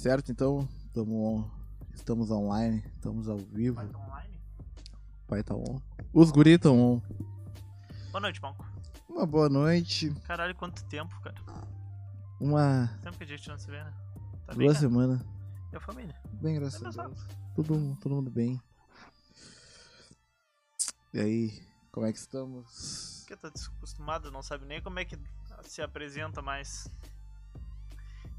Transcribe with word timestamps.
Certo, 0.00 0.32
então, 0.32 0.66
tamo, 0.94 1.52
estamos 1.92 2.30
online, 2.30 2.82
estamos 2.94 3.28
ao 3.28 3.36
vivo. 3.36 3.76
Vai 3.76 3.86
tá 3.86 3.98
online? 3.98 4.40
Pai 5.28 5.42
tá 5.42 5.54
on. 5.54 5.78
Os 6.10 6.30
guri 6.30 6.58
tão 6.58 6.80
on. 6.80 7.02
Boa 8.10 8.22
noite, 8.22 8.40
Malco. 8.40 8.64
Uma 9.06 9.26
boa 9.26 9.50
noite, 9.50 10.08
Caralho, 10.24 10.54
quanto 10.54 10.82
tempo, 10.86 11.20
cara. 11.20 11.36
uma. 12.40 12.98
Tempo 13.02 13.18
que 13.18 13.24
a 13.24 13.26
gente 13.26 13.46
não 13.46 13.58
se 13.58 13.66
vê, 13.66 13.84
né? 13.84 13.92
Tá 14.46 14.54
bem, 14.54 14.66
duas 14.66 14.78
cara? 14.78 14.88
semanas. 14.88 15.20
E 15.70 15.76
a 15.76 15.80
família? 15.80 16.16
Bem, 16.32 16.54
graças 16.54 16.82
a 16.82 16.86
Olha 16.86 16.92
só. 16.92 17.06
Deus. 17.06 17.26
Todo, 17.54 17.96
todo 17.96 18.14
mundo 18.14 18.30
bem. 18.30 18.58
E 21.12 21.20
aí, 21.20 21.62
como 21.92 22.06
é 22.06 22.12
que 22.12 22.18
estamos? 22.18 23.18
Porque 23.20 23.36
tá 23.36 23.50
desacostumado, 23.50 24.30
não 24.30 24.42
sabe 24.42 24.64
nem 24.64 24.80
como 24.80 24.98
é 24.98 25.04
que 25.04 25.18
se 25.64 25.82
apresenta 25.82 26.40
mais. 26.40 26.88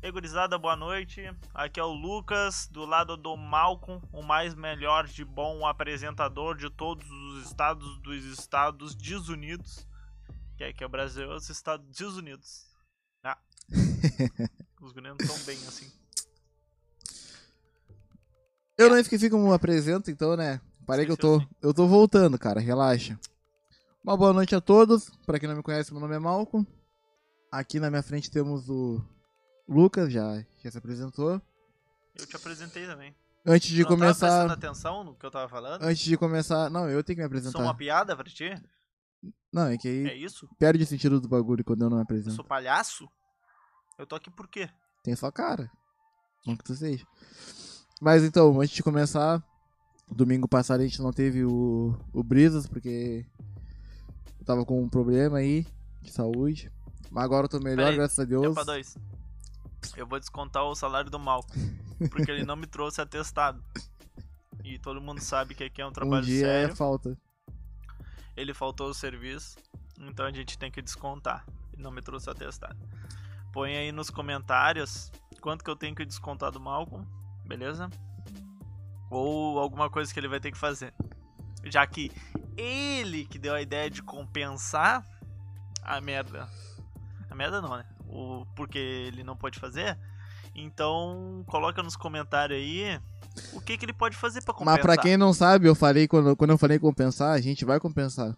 E 0.02 0.08
aí, 0.08 0.12
gurizada, 0.12 0.58
boa 0.58 0.76
noite. 0.76 1.22
Aqui 1.54 1.80
é 1.80 1.84
o 1.84 1.94
Lucas, 1.94 2.68
do 2.72 2.86
lado 2.86 3.16
do 3.16 3.38
Malcolm, 3.38 4.02
o 4.12 4.24
mais 4.24 4.56
melhor 4.56 5.06
de 5.06 5.24
bom 5.24 5.64
apresentador 5.64 6.58
de 6.58 6.72
todos 6.72 7.08
os 7.08 7.46
estados 7.46 8.00
dos 8.00 8.26
Estados 8.26 8.96
Desunidos. 8.96 9.86
Que 10.58 10.64
é 10.64 10.74
que 10.74 10.84
é 10.84 10.88
o 10.88 10.90
Brasil, 10.90 11.30
os 11.30 11.48
Estados 11.52 11.86
Desunidos. 11.96 12.66
Ah. 13.24 13.38
Os 14.82 14.92
guris 14.92 15.10
não 15.10 15.18
tão 15.18 15.38
bem 15.46 15.58
assim. 15.68 15.92
Eu 18.76 18.90
não 18.90 18.98
esqueci 18.98 19.30
como 19.30 19.54
apresento, 19.54 20.10
então, 20.10 20.36
né? 20.36 20.60
Parei 20.88 21.06
que 21.06 21.12
eu 21.12 21.18
tô. 21.18 21.40
Eu 21.62 21.76
tô 21.76 21.88
voltando, 21.88 22.40
cara, 22.40 22.60
relaxa. 22.60 23.20
Uma 24.04 24.18
boa 24.18 24.34
noite 24.34 24.56
a 24.56 24.62
todos. 24.62 25.12
Pra 25.28 25.40
quem 25.40 25.48
não 25.48 25.58
me 25.58 25.62
conhece, 25.62 25.92
meu 25.92 26.02
nome 26.02 26.16
é 26.16 26.20
Malcolm. 26.20 26.66
Aqui 27.52 27.80
na 27.80 27.92
minha 27.92 28.02
frente 28.02 28.32
temos 28.32 28.68
o 28.68 29.00
Lucas, 29.72 30.12
já, 30.12 30.44
já 30.64 30.72
se 30.72 30.78
apresentou. 30.78 31.42
Eu 32.16 32.26
te 32.26 32.36
apresentei 32.36 32.86
também. 32.86 33.16
Antes 33.46 33.70
de 33.70 33.82
não 33.82 33.90
tava 33.90 33.98
prestando 34.02 34.32
começar. 34.50 34.54
atenção 34.54 35.04
no 35.04 35.16
que 35.16 35.26
eu 35.26 35.32
tava 35.32 35.48
falando? 35.50 35.82
Antes 35.84 36.04
de 36.04 36.18
começar. 36.18 36.70
Não, 36.70 36.90
eu 36.90 37.04
tenho 37.04 37.18
que 37.18 37.22
me 37.24 37.28
Sou 37.30 37.38
apresentar. 37.38 37.60
uma 37.64 37.76
piada 37.76 38.16
pra 38.16 38.26
ti? 38.26 38.54
Não, 39.52 39.68
é 39.68 39.78
que 39.78 39.88
aí 39.88 40.08
É 40.08 40.16
isso? 40.16 40.48
perde 40.60 40.84
o 40.84 40.88
sentido 40.88 41.20
do 41.20 41.28
bagulho 41.28 41.64
quando 41.64 41.82
eu 41.84 41.90
não 41.90 41.98
me 41.98 42.02
Eu 42.02 42.04
apresento. 42.04 42.36
sou 42.36 42.46
palhaço? 42.46 43.08
Eu 43.98 44.06
tô 44.06 44.16
aqui 44.16 44.30
por 44.30 44.48
quê? 44.48 44.70
Tem 45.04 45.16
sua 45.16 45.32
cara. 45.32 45.70
Não 46.46 46.56
que 46.56 46.64
tu 46.64 46.76
seja. 46.76 47.06
Mas 48.02 48.24
então, 48.24 48.60
antes 48.62 48.76
de 48.76 48.84
começar, 48.84 49.44
domingo 50.10 50.48
passado 50.48 50.82
a 50.82 50.84
gente 50.84 51.02
não 51.02 51.12
teve 51.14 51.44
o, 51.46 51.96
o 52.14 52.24
Brisas, 52.24 52.68
porque 52.68 53.26
eu 54.40 54.46
tava 54.46 54.66
com 54.66 54.82
um 54.84 54.90
problema 54.90 55.38
aí 55.38 55.66
de 56.02 56.12
saúde. 56.12 56.72
Mas 57.10 57.24
agora 57.26 57.46
eu 57.46 57.50
tô 57.50 57.60
melhor, 57.60 57.84
Peraí, 57.86 57.96
graças 57.96 58.20
a 58.20 58.26
Deu 58.26 58.42
Deus. 58.42 58.54
pra 58.54 58.64
dois. 58.64 58.96
Eu 59.96 60.08
vou 60.08 60.20
descontar 60.20 60.64
o 60.64 60.76
salário 60.76 61.10
do 61.10 61.20
Malco. 61.20 61.52
Porque 62.10 62.32
ele 62.32 62.44
não 62.44 62.56
me 62.56 62.66
trouxe 62.68 63.02
atestado. 63.02 63.64
E 64.64 64.78
todo 64.80 65.02
mundo 65.02 65.22
sabe 65.22 65.54
que 65.56 65.64
aqui 65.64 65.82
é 65.82 65.86
um 65.86 65.90
Um 65.90 65.94
trabalho 65.94 66.26
dia 66.26 66.46
sério. 66.46 66.74
é 66.74 66.76
falta. 66.76 67.18
Ele 68.36 68.54
faltou 68.54 68.90
o 68.90 68.94
serviço. 68.94 69.58
Então 70.00 70.26
a 70.26 70.32
gente 70.32 70.58
tem 70.58 70.72
que 70.72 70.82
descontar. 70.82 71.46
Ele 71.74 71.84
não 71.84 71.92
me 71.92 72.02
trouxe 72.02 72.30
atestado. 72.30 72.78
Põe 73.54 73.76
aí 73.76 73.92
nos 73.92 74.10
comentários 74.10 75.12
quanto 75.42 75.64
que 75.64 75.70
eu 75.70 75.76
tenho 75.76 75.96
que 75.96 76.06
descontar 76.06 76.52
do 76.52 76.60
Malcolm. 76.60 77.06
Beleza? 77.46 77.90
Ou 79.10 79.60
alguma 79.60 79.90
coisa 79.90 80.14
que 80.14 80.20
ele 80.20 80.28
vai 80.28 80.40
ter 80.40 80.52
que 80.52 80.58
fazer. 80.58 80.94
Já 81.66 81.86
que 81.86 82.12
ele 82.58 83.26
que 83.26 83.38
deu 83.38 83.54
a 83.54 83.62
ideia 83.62 83.90
de 83.90 84.02
compensar 84.02 85.06
a 85.84 86.00
merda. 86.00 86.48
A 87.30 87.36
merda 87.36 87.62
não, 87.62 87.78
né? 87.78 87.86
O, 88.12 88.46
porque 88.56 88.78
ele 88.78 89.24
não 89.24 89.36
pode 89.38 89.58
fazer. 89.60 89.98
Então, 90.54 91.44
coloca 91.48 91.82
nos 91.82 91.96
comentários 91.96 92.58
aí 92.60 93.00
o 93.54 93.62
que, 93.62 93.78
que 93.78 93.86
ele 93.86 93.94
pode 93.94 94.18
fazer 94.18 94.44
pra 94.44 94.54
compensar. 94.54 94.74
Mas 94.76 94.82
pra 94.82 94.98
quem 95.02 95.16
não 95.16 95.34
sabe, 95.34 95.68
eu 95.68 95.74
falei, 95.76 96.08
quando, 96.08 96.36
quando 96.36 96.50
eu 96.52 96.58
falei 96.58 96.78
compensar, 96.78 97.32
a 97.34 97.40
gente 97.40 97.64
vai 97.64 97.80
compensar. 97.80 98.36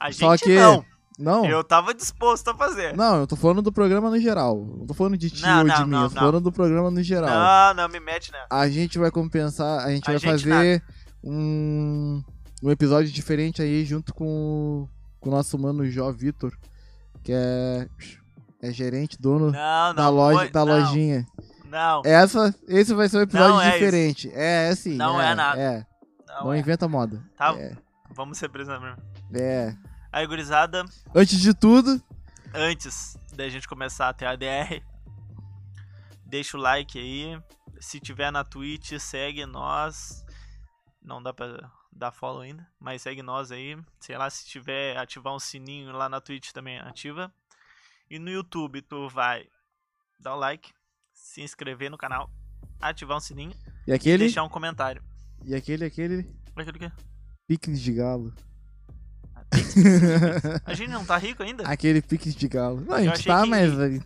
A 0.00 0.12
Só 0.12 0.32
gente 0.36 0.44
que- 0.44 0.54
não. 0.54 0.84
Não, 1.18 1.46
Eu 1.46 1.64
tava 1.64 1.94
disposto 1.94 2.48
a 2.50 2.54
fazer. 2.54 2.94
não, 2.94 3.20
eu 3.20 3.26
tô 3.26 3.36
falando 3.36 3.62
do 3.62 3.72
programa 3.72 4.10
no 4.10 4.20
geral. 4.20 4.62
Não 4.62 4.86
tô 4.86 4.92
falando 4.92 5.16
de 5.16 5.30
ti 5.30 5.40
Não, 5.40 5.60
ou 5.60 5.64
de 5.64 5.70
não, 5.70 5.84
mim, 5.86 5.90
não, 5.92 6.02
eu 6.02 6.08
tô 6.10 6.14
não. 6.14 6.20
falando 6.20 6.40
do 6.42 6.52
programa 6.52 6.90
no 6.90 7.02
geral. 7.02 7.30
Não, 7.74 7.82
não 7.82 7.88
me 7.88 7.98
mete 7.98 8.30
nessa. 8.30 8.46
A 8.50 8.68
gente 8.68 8.98
vai 8.98 9.10
compensar, 9.10 9.82
a 9.82 9.90
gente 9.94 10.04
A 10.10 10.12
vai 10.12 10.18
gente 10.20 10.30
fazer 10.44 10.84
um, 11.24 12.22
um 12.62 12.70
episódio 12.70 13.10
diferente 13.10 13.62
aí 13.62 13.82
junto 13.86 14.12
com, 14.12 14.86
com 15.18 15.30
o 15.30 15.32
nosso 15.32 15.58
mano 15.58 15.88
Jó 15.90 16.12
Vitor, 16.12 16.52
que 17.24 17.32
é, 17.32 17.88
é 18.68 18.72
gerente, 18.72 19.20
dono 19.20 19.50
Não, 19.50 19.88
não. 19.88 19.94
da 19.94 20.08
loja, 20.08 20.38
foi- 20.40 20.50
da 20.50 20.64
não, 20.64 20.78
lojinha. 20.80 21.26
Não, 21.66 22.02
Essa, 22.04 22.54
esse 22.68 22.94
vai 22.94 23.08
ser 23.08 23.18
um 23.18 23.22
episódio 23.22 23.60
é 23.60 23.72
diferente. 23.72 24.30
É, 24.32 24.68
é 24.70 24.74
sim. 24.74 24.94
Não 24.94 25.20
é 25.20 25.34
nada. 25.34 25.60
É, 25.60 25.86
não, 26.28 26.52
é. 26.52 26.58
inventa 26.58 26.86
moda. 26.88 27.22
Tá. 27.36 27.54
É, 27.58 27.76
Vamos 28.14 28.38
ser 28.38 28.48
presos 28.48 28.80
mesmo. 28.80 28.96
é. 29.34 29.76
Aí, 30.12 30.26
gurizada, 30.26 30.84
Antes 31.14 31.38
de 31.38 31.52
tudo, 31.52 32.00
antes 32.54 33.18
da 33.34 33.46
gente 33.50 33.68
começar 33.68 34.08
a 34.08 34.14
ter 34.14 34.24
a 34.24 34.34
DR, 34.36 34.82
deixa 36.24 36.56
o 36.56 36.60
like 36.60 36.98
aí. 36.98 37.38
Se 37.80 38.00
tiver 38.00 38.30
na 38.30 38.42
Twitch, 38.44 38.92
segue 38.98 39.44
nós. 39.44 40.24
Não 41.02 41.22
dá 41.22 41.32
pra 41.34 41.70
dar 41.92 42.10
follow 42.12 42.40
ainda, 42.40 42.66
mas 42.80 43.02
segue 43.02 43.22
nós 43.22 43.52
aí. 43.52 43.76
Sei 44.00 44.16
lá, 44.16 44.30
se 44.30 44.46
tiver 44.46 44.96
ativar 44.96 45.34
um 45.34 45.38
sininho 45.38 45.92
lá 45.92 46.08
na 46.08 46.20
Twitch 46.20 46.52
também 46.52 46.78
ativa. 46.78 47.30
E 48.10 48.18
no 48.18 48.30
YouTube 48.30 48.82
tu 48.82 49.08
vai 49.08 49.44
dar 50.20 50.34
o 50.34 50.38
like, 50.38 50.72
se 51.12 51.42
inscrever 51.42 51.90
no 51.90 51.98
canal, 51.98 52.30
ativar 52.80 53.16
um 53.16 53.20
sininho 53.20 53.52
e 53.86 53.90
e 53.90 53.92
aquele, 53.92 54.24
deixar 54.24 54.42
um 54.44 54.48
comentário. 54.48 55.02
e 55.44 55.54
aquele, 55.54 55.84
aquele 55.84 56.30
Aquilo 56.56 56.78
que 56.78 56.92
piques 57.46 57.80
de 57.80 57.92
galo. 57.92 58.32
A 60.64 60.74
gente 60.74 60.90
não 60.90 61.04
tá 61.04 61.16
rico 61.16 61.42
ainda? 61.42 61.64
Aquele 61.68 62.00
piques 62.02 62.34
de 62.34 62.48
galo. 62.48 62.80
Não, 62.80 62.94
a 62.94 63.04
Eu 63.04 63.14
gente 63.14 63.26
tá, 63.26 63.42
que- 63.42 63.48
mas, 63.50 63.72
Eu 63.72 64.00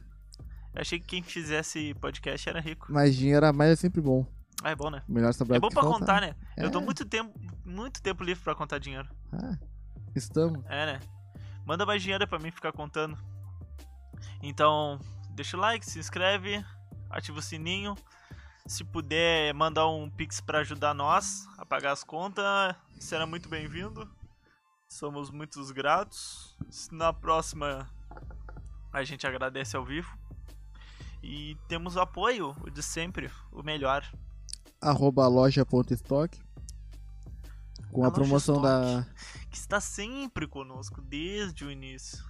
achei 0.75 0.99
que 1.01 1.07
quem 1.07 1.23
fizesse 1.23 1.95
podcast 1.95 2.49
era 2.49 2.61
rico. 2.61 2.87
mas 2.91 3.15
dinheiro 3.17 3.47
a 3.47 3.53
mais 3.53 3.71
é 3.73 3.77
sempre 3.77 4.01
bom. 4.01 4.27
Ah, 4.63 4.71
é 4.71 4.75
bom, 4.77 4.91
né? 4.91 5.03
Melhor 5.09 5.33
sobrar 5.33 5.57
É 5.57 5.61
bom 5.61 5.69
pra 5.71 5.83
faltar. 5.83 5.99
contar, 6.01 6.21
né? 6.21 6.35
Eu 6.57 6.67
É. 6.67 6.71
tô 6.71 6.81
muito 6.81 7.05
tempo, 7.07 7.33
muito 7.65 8.03
tempo 8.03 8.23
livre 8.23 8.43
pra 8.45 8.55
contar 8.55 8.79
dinheiro. 8.79 9.09
Ah, 9.33 9.57
estamos. 10.15 10.63
É, 10.67 10.87
né? 10.95 11.01
Manda 11.65 11.87
mais 11.87 12.03
dinheiro 12.03 12.27
pra 12.29 12.39
mim 12.39 12.51
ficar 12.51 12.73
contando. 12.73 13.17
Então, 14.43 14.99
deixa 15.31 15.57
o 15.57 15.61
like, 15.61 15.85
se 15.85 15.99
inscreve, 15.99 16.65
ativa 17.09 17.39
o 17.39 17.43
sininho. 17.43 17.95
Se 18.67 18.85
puder 18.85 19.53
mandar 19.55 19.89
um 19.89 20.09
pix 20.09 20.41
pra 20.41 20.61
ajudar 20.61 20.95
nós 20.95 21.47
a 21.59 21.65
pagar 21.67 21.93
as 21.93 22.05
contas, 22.05 22.75
será 22.99 23.27
muito 23.27 23.49
bem-vindo. 23.49 24.09
Somos 24.89 25.31
muito 25.31 25.65
gratos. 25.73 26.57
Na 26.91 27.13
próxima, 27.13 27.89
a 28.93 29.03
gente 29.05 29.27
agradece 29.27 29.77
ao 29.77 29.85
vivo. 29.85 30.17
E 31.23 31.57
temos 31.69 31.97
o 31.97 32.01
apoio, 32.01 32.57
o 32.63 32.71
de 32.71 32.83
sempre, 32.83 33.31
o 33.53 33.63
melhor. 33.63 34.05
Arroba 34.81 35.27
loja.stock. 35.29 36.41
Com 37.93 38.05
a, 38.05 38.09
A 38.09 38.11
promoção 38.11 38.61
da. 38.63 39.05
que 39.51 39.57
está 39.57 39.81
sempre 39.81 40.47
conosco 40.47 41.01
desde 41.03 41.65
o 41.65 41.71
início. 41.71 42.25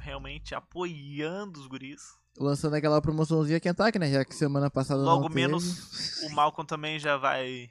Realmente 0.00 0.54
apoiando 0.54 1.60
os 1.60 1.66
guris. 1.66 2.18
Lançando 2.38 2.74
aquela 2.74 3.00
promoçãozinha 3.00 3.60
Kentucky, 3.60 3.98
né? 3.98 4.10
Já 4.10 4.24
que 4.24 4.34
semana 4.34 4.68
passada 4.70 5.00
Logo 5.00 5.22
não 5.22 5.28
teve. 5.28 5.40
menos 5.40 6.22
o 6.24 6.30
Malcolm 6.30 6.66
também 6.66 6.98
já 6.98 7.16
vai 7.16 7.68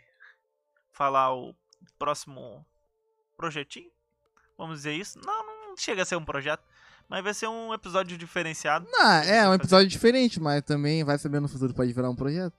falar 0.91 1.33
o 1.35 1.53
próximo 1.99 2.65
projetinho. 3.35 3.91
Vamos 4.57 4.77
dizer 4.77 4.93
isso. 4.93 5.19
Não, 5.25 5.45
não 5.45 5.75
chega 5.77 6.03
a 6.03 6.05
ser 6.05 6.15
um 6.15 6.23
projeto. 6.23 6.63
Mas 7.09 7.21
vai 7.23 7.33
ser 7.33 7.47
um 7.47 7.73
episódio 7.73 8.17
diferenciado. 8.17 8.87
Não, 8.89 9.11
é 9.11 9.49
um 9.49 9.53
episódio 9.53 9.87
diferente, 9.89 10.39
mas 10.39 10.61
também 10.63 11.03
vai 11.03 11.17
saber 11.17 11.41
no 11.41 11.49
futuro 11.49 11.73
pode 11.73 11.91
virar 11.91 12.09
um 12.09 12.15
projeto. 12.15 12.55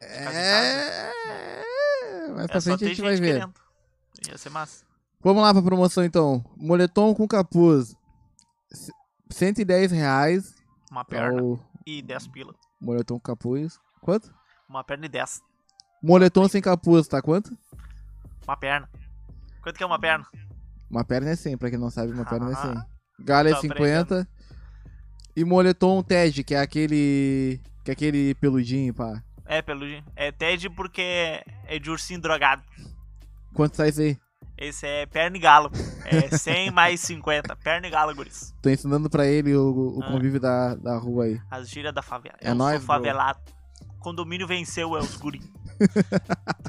É. 0.00 1.10
Mais 2.34 2.46
pra 2.46 2.56
É 2.56 2.60
só 2.60 2.70
frente 2.70 2.84
a 2.84 2.88
gente 2.88 3.00
vai 3.02 3.16
ver. 3.16 3.34
querendo. 3.34 3.54
Ia 4.28 4.38
ser 4.38 4.50
massa. 4.50 4.84
Vamos 5.22 5.42
lá 5.42 5.52
pra 5.52 5.62
promoção 5.62 6.04
então. 6.04 6.44
Moletom 6.56 7.14
com 7.14 7.26
capuz. 7.28 7.94
C- 8.72 8.92
110 9.30 9.90
reais. 9.92 10.54
Uma 10.90 11.04
perna 11.04 11.42
o 11.42 11.58
e 11.86 12.02
10 12.02 12.26
pila. 12.28 12.54
moletom 12.80 13.14
com 13.16 13.20
capuz. 13.20 13.78
Quanto? 14.00 14.32
Uma 14.68 14.82
perna 14.82 15.06
e 15.06 15.08
10. 15.08 15.40
Moletom 16.02 16.48
sem 16.48 16.62
capuz, 16.62 17.06
tá 17.06 17.20
quanto? 17.20 17.56
Uma 18.46 18.56
perna. 18.56 18.88
Quanto 19.62 19.76
que 19.76 19.82
é 19.82 19.86
uma 19.86 19.98
perna? 19.98 20.26
Uma 20.90 21.04
perna 21.04 21.30
é 21.30 21.36
100, 21.36 21.56
pra 21.58 21.70
quem 21.70 21.78
não 21.78 21.90
sabe, 21.90 22.12
uma 22.12 22.24
perna 22.24 22.50
é 22.50 22.54
Ah, 22.54 22.56
100. 23.18 23.24
Galha 23.24 23.50
é 23.50 23.54
tô 23.54 23.60
50. 23.60 24.26
E 25.36 25.44
moletom 25.44 26.02
TED, 26.02 26.42
que 26.42 26.54
é 26.54 26.60
aquele. 26.60 27.60
Que 27.84 27.90
é 27.90 27.92
aquele 27.92 28.34
peludinho, 28.36 28.92
pá. 28.94 29.22
É, 29.44 29.60
peludinho. 29.62 30.04
É 30.16 30.32
TED 30.32 30.70
porque 30.70 31.02
é 31.66 31.78
de 31.78 31.90
ursinho 31.90 32.20
drogado. 32.20 32.62
Quanto 33.54 33.76
sai 33.76 33.90
isso 33.90 34.00
aí? 34.00 34.18
Esse 34.60 34.86
é 34.86 35.06
perna 35.06 35.38
e 35.38 35.40
galo. 35.40 35.70
É 36.04 36.36
100 36.36 36.70
mais 36.70 37.00
50. 37.00 37.56
Perna 37.56 37.86
e 37.86 37.90
galo, 37.90 38.14
guris. 38.14 38.54
Tô 38.60 38.68
ensinando 38.68 39.08
pra 39.08 39.26
ele 39.26 39.56
o, 39.56 39.96
o 39.98 40.04
Ah. 40.04 40.08
convívio 40.08 40.38
da, 40.38 40.74
da 40.74 40.98
rua 40.98 41.24
aí. 41.24 41.40
As 41.50 41.66
gírias 41.68 41.94
da 41.94 42.02
favela. 42.02 42.36
É 42.42 42.50
Eu 42.50 42.54
nóis, 42.54 42.76
sou 42.78 42.86
bro. 42.86 42.96
favelado. 42.96 43.40
condomínio 44.00 44.46
venceu, 44.46 44.94
é 44.96 45.00
os 45.00 45.16
guri. 45.16 45.40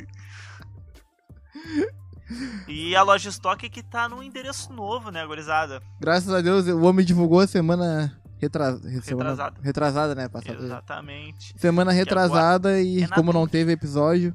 e 2.67 2.95
a 2.95 3.03
loja 3.03 3.29
estoque 3.29 3.69
que 3.69 3.83
tá 3.83 4.07
num 4.07 4.23
endereço 4.23 4.71
novo, 4.71 5.11
né, 5.11 5.25
gurizada? 5.25 5.81
Graças 5.99 6.33
a 6.33 6.41
Deus, 6.41 6.65
o 6.67 6.81
homem 6.83 7.05
divulgou 7.05 7.41
a 7.41 7.47
semana, 7.47 8.17
retras... 8.39 8.79
semana 9.03 9.31
Retrasada. 9.31 9.59
retrasada, 9.61 10.15
né? 10.15 10.29
Passada. 10.29 10.63
Exatamente. 10.63 11.53
Semana 11.59 11.91
retrasada 11.91 12.81
e 12.81 13.03
é 13.03 13.07
como 13.09 13.33
não 13.33 13.47
teve 13.47 13.71
episódio, 13.73 14.33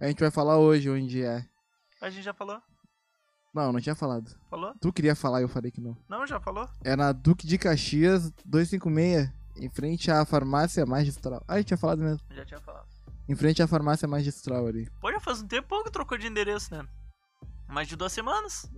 a 0.00 0.06
gente 0.08 0.20
vai 0.20 0.30
falar 0.30 0.58
hoje 0.58 0.90
onde 0.90 1.22
é. 1.22 1.42
A 2.02 2.10
gente 2.10 2.22
já 2.22 2.34
falou? 2.34 2.58
Não, 3.58 3.72
não 3.72 3.80
tinha 3.80 3.94
falado. 3.94 4.30
Falou? 4.48 4.72
Tu 4.80 4.92
queria 4.92 5.14
falar 5.16 5.40
e 5.40 5.44
eu 5.44 5.48
falei 5.48 5.70
que 5.70 5.80
não. 5.80 5.96
Não, 6.08 6.26
já 6.26 6.38
falou? 6.38 6.68
É 6.84 6.94
na 6.94 7.10
Duque 7.12 7.46
de 7.46 7.58
Caxias 7.58 8.30
256, 8.44 9.32
em 9.56 9.68
frente 9.68 10.10
à 10.10 10.24
farmácia 10.24 10.86
magistral. 10.86 11.42
Ah, 11.48 11.54
a 11.54 11.56
gente 11.58 11.66
tinha 11.68 11.78
falado 11.78 12.00
mesmo. 12.00 12.20
Já 12.30 12.44
tinha 12.44 12.60
falado. 12.60 12.86
Em 13.28 13.34
frente 13.34 13.60
à 13.62 13.66
farmácia 13.66 14.06
magistral 14.06 14.66
ali. 14.66 14.88
Pô, 15.00 15.10
já 15.12 15.20
faz 15.20 15.42
um 15.42 15.46
tempo 15.46 15.82
que 15.84 15.90
trocou 15.90 16.16
de 16.16 16.26
endereço, 16.26 16.72
né? 16.74 16.86
Mais 17.68 17.88
de 17.88 17.96
duas 17.96 18.12
semanas. 18.12 18.70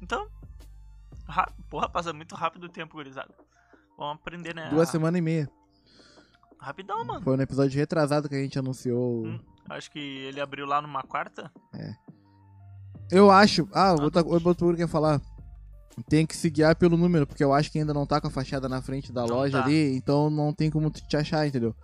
Então. 0.00 0.26
ra- 1.26 1.52
Porra, 1.68 1.88
passa 1.88 2.12
muito 2.12 2.34
rápido 2.34 2.64
o 2.64 2.68
tempo, 2.68 2.94
gurizada. 2.96 3.34
Vamos 3.98 4.14
aprender, 4.16 4.54
né? 4.54 4.70
Duas 4.70 4.88
Ah, 4.88 4.92
semanas 4.92 5.18
e 5.18 5.22
meia. 5.22 5.50
Rapidão, 6.58 7.04
mano. 7.04 7.20
Foi 7.22 7.36
no 7.36 7.42
episódio 7.42 7.78
retrasado 7.78 8.28
que 8.28 8.34
a 8.34 8.40
gente 8.42 8.58
anunciou. 8.58 9.26
Hum. 9.26 9.40
Acho 9.68 9.90
que 9.90 9.98
ele 9.98 10.40
abriu 10.40 10.64
lá 10.66 10.80
numa 10.80 11.02
quarta. 11.02 11.52
Eu 13.10 13.30
acho. 13.30 13.68
Ah, 13.72 13.92
outra 13.92 14.22
outra 14.24 14.54
coisa 14.54 14.76
que 14.76 14.82
eu 14.82 14.86
ia 14.86 14.88
falar. 14.88 15.20
Tem 16.08 16.24
que 16.24 16.36
se 16.36 16.48
guiar 16.48 16.76
pelo 16.76 16.96
número, 16.96 17.26
porque 17.26 17.42
eu 17.42 17.52
acho 17.52 17.72
que 17.72 17.78
ainda 17.80 17.92
não 17.92 18.06
tá 18.06 18.20
com 18.20 18.28
a 18.28 18.30
fachada 18.30 18.68
na 18.68 18.80
frente 18.80 19.10
da 19.12 19.22
Não 19.22 19.34
loja 19.34 19.58
tá. 19.58 19.64
ali, 19.64 19.96
então 19.96 20.30
não 20.30 20.52
tem 20.52 20.70
como 20.70 20.90
te 20.90 21.16
achar, 21.16 21.44
entendeu? 21.44 21.74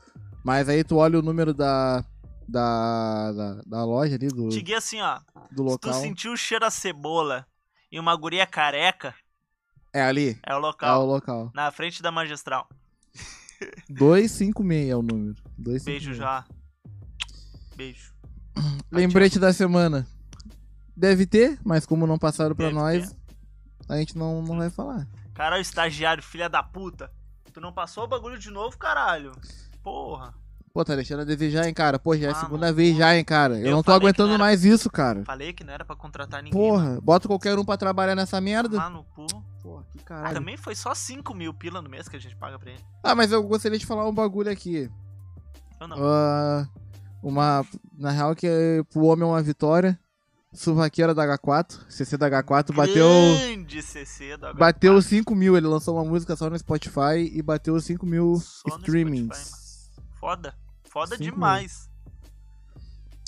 Mas 0.45 0.69
aí 0.69 0.85
tu 0.85 0.97
olha 0.97 1.19
o 1.19 1.23
número 1.23 1.53
da. 1.53 2.05
Da, 2.47 3.33
da, 3.33 3.55
da 3.67 3.85
loja 3.87 4.17
ali, 4.17 4.29
do, 4.29 4.51
Te 4.51 4.61
guia 4.61 4.77
assim, 4.77 5.01
ó. 5.01 5.19
do 5.51 5.71
Se 5.71 5.79
tu 5.79 5.89
local. 5.89 5.95
sentiu 5.95 6.33
o 6.33 6.37
cheiro 6.37 6.67
a 6.67 6.71
cebola 6.71 7.47
e 7.91 7.99
uma 7.99 8.15
guria 8.15 8.47
careca, 8.47 9.15
É 9.95 10.03
ali. 10.03 10.39
é 10.47 10.53
o 10.55 10.59
É 10.59 10.61
local. 10.61 11.03
o 11.03 11.07
local. 11.07 11.51
Na 11.55 11.73
frente 11.73 12.03
da 12.03 12.13
magistral. 12.13 12.69
256 13.89 14.91
é 14.91 14.95
o 14.95 15.01
número. 15.03 15.35
256. 15.57 15.85
Beijo 15.85 16.13
já. 16.15 16.45
Beijo. 17.75 18.13
Lembrete 18.93 19.39
da 19.39 19.53
semana. 19.53 20.07
Deve 20.97 21.27
ter, 21.27 21.59
mas 21.65 21.85
como 21.87 22.07
não 22.07 22.19
passaram 22.19 22.55
pra 22.55 22.67
Deve 22.67 22.79
nós, 22.79 23.17
a 23.89 23.97
gente 23.97 24.17
não, 24.17 24.41
não 24.43 24.59
vai 24.59 24.71
falar. 24.71 25.07
Caralho, 25.35 25.61
estagiário, 25.63 26.23
filha 26.23 26.49
da 26.49 26.63
puta. 26.63 27.11
Tu 27.53 27.61
não 27.61 27.73
passou 27.73 28.05
o 28.05 28.09
bagulho 28.09 28.39
de 28.39 28.51
novo, 28.51 28.77
caralho? 28.79 29.33
Porra. 29.83 30.35
Pô, 30.73 30.85
tá 30.85 30.97
deixando 30.97 31.21
a 31.21 31.25
desejar, 31.25 31.69
hein, 31.69 31.75
cara? 31.75 32.01
Pô, 32.01 32.17
já 32.17 32.27
é 32.27 32.31
a 32.31 32.33
Ah, 32.33 32.41
segunda 32.41 32.67
mano, 32.67 32.75
vez 32.77 32.93
pô. 32.93 32.99
já, 32.99 33.17
hein, 33.17 33.25
cara? 33.25 33.59
Eu, 33.61 33.67
Eu 33.67 33.71
não 33.73 33.83
tô 33.83 33.93
aguentando 33.93 34.31
era- 34.31 34.39
mais 34.39 34.65
isso, 34.65 34.91
cara. 34.91 35.23
Falei 35.25 35.53
que 35.53 35.63
não 35.63 35.73
era 35.73 35.85
pra 35.85 35.95
contratar 35.95 36.43
ninguém. 36.43 36.61
mano. 36.61 36.73
Porra, 36.73 37.01
bota 37.01 37.29
qualquer 37.29 37.57
um 37.57 37.65
pra 37.65 37.77
trabalhar 37.77 38.17
nessa 38.17 38.41
merda. 38.41 38.77
Lá 38.77 38.91
no 38.91 39.05
cu. 39.05 39.25
Porra, 39.63 39.85
que 39.93 40.01
Ah, 40.01 40.05
caralho. 40.05 40.35
também 40.35 40.57
foi 40.57 40.75
só 40.75 40.93
5 40.93 41.33
mil 41.33 41.55
pila 41.55 41.81
no 41.81 41.89
mês 41.89 42.09
que 42.09 42.17
a 42.17 42.21
gente 42.21 42.35
paga 42.37 42.59
pra 42.59 42.71
ele. 42.73 42.81
Ah, 43.05 43.15
mas 43.15 43.31
eu 43.31 43.41
gostaria 43.45 43.79
de 43.79 43.87
falar 43.87 44.09
um 44.09 44.13
bagulho 44.15 44.51
aqui. 44.51 44.91
Eu 45.81 45.87
não. 45.87 45.97
Ah, 46.01 46.69
uma. 47.23 47.65
Na 47.97 48.11
real, 48.11 48.35
que 48.35 48.47
é, 48.49 48.83
pro 48.93 49.05
homem 49.05 49.23
é 49.23 49.31
uma 49.31 49.43
vitória. 49.43 49.97
Suvaqueira 50.55 51.15
da 51.15 51.25
H4. 51.39 51.81
CC 51.89 52.17
da 52.17 52.29
H4 52.31 52.75
bateu. 52.75 53.09
Grande 53.39 53.83
CC 53.83 54.37
do 54.37 54.47
H4. 54.47 54.57
Bateu 54.57 55.03
5 55.03 55.35
mil. 55.35 55.57
Ele 55.57 55.67
lançou 55.67 55.97
uma 55.97 56.05
música 56.05 56.37
só 56.37 56.49
no 56.49 56.59
Spotify 56.59 57.31
e 57.33 57.43
bateu 57.43 57.79
5 57.81 58.07
mil 58.07 58.37
Só 58.37 58.77
streamings. 58.79 59.37
Spotify, 59.37 60.19
Foda. 60.21 60.55
Foda 60.91 61.17
demais. 61.19 61.91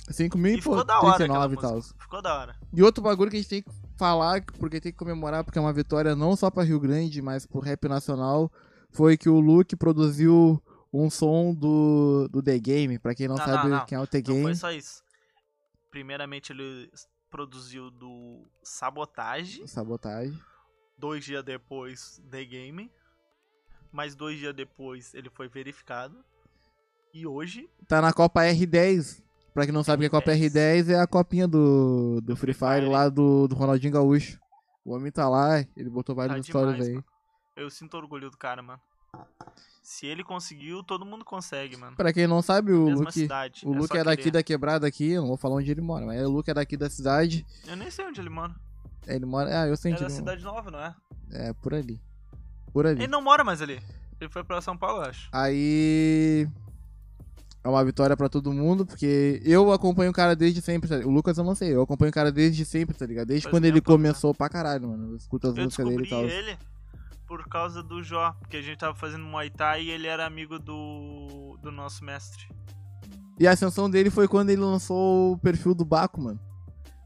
5 0.09 0.37
mil 0.37 0.53
E 0.53 0.57
e 0.59 0.61
pô, 0.61 0.71
ficou 0.71 0.85
da 0.85 0.99
hora 1.01 1.25
aquela 1.25 1.47
39 1.47 1.55
e 1.55 1.59
tal. 1.59 1.81
Ficou 1.99 2.21
da 2.21 2.39
hora. 2.39 2.55
E 2.73 2.81
outro 2.81 3.03
bagulho 3.03 3.29
que 3.29 3.35
a 3.35 3.39
gente 3.39 3.49
tem 3.49 3.61
que 3.61 3.69
falar, 3.97 4.41
porque 4.57 4.79
tem 4.79 4.91
que 4.91 4.97
comemorar, 4.97 5.43
porque 5.43 5.59
é 5.59 5.61
uma 5.61 5.73
vitória 5.73 6.15
não 6.15 6.35
só 6.35 6.49
pra 6.49 6.63
Rio 6.63 6.79
Grande, 6.79 7.21
mas 7.21 7.45
pro 7.45 7.59
rap 7.59 7.87
nacional, 7.89 8.49
foi 8.89 9.17
que 9.17 9.27
o 9.27 9.39
Luke 9.39 9.75
produziu 9.75 10.63
um 10.93 11.09
som 11.09 11.53
do, 11.53 12.29
do 12.31 12.41
The 12.41 12.57
Game. 12.57 12.97
Pra 12.99 13.13
quem 13.13 13.27
não, 13.27 13.35
Não, 13.35 13.45
sabe 13.45 13.67
não, 13.69 13.77
não. 13.79 13.85
quem 13.85 13.97
é 13.97 14.01
o 14.01 14.07
The 14.07 14.17
Não 14.19 14.23
Game. 14.23 14.43
foi 14.43 14.55
só 14.55 14.71
isso. 14.71 15.01
Primeiramente 15.91 16.53
ele 16.53 16.89
produziu 17.37 17.91
do 17.91 18.41
Sabotage. 18.63 19.67
Sabotagem. 19.67 20.35
Dois 20.97 21.23
dias 21.23 21.43
depois, 21.43 22.19
The 22.31 22.43
Game. 22.43 22.91
Mais 23.91 24.15
dois 24.15 24.39
dias 24.39 24.55
depois 24.55 25.13
ele 25.13 25.29
foi 25.29 25.47
verificado. 25.47 26.17
E 27.13 27.27
hoje, 27.27 27.69
Tá 27.87 28.01
na 28.01 28.11
Copa 28.11 28.41
R10. 28.41 29.21
Pra 29.53 29.65
quem 29.65 29.73
não 29.73 29.83
sabe 29.83 29.99
o 30.05 30.09
que 30.09 30.15
é 30.15 30.17
a 30.17 30.19
Copa 30.19 30.31
R10, 30.31 30.89
é 30.89 30.99
a 30.99 31.05
copinha 31.05 31.47
do, 31.47 32.21
do 32.21 32.35
Free 32.35 32.53
Fire 32.53 32.79
Fire. 32.81 32.89
lá 32.89 33.07
do, 33.07 33.47
do 33.47 33.55
Ronaldinho 33.55 33.93
Gaúcho. 33.93 34.39
O 34.83 34.95
homem 34.95 35.11
tá 35.11 35.29
lá, 35.29 35.59
ele 35.75 35.89
botou 35.91 36.15
tá 36.15 36.23
várias 36.23 36.45
histórias 36.45 36.73
demais, 36.73 36.89
aí. 36.89 36.95
mano. 36.95 37.05
Eu 37.55 37.69
sinto 37.69 37.97
orgulho 37.97 38.31
do 38.31 38.37
cara, 38.37 38.63
mano. 38.63 38.81
Se 39.89 40.05
ele 40.05 40.21
conseguiu, 40.21 40.83
todo 40.83 41.05
mundo 41.05 41.23
consegue, 41.23 41.77
mano. 41.77 41.95
Pra 41.95 42.11
quem 42.11 42.27
não 42.27 42.41
sabe, 42.41 42.73
o 42.73 42.89
Luke, 42.89 43.13
cidade. 43.13 43.61
o 43.65 43.73
é 43.73 43.77
Luke 43.77 43.97
é 43.97 44.03
daqui 44.03 44.23
querer. 44.23 44.31
da 44.31 44.43
quebrada 44.43 44.85
aqui, 44.85 45.11
eu 45.11 45.21
não 45.21 45.29
vou 45.29 45.37
falar 45.37 45.55
onde 45.55 45.71
ele 45.71 45.79
mora, 45.79 46.05
mas 46.05 46.21
o 46.23 46.29
Luke 46.29 46.51
é 46.51 46.53
daqui 46.53 46.75
da 46.75 46.89
cidade. 46.89 47.45
Eu 47.65 47.77
nem 47.77 47.89
sei 47.89 48.03
onde 48.05 48.19
ele 48.19 48.29
mora. 48.29 48.53
Ele 49.07 49.25
mora. 49.25 49.61
Ah, 49.61 49.65
eu 49.65 49.77
sei 49.77 49.91
É 49.91 49.95
onde 49.95 50.03
ele 50.03 50.11
mora. 50.11 50.19
Cidade 50.19 50.43
Nova, 50.43 50.69
não 50.69 50.79
é? 50.79 50.95
É, 51.31 51.53
por 51.53 51.73
ali. 51.73 52.01
Por 52.73 52.85
ali. 52.85 52.99
Ele 53.03 53.07
não 53.07 53.21
mora 53.21 53.45
mais 53.45 53.61
ali. 53.61 53.81
Ele 54.19 54.29
foi 54.29 54.43
pra 54.43 54.59
São 54.59 54.77
Paulo, 54.77 55.03
eu 55.03 55.09
acho. 55.09 55.29
Aí. 55.31 56.45
É 57.63 57.69
uma 57.69 57.85
vitória 57.85 58.17
pra 58.17 58.27
todo 58.27 58.51
mundo, 58.51 58.85
porque 58.85 59.41
eu 59.45 59.71
acompanho 59.71 60.11
o 60.11 60.13
cara 60.13 60.35
desde 60.35 60.61
sempre, 60.61 60.89
tá 60.89 60.95
ligado? 60.97 61.09
O 61.09 61.13
Lucas 61.13 61.37
eu 61.37 61.45
não 61.45 61.55
sei, 61.55 61.73
eu 61.73 61.81
acompanho 61.81 62.09
o 62.09 62.13
cara 62.13 62.29
desde 62.29 62.65
sempre, 62.65 62.97
tá 62.97 63.05
ligado? 63.05 63.27
Desde 63.29 63.43
Faz 63.45 63.51
quando 63.51 63.63
ele 63.63 63.75
né? 63.75 63.81
começou 63.81 64.35
pra 64.35 64.49
caralho, 64.49 64.89
mano. 64.89 65.11
Eu 65.11 65.15
escuto 65.15 65.47
as 65.47 65.55
Eu 65.57 65.63
músicas 65.63 65.87
dele 65.87 66.03
e 66.03 66.09
tal. 66.09 66.23
ele 66.25 66.57
por 67.27 67.47
causa 67.47 67.83
do 67.83 68.01
Jó, 68.03 68.33
porque 68.39 68.57
a 68.57 68.61
gente 68.61 68.77
tava 68.77 68.95
fazendo 68.95 69.23
Muay 69.25 69.49
Thai 69.49 69.83
e 69.83 69.91
ele 69.91 70.07
era 70.07 70.25
amigo 70.25 70.57
do, 70.57 71.57
do 71.61 71.71
nosso 71.71 72.03
mestre. 72.03 72.47
E 73.39 73.47
a 73.47 73.51
ascensão 73.51 73.89
dele 73.89 74.09
foi 74.09 74.27
quando 74.27 74.49
ele 74.49 74.61
lançou 74.61 75.33
o 75.33 75.37
perfil 75.37 75.75
do 75.75 75.85
Baco, 75.85 76.21
mano. 76.21 76.39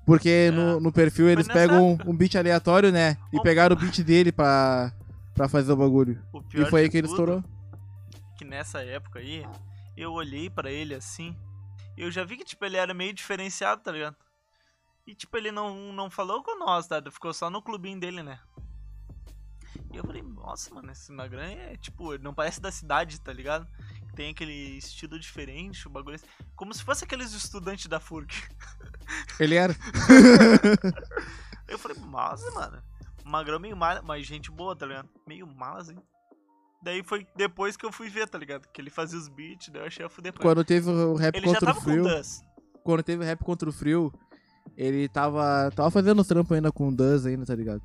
Porque 0.06 0.50
no, 0.52 0.80
no 0.80 0.92
perfil 0.92 1.30
eles 1.30 1.48
pegam 1.48 1.92
época. 1.94 2.10
um, 2.10 2.14
um 2.14 2.16
beat 2.18 2.36
aleatório, 2.36 2.92
né? 2.92 3.18
E 3.34 3.38
Oh. 3.38 3.42
pegaram 3.42 3.76
o 3.76 3.80
beat 3.80 4.00
dele 4.04 4.32
pra, 4.32 4.92
pra 5.34 5.48
fazer 5.50 5.72
o 5.72 5.76
bagulho. 5.76 6.22
O 6.34 6.42
E 6.54 6.66
foi 6.66 6.82
aí 6.82 6.90
que 6.90 6.98
ele 6.98 7.08
estourou. 7.08 7.44
Que 8.38 8.46
nessa 8.46 8.82
época 8.84 9.20
aí, 9.20 9.46
eu 9.96 10.12
olhei 10.14 10.50
pra 10.50 10.72
ele 10.72 10.96
assim, 10.96 11.36
eu 11.98 12.10
já 12.10 12.24
vi 12.24 12.38
que 12.38 12.44
tipo 12.46 12.64
ele 12.66 12.78
era 12.78 12.94
meio 12.94 13.14
diferenciado, 13.14 13.82
tá 13.84 13.92
ligado? 13.92 14.16
E 15.06 15.14
tipo 15.14 15.36
ele 15.38 15.52
não, 15.52 15.92
não 15.94 16.10
falou 16.10 16.42
com 16.44 16.58
nós, 16.58 16.88
tá? 16.88 17.02
Ficou 17.12 17.34
só 17.34 17.50
no 17.50 17.62
clubinho 17.62 18.00
dele, 18.00 18.24
né? 18.24 18.40
E 19.94 19.98
eu 19.98 20.04
falei, 20.04 20.22
nossa, 20.22 20.74
mano, 20.74 20.92
esse 20.92 21.12
Magran 21.12 21.52
é 21.52 21.76
tipo, 21.78 22.18
não 22.18 22.34
parece 22.34 22.62
da 22.62 22.72
cidade, 22.72 23.20
tá 23.20 23.34
ligado? 23.34 23.68
Tem 24.16 24.32
aquele 24.32 24.78
estilo 24.78 25.20
diferente, 25.20 25.88
o 25.88 25.90
bagulho 25.90 26.16
assim. 26.16 26.26
Como 26.56 26.74
se 26.74 26.84
fosse 26.84 27.04
aqueles 27.04 27.34
estudantes 27.34 27.88
da 27.88 28.00
FURC. 28.00 28.34
Ele 29.40 29.56
era. 29.56 29.76
Eu 31.68 31.80
falei, 31.80 31.98
mas, 32.06 32.42
mano, 32.54 32.84
Magrão 33.26 33.60
meio 33.60 33.78
mala, 33.78 34.02
mas 34.02 34.26
gente 34.26 34.52
boa, 34.52 34.76
tá 34.76 34.86
ligado? 34.86 35.10
Meio 35.26 35.48
mala, 35.48 35.82
assim. 35.82 35.96
Daí 36.84 37.04
foi 37.04 37.28
depois 37.36 37.78
que 37.78 37.86
eu 37.86 37.92
fui 37.92 38.10
ver, 38.10 38.28
tá 38.28 38.38
ligado? 38.38 38.68
Que 38.70 38.82
ele 38.82 38.90
fazia 38.90 39.18
os 39.18 39.28
beats, 39.28 39.70
daí 39.70 39.84
eu 39.84 39.88
achei 39.88 40.06
a 40.06 40.10
fuder. 40.10 40.34
Quando 40.34 40.66
teve 40.66 40.90
o 40.90 41.16
rap 41.16 41.36
Ele 41.36 41.48
já 41.48 41.54
contra 41.54 41.72
o 41.72 41.82
Frio. 41.82 42.04
Quando 42.84 43.04
teve 43.04 43.24
o 43.24 43.26
rap 43.26 43.44
contra 43.44 43.70
o 43.70 43.72
Frio, 43.72 44.12
ele 44.78 45.08
tava. 45.10 45.72
Tava 45.76 45.92
fazendo 45.92 46.20
os 46.22 46.28
trampos 46.28 46.52
ainda 46.52 46.72
com 46.72 46.90
o 46.90 46.96
Duz 46.96 47.26
ainda, 47.26 47.46
tá 47.46 47.56
ligado? 47.56 47.82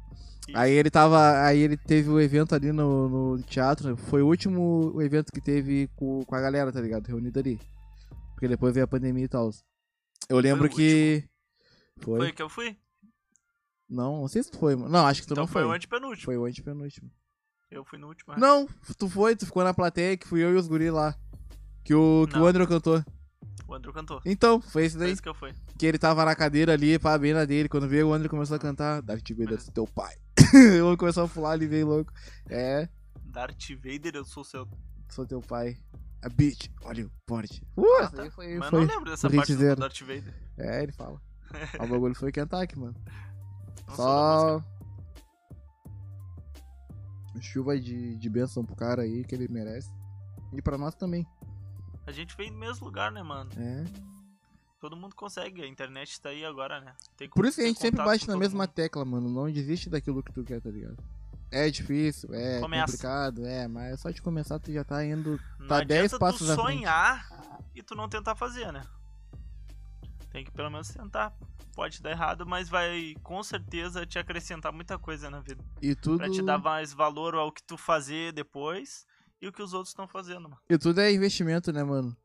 Isso. 0.49 0.57
Aí 0.57 0.73
ele 0.73 0.91
tava. 0.91 1.43
Aí 1.45 1.59
ele 1.59 1.77
teve 1.77 2.09
o 2.09 2.21
evento 2.21 2.55
ali 2.55 2.73
no, 2.73 3.09
no 3.37 3.43
teatro. 3.43 3.97
Foi 3.97 4.23
o 4.23 4.27
último 4.27 4.97
evento 5.01 5.33
que 5.33 5.41
teve 5.41 5.89
com, 5.97 6.25
com 6.25 6.35
a 6.35 6.41
galera, 6.41 6.73
tá 6.73 6.81
ligado? 6.81 7.07
Reunida 7.07 7.41
ali. 7.41 7.61
Porque 8.35 8.49
depois 8.49 8.75
veio 8.75 8.85
a 8.85 8.89
pandemia 8.89 9.25
e 9.25 9.29
tal. 9.29 9.51
Eu 10.29 10.39
lembro 10.39 10.67
o 10.67 10.71
que. 10.71 11.25
Foi? 12.01 12.19
Foi 12.19 12.33
que 12.33 12.43
eu 12.43 12.49
fui? 12.49 12.77
Não, 13.89 14.21
não 14.21 14.29
sei 14.29 14.43
se 14.43 14.51
tu 14.51 14.59
foi, 14.59 14.75
mano. 14.75 14.91
Não, 14.91 15.07
acho 15.07 15.23
que 15.23 15.29
tu 15.29 15.33
Então 15.35 15.45
não 15.45 15.49
foi 15.49 15.63
foi. 15.63 15.71
o 15.71 15.75
antepenúltimo. 15.75 16.25
Foi 16.25 16.37
o 16.37 16.45
antepenúltimo. 16.45 17.11
Eu 17.71 17.85
fui 17.85 17.99
no 17.99 18.09
último. 18.09 18.35
Não, 18.37 18.67
tu 18.99 19.09
foi, 19.09 19.35
tu 19.35 19.47
ficou 19.47 19.65
na 19.65 19.75
plateia, 19.75 20.17
que 20.17 20.27
fui 20.27 20.43
eu 20.43 20.53
e 20.53 20.57
os 20.57 20.69
guri 20.69 20.91
lá. 20.91 21.15
Que 21.85 21.95
o, 21.95 22.27
que 22.31 22.39
o. 22.39 22.47
Andrew 22.47 22.67
cantou. 22.67 23.05
O 23.69 23.75
Andrew 23.75 23.93
cantou. 23.93 24.21
Então, 24.25 24.61
foi 24.61 24.85
esse 24.85 24.97
Foi 24.97 25.05
daí. 25.07 25.13
esse 25.13 25.23
que 25.23 25.29
eu 25.29 25.35
fui. 25.35 25.53
Que 25.77 25.87
ele 25.87 25.99
tava 25.99 26.25
na 26.25 26.35
cadeira 26.37 26.73
ali, 26.73 26.99
pá, 26.99 27.19
bem 27.19 27.35
na 27.35 27.45
dele. 27.45 27.69
Quando 27.69 27.89
veio 27.89 28.09
o 28.09 28.13
Andrew 28.13 28.31
começou 28.31 28.57
a 28.57 28.61
cantar, 28.61 29.03
Darth 29.03 29.29
Vader, 29.31 29.55
Mas- 29.55 29.63
sou 29.65 29.75
teu 29.75 29.87
pai. 29.87 30.15
eu 30.79 30.97
começou 30.97 31.25
a 31.25 31.29
pular 31.29 31.51
ali, 31.51 31.67
veio 31.67 31.87
louco. 31.87 32.13
É, 32.49 32.89
Darth 33.25 33.71
Vader, 33.83 34.15
eu 34.15 34.25
sou 34.25 34.45
seu. 34.45 34.69
sou 35.11 35.27
teu 35.27 35.41
pai. 35.41 35.77
A 36.23 36.29
bitch, 36.29 36.69
olha 36.85 37.07
o 37.07 37.11
porte. 37.27 37.63
Uh, 37.77 37.85
Ah, 38.03 38.09
tá. 38.09 38.31
foi, 38.31 38.57
Mas 38.57 38.71
foi. 38.71 38.83
eu 38.83 38.87
não 38.87 38.95
lembro 38.95 39.11
dessa 39.11 39.29
foi 39.29 39.37
parte 39.37 39.55
do. 39.55 39.77
Darth 39.77 40.01
Vader. 40.01 40.35
É, 40.59 40.83
ele 40.83 40.93
fala. 40.93 41.21
o 41.81 41.87
bagulho 41.87 42.15
foi 42.15 42.31
Kentucky, 42.33 42.79
mano. 42.79 42.95
Não 43.89 43.95
Só. 43.97 44.65
Chuva 47.41 47.79
de, 47.79 48.17
de 48.17 48.31
bênção 48.31 48.65
pro 48.65 48.75
cara 48.75 49.03
aí 49.03 49.23
que 49.25 49.35
ele 49.35 49.47
merece. 49.49 49.91
E 50.55 50.63
pra 50.63 50.79
nós 50.79 50.95
também. 50.95 51.27
A 52.07 52.13
gente 52.13 52.37
veio 52.37 52.51
do 52.53 52.59
mesmo 52.59 52.85
lugar, 52.87 53.11
né, 53.11 53.23
mano? 53.23 53.51
É. 53.57 53.85
Todo 54.79 54.97
mundo 54.97 55.15
consegue, 55.17 55.63
a 55.63 55.67
internet 55.67 56.21
tá 56.21 56.29
aí 56.29 56.45
agora, 56.45 56.81
né? 56.81 56.95
Tem 57.17 57.29
Por 57.29 57.45
isso 57.47 57.57
que 57.57 57.65
a 57.65 57.67
gente 57.67 57.81
sempre 57.81 58.05
bate 58.05 58.29
na 58.29 58.37
mesma 58.37 58.65
mundo. 58.65 58.73
tecla, 58.73 59.05
mano. 59.05 59.29
Não 59.29 59.51
desiste 59.51 59.89
daquilo 59.91 60.23
que 60.23 60.33
tu 60.33 60.45
quer, 60.45 60.61
tá 60.61 60.71
ligado? 60.71 60.97
É 61.51 61.71
difícil, 61.71 62.33
é 62.35 62.61
Começa. 62.61 62.87
complicado, 62.87 63.47
é, 63.47 63.67
mas 63.67 63.95
é 63.95 63.97
só 63.97 64.11
de 64.11 64.21
começar 64.21 64.59
tu 64.59 64.73
já 64.73 64.85
tá 64.85 65.05
indo. 65.05 65.41
Não 65.59 65.69
Tá 65.69 65.81
10 65.83 66.05
adianta 66.15 66.19
passos 66.19 66.47
tu 66.49 66.55
sonhar 66.55 67.27
e 67.75 67.83
tu 67.83 67.95
não 67.95 68.09
tentar 68.09 68.35
fazer, 68.35 68.73
né? 68.73 68.83
Tem 70.31 70.45
que 70.45 70.51
pelo 70.51 70.71
menos 70.71 70.89
tentar. 70.89 71.33
Pode 71.75 72.01
dar 72.03 72.11
errado, 72.11 72.47
mas 72.47 72.69
vai 72.69 73.15
com 73.23 73.43
certeza 73.43 74.07
te 74.07 74.19
acrescentar 74.19 74.73
muita 74.73 74.99
coisa 74.99 75.31
na 75.31 75.41
vida. 75.41 75.63
E 75.81 75.95
tudo. 75.95 76.19
Pra 76.19 76.31
te 76.31 76.43
dar 76.43 76.59
mais 76.59 76.93
valor 76.93 77.35
ao 77.35 77.53
que 77.53 77.63
tu 77.63 77.77
fazer 77.77 78.33
depois 78.33 79.07
e 79.41 79.49
o 79.49 79.53
que 79.53 79.63
os 79.63 79.73
outros 79.73 79.91
estão 79.91 80.07
fazendo, 80.09 80.43
mano. 80.49 80.59
E 80.69 80.79
tudo 80.79 81.01
é 81.01 81.13
investimento, 81.13 81.73
né, 81.73 81.83
mano? 81.85 82.17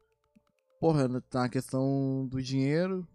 Porra, 0.80 1.22
tá 1.30 1.46
a 1.46 1.50
questão 1.50 2.27
do 2.30 2.41
dinheiro. 2.41 3.08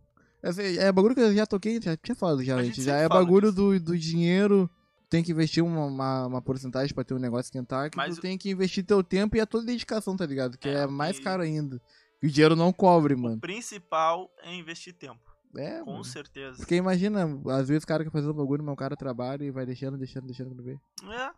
É, 0.42 0.76
é 0.86 0.92
bagulho 0.92 1.14
que 1.14 1.20
eu 1.20 1.34
já 1.34 1.46
toquei, 1.46 1.80
já 1.82 1.96
tinha 1.96 2.14
falado 2.14 2.42
já, 2.44 2.56
A 2.56 2.62
gente. 2.62 2.80
Já 2.82 2.96
é 2.96 3.08
bagulho 3.08 3.50
disso. 3.50 3.54
do, 3.56 3.80
do 3.80 3.98
dinheiro. 3.98 4.70
Tem 5.08 5.22
que 5.22 5.32
investir 5.32 5.62
uma, 5.64 5.84
uma, 5.86 6.26
uma 6.26 6.42
porcentagem 6.42 6.94
pra 6.94 7.04
ter 7.04 7.14
um 7.14 7.18
negócio 7.18 7.46
esquentar. 7.48 7.90
Que 7.90 7.96
Mas 7.96 8.16
tu 8.16 8.18
o- 8.18 8.22
tem 8.22 8.36
que 8.36 8.50
investir 8.50 8.84
teu 8.84 9.02
tempo 9.02 9.36
e 9.36 9.40
a 9.40 9.46
tua 9.46 9.62
dedicação, 9.64 10.16
tá 10.16 10.26
ligado? 10.26 10.58
Que 10.58 10.68
É, 10.68 10.82
é, 10.82 10.86
mais 10.86 11.18
e- 11.18 11.22
caro 11.22 11.42
ainda. 11.42 11.80
Que 12.20 12.26
o 12.26 12.30
dinheiro 12.30 12.56
não 12.56 12.72
cobre, 12.72 13.14
O 13.14 13.18
mano. 13.18 13.40
principal 13.40 14.30
é 14.42 14.54
investir 14.54 14.92
tempo. 14.94 15.20
É, 15.56 15.80
Com 15.82 15.92
mano. 15.92 16.04
certeza. 16.04 16.58
Porque 16.58 16.74
imagina, 16.74 17.24
às 17.52 17.68
vezes 17.68 17.84
o 17.84 17.86
cara 17.86 18.04
quer 18.04 18.10
fazer 18.10 18.28
um 18.28 18.32
bagulho, 18.34 18.62
mas 18.64 18.72
o 18.72 18.76
cara 18.76 18.96
trabalha 18.96 19.44
e 19.44 19.50
vai 19.50 19.64
deixando, 19.64 19.96
deixando, 19.96 20.26
deixando 20.26 20.48
quando 20.50 20.62
vê. 20.64 20.78
É. 21.08 21.30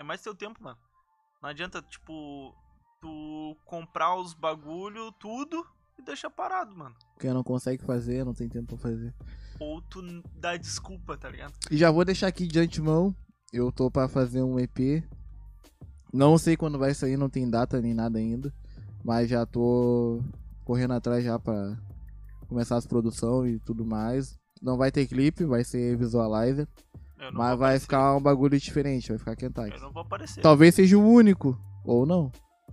É 0.00 0.02
mais 0.04 0.20
teu 0.20 0.34
tempo, 0.34 0.62
mano. 0.62 0.76
Não 1.42 1.50
adianta, 1.50 1.82
tipo, 1.82 2.54
tu 3.00 3.56
comprar 3.64 4.16
os 4.16 4.34
bagulho, 4.34 5.12
tudo, 5.12 5.64
e 5.98 6.02
deixar 6.02 6.30
parado, 6.30 6.74
mano. 6.76 6.94
Porque 7.14 7.32
não 7.32 7.42
consegue 7.42 7.82
fazer, 7.84 8.24
não 8.24 8.34
tem 8.34 8.48
tempo 8.48 8.76
pra 8.76 8.90
fazer. 8.90 9.14
Ou 9.58 9.80
tu 9.82 10.02
dá 10.34 10.56
desculpa, 10.56 11.16
tá 11.16 11.28
ligado? 11.28 11.54
E 11.70 11.76
já 11.76 11.90
vou 11.90 12.04
deixar 12.04 12.26
aqui 12.26 12.46
de 12.46 12.58
antemão. 12.58 13.14
Eu 13.52 13.72
tô 13.72 13.90
pra 13.90 14.08
fazer 14.08 14.42
um 14.42 14.58
EP. 14.58 15.02
Não 16.12 16.36
sei 16.36 16.56
quando 16.56 16.78
vai 16.78 16.94
sair, 16.94 17.16
não 17.16 17.28
tem 17.28 17.48
data 17.48 17.80
nem 17.80 17.94
nada 17.94 18.18
ainda. 18.18 18.52
Mas 19.04 19.30
já 19.30 19.46
tô 19.46 20.22
correndo 20.64 20.94
atrás 20.94 21.24
já 21.24 21.38
pra 21.38 21.76
começar 22.48 22.76
as 22.76 22.86
produções 22.86 23.56
e 23.56 23.60
tudo 23.60 23.84
mais. 23.84 24.38
Não 24.60 24.76
vai 24.76 24.90
ter 24.90 25.06
clipe, 25.06 25.44
vai 25.44 25.64
ser 25.64 25.96
visualizer. 25.96 26.68
Não 27.18 27.32
Mas 27.32 27.58
vai 27.58 27.78
ficar 27.78 28.14
um 28.16 28.20
bagulho 28.20 28.58
diferente, 28.58 29.08
vai 29.08 29.18
ficar 29.18 29.36
Kentucky. 29.36 29.72
Eu 29.74 29.80
não 29.80 29.92
vou 29.92 30.02
aparecer. 30.02 30.40
Talvez 30.42 30.74
seja 30.74 30.96
o 30.98 31.02
único, 31.06 31.58
ou 31.84 32.04
não. 32.06 32.30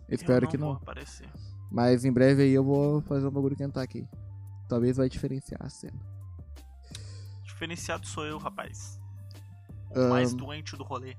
Espero 0.09 0.45
eu 0.45 0.49
que 0.49 0.57
não 0.57 0.67
não. 0.67 0.73
vou 0.73 0.81
aparecer. 0.83 1.29
Mas 1.71 2.03
em 2.05 2.11
breve 2.11 2.43
aí 2.43 2.51
eu 2.51 2.63
vou 2.63 3.01
fazer 3.01 3.25
um 3.25 3.31
bagulho 3.31 3.55
Kentucky. 3.55 4.07
Talvez 4.67 4.97
vai 4.97 5.07
diferenciar 5.09 5.61
a 5.63 5.69
cena. 5.69 5.99
Diferenciado 7.43 8.05
sou 8.07 8.25
eu, 8.25 8.37
rapaz. 8.37 8.99
O 9.95 9.99
Ahn. 9.99 10.09
mais 10.09 10.33
doente 10.33 10.75
do 10.75 10.83
rolê. 10.83 11.15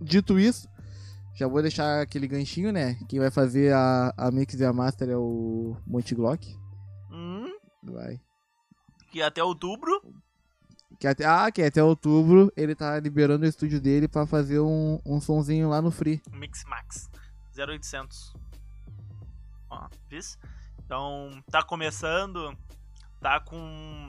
Dito 0.00 0.38
isso, 0.38 0.68
já 1.34 1.46
vou 1.46 1.62
deixar 1.62 2.00
aquele 2.02 2.26
ganchinho, 2.26 2.72
né? 2.72 2.94
Quem 3.08 3.18
vai 3.20 3.30
fazer 3.30 3.72
a, 3.72 4.12
a 4.16 4.30
mix 4.30 4.54
e 4.54 4.64
a 4.64 4.72
master 4.72 5.08
é 5.10 5.16
o 5.16 5.76
Monte 5.86 6.14
Glock. 6.14 6.54
Hum, 7.10 7.48
Vai. 7.82 8.20
e 9.14 9.22
até 9.22 9.42
outubro, 9.42 10.02
Que 11.04 11.08
até, 11.08 11.26
ah, 11.26 11.52
que 11.52 11.60
até 11.60 11.84
outubro 11.84 12.50
ele 12.56 12.74
tá 12.74 12.98
liberando 12.98 13.44
o 13.44 13.46
estúdio 13.46 13.78
dele 13.78 14.08
pra 14.08 14.26
fazer 14.26 14.58
um, 14.60 14.98
um 15.04 15.20
sonzinho 15.20 15.68
lá 15.68 15.82
no 15.82 15.90
Free. 15.90 16.22
Mix 16.30 16.64
Max 16.64 17.10
0800. 17.54 18.32
Ó, 19.68 19.86
vis? 20.08 20.38
Então, 20.82 21.44
tá 21.50 21.62
começando, 21.62 22.56
tá 23.20 23.38
com 23.38 24.08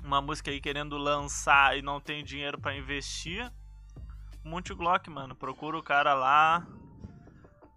uma 0.00 0.22
música 0.22 0.52
aí 0.52 0.60
querendo 0.60 0.96
lançar 0.96 1.76
e 1.76 1.82
não 1.82 2.00
tem 2.00 2.22
dinheiro 2.22 2.56
pra 2.56 2.76
investir. 2.76 3.52
Monte 4.44 4.72
Glock, 4.74 5.10
mano, 5.10 5.34
procura 5.34 5.76
o 5.76 5.82
cara 5.82 6.14
lá, 6.14 6.64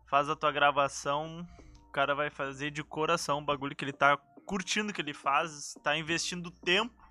faz 0.05 0.29
a 0.29 0.35
tua 0.35 0.51
gravação, 0.51 1.47
o 1.89 1.91
cara 1.91 2.13
vai 2.13 2.29
fazer 2.29 2.69
de 2.69 2.83
coração 2.83 3.39
o 3.39 3.43
bagulho 3.43 3.75
que 3.75 3.83
ele 3.83 3.91
tá 3.91 4.15
curtindo 4.45 4.93
que 4.93 5.01
ele 5.01 5.15
faz, 5.15 5.73
tá 5.81 5.97
investindo 5.97 6.51
tempo, 6.51 7.04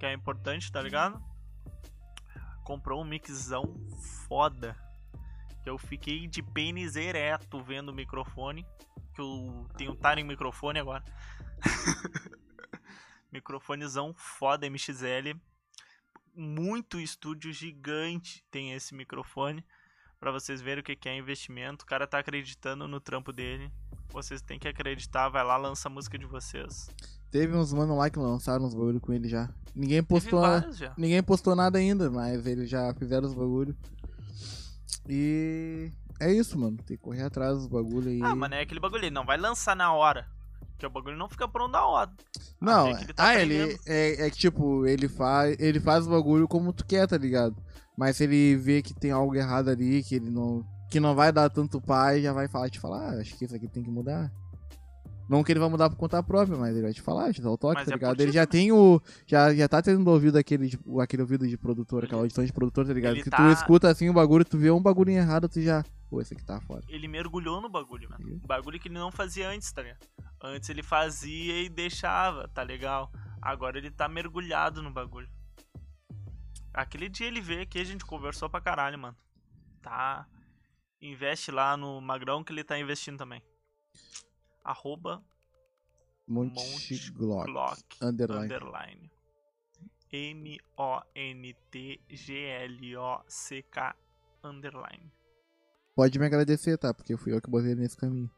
que 0.00 0.06
é 0.06 0.14
importante, 0.14 0.72
tá 0.72 0.80
ligado? 0.80 1.22
Comprou 2.64 3.02
um 3.02 3.04
mixão 3.04 3.76
foda 4.26 4.74
que 5.62 5.68
eu 5.68 5.76
fiquei 5.76 6.26
de 6.26 6.42
pênis 6.42 6.96
ereto 6.96 7.62
vendo 7.62 7.90
o 7.90 7.94
microfone. 7.94 8.66
Que 9.14 9.20
eu 9.20 9.68
tenho 9.76 9.94
Taren 9.94 10.24
microfone 10.24 10.78
agora. 10.78 11.04
Microfonezão 13.30 14.14
foda 14.14 14.68
MXL. 14.68 15.38
Muito 16.34 16.98
estúdio 16.98 17.52
gigante 17.52 18.42
tem 18.50 18.72
esse 18.72 18.94
microfone. 18.94 19.62
Pra 20.18 20.32
vocês 20.32 20.62
verem 20.62 20.80
o 20.80 20.84
que 20.84 21.08
é 21.08 21.16
investimento. 21.16 21.84
O 21.84 21.86
cara 21.86 22.06
tá 22.06 22.18
acreditando 22.18 22.88
no 22.88 23.00
trampo 23.00 23.32
dele. 23.32 23.70
Vocês 24.08 24.40
têm 24.40 24.58
que 24.58 24.68
acreditar. 24.68 25.28
Vai 25.28 25.44
lá, 25.44 25.58
lança 25.58 25.88
a 25.88 25.92
música 25.92 26.18
de 26.18 26.24
vocês. 26.24 26.88
Teve 27.30 27.56
uns 27.56 27.72
mano 27.72 27.96
lá 27.96 28.10
que 28.10 28.18
lançaram 28.18 28.64
uns 28.64 28.74
bagulho 28.74 29.00
com 29.00 29.12
ele 29.12 29.28
já. 29.28 29.48
Ninguém 29.74 30.02
postou, 30.02 30.40
vários 30.40 30.76
já. 30.76 30.92
ninguém 30.96 31.22
postou 31.22 31.54
nada 31.54 31.78
ainda, 31.78 32.10
mas 32.10 32.44
eles 32.44 32.68
já 32.68 32.92
fizeram 32.94 33.26
os 33.26 33.34
bagulho. 33.34 33.76
E 35.08 35.92
é 36.18 36.32
isso, 36.32 36.58
mano. 36.58 36.76
Tem 36.78 36.96
que 36.96 37.02
correr 37.02 37.22
atrás 37.22 37.56
dos 37.56 37.66
bagulho 37.66 38.10
aí. 38.10 38.20
Ah, 38.22 38.34
mano, 38.34 38.54
é 38.54 38.62
aquele 38.62 38.80
bagulho. 38.80 39.04
Ele 39.04 39.14
não 39.14 39.24
vai 39.24 39.36
lançar 39.36 39.76
na 39.76 39.92
hora. 39.92 40.26
Porque 40.72 40.86
o 40.86 40.90
bagulho 40.90 41.16
não 41.16 41.28
fica 41.28 41.46
pronto 41.46 41.72
na 41.72 41.84
hora. 41.84 42.10
Não, 42.60 42.94
que 42.94 43.04
ele 43.04 43.12
tá 43.12 43.26
ah, 43.26 43.40
ele 43.40 43.78
é, 43.86 44.26
é 44.26 44.30
que 44.30 44.38
tipo, 44.38 44.86
ele 44.86 45.08
faz, 45.08 45.56
ele 45.58 45.78
faz 45.78 46.06
o 46.06 46.10
bagulho 46.10 46.48
como 46.48 46.72
tu 46.72 46.86
quer, 46.86 47.06
tá 47.06 47.18
ligado? 47.18 47.54
Mas 47.96 48.16
se 48.16 48.24
ele 48.24 48.56
vê 48.56 48.80
que 48.80 48.94
tem 48.94 49.10
algo 49.10 49.34
errado 49.34 49.68
ali, 49.68 50.02
que 50.02 50.14
ele 50.14 50.30
não 50.30 50.64
que 50.90 50.98
não 50.98 51.14
vai 51.14 51.30
dar 51.30 51.48
tanto 51.50 51.80
pai, 51.80 52.20
já 52.22 52.32
vai 52.32 52.48
falar 52.48 52.68
te 52.68 52.80
falar, 52.80 53.10
ah, 53.10 53.20
acho 53.20 53.36
que 53.36 53.44
isso 53.44 53.54
aqui 53.54 53.68
tem 53.68 53.82
que 53.82 53.90
mudar. 53.90 54.32
Não 55.30 55.44
que 55.44 55.52
ele 55.52 55.60
vai 55.60 55.68
mudar 55.68 55.88
por 55.88 55.94
conta 55.96 56.20
própria, 56.24 56.58
mas 56.58 56.72
ele 56.72 56.82
vai 56.82 56.92
te 56.92 57.00
falar, 57.00 57.32
te 57.32 57.40
dar 57.40 57.52
o 57.52 57.56
toque, 57.56 57.76
Mas 57.76 57.84
tá 57.86 57.92
é 57.92 57.94
ligado? 57.94 58.20
Ele 58.20 58.32
já 58.32 58.44
também. 58.44 58.62
tem 58.66 58.72
o 58.72 59.00
já 59.24 59.54
já 59.54 59.68
tá 59.68 59.80
tendo 59.80 60.04
ouvido 60.10 60.36
aquele 60.36 60.66
de- 60.70 60.78
aquele 61.00 61.22
ouvido 61.22 61.46
de 61.46 61.56
produtor, 61.56 62.02
aquela 62.02 62.18
Ele- 62.18 62.24
audição 62.24 62.44
de 62.44 62.52
produtor, 62.52 62.84
tá 62.84 62.92
ligado? 62.92 63.12
ele 63.14 63.22
Que 63.22 63.30
tá- 63.30 63.36
tu 63.36 63.44
escuta 63.52 63.88
assim 63.88 64.08
o 64.10 64.12
bagulho, 64.12 64.44
tu 64.44 64.58
vê 64.58 64.72
um 64.72 64.82
bagulho 64.82 65.10
errado, 65.12 65.48
tu 65.48 65.60
já, 65.62 65.84
pô, 66.10 66.20
esse 66.20 66.34
aqui 66.34 66.44
tá 66.44 66.60
fora. 66.62 66.82
ele 66.88 67.06
mergulhou 67.06 67.60
no 67.60 67.68
bagulho, 67.68 68.10
mano. 68.10 68.40
Um 68.42 68.46
bagulho 68.46 68.80
que 68.80 68.88
ele 68.88 68.94
não 68.98 69.12
fazia 69.12 69.48
antes, 69.48 69.70
tá 69.72 69.82
ligado? 69.82 70.00
Antes 70.42 70.68
ele 70.68 70.82
fazia 70.82 71.62
e 71.62 71.68
deixava, 71.68 72.48
tá 72.48 72.62
legal? 72.64 73.12
Agora 73.40 73.78
ele 73.78 73.90
tá 73.92 74.08
mergulhado 74.08 74.82
no 74.82 74.90
bagulho. 74.90 75.28
Aquele 76.74 77.08
dia 77.08 77.28
ele 77.28 77.40
veio 77.40 77.62
aqui, 77.62 77.78
a 77.78 77.84
gente 77.84 78.04
conversou 78.04 78.50
pra 78.50 78.60
caralho, 78.60 78.98
mano. 78.98 79.16
Tá. 79.80 80.26
Investe 81.00 81.50
lá 81.52 81.76
no 81.76 82.00
Magrão 82.00 82.42
que 82.42 82.52
ele 82.52 82.64
tá 82.64 82.76
investindo 82.78 83.16
também. 83.16 83.40
Arroba 84.64 85.22
Monte, 86.26 86.54
Monte 86.54 87.10
Glock. 87.12 87.46
Glock 87.50 87.82
Underline. 88.02 88.42
underline. 88.44 89.10
M-O-N-T-G-L-O-C-K 92.60 93.94
underline. 94.44 95.12
Pode 95.94 96.18
me 96.18 96.26
agradecer, 96.26 96.76
tá? 96.78 96.94
Porque 96.94 97.16
fui 97.16 97.32
eu 97.34 97.40
que 97.40 97.50
botei 97.50 97.72
ele 97.72 97.80
nesse 97.82 97.96
caminho. 97.96 98.30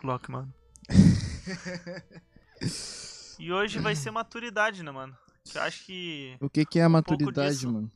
Glock, 0.00 0.30
mano. 0.30 0.52
e 3.38 3.52
hoje 3.52 3.78
vai 3.78 3.94
ser 3.94 4.10
maturidade, 4.10 4.82
né, 4.82 4.90
mano? 4.90 5.16
Que 5.44 5.58
Eu 5.58 5.62
acho 5.62 5.84
que 5.84 6.36
O 6.40 6.48
que 6.48 6.64
que 6.64 6.78
é 6.78 6.84
a 6.84 6.88
maturidade, 6.88 7.56
disso. 7.56 7.70
mano? 7.72 7.90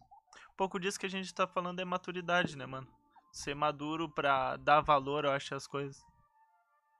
um 0.53 0.57
pouco 0.57 0.79
disso 0.81 0.99
que 0.99 1.07
a 1.07 1.11
gente 1.11 1.33
tá 1.35 1.47
falando 1.47 1.81
é 1.81 1.85
maturidade, 1.85 2.57
né, 2.57 2.67
mano? 2.67 2.87
Ser 3.33 3.55
maduro 3.55 4.09
pra 4.09 4.57
dar 4.57 4.81
valor, 4.81 5.25
eu 5.25 5.31
acho, 5.31 5.55
às 5.55 5.67
coisas. 5.67 6.03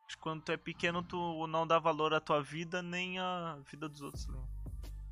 Acho 0.07 0.17
que 0.17 0.23
quando 0.23 0.43
tu 0.43 0.53
é 0.53 0.57
pequeno, 0.57 1.03
tu 1.03 1.47
não 1.49 1.67
dá 1.67 1.79
valor 1.79 2.15
à 2.15 2.21
tua 2.21 2.41
vida 2.43 2.81
nem 2.81 3.19
à 3.19 3.59
vida 3.71 3.89
dos 3.89 4.03
outros, 4.03 4.29
né? 4.29 4.39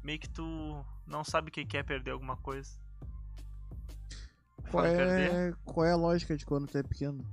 Meio 0.03 0.19
que 0.21 0.29
tu 0.29 0.85
não 1.07 1.25
sabe 1.25 1.49
o 1.49 1.53
que 1.53 1.65
que 1.65 1.77
é 1.77 1.83
perder 1.83 2.13
alguma 2.13 2.37
coisa. 2.37 2.79
Qual 4.71 4.85
Fora 4.85 4.89
perder, 4.89 5.33
é, 5.33 5.55
qual 5.65 5.87
é 5.87 5.93
a 5.93 5.97
lógica 5.97 6.37
de 6.37 6.45
quando 6.45 6.67
tu 6.67 6.79
é 6.79 6.83
pequeno? 6.83 7.25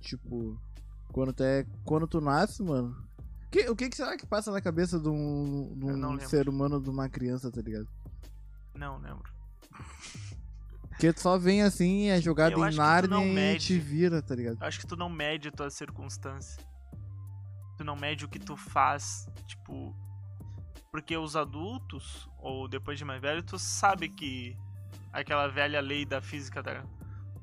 Tipo, 0.00 0.60
quando 1.12 1.32
tu 1.32 1.42
é. 1.42 1.64
Quando 1.84 2.06
tu 2.06 2.20
nasce, 2.20 2.62
mano. 2.62 2.94
Que, 3.50 3.70
o 3.70 3.76
que, 3.76 3.88
que 3.88 3.96
será 3.96 4.16
que 4.16 4.26
passa 4.26 4.50
na 4.50 4.60
cabeça 4.60 4.98
de 5.00 5.08
um, 5.08 5.74
de 5.78 5.86
um 5.86 6.20
ser 6.20 6.48
humano, 6.48 6.80
de 6.80 6.90
uma 6.90 7.08
criança, 7.08 7.50
tá 7.50 7.62
ligado? 7.62 7.88
Não 8.74 8.98
lembro. 8.98 9.32
Porque 10.96 11.12
tu 11.12 11.20
só 11.20 11.38
vem 11.38 11.62
assim, 11.62 12.08
é 12.08 12.20
jogado 12.20 12.52
Eu 12.52 12.68
em 12.68 12.74
Nárnia 12.74 13.18
e 13.18 13.32
mede. 13.32 13.66
te 13.66 13.78
vira, 13.78 14.22
tá 14.22 14.34
ligado? 14.34 14.56
Acho 14.60 14.80
que 14.80 14.86
tu 14.86 14.96
não 14.96 15.08
mede 15.08 15.48
a 15.48 15.52
tua 15.52 15.68
circunstância. 15.70 16.62
Tu 17.76 17.84
não 17.84 17.94
mede 17.94 18.24
o 18.24 18.28
que 18.28 18.38
tu 18.38 18.56
faz. 18.56 19.28
Tipo. 19.46 19.94
Porque 20.90 21.16
os 21.16 21.36
adultos, 21.36 22.28
ou 22.38 22.66
depois 22.66 22.98
de 22.98 23.04
mais 23.04 23.20
velho, 23.20 23.42
tu 23.42 23.58
sabe 23.58 24.08
que 24.08 24.56
aquela 25.12 25.46
velha 25.46 25.80
lei 25.80 26.06
da 26.06 26.22
física 26.22 26.62
da 26.62 26.82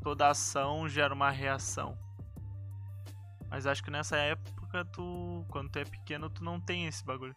toda 0.02 0.28
ação 0.28 0.90
gera 0.90 1.14
uma 1.14 1.30
reação. 1.30 1.96
Mas 3.50 3.68
acho 3.68 3.84
que 3.84 3.92
nessa 3.92 4.18
época 4.18 4.64
época, 4.74 4.86
tu. 4.86 5.46
Quando 5.50 5.70
tu 5.70 5.80
é 5.80 5.86
pequeno, 5.86 6.30
tu 6.30 6.44
não 6.44 6.60
tem 6.60 6.88
esse 6.88 7.04
bagulho. 7.06 7.36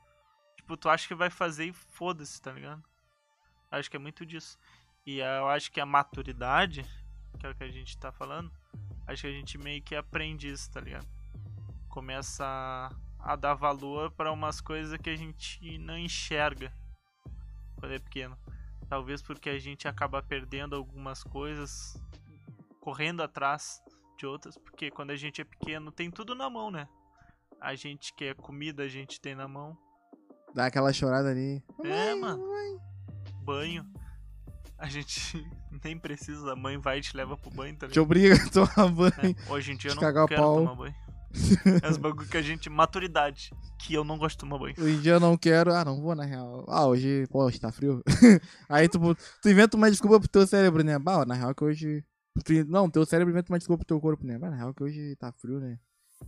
Tipo, 0.57 0.77
tu 0.77 0.89
acha 0.89 1.07
que 1.07 1.15
vai 1.15 1.31
fazer 1.31 1.67
e 1.67 1.73
foda-se, 1.73 2.41
tá 2.41 2.53
ligado? 2.53 2.83
Acho 3.71 3.91
que 3.91 3.97
é 3.97 4.01
muito 4.01 4.25
disso. 4.25 4.59
E 5.07 5.21
eu 5.21 5.49
acho 5.49 5.71
que 5.71 5.81
a 5.81 5.87
maturidade, 5.87 6.85
que 7.39 7.47
é 7.47 7.51
o 7.51 7.55
que 7.55 7.63
a 7.63 7.71
gente 7.71 7.97
tá 7.97 8.11
falando, 8.11 8.51
acho 9.07 9.23
que 9.23 9.29
a 9.29 9.33
gente 9.33 9.57
meio 9.57 9.81
que 9.81 9.95
aprende 9.95 10.51
isso, 10.51 10.69
tá 10.69 10.81
ligado? 10.81 11.07
Começa 11.89 12.45
a, 12.45 12.91
a 13.21 13.37
dar 13.37 13.55
valor 13.55 14.11
para 14.11 14.33
umas 14.33 14.61
coisas 14.61 14.99
que 14.99 15.09
a 15.09 15.15
gente 15.15 15.79
não 15.79 15.97
enxerga 15.97 16.73
quando 17.77 17.93
é 17.93 18.01
pequeno. 18.01 18.37
Talvez 18.89 19.23
porque 19.23 19.49
a 19.49 19.59
gente 19.59 19.87
acaba 19.87 20.21
perdendo 20.21 20.75
algumas 20.75 21.23
coisas, 21.23 21.97
correndo 22.81 23.23
atrás 23.23 23.81
de 24.19 24.27
outras, 24.27 24.59
porque 24.59 24.91
quando 24.91 25.13
a 25.13 25.17
gente 25.17 25.41
é 25.41 25.45
pequeno 25.45 25.93
tem 25.93 26.11
tudo 26.11 26.35
na 26.35 26.51
mão, 26.51 26.69
né? 26.69 26.89
A 27.61 27.77
gente 27.77 28.13
quer 28.13 28.35
comida, 28.35 28.83
a 28.83 28.89
gente 28.89 29.21
tem 29.21 29.37
na 29.37 29.47
mão. 29.47 29.79
Dá 30.53 30.67
aquela 30.67 30.93
chorada 30.93 31.31
ali. 31.31 31.63
É, 31.85 32.15
mano. 32.15 32.45
Banho. 33.45 33.87
A 34.79 34.87
gente 34.89 35.47
nem 35.85 35.99
precisa, 35.99 36.53
a 36.53 36.57
mãe 36.57 36.77
vai 36.79 36.99
e 36.99 37.03
te 37.03 37.17
leva 37.17 37.37
pro 37.37 37.51
banho, 37.51 37.77
tá 37.77 37.89
Te 37.89 37.99
obriga 38.01 38.35
a 38.37 38.51
tomar 38.51 38.89
banho. 38.91 39.13
É, 39.19 39.51
Hoje 39.53 39.73
em 39.73 39.77
dia 39.77 39.91
eu 39.91 39.95
não 39.95 40.03
quero 40.03 40.27
pau. 40.43 40.57
tomar 40.59 40.75
banho. 40.75 40.95
É 41.83 41.91
os 41.91 41.97
bagulho 41.99 42.27
que 42.29 42.37
a 42.37 42.43
gente. 42.43 42.71
Maturidade. 42.71 43.51
Que 43.79 43.93
eu 43.95 44.05
não 44.05 44.17
gosto 44.17 44.37
de 44.37 44.41
tomar 44.41 44.59
banho. 44.59 44.75
Hoje 44.79 44.97
em 44.97 45.01
dia 45.01 45.13
eu 45.13 45.21
não 45.21 45.37
quero. 45.37 45.73
Ah, 45.75 45.85
não 45.85 46.01
vou 46.01 46.15
na 46.15 46.25
real. 46.25 46.65
Ah, 46.69 46.87
hoje, 46.87 47.27
pô, 47.31 47.45
hoje 47.45 47.61
tá 47.61 47.71
frio. 47.71 48.03
Aí 48.69 48.89
tu, 48.89 48.99
tu 49.43 49.49
inventa 49.51 49.77
uma 49.77 49.91
desculpa 49.91 50.19
pro 50.19 50.29
teu 50.29 50.47
cérebro, 50.47 50.83
né? 50.83 50.99
Bah, 50.99 51.27
na 51.27 51.35
real 51.35 51.55
que 51.55 51.63
hoje. 51.65 52.05
tu- 52.45 52.65
Não, 52.67 52.89
teu 52.89 53.05
cérebro 53.05 53.33
inventa 53.33 53.53
uma 53.53 53.59
desculpa 53.59 53.81
pro 53.85 53.87
teu 53.87 54.01
corpo, 54.01 54.25
né? 54.27 54.39
Bah, 54.39 54.49
na 54.51 54.57
real 54.57 54.73
que 54.75 54.83
hoje 54.83 55.15
tá 55.17 55.31
frio, 55.33 55.61
né? 55.61 55.79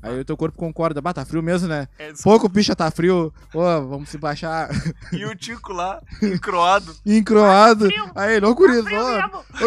Aí 0.00 0.21
o 0.21 0.25
teu 0.25 0.37
corpo 0.37 0.57
concorda, 0.57 1.00
bah, 1.00 1.12
tá 1.12 1.25
frio 1.25 1.42
mesmo, 1.42 1.66
né? 1.66 1.88
É, 1.99 2.12
Pouco 2.23 2.49
picha 2.49 2.76
tá 2.76 2.88
frio, 2.90 3.33
ô, 3.52 3.61
vamos 3.88 4.09
se 4.09 4.16
baixar. 4.16 4.68
E 5.12 5.25
o 5.25 5.35
Tico 5.35 5.73
lá, 5.73 6.00
encroado. 6.23 6.95
Encroado. 7.04 7.87
frio. 7.87 8.11
Aí 8.14 8.37
ele, 8.37 8.47
ô 8.47 8.54
guriz, 8.54 8.85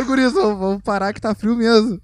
guriz, 0.05 0.33
ó, 0.37 0.55
vamos 0.55 0.81
parar 0.83 1.11
que 1.11 1.19
tá 1.19 1.35
frio 1.35 1.55
mesmo. 1.55 1.99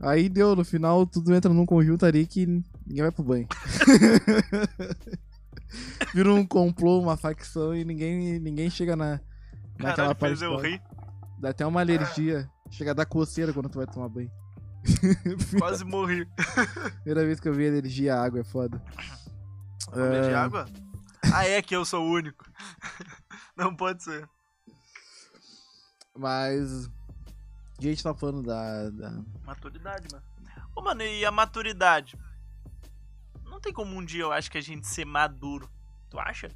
Aí 0.00 0.28
deu, 0.28 0.54
no 0.54 0.64
final 0.64 1.04
tudo 1.06 1.34
entra 1.34 1.52
num 1.52 1.66
conjunto 1.66 2.06
ali 2.06 2.24
que 2.26 2.46
ninguém 2.46 3.02
vai 3.02 3.10
pro 3.10 3.24
banho. 3.24 3.48
Vira 6.14 6.32
um 6.32 6.46
complô, 6.46 7.00
uma 7.00 7.16
facção 7.16 7.74
e 7.74 7.84
ninguém, 7.84 8.38
ninguém 8.38 8.70
chega 8.70 8.94
na, 8.94 9.20
naquela 9.78 9.96
Caralho, 9.96 10.16
parte. 10.16 10.38
fez 10.38 10.42
eu 10.42 10.56
rir. 10.56 10.80
Dá 11.40 11.50
até 11.50 11.66
uma 11.66 11.80
alergia. 11.80 12.48
Chega 12.70 12.92
a 12.92 12.94
dar 12.94 13.06
coceira 13.06 13.52
quando 13.52 13.68
tu 13.68 13.78
vai 13.78 13.86
tomar 13.86 14.08
banho. 14.08 14.30
Quase 15.58 15.84
morri. 15.84 16.26
Primeira 17.02 17.24
vez 17.26 17.40
que 17.40 17.48
eu 17.48 17.54
vi 17.54 17.68
alergia 17.68 18.14
à 18.14 18.24
água 18.24 18.40
é 18.40 18.44
foda. 18.44 18.82
De 19.92 20.00
É, 20.30 20.34
água? 20.34 20.66
Ah, 21.32 21.46
é 21.46 21.60
que 21.62 21.74
eu 21.74 21.84
sou 21.84 22.04
o 22.04 22.10
único. 22.12 22.44
Não 23.56 23.74
pode 23.74 24.02
ser. 24.02 24.28
Mas. 26.16 26.86
A 27.78 27.82
gente 27.82 28.02
tá 28.02 28.14
falando 28.14 28.42
da. 28.42 28.90
da- 28.90 29.22
Maturidade, 29.44 30.08
mano. 30.12 30.24
Ô, 30.74 30.82
mano, 30.82 31.02
e 31.02 31.24
a 31.24 31.30
maturidade? 31.30 32.18
Não 33.44 33.60
tem 33.60 33.72
como 33.72 33.96
um 33.96 34.04
dia 34.04 34.22
eu 34.22 34.32
acho 34.32 34.50
que 34.50 34.58
a 34.58 34.62
gente 34.62 34.86
ser 34.86 35.04
maduro. 35.04 35.70
Tu 36.10 36.18
acha? 36.18 36.48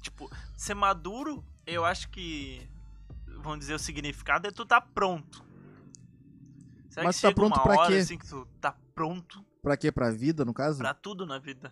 Tipo, 0.00 0.30
ser 0.56 0.74
maduro, 0.74 1.44
eu 1.66 1.84
acho 1.84 2.08
que. 2.10 2.68
Vamos 3.42 3.60
dizer, 3.60 3.74
o 3.74 3.78
significado 3.78 4.46
é 4.46 4.50
tu 4.50 4.64
tá 4.66 4.80
pronto. 4.80 5.44
Será 6.96 7.04
Mas 7.04 7.16
que 7.16 7.22
tá 7.22 7.32
pronto 7.32 7.60
hora 7.60 7.90
quê? 7.92 7.98
assim 7.98 8.16
que 8.16 8.26
tu 8.26 8.48
tá 8.58 8.74
pronto 8.94 9.44
Pra 9.62 9.76
quê? 9.76 9.92
Pra 9.92 10.10
vida, 10.10 10.46
no 10.46 10.54
caso? 10.54 10.78
pra 10.78 10.94
tudo 10.94 11.26
na 11.26 11.38
vida? 11.38 11.70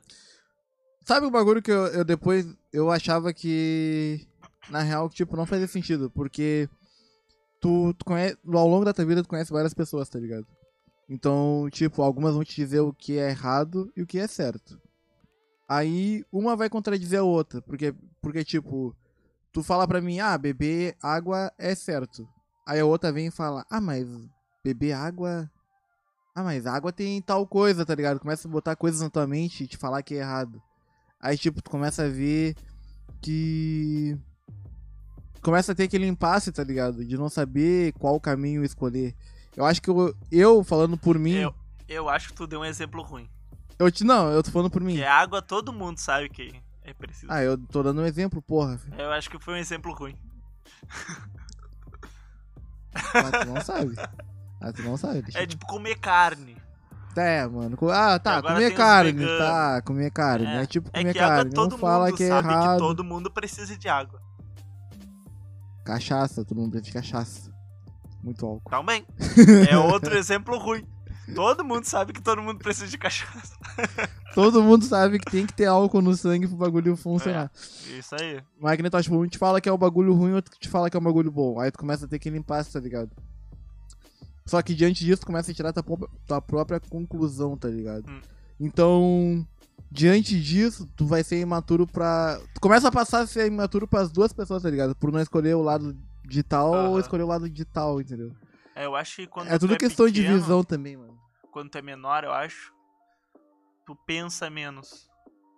Sabe 1.02 1.24
o 1.24 1.30
bagulho 1.30 1.62
que 1.62 1.70
eu, 1.70 1.86
eu 1.86 2.04
depois 2.04 2.46
eu 2.70 2.90
achava 2.90 3.32
que 3.32 4.28
na 4.68 4.80
real 4.82 5.08
tipo 5.08 5.34
não 5.34 5.46
fazia 5.46 5.66
sentido, 5.66 6.10
porque 6.10 6.68
tu, 7.58 7.94
tu 7.94 8.04
conhece, 8.04 8.36
ao 8.46 8.68
longo 8.68 8.84
da 8.84 8.92
tua 8.92 9.06
vida 9.06 9.22
tu 9.22 9.28
conhece 9.30 9.50
várias 9.50 9.72
pessoas, 9.72 10.10
tá 10.10 10.18
ligado? 10.18 10.46
Então, 11.08 11.68
tipo, 11.70 12.02
algumas 12.02 12.34
vão 12.34 12.44
te 12.44 12.54
dizer 12.54 12.80
o 12.80 12.92
que 12.92 13.18
é 13.18 13.30
errado 13.30 13.90
e 13.96 14.02
o 14.02 14.06
que 14.06 14.18
é 14.18 14.26
certo. 14.26 14.78
Aí 15.66 16.22
uma 16.30 16.54
vai 16.54 16.68
contradizer 16.68 17.20
a 17.20 17.24
outra, 17.24 17.62
porque 17.62 17.94
porque 18.20 18.44
tipo, 18.44 18.94
tu 19.54 19.62
fala 19.62 19.88
pra 19.88 20.02
mim: 20.02 20.20
"Ah, 20.20 20.36
beber 20.36 20.96
água 21.02 21.50
é 21.56 21.74
certo". 21.74 22.28
Aí 22.66 22.78
a 22.80 22.84
outra 22.84 23.10
vem 23.10 23.28
e 23.28 23.30
fala: 23.30 23.64
"Ah, 23.70 23.80
mas 23.80 24.06
beber 24.64 24.92
água 24.92 25.50
ah, 26.34 26.42
mas 26.42 26.66
água 26.66 26.92
tem 26.92 27.22
tal 27.22 27.46
coisa, 27.46 27.86
tá 27.86 27.94
ligado? 27.94 28.18
Começa 28.18 28.48
a 28.48 28.50
botar 28.50 28.74
coisas 28.74 29.00
na 29.00 29.08
tua 29.08 29.24
mente 29.24 29.62
e 29.62 29.66
te 29.68 29.76
falar 29.76 30.02
que 30.02 30.14
é 30.14 30.18
errado. 30.18 30.60
Aí, 31.20 31.38
tipo, 31.38 31.62
tu 31.62 31.70
começa 31.70 32.04
a 32.04 32.08
ver 32.08 32.56
que. 33.22 34.18
Começa 35.40 35.72
a 35.72 35.74
ter 35.74 35.84
aquele 35.84 36.08
impasse, 36.08 36.50
tá 36.50 36.64
ligado? 36.64 37.04
De 37.04 37.16
não 37.16 37.28
saber 37.28 37.92
qual 37.92 38.18
caminho 38.18 38.64
escolher. 38.64 39.14
Eu 39.56 39.64
acho 39.64 39.80
que 39.80 39.88
eu, 39.88 40.12
eu 40.32 40.64
falando 40.64 40.98
por 40.98 41.18
mim. 41.18 41.36
Eu, 41.36 41.54
eu 41.88 42.08
acho 42.08 42.30
que 42.30 42.34
tu 42.34 42.48
deu 42.48 42.60
um 42.60 42.64
exemplo 42.64 43.00
ruim. 43.02 43.30
Eu 43.78 43.92
te, 43.92 44.02
não, 44.02 44.28
eu 44.30 44.42
tô 44.42 44.50
falando 44.50 44.70
por 44.70 44.82
mim. 44.82 44.96
Que 44.96 45.04
água 45.04 45.40
todo 45.40 45.72
mundo 45.72 45.98
sabe 45.98 46.28
que 46.28 46.52
é 46.82 46.92
preciso. 46.92 47.30
Ah, 47.30 47.42
eu 47.42 47.56
tô 47.56 47.80
dando 47.82 48.00
um 48.00 48.06
exemplo, 48.06 48.42
porra. 48.42 48.80
Eu 48.98 49.12
acho 49.12 49.30
que 49.30 49.38
foi 49.38 49.54
um 49.54 49.58
exemplo 49.58 49.92
ruim. 49.92 50.16
Ah, 52.92 53.44
tu 53.44 53.46
não 53.46 53.60
sabe. 53.60 53.94
Ah, 54.66 54.72
tu 54.72 54.82
não 54.82 54.96
sabe. 54.96 55.22
É 55.34 55.46
tipo 55.46 55.66
comer 55.66 55.96
carne. 55.96 56.56
É, 57.16 57.46
mano. 57.46 57.76
Ah, 57.90 58.18
tá, 58.18 58.36
Agora 58.36 58.54
comer 58.54 58.74
carne. 58.74 59.26
Tá, 59.26 59.82
comer 59.82 60.10
carne. 60.10 60.46
É, 60.46 60.62
É, 60.62 60.66
tipo 60.66 60.88
É 60.92 61.00
comer 61.00 61.12
que 61.12 61.18
água 61.18 61.36
carne. 61.36 61.50
todo 61.52 61.70
Não 61.72 61.78
fala 61.78 62.06
mundo 62.06 62.16
que 62.16 62.24
é 62.24 62.28
sabe 62.28 62.48
errado. 62.48 62.72
que 62.72 62.78
todo 62.78 63.04
mundo 63.04 63.30
precisa 63.30 63.76
de 63.76 63.88
água. 63.88 64.20
Cachaça, 65.84 66.44
todo 66.44 66.56
mundo 66.58 66.70
precisa 66.70 66.86
de 66.90 66.92
cachaça. 66.92 67.50
Muito 68.22 68.44
álcool. 68.46 68.70
Também. 68.70 69.04
É 69.70 69.76
outro 69.76 70.16
exemplo 70.16 70.58
ruim. 70.58 70.86
Todo 71.34 71.64
mundo 71.64 71.84
sabe 71.84 72.12
que 72.12 72.20
todo 72.22 72.42
mundo 72.42 72.58
precisa 72.58 72.86
de 72.86 72.98
cachaça. 72.98 73.54
Todo 74.34 74.60
mundo 74.62 74.84
sabe 74.84 75.18
que 75.20 75.30
tem 75.30 75.46
que 75.46 75.54
ter 75.54 75.66
álcool 75.66 76.02
no 76.02 76.14
sangue 76.16 76.48
pro 76.48 76.56
bagulho 76.56 76.96
funcionar. 76.96 77.50
Isso 77.96 78.14
aí. 78.20 78.42
Mas 78.60 78.74
que 78.76 78.82
nem 78.82 78.90
tu, 78.90 79.00
tipo, 79.00 79.16
um 79.16 79.28
te 79.28 79.38
fala 79.38 79.60
que 79.60 79.68
é 79.68 79.72
um 79.72 79.78
bagulho 79.78 80.12
ruim, 80.12 80.32
outro 80.32 80.52
te 80.58 80.68
fala 80.68 80.90
que 80.90 80.96
é 80.96 81.00
um 81.00 81.02
bagulho 81.04 81.30
bom. 81.30 81.60
Aí 81.60 81.70
tu 81.70 81.78
começa 81.78 82.04
a 82.04 82.08
ter 82.08 82.16
aquele 82.16 82.36
impasse, 82.36 82.72
tá 82.72 82.80
ligado? 82.80 83.10
Só 84.46 84.60
que 84.62 84.74
diante 84.74 85.04
disso, 85.04 85.22
tu 85.22 85.26
começa 85.26 85.50
a 85.50 85.54
tirar 85.54 85.72
tua, 85.72 85.82
pró- 85.82 86.08
tua 86.26 86.40
própria 86.42 86.80
conclusão, 86.80 87.56
tá 87.56 87.68
ligado? 87.68 88.08
Hum. 88.10 88.20
Então, 88.60 89.46
diante 89.90 90.38
disso, 90.40 90.86
tu 90.96 91.06
vai 91.06 91.24
ser 91.24 91.40
imaturo 91.40 91.86
pra. 91.86 92.38
Tu 92.54 92.60
começa 92.60 92.88
a 92.88 92.92
passar 92.92 93.20
a 93.20 93.26
ser 93.26 93.46
imaturo 93.46 93.86
pras 93.88 94.10
duas 94.10 94.32
pessoas, 94.32 94.62
tá 94.62 94.70
ligado? 94.70 94.94
Por 94.96 95.10
não 95.10 95.20
escolher 95.20 95.54
o 95.54 95.62
lado 95.62 95.96
de 96.26 96.42
tal 96.42 96.90
ou 96.90 96.98
escolher 97.00 97.22
o 97.22 97.26
lado 97.28 97.48
de 97.48 97.64
tal, 97.64 98.00
entendeu? 98.00 98.32
É, 98.74 98.86
eu 98.86 98.94
acho 98.96 99.16
que 99.16 99.26
quando 99.26 99.48
é 99.48 99.58
tu 99.58 99.60
tudo 99.66 99.78
questão 99.78 100.06
de 100.06 100.20
pequeno, 100.20 100.38
visão 100.40 100.64
também, 100.64 100.96
mano. 100.96 101.18
Quando 101.52 101.70
tu 101.70 101.78
é 101.78 101.82
menor, 101.82 102.24
eu 102.24 102.32
acho. 102.32 102.72
Tu 103.86 103.94
pensa 104.06 104.48
menos. 104.50 105.08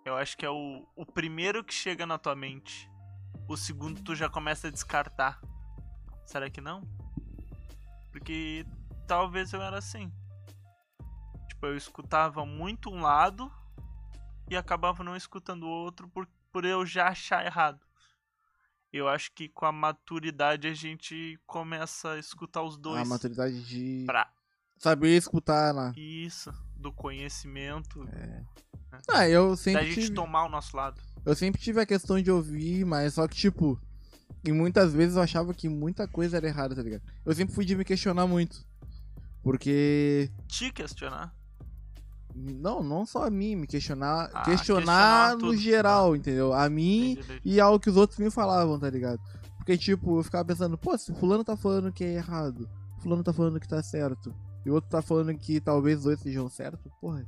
Eu 0.05 0.15
acho 0.15 0.37
que 0.37 0.45
é 0.45 0.49
o, 0.49 0.85
o 0.95 1.05
primeiro 1.05 1.63
que 1.63 1.73
chega 1.73 2.05
na 2.05 2.17
tua 2.17 2.35
mente. 2.35 2.89
O 3.49 3.57
segundo 3.57 4.01
tu 4.01 4.15
já 4.15 4.29
começa 4.29 4.67
a 4.67 4.71
descartar. 4.71 5.39
Será 6.25 6.49
que 6.49 6.61
não? 6.61 6.81
Porque 8.17 8.65
talvez 9.07 9.53
eu 9.53 9.61
era 9.61 9.77
assim. 9.77 10.11
Tipo, 11.49 11.67
eu 11.67 11.77
escutava 11.77 12.43
muito 12.45 12.89
um 12.89 13.01
lado 13.01 13.51
e 14.49 14.57
acabava 14.57 15.03
não 15.03 15.15
escutando 15.15 15.63
o 15.63 15.69
outro 15.69 16.07
por, 16.07 16.27
por 16.51 16.65
eu 16.65 16.83
já 16.83 17.09
achar 17.09 17.45
errado. 17.45 17.79
Eu 18.91 19.07
acho 19.07 19.31
que 19.33 19.47
com 19.49 19.67
a 19.67 19.71
maturidade 19.71 20.67
a 20.67 20.73
gente 20.73 21.39
começa 21.45 22.13
a 22.13 22.19
escutar 22.19 22.63
os 22.63 22.75
dois. 22.75 23.01
A 23.01 23.05
maturidade 23.05 23.61
de 23.63 24.03
Pra 24.07 24.27
saber 24.79 25.15
escutar 25.15 25.73
lá. 25.75 25.93
isso, 25.95 26.51
do 26.75 26.91
conhecimento, 26.91 28.03
Ah, 29.07 29.27
eu 29.29 29.51
da 29.51 29.57
sempre 29.57 29.85
gente 29.85 30.01
tive... 30.01 30.15
tomar 30.15 30.45
o 30.45 30.49
nosso 30.49 30.75
lado. 30.75 30.99
Eu 31.23 31.35
sempre 31.35 31.61
tive 31.61 31.79
a 31.81 31.85
questão 31.85 32.19
de 32.19 32.31
ouvir, 32.31 32.83
mas 32.83 33.13
só 33.13 33.27
que, 33.27 33.35
tipo, 33.35 33.79
e 34.47 34.51
muitas 34.53 34.93
vezes 34.93 35.17
eu 35.17 35.21
achava 35.21 35.53
que 35.53 35.67
muita 35.67 36.07
coisa 36.07 36.37
era 36.37 36.47
errada, 36.47 36.73
tá 36.73 36.81
ligado? 36.81 37.01
Eu 37.25 37.35
sempre 37.35 37.53
fui 37.53 37.65
de 37.65 37.75
me 37.75 37.83
questionar 37.83 38.25
muito. 38.25 38.65
Porque. 39.43 40.31
Te 40.47 40.71
questionar. 40.71 41.35
Não, 42.33 42.81
não 42.81 43.05
só 43.05 43.25
a 43.25 43.29
mim, 43.29 43.57
me 43.57 43.67
questionar. 43.67 44.29
Ah, 44.33 44.43
questionar 44.43 44.45
questionar 44.45 45.33
no 45.33 45.39
tudo. 45.39 45.57
geral, 45.57 46.15
entendeu? 46.15 46.53
A 46.53 46.69
mim 46.69 47.11
entendi. 47.11 47.41
e 47.43 47.59
ao 47.59 47.77
que 47.77 47.89
os 47.89 47.97
outros 47.97 48.19
me 48.19 48.31
falavam, 48.31 48.79
tá 48.79 48.89
ligado? 48.89 49.19
Porque, 49.57 49.77
tipo, 49.77 50.19
eu 50.19 50.23
ficava 50.23 50.45
pensando, 50.45 50.77
pô, 50.77 50.97
se 50.97 51.13
fulano 51.15 51.43
tá 51.43 51.57
falando 51.57 51.91
que 51.91 52.05
é 52.05 52.13
errado, 52.13 52.69
fulano 53.01 53.23
tá 53.23 53.33
falando 53.33 53.59
que 53.59 53.67
tá 53.67 53.83
certo, 53.83 54.33
e 54.65 54.69
o 54.69 54.75
outro 54.75 54.89
tá 54.89 55.01
falando 55.01 55.37
que 55.37 55.59
talvez 55.59 55.97
os 55.97 56.03
dois 56.05 56.19
sejam 56.21 56.47
certos, 56.47 56.89
porra. 57.01 57.25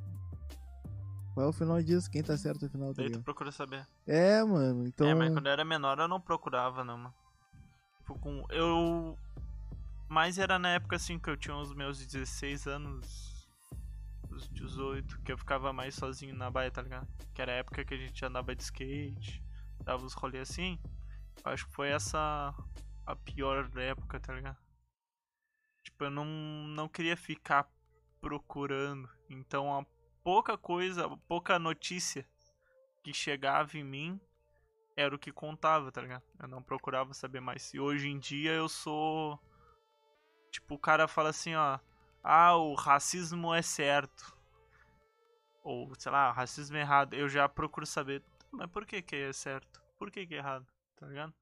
Qual 1.40 1.48
é 1.48 1.50
o 1.52 1.54
final 1.54 1.82
disso? 1.82 2.12
Quem 2.12 2.22
tá 2.22 2.36
certo 2.36 2.64
no 2.64 2.70
final, 2.70 2.94
tá 2.94 3.02
Daí 3.02 3.12
tu 3.14 3.24
procura 3.24 3.50
saber. 3.50 3.88
É, 4.06 4.44
mano, 4.44 4.86
então. 4.86 5.08
É, 5.08 5.16
mas 5.16 5.32
quando 5.32 5.46
eu 5.46 5.54
era 5.54 5.64
menor 5.64 5.98
eu 5.98 6.08
não 6.10 6.20
procurava, 6.20 6.84
não, 6.84 6.98
mano. 6.98 7.16
Tipo, 8.00 8.20
com... 8.20 8.46
Eu. 8.50 9.18
Mas 10.10 10.38
era 10.38 10.60
na 10.60 10.68
época 10.72 10.98
assim 10.98 11.18
que 11.18 11.30
eu 11.30 11.38
tinha 11.38 11.56
os 11.56 11.74
meus 11.74 12.06
16 12.06 12.68
anos. 12.68 13.48
os 14.30 14.50
18, 14.50 15.22
que 15.22 15.32
eu 15.32 15.38
ficava 15.38 15.72
mais 15.72 15.96
sozinho 15.96 16.36
na 16.36 16.52
baia, 16.52 16.70
tá 16.70 16.82
ligado? 16.82 17.08
Que 17.34 17.42
era 17.42 17.54
a 17.54 17.56
época 17.56 17.86
que 17.86 17.94
a 17.94 17.98
gente 17.98 18.26
andava 18.26 18.54
de 18.54 18.62
skate, 18.62 19.42
dava 19.86 20.04
os 20.04 20.14
rolês 20.16 20.50
assim. 20.50 20.78
Acho 21.46 21.66
que 21.68 21.74
foi 21.74 21.88
essa 21.88 22.54
a 23.06 23.16
pior 23.16 23.72
época, 23.78 24.20
tá 24.20 24.34
ligado? 24.34 24.58
Tipo, 25.86 26.04
eu 26.04 26.12
não, 26.12 26.26
não 26.26 26.90
queria 26.90 27.16
ficar 27.16 27.66
procurando. 28.20 29.10
Então, 29.30 29.74
a 29.74 29.86
pouca 30.30 30.56
coisa, 30.56 31.10
pouca 31.28 31.58
notícia 31.58 32.24
que 33.02 33.12
chegava 33.12 33.76
em 33.80 33.84
mim 33.84 34.22
era 34.96 35.16
o 35.16 35.18
que 35.18 35.32
contava, 35.32 35.92
tá 35.92 36.02
ligado? 36.02 36.22
Eu 36.40 36.48
não 36.48 36.62
procurava 36.62 37.16
saber 37.16 37.40
mais. 37.40 37.74
E 37.74 37.80
hoje 37.80 38.10
em 38.10 38.20
dia 38.20 38.52
eu 38.52 38.70
sou. 38.70 39.40
Tipo, 40.52 40.76
o 40.76 40.78
cara 40.78 41.08
fala 41.08 41.30
assim, 41.30 41.56
ó. 41.56 41.80
Ah, 42.24 42.56
o 42.56 42.76
racismo 42.76 43.52
é 43.56 43.64
certo. 43.64 44.38
Ou, 45.64 45.92
sei 45.98 46.12
lá, 46.12 46.32
racismo 46.32 46.78
é 46.78 46.82
errado. 46.82 47.16
Eu 47.16 47.28
já 47.28 47.50
procuro 47.50 47.88
saber. 47.88 48.22
Mas 48.52 48.70
por 48.70 48.86
que, 48.86 49.02
que 49.02 49.16
é 49.16 49.34
certo? 49.34 49.82
Por 49.98 50.12
que, 50.12 50.28
que 50.28 50.36
é 50.36 50.38
errado? 50.38 50.68
Tá 50.96 51.08
ligado? 51.08 51.34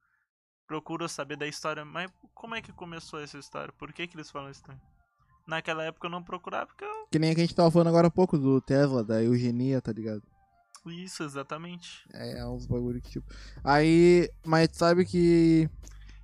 Procuro 0.65 1.09
saber 1.09 1.35
da 1.35 1.45
história. 1.45 1.83
Mas 1.83 2.09
como 2.33 2.55
é 2.55 2.61
que 2.61 2.71
começou 2.71 3.19
essa 3.19 3.37
história? 3.37 3.73
Por 3.73 3.91
que, 3.91 4.07
que 4.07 4.15
eles 4.15 4.31
falam 4.31 4.49
isso? 4.49 4.63
Naquela 5.47 5.83
época 5.85 6.07
eu 6.07 6.11
não 6.11 6.21
procurava 6.21 6.65
porque 6.67 6.83
eu. 6.83 7.07
Que 7.09 7.17
nem 7.17 7.31
a 7.31 7.35
que 7.35 7.39
a 7.41 7.43
gente 7.43 7.55
tava 7.55 7.71
falando 7.71 7.87
agora 7.87 8.07
há 8.07 8.11
pouco 8.11 8.37
do 8.37 8.59
Tesla, 8.59 9.03
da 9.03 9.23
eugenia, 9.23 9.81
tá 9.81 9.91
ligado? 9.93 10.21
Isso, 10.85 11.23
exatamente. 11.23 12.05
É, 12.13 12.39
é 12.39 12.45
uns 12.45 12.65
bagulho 12.65 13.01
que 13.01 13.09
tipo. 13.11 13.25
Aí, 13.63 14.29
mas 14.45 14.69
sabe 14.73 15.05
que. 15.05 15.69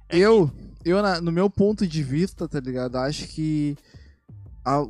É 0.10 0.18
eu, 0.18 0.52
eu 0.86 1.02
na- 1.02 1.20
no 1.22 1.32
meu 1.32 1.50
ponto 1.50 1.88
de 1.88 2.04
vista, 2.04 2.48
tá 2.48 2.60
ligado? 2.60 2.98
Acho 2.98 3.28
que. 3.28 3.76
A, 4.66 4.82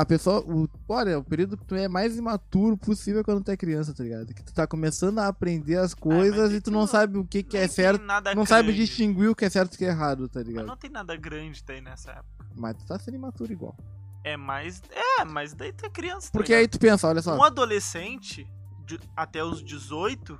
a 0.00 0.04
pessoa. 0.04 0.40
O, 0.40 0.68
olha, 0.88 1.18
o 1.18 1.24
período 1.24 1.56
que 1.56 1.64
tu 1.64 1.74
é 1.74 1.88
mais 1.88 2.16
imaturo 2.18 2.76
possível 2.76 3.24
quando 3.24 3.42
tu 3.42 3.50
é 3.50 3.56
criança, 3.56 3.94
tá 3.94 4.02
ligado? 4.04 4.26
Que 4.34 4.42
tu 4.42 4.52
tá 4.52 4.66
começando 4.66 5.18
a 5.20 5.26
aprender 5.28 5.76
as 5.76 5.94
coisas 5.94 6.50
mas 6.50 6.52
e 6.52 6.60
tu 6.60 6.70
não 6.70 6.82
isso 6.84 6.92
sabe 6.92 7.16
o 7.18 7.24
que, 7.24 7.42
que 7.42 7.56
é 7.56 7.66
certo. 7.66 8.02
Não 8.36 8.44
sabe 8.44 8.68
grande. 8.68 8.84
distinguir 8.86 9.28
o 9.30 9.34
que 9.34 9.44
é 9.46 9.50
certo 9.50 9.72
e 9.72 9.74
o 9.76 9.78
que 9.78 9.84
é 9.86 9.88
errado, 9.88 10.28
tá 10.28 10.40
Mas 10.40 10.48
ligado? 10.48 10.66
não 10.66 10.76
tem 10.76 10.90
nada 10.90 11.16
grande 11.16 11.62
daí 11.66 11.80
nessa 11.80 12.10
época. 12.10 12.46
Mas 12.54 12.76
tu 12.76 12.84
tá 12.86 12.98
sendo 12.98 13.14
imaturo 13.14 13.50
igual. 13.52 13.74
É 14.22 14.36
mais. 14.36 14.82
É, 14.90 15.24
mas 15.24 15.54
daí 15.54 15.72
tu 15.72 15.86
é 15.86 15.90
criança. 15.90 16.26
tá 16.30 16.32
Porque 16.38 16.52
ligado? 16.52 16.60
aí 16.60 16.68
tu 16.68 16.78
pensa, 16.78 17.08
olha 17.08 17.22
só. 17.22 17.34
Um 17.34 17.42
adolescente, 17.42 18.46
de- 18.86 19.00
até 19.16 19.42
os 19.42 19.64
18, 19.64 20.38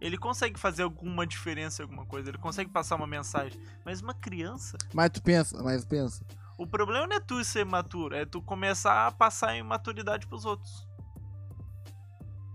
ele 0.00 0.18
consegue 0.18 0.58
fazer 0.58 0.82
alguma 0.82 1.24
diferença 1.24 1.82
alguma 1.84 2.04
coisa, 2.06 2.30
ele 2.30 2.38
consegue 2.38 2.70
passar 2.70 2.96
uma 2.96 3.06
mensagem. 3.06 3.60
Mas 3.84 4.00
uma 4.00 4.14
criança, 4.14 4.76
Mas 4.92 5.10
tu 5.10 5.22
pensa, 5.22 5.62
mas 5.62 5.84
pensa. 5.84 6.24
O 6.58 6.66
problema 6.66 7.06
não 7.06 7.16
é 7.16 7.20
tu 7.20 7.42
ser 7.44 7.64
maturo, 7.64 8.14
é 8.14 8.24
tu 8.24 8.40
começar 8.42 9.06
a 9.06 9.10
passar 9.12 9.50
a 9.50 9.56
imaturidade 9.56 10.26
pros 10.26 10.44
outros. 10.44 10.86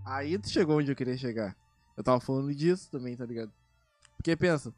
Aí 0.05 0.37
tu 0.37 0.49
chegou 0.49 0.77
onde 0.79 0.91
eu 0.91 0.95
queria 0.95 1.17
chegar. 1.17 1.55
Eu 1.95 2.03
tava 2.03 2.19
falando 2.19 2.53
disso 2.55 2.89
também, 2.89 3.15
tá 3.15 3.25
ligado? 3.25 3.51
Porque 4.17 4.35
pensa. 4.35 4.73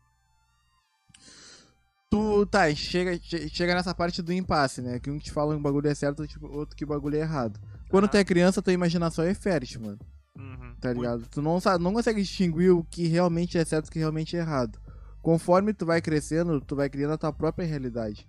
Tu, 2.09 2.45
tá, 2.47 2.73
chega, 2.75 3.17
che- 3.17 3.47
chega 3.47 3.73
nessa 3.73 3.95
parte 3.95 4.21
do 4.21 4.33
impasse, 4.33 4.81
né? 4.81 4.99
Que 4.99 5.09
um 5.09 5.17
te 5.17 5.31
fala 5.31 5.53
que 5.53 5.59
o 5.59 5.63
bagulho 5.63 5.87
é 5.87 5.95
certo, 5.95 6.27
tipo, 6.27 6.45
outro 6.47 6.75
que 6.75 6.83
o 6.83 6.87
bagulho 6.87 7.15
é 7.15 7.19
errado. 7.21 7.59
Quando 7.89 8.07
tu 8.07 8.17
é 8.17 8.23
criança, 8.25 8.61
tua 8.61 8.73
imaginação 8.73 9.23
é 9.23 9.33
fértil, 9.33 9.81
mano. 9.81 9.99
Uhum. 10.37 10.75
Tá 10.81 10.91
ligado? 10.91 11.25
Tu 11.29 11.41
não, 11.41 11.59
sabe, 11.61 11.81
não 11.83 11.93
consegue 11.93 12.21
distinguir 12.21 12.71
o 12.71 12.83
que 12.83 13.07
realmente 13.07 13.57
é 13.57 13.63
certo 13.63 13.85
e 13.85 13.89
o 13.89 13.91
que 13.91 13.99
realmente 13.99 14.35
é 14.35 14.39
errado. 14.39 14.77
Conforme 15.21 15.73
tu 15.73 15.85
vai 15.85 16.01
crescendo, 16.01 16.59
tu 16.59 16.75
vai 16.75 16.89
criando 16.89 17.13
a 17.13 17.17
tua 17.17 17.31
própria 17.31 17.65
realidade. 17.65 18.27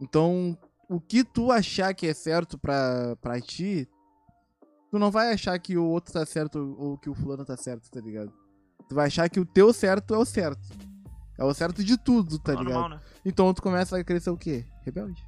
Então, 0.00 0.56
o 0.88 1.00
que 1.00 1.24
tu 1.24 1.50
achar 1.50 1.94
que 1.94 2.06
é 2.06 2.14
certo 2.14 2.58
pra, 2.58 3.16
pra 3.16 3.40
ti, 3.40 3.88
tu 4.90 4.98
não 4.98 5.10
vai 5.10 5.32
achar 5.32 5.58
que 5.58 5.76
o 5.76 5.84
outro 5.84 6.12
tá 6.12 6.24
certo 6.26 6.76
ou 6.78 6.98
que 6.98 7.08
o 7.10 7.14
fulano 7.14 7.44
tá 7.44 7.56
certo, 7.56 7.90
tá 7.90 8.00
ligado? 8.00 8.32
Tu 8.88 8.94
vai 8.94 9.06
achar 9.06 9.28
que 9.28 9.40
o 9.40 9.44
teu 9.46 9.72
certo 9.72 10.14
é 10.14 10.18
o 10.18 10.24
certo. 10.24 10.62
É 11.38 11.44
o 11.44 11.52
certo 11.52 11.84
de 11.84 11.98
tudo, 11.98 12.38
tá 12.38 12.52
ligado? 12.52 12.72
Normal, 12.72 12.88
né? 12.90 13.00
Então 13.24 13.52
tu 13.52 13.60
começa 13.62 13.98
a 13.98 14.04
crescer 14.04 14.30
o 14.30 14.36
quê? 14.36 14.64
Rebelde. 14.84 15.22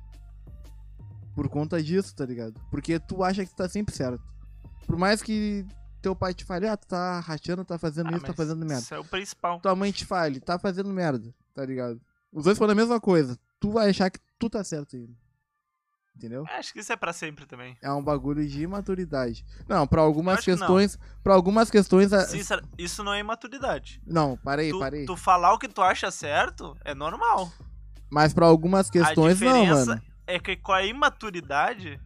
Por 1.35 1.49
conta 1.49 1.83
disso, 1.83 2.15
tá 2.15 2.25
ligado? 2.25 2.61
Porque 2.71 2.99
tu 2.99 3.23
acha 3.23 3.45
que 3.45 3.51
tu 3.51 3.57
tá 3.57 3.69
sempre 3.69 3.95
certo. 3.95 4.23
Por 4.87 4.97
mais 4.97 5.23
que 5.23 5.67
teu 6.01 6.17
pai 6.17 6.33
te 6.33 6.45
fale, 6.45 6.67
ah, 6.67 6.77
tu 6.77 6.87
tá 6.87 7.21
rachando, 7.21 7.65
tá 7.65 7.79
fazendo 7.79 8.09
Ah, 8.09 8.17
isso, 8.17 8.25
tá 8.27 8.33
fazendo 8.33 8.65
merda. 8.65 8.83
Isso 8.83 8.95
é 8.95 8.99
o 8.99 9.05
principal. 9.05 9.61
Tua 9.61 9.75
mãe 9.77 9.91
te 9.93 10.05
fale, 10.07 10.41
tá 10.41 10.59
fazendo 10.59 10.89
merda, 10.91 11.35
tá 11.55 11.65
ligado? 11.65 12.01
Os 12.33 12.45
dois 12.45 12.57
falam 12.59 12.73
a 12.73 12.77
mesma 12.77 13.01
coisa. 13.01 13.39
Tu 13.61 13.71
vai 13.71 13.91
achar 13.91 14.11
que 14.11 14.19
tu 14.39 14.49
tá 14.49 14.63
certo 14.63 14.97
ainda. 14.97 15.13
Entendeu? 16.17 16.45
Acho 16.49 16.73
que 16.73 16.81
isso 16.81 16.93
é 16.93 16.97
pra 16.97 17.13
sempre 17.13 17.47
também. 17.47 17.77
É 17.81 17.93
um 17.93 18.03
bagulho 18.03 18.45
de 18.47 18.63
imaturidade. 18.63 19.45
Não, 19.69 19.87
pra 19.87 20.01
algumas 20.03 20.45
questões. 20.45 20.99
Pra 21.23 21.33
algumas 21.35 21.71
questões. 21.71 22.13
a- 22.13 22.27
Sincera- 22.27 22.63
isso 22.77 23.05
não 23.05 23.13
é 23.15 23.21
imaturidade. 23.21 24.03
Não, 24.05 24.37
parei, 24.37 24.71
Tu, 24.71 24.79
parei. 24.81 25.05
tu 25.07 25.17
falar 25.17 25.53
o 25.55 25.59
que 25.59 25.69
tu 25.69 25.81
acha 25.81 26.11
certo 26.11 26.77
é 26.85 26.93
normal. 26.93 27.53
Mas 28.11 28.33
pra 28.35 28.47
algumas 28.47 28.91
questões, 28.91 29.41
não, 29.41 29.65
mano. 29.67 30.03
é 30.27 30.41
que 30.41 30.57
com 30.57 30.73
a 30.73 30.85
imaturidade, 30.85 32.01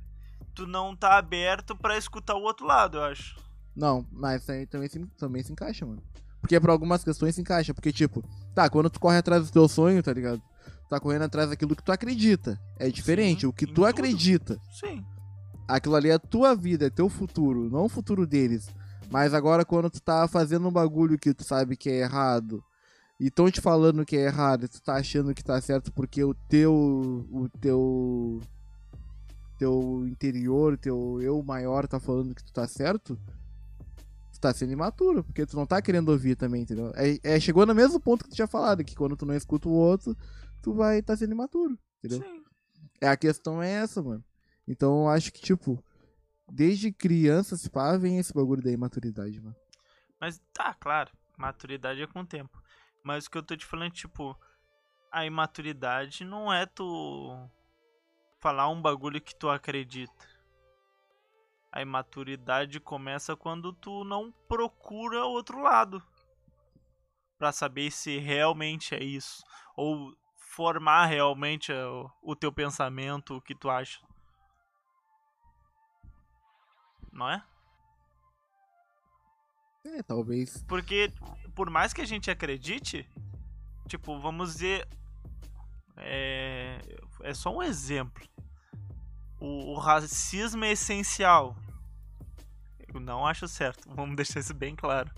tu 0.54 0.66
não 0.66 0.94
tá 0.94 1.16
aberto 1.16 1.74
pra 1.74 1.96
escutar 1.96 2.34
o 2.34 2.42
outro 2.42 2.66
lado, 2.66 2.98
eu 2.98 3.04
acho. 3.04 3.36
Não, 3.74 4.06
mas 4.12 4.46
aí 4.50 4.66
também 4.66 4.88
se, 4.90 4.98
também 5.16 5.42
se 5.42 5.52
encaixa, 5.52 5.86
mano. 5.86 6.02
Porque 6.40 6.58
pra 6.60 6.72
algumas 6.72 7.02
questões 7.04 7.34
se 7.36 7.40
encaixa. 7.40 7.72
Porque, 7.72 7.90
tipo, 7.92 8.22
tá, 8.54 8.68
quando 8.68 8.90
tu 8.90 9.00
corre 9.00 9.16
atrás 9.16 9.46
do 9.46 9.52
teu 9.52 9.66
sonho, 9.68 10.02
tá 10.02 10.12
ligado? 10.12 10.42
Tu 10.92 10.96
tá 10.96 11.00
correndo 11.00 11.22
atrás 11.22 11.48
daquilo 11.48 11.74
que 11.74 11.82
tu 11.82 11.90
acredita. 11.90 12.60
É 12.78 12.90
diferente. 12.90 13.40
Sim, 13.40 13.46
o 13.46 13.52
que 13.52 13.64
tu 13.64 13.72
tudo. 13.76 13.86
acredita. 13.86 14.60
Sim. 14.78 15.02
Aquilo 15.66 15.94
ali 15.96 16.10
é 16.10 16.12
a 16.12 16.18
tua 16.18 16.54
vida, 16.54 16.86
é 16.86 16.90
teu 16.90 17.08
futuro, 17.08 17.70
não 17.70 17.86
o 17.86 17.88
futuro 17.88 18.26
deles. 18.26 18.68
Mas 19.10 19.32
agora 19.32 19.64
quando 19.64 19.88
tu 19.88 20.02
tá 20.02 20.28
fazendo 20.28 20.68
um 20.68 20.70
bagulho 20.70 21.18
que 21.18 21.32
tu 21.32 21.44
sabe 21.44 21.78
que 21.78 21.88
é 21.88 22.00
errado, 22.00 22.62
e 23.18 23.30
tão 23.30 23.50
te 23.50 23.58
falando 23.58 24.04
que 24.04 24.18
é 24.18 24.26
errado, 24.26 24.64
e 24.66 24.68
tu 24.68 24.82
tá 24.82 24.96
achando 24.96 25.34
que 25.34 25.42
tá 25.42 25.58
certo 25.62 25.90
porque 25.90 26.22
o 26.22 26.34
teu. 26.34 26.74
o 27.32 27.48
teu. 27.58 28.40
teu 29.58 30.06
interior, 30.06 30.76
teu 30.76 31.22
eu 31.22 31.42
maior 31.42 31.88
tá 31.88 31.98
falando 31.98 32.34
que 32.34 32.44
tu 32.44 32.52
tá 32.52 32.68
certo, 32.68 33.18
tu 34.30 34.38
tá 34.38 34.52
sendo 34.52 34.72
imaturo, 34.72 35.24
porque 35.24 35.46
tu 35.46 35.56
não 35.56 35.64
tá 35.64 35.80
querendo 35.80 36.10
ouvir 36.10 36.36
também, 36.36 36.62
entendeu? 36.62 36.92
É, 36.96 37.18
é- 37.22 37.40
chegou 37.40 37.64
no 37.64 37.74
mesmo 37.74 37.98
ponto 37.98 38.24
que 38.24 38.30
tu 38.30 38.36
tinha 38.36 38.46
falado, 38.46 38.84
que 38.84 38.94
quando 38.94 39.16
tu 39.16 39.24
não 39.24 39.34
escuta 39.34 39.70
o 39.70 39.72
outro, 39.72 40.14
tu 40.62 40.72
vai 40.72 41.02
tá 41.02 41.16
sendo 41.16 41.32
imaturo, 41.32 41.78
entendeu? 41.98 42.20
Sim. 42.26 42.44
É, 43.00 43.08
a 43.08 43.16
questão 43.16 43.62
é 43.62 43.70
essa, 43.70 44.02
mano. 44.02 44.24
Então 44.66 45.02
eu 45.02 45.08
acho 45.08 45.32
que, 45.32 45.40
tipo, 45.40 45.82
desde 46.50 46.92
criança, 46.92 47.56
se 47.56 47.68
pá, 47.68 47.96
vem 47.96 48.18
esse 48.18 48.32
bagulho 48.32 48.62
da 48.62 48.70
imaturidade, 48.70 49.40
mano. 49.40 49.56
Mas 50.20 50.40
tá, 50.52 50.72
claro, 50.74 51.10
maturidade 51.36 52.00
é 52.00 52.06
com 52.06 52.20
o 52.20 52.26
tempo. 52.26 52.62
Mas 53.02 53.26
o 53.26 53.30
que 53.30 53.38
eu 53.38 53.42
tô 53.42 53.56
te 53.56 53.66
falando, 53.66 53.92
tipo, 53.92 54.38
a 55.10 55.26
imaturidade 55.26 56.24
não 56.24 56.52
é 56.52 56.64
tu 56.64 57.36
falar 58.38 58.68
um 58.68 58.80
bagulho 58.80 59.20
que 59.20 59.34
tu 59.34 59.48
acredita. 59.48 60.26
A 61.72 61.82
imaturidade 61.82 62.78
começa 62.78 63.34
quando 63.34 63.72
tu 63.72 64.04
não 64.04 64.30
procura 64.46 65.24
outro 65.24 65.60
lado. 65.60 66.02
Pra 67.38 67.50
saber 67.50 67.90
se 67.90 68.18
realmente 68.18 68.94
é 68.94 69.02
isso. 69.02 69.42
Ou 69.76 70.14
formar 70.52 71.06
realmente 71.06 71.72
o, 71.72 72.10
o 72.22 72.36
teu 72.36 72.52
pensamento, 72.52 73.36
o 73.36 73.40
que 73.40 73.54
tu 73.54 73.70
acha. 73.70 74.00
Não 77.10 77.30
é? 77.30 77.42
É, 79.84 80.02
talvez. 80.02 80.62
Porque, 80.68 81.10
por 81.54 81.70
mais 81.70 81.94
que 81.94 82.02
a 82.02 82.04
gente 82.04 82.30
acredite, 82.30 83.08
tipo, 83.88 84.20
vamos 84.20 84.52
dizer. 84.52 84.86
É, 85.96 86.78
é 87.22 87.34
só 87.34 87.54
um 87.54 87.62
exemplo. 87.62 88.22
O, 89.40 89.72
o 89.72 89.78
racismo 89.78 90.64
é 90.64 90.72
essencial. 90.72 91.56
Eu 92.92 93.00
não 93.00 93.26
acho 93.26 93.48
certo. 93.48 93.88
Vamos 93.96 94.16
deixar 94.16 94.40
isso 94.40 94.54
bem 94.54 94.76
claro. 94.76 95.10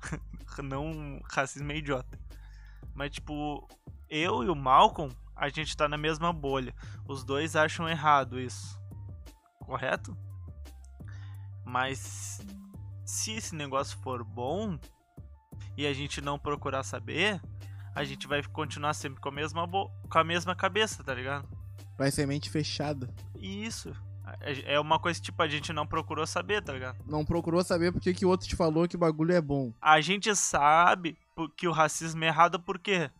Não, 0.64 1.20
racismo 1.30 1.70
é 1.70 1.76
idiota. 1.76 2.18
Mas, 2.94 3.12
tipo, 3.12 3.68
eu 4.10 4.44
e 4.44 4.48
o 4.48 4.54
Malcolm, 4.54 5.14
a 5.34 5.48
gente 5.48 5.76
tá 5.76 5.88
na 5.88 5.96
mesma 5.96 6.32
bolha. 6.32 6.74
Os 7.06 7.24
dois 7.24 7.54
acham 7.54 7.88
errado 7.88 8.40
isso. 8.40 8.78
Correto? 9.60 10.16
Mas 11.64 12.40
se 13.04 13.32
esse 13.32 13.54
negócio 13.54 13.98
for 13.98 14.24
bom 14.24 14.78
e 15.76 15.86
a 15.86 15.92
gente 15.92 16.20
não 16.20 16.38
procurar 16.38 16.82
saber, 16.82 17.40
a 17.94 18.04
gente 18.04 18.26
vai 18.26 18.42
continuar 18.42 18.94
sempre 18.94 19.20
com 19.20 19.28
a 19.28 19.32
mesma, 19.32 19.68
com 19.68 20.18
a 20.18 20.24
mesma 20.24 20.54
cabeça, 20.54 21.04
tá 21.04 21.14
ligado? 21.14 21.48
Vai 21.96 22.10
ser 22.10 22.26
mente 22.26 22.50
fechada. 22.50 23.12
E 23.36 23.64
isso. 23.64 23.92
É 24.40 24.74
é 24.74 24.80
uma 24.80 24.98
coisa 24.98 25.18
que, 25.18 25.26
tipo, 25.26 25.42
a 25.42 25.48
gente 25.48 25.72
não 25.72 25.86
procurou 25.86 26.26
saber, 26.26 26.62
tá 26.62 26.72
ligado? 26.72 26.98
Não 27.06 27.24
procurou 27.24 27.62
saber 27.64 27.92
porque 27.92 28.12
que 28.12 28.26
o 28.26 28.28
outro 28.28 28.46
te 28.46 28.56
falou 28.56 28.86
que 28.86 28.96
o 28.96 28.98
bagulho 28.98 29.32
é 29.32 29.40
bom. 29.40 29.72
A 29.80 30.00
gente 30.00 30.34
sabe 30.36 31.16
que 31.56 31.66
o 31.66 31.72
racismo 31.72 32.24
é 32.24 32.28
errado 32.28 32.60
por 32.60 32.78
quê? 32.78 33.10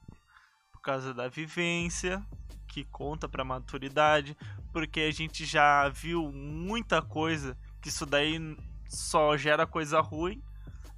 Causa 0.88 1.12
da 1.12 1.28
vivência, 1.28 2.24
que 2.66 2.82
conta 2.82 3.28
pra 3.28 3.44
maturidade, 3.44 4.34
porque 4.72 5.00
a 5.00 5.10
gente 5.10 5.44
já 5.44 5.86
viu 5.90 6.32
muita 6.32 7.02
coisa 7.02 7.58
que 7.78 7.90
isso 7.90 8.06
daí 8.06 8.56
só 8.88 9.36
gera 9.36 9.66
coisa 9.66 10.00
ruim, 10.00 10.42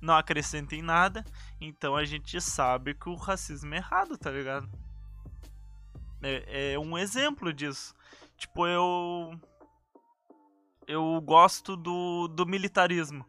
não 0.00 0.14
acrescenta 0.14 0.76
em 0.76 0.80
nada, 0.80 1.24
então 1.60 1.96
a 1.96 2.04
gente 2.04 2.40
sabe 2.40 2.94
que 2.94 3.08
o 3.08 3.16
racismo 3.16 3.74
é 3.74 3.78
errado, 3.78 4.16
tá 4.16 4.30
ligado? 4.30 4.70
É, 6.22 6.74
é 6.74 6.78
um 6.78 6.96
exemplo 6.96 7.52
disso. 7.52 7.92
Tipo, 8.36 8.68
eu. 8.68 9.40
Eu 10.86 11.20
gosto 11.20 11.76
do, 11.76 12.28
do 12.28 12.46
militarismo. 12.46 13.26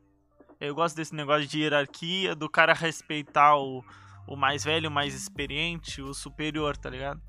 Eu 0.60 0.76
gosto 0.76 0.96
desse 0.96 1.16
negócio 1.16 1.48
de 1.48 1.62
hierarquia, 1.62 2.36
do 2.36 2.48
cara 2.48 2.72
respeitar 2.72 3.58
o, 3.58 3.84
o 4.28 4.36
mais 4.36 4.64
velho, 4.64 4.90
o 4.90 4.92
mais 4.92 5.14
experiente, 5.14 6.02
o 6.02 6.14
superior, 6.14 6.78
tá 6.78 6.90
ligado? 6.90 7.22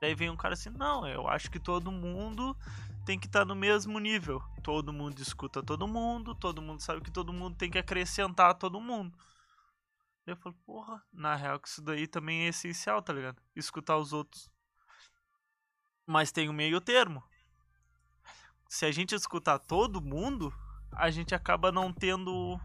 Daí 0.00 0.14
vem 0.14 0.30
um 0.30 0.36
cara 0.36 0.54
assim, 0.54 0.70
não, 0.70 1.06
eu 1.06 1.28
acho 1.28 1.50
que 1.50 1.58
todo 1.58 1.92
mundo 1.92 2.56
tem 3.04 3.18
que 3.18 3.26
estar 3.26 3.40
tá 3.40 3.44
no 3.44 3.54
mesmo 3.54 3.98
nível. 3.98 4.42
Todo 4.62 4.92
mundo 4.92 5.20
escuta 5.20 5.62
todo 5.62 5.86
mundo, 5.86 6.34
todo 6.34 6.62
mundo 6.62 6.80
sabe 6.80 7.00
que 7.02 7.10
todo 7.10 7.32
mundo 7.32 7.56
tem 7.56 7.70
que 7.70 7.78
acrescentar 7.78 8.54
todo 8.54 8.80
mundo. 8.80 9.16
Eu 10.26 10.36
falo, 10.36 10.54
porra, 10.64 11.02
na 11.12 11.34
real 11.34 11.58
que 11.58 11.68
isso 11.68 11.82
daí 11.82 12.06
também 12.06 12.42
é 12.42 12.48
essencial, 12.48 13.02
tá 13.02 13.12
ligado? 13.12 13.42
Escutar 13.54 13.96
os 13.96 14.12
outros. 14.12 14.48
Mas 16.06 16.30
tem 16.30 16.48
um 16.48 16.52
meio 16.52 16.80
termo. 16.80 17.22
Se 18.68 18.86
a 18.86 18.92
gente 18.92 19.14
escutar 19.14 19.58
todo 19.58 20.00
mundo, 20.00 20.52
a 20.92 21.10
gente 21.10 21.34
acaba 21.34 21.72
não 21.72 21.92
tendo 21.92 22.60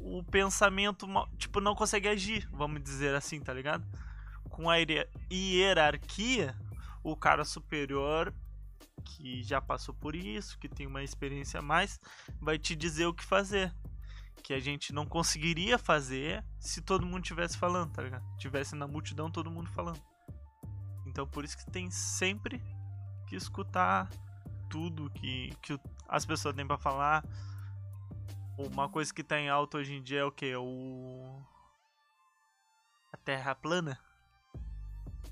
o 0.00 0.22
pensamento, 0.22 1.06
tipo, 1.36 1.60
não 1.60 1.74
consegue 1.74 2.08
agir, 2.08 2.48
vamos 2.52 2.82
dizer 2.82 3.14
assim, 3.14 3.40
tá 3.40 3.52
ligado? 3.52 3.86
Com 4.48 4.70
a 4.70 4.76
hierarquia, 5.30 6.56
o 7.02 7.16
cara 7.16 7.44
superior 7.44 8.34
que 9.04 9.42
já 9.42 9.60
passou 9.60 9.94
por 9.94 10.14
isso, 10.14 10.58
que 10.58 10.68
tem 10.68 10.86
uma 10.86 11.02
experiência 11.02 11.60
a 11.60 11.62
mais, 11.62 11.98
vai 12.40 12.58
te 12.58 12.74
dizer 12.76 13.06
o 13.06 13.14
que 13.14 13.24
fazer. 13.24 13.74
Que 14.42 14.54
a 14.54 14.60
gente 14.60 14.92
não 14.92 15.04
conseguiria 15.04 15.78
fazer 15.78 16.44
se 16.58 16.80
todo 16.80 17.04
mundo 17.04 17.22
tivesse 17.22 17.58
falando, 17.58 17.92
tá 17.92 18.02
ligado? 18.02 18.24
Tivesse 18.38 18.74
na 18.74 18.86
multidão 18.86 19.30
todo 19.30 19.50
mundo 19.50 19.68
falando. 19.70 20.00
Então 21.06 21.26
por 21.26 21.44
isso 21.44 21.56
que 21.56 21.70
tem 21.70 21.90
sempre 21.90 22.62
que 23.26 23.36
escutar 23.36 24.08
tudo 24.70 25.10
que, 25.10 25.54
que 25.62 25.78
as 26.08 26.24
pessoas 26.24 26.54
têm 26.54 26.66
para 26.66 26.78
falar. 26.78 27.24
Uma 28.58 28.88
coisa 28.88 29.14
que 29.14 29.22
tá 29.22 29.38
em 29.38 29.48
alta 29.48 29.78
hoje 29.78 29.94
em 29.94 30.02
dia 30.02 30.20
é 30.20 30.24
o 30.24 30.32
que? 30.32 30.52
O. 30.56 31.40
A 33.12 33.16
Terra 33.16 33.54
plana. 33.54 33.96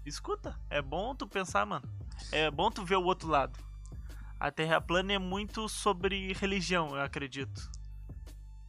Escuta, 0.05 0.57
é 0.71 0.81
bom 0.81 1.13
tu 1.13 1.27
pensar, 1.27 1.67
mano. 1.67 1.89
É 2.31 2.49
bom 2.49 2.71
tu 2.71 2.85
ver 2.85 2.95
o 2.95 3.03
outro 3.03 3.29
lado. 3.29 3.59
A 4.39 4.53
Terra 4.53 4.81
plana 4.81 5.13
é 5.13 5.19
muito 5.19 5.69
sobre 5.69 6.33
religião, 6.35 6.95
eu 6.95 7.03
acredito. 7.03 7.69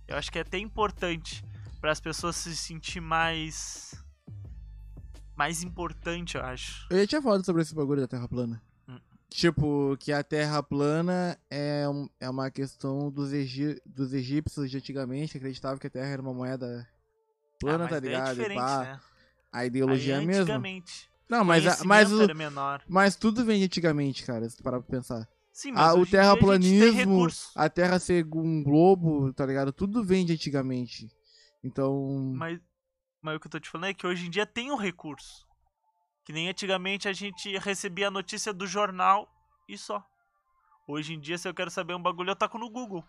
Eu 0.07 0.17
acho 0.17 0.31
que 0.31 0.39
é 0.39 0.41
até 0.41 0.57
importante 0.57 1.45
para 1.79 1.91
as 1.91 1.99
pessoas 1.99 2.35
se 2.35 2.55
sentir 2.55 2.99
mais 2.99 4.03
mais 5.35 5.61
importante, 5.61 6.35
eu 6.35 6.43
acho. 6.43 6.87
Eu 6.89 6.97
já 7.01 7.05
tinha 7.05 7.21
falado 7.21 7.45
sobre 7.45 7.61
esse 7.61 7.75
bagulho 7.75 8.01
da 8.01 8.07
Terra 8.07 8.27
plana. 8.27 8.59
Tipo, 9.29 9.97
que 9.99 10.11
a 10.11 10.23
Terra 10.23 10.63
plana 10.63 11.37
é, 11.49 11.87
um, 11.87 12.09
é 12.19 12.29
uma 12.29 12.49
questão 12.49 13.11
dos, 13.11 13.33
egi 13.33 13.79
dos 13.85 14.13
egípcios 14.13 14.71
de 14.71 14.77
antigamente, 14.77 15.33
que 15.33 15.37
acreditavam 15.37 15.77
que 15.77 15.87
a 15.87 15.89
Terra 15.89 16.07
era 16.07 16.21
uma 16.21 16.33
moeda 16.33 16.87
plana, 17.59 17.85
ah, 17.85 17.87
tá 17.87 17.97
é 17.97 17.99
ligado? 17.99 18.41
É 18.41 18.49
né? 18.49 18.99
A 19.51 19.65
ideologia 19.65 20.15
é 20.15 20.17
a 20.17 20.21
mesma. 20.21 20.63
Não, 21.29 21.43
mas, 21.43 21.67
a, 21.67 21.83
mas, 21.83 22.11
o, 22.11 22.19
mas 22.87 23.15
tudo 23.15 23.43
vem 23.43 23.59
de 23.59 23.65
antigamente, 23.65 24.23
cara, 24.23 24.49
se 24.49 24.55
tu 24.55 24.63
parar 24.63 24.79
pra 24.79 24.97
pensar. 24.97 25.27
Sim, 25.51 25.71
mas 25.71 25.89
a, 25.89 25.95
o 25.95 26.05
terraplanismo, 26.05 27.27
a, 27.55 27.65
a 27.65 27.69
Terra 27.69 27.97
ser 27.99 28.25
um 28.33 28.63
globo, 28.63 29.33
tá 29.33 29.45
ligado? 29.45 29.73
Tudo 29.73 30.03
vem 30.03 30.23
de 30.23 30.33
antigamente. 30.33 31.09
Então. 31.63 32.33
Mas, 32.35 32.59
mas 33.21 33.35
o 33.35 33.39
que 33.39 33.47
eu 33.47 33.51
tô 33.51 33.59
te 33.59 33.67
falando 33.69 33.89
é 33.89 33.93
que 33.93 34.05
hoje 34.05 34.27
em 34.27 34.29
dia 34.29 34.45
tem 34.45 34.71
um 34.71 34.75
recurso. 34.75 35.46
Que 36.27 36.33
nem 36.33 36.49
antigamente 36.49 37.07
a 37.07 37.13
gente 37.13 37.57
recebia 37.57 38.09
a 38.09 38.11
notícia 38.11 38.51
do 38.51 38.67
jornal 38.67 39.33
e 39.65 39.77
só. 39.77 40.05
Hoje 40.85 41.13
em 41.13 41.19
dia, 41.21 41.37
se 41.37 41.47
eu 41.47 41.53
quero 41.53 41.71
saber 41.71 41.95
um 41.95 42.01
bagulho, 42.01 42.31
eu 42.31 42.35
taco 42.35 42.57
no 42.57 42.69
Google. 42.69 43.01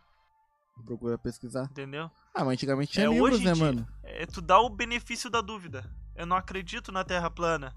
Procura 0.84 1.18
pesquisar. 1.18 1.64
Entendeu? 1.64 2.08
Ah, 2.32 2.44
mas 2.44 2.52
antigamente 2.52 2.92
tinha 2.92 3.06
é, 3.06 3.10
livros, 3.10 3.40
né, 3.40 3.54
dia, 3.54 3.64
mano? 3.64 3.88
É, 4.04 4.24
tu 4.24 4.40
dá 4.40 4.60
o 4.60 4.68
benefício 4.68 5.28
da 5.28 5.40
dúvida. 5.40 5.84
Eu 6.14 6.26
não 6.26 6.36
acredito 6.36 6.92
na 6.92 7.02
Terra 7.02 7.28
plana. 7.28 7.74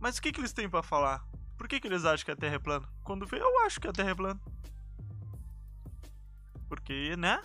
Mas 0.00 0.16
o 0.16 0.22
que, 0.22 0.32
que 0.32 0.40
eles 0.40 0.54
têm 0.54 0.66
para 0.66 0.82
falar? 0.82 1.22
Por 1.58 1.68
que, 1.68 1.78
que 1.78 1.86
eles 1.86 2.06
acham 2.06 2.24
que 2.24 2.30
a 2.30 2.36
Terra 2.36 2.54
é 2.54 2.58
plana? 2.58 2.88
Quando 3.04 3.26
vê, 3.26 3.38
eu 3.38 3.66
acho 3.66 3.78
que 3.78 3.88
a 3.88 3.92
Terra 3.92 4.12
é 4.12 4.14
plana. 4.14 4.40
Porque, 6.70 7.14
né? 7.18 7.42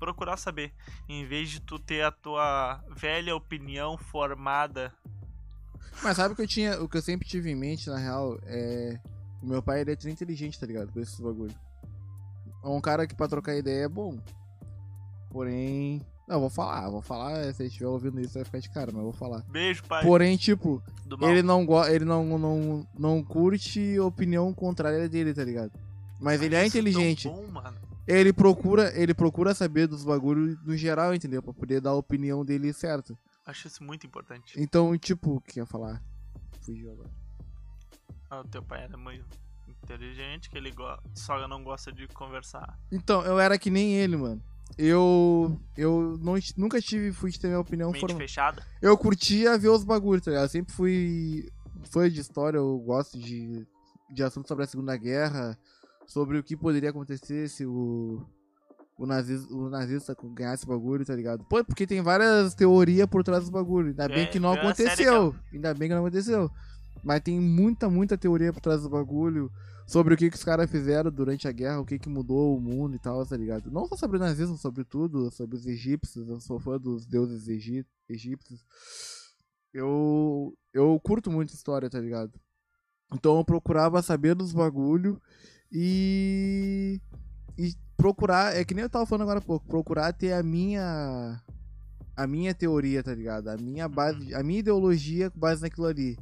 Procurar 0.00 0.36
saber. 0.36 0.74
Em 1.08 1.24
vez 1.24 1.48
de 1.48 1.60
tu 1.60 1.78
ter 1.78 2.02
a 2.02 2.10
tua 2.10 2.82
velha 2.88 3.36
opinião 3.36 3.96
formada. 3.96 4.92
Mas 6.02 6.16
sabe 6.16 6.32
o 6.32 6.36
que 6.36 6.42
eu 6.42 6.46
tinha. 6.46 6.82
O 6.82 6.88
que 6.88 6.96
eu 6.96 7.02
sempre 7.02 7.28
tive 7.28 7.50
em 7.50 7.56
mente, 7.56 7.88
na 7.88 7.98
real, 7.98 8.38
é. 8.44 8.98
O 9.42 9.46
meu 9.46 9.62
pai 9.62 9.80
ele 9.80 9.92
é 9.92 10.10
inteligente, 10.10 10.58
tá 10.58 10.66
ligado? 10.66 10.92
Com 10.92 11.00
esses 11.00 11.20
bagulho. 11.20 11.54
É 12.64 12.68
um 12.68 12.80
cara 12.80 13.06
que 13.06 13.14
pra 13.14 13.28
trocar 13.28 13.56
ideia 13.56 13.84
é 13.84 13.88
bom. 13.88 14.18
Porém, 15.30 16.00
não, 16.26 16.40
vou 16.40 16.50
falar, 16.50 16.90
vou 16.90 17.00
falar, 17.00 17.52
se 17.54 17.62
ele 17.62 17.68
estiver 17.68 17.86
ouvindo 17.86 18.20
isso 18.20 18.34
vai 18.34 18.44
ficar 18.44 18.58
de 18.58 18.70
cara, 18.70 18.86
mas 18.86 18.96
eu 18.96 19.04
vou 19.04 19.12
falar. 19.12 19.44
Beijo, 19.48 19.84
pai. 19.84 20.02
Porém, 20.02 20.36
tipo, 20.36 20.82
ele 21.22 21.42
não 21.42 21.64
ele 21.86 22.04
não, 22.04 22.38
não, 22.38 22.86
não 22.98 23.22
curte 23.22 23.98
opinião 24.00 24.52
contrária 24.52 25.08
dele, 25.08 25.32
tá 25.32 25.44
ligado? 25.44 25.70
Mas, 26.18 26.42
ele 26.42 26.56
é 26.56 26.66
inteligente. 26.66 27.28
Bom, 27.28 27.44
ele 28.08 28.32
procura, 28.32 28.92
ele 28.98 29.12
procura 29.14 29.54
saber 29.54 29.86
dos 29.86 30.04
bagulhos 30.04 30.56
no 30.64 30.76
geral, 30.76 31.14
entendeu? 31.14 31.42
Pra 31.42 31.52
poder 31.52 31.80
dar 31.80 31.90
a 31.90 31.96
opinião 31.96 32.44
dele 32.44 32.72
certa. 32.72 33.16
Acho 33.46 33.68
isso 33.68 33.82
muito 33.82 34.06
importante. 34.06 34.60
Então, 34.60 34.96
tipo, 34.98 35.36
o 35.36 35.40
que 35.40 35.60
ia 35.60 35.66
falar? 35.66 36.02
Fugiu 36.60 36.90
agora. 36.90 37.10
Ah, 38.28 38.40
o 38.40 38.44
teu 38.48 38.62
pai 38.62 38.82
era 38.82 38.96
muito 38.96 39.24
inteligente, 39.68 40.50
que 40.50 40.58
ele 40.58 40.72
go 40.72 40.84
só 41.14 41.46
não 41.46 41.62
gosta 41.62 41.92
de 41.92 42.08
conversar. 42.08 42.78
Então, 42.90 43.22
eu 43.22 43.38
era 43.38 43.56
que 43.56 43.70
nem 43.70 43.94
ele, 43.94 44.16
mano 44.16 44.42
eu 44.76 45.58
eu 45.76 46.18
não, 46.20 46.34
nunca 46.56 46.80
tive, 46.80 47.12
fui 47.12 47.30
ter 47.32 47.46
minha 47.46 47.60
opinião 47.60 47.90
Mente 47.90 48.00
formada. 48.00 48.20
fechada? 48.20 48.66
Eu 48.80 48.96
curtia 48.96 49.58
ver 49.58 49.68
os 49.68 49.84
bagulhos, 49.84 50.24
tá 50.24 50.30
ligado? 50.30 50.44
Eu 50.44 50.50
sempre 50.50 50.74
fui 50.74 51.50
fã 51.90 52.10
de 52.10 52.20
história, 52.20 52.58
eu 52.58 52.78
gosto 52.78 53.18
de, 53.18 53.66
de 54.10 54.22
assuntos 54.22 54.48
sobre 54.48 54.64
a 54.64 54.66
Segunda 54.66 54.96
Guerra, 54.96 55.58
sobre 56.06 56.38
o 56.38 56.42
que 56.42 56.56
poderia 56.56 56.90
acontecer 56.90 57.48
se 57.48 57.64
o, 57.64 58.26
o, 58.96 59.06
nazis, 59.06 59.44
o 59.50 59.68
nazista 59.68 60.16
ganhasse 60.34 60.64
o 60.64 60.68
bagulho, 60.68 61.04
tá 61.04 61.14
ligado? 61.14 61.44
Pô, 61.44 61.64
porque 61.64 61.86
tem 61.86 62.00
várias 62.00 62.54
teorias 62.54 63.06
por 63.06 63.22
trás 63.22 63.42
dos 63.42 63.50
bagulhos. 63.50 63.90
Ainda 63.90 64.08
bem 64.08 64.24
é, 64.24 64.26
que 64.26 64.40
não 64.40 64.52
aconteceu. 64.52 65.34
Ainda 65.52 65.74
bem 65.74 65.88
que 65.88 65.94
não 65.94 66.02
aconteceu. 66.02 66.50
Mas 67.04 67.20
tem 67.20 67.40
muita, 67.40 67.88
muita 67.88 68.16
teoria 68.16 68.52
por 68.52 68.60
trás 68.60 68.82
do 68.82 68.88
bagulho 68.88 69.50
sobre 69.86 70.14
o 70.14 70.16
que, 70.16 70.28
que 70.28 70.36
os 70.36 70.42
caras 70.42 70.70
fizeram 70.70 71.10
durante 71.10 71.46
a 71.46 71.52
guerra, 71.52 71.80
o 71.80 71.86
que, 71.86 71.98
que 71.98 72.08
mudou 72.08 72.56
o 72.56 72.60
mundo 72.60 72.96
e 72.96 72.98
tal, 72.98 73.24
tá 73.24 73.36
ligado? 73.36 73.70
Não 73.70 73.86
só 73.86 73.96
sobre 73.96 74.16
o 74.16 74.20
nazismo, 74.20 74.56
sobre 74.56 74.82
tudo, 74.82 75.30
sobre 75.30 75.56
os 75.56 75.66
egípcios, 75.66 76.28
eu 76.28 76.40
sou 76.40 76.58
fã 76.58 76.78
dos 76.78 77.06
deuses 77.06 77.46
egípcios. 78.08 78.64
Eu, 79.72 80.56
eu 80.72 80.98
curto 81.00 81.30
muito 81.30 81.54
história, 81.54 81.88
tá 81.88 82.00
ligado? 82.00 82.32
Então 83.14 83.36
eu 83.36 83.44
procurava 83.44 84.02
saber 84.02 84.34
dos 84.34 84.52
bagulho 84.52 85.20
e. 85.70 87.00
E 87.58 87.74
procurar, 87.96 88.56
é 88.56 88.64
que 88.64 88.74
nem 88.74 88.82
eu 88.82 88.90
tava 88.90 89.06
falando 89.06 89.22
agora 89.22 89.38
há 89.38 89.42
pouco, 89.42 89.66
procurar 89.66 90.12
ter 90.12 90.32
a 90.32 90.42
minha. 90.42 91.40
A 92.16 92.26
minha 92.26 92.54
teoria, 92.54 93.02
tá 93.02 93.14
ligado? 93.14 93.48
A 93.48 93.56
minha 93.58 93.86
base, 93.86 94.34
a 94.34 94.42
minha 94.42 94.60
ideologia 94.60 95.30
com 95.30 95.38
base 95.38 95.60
naquilo 95.60 95.86
ali. 95.86 96.16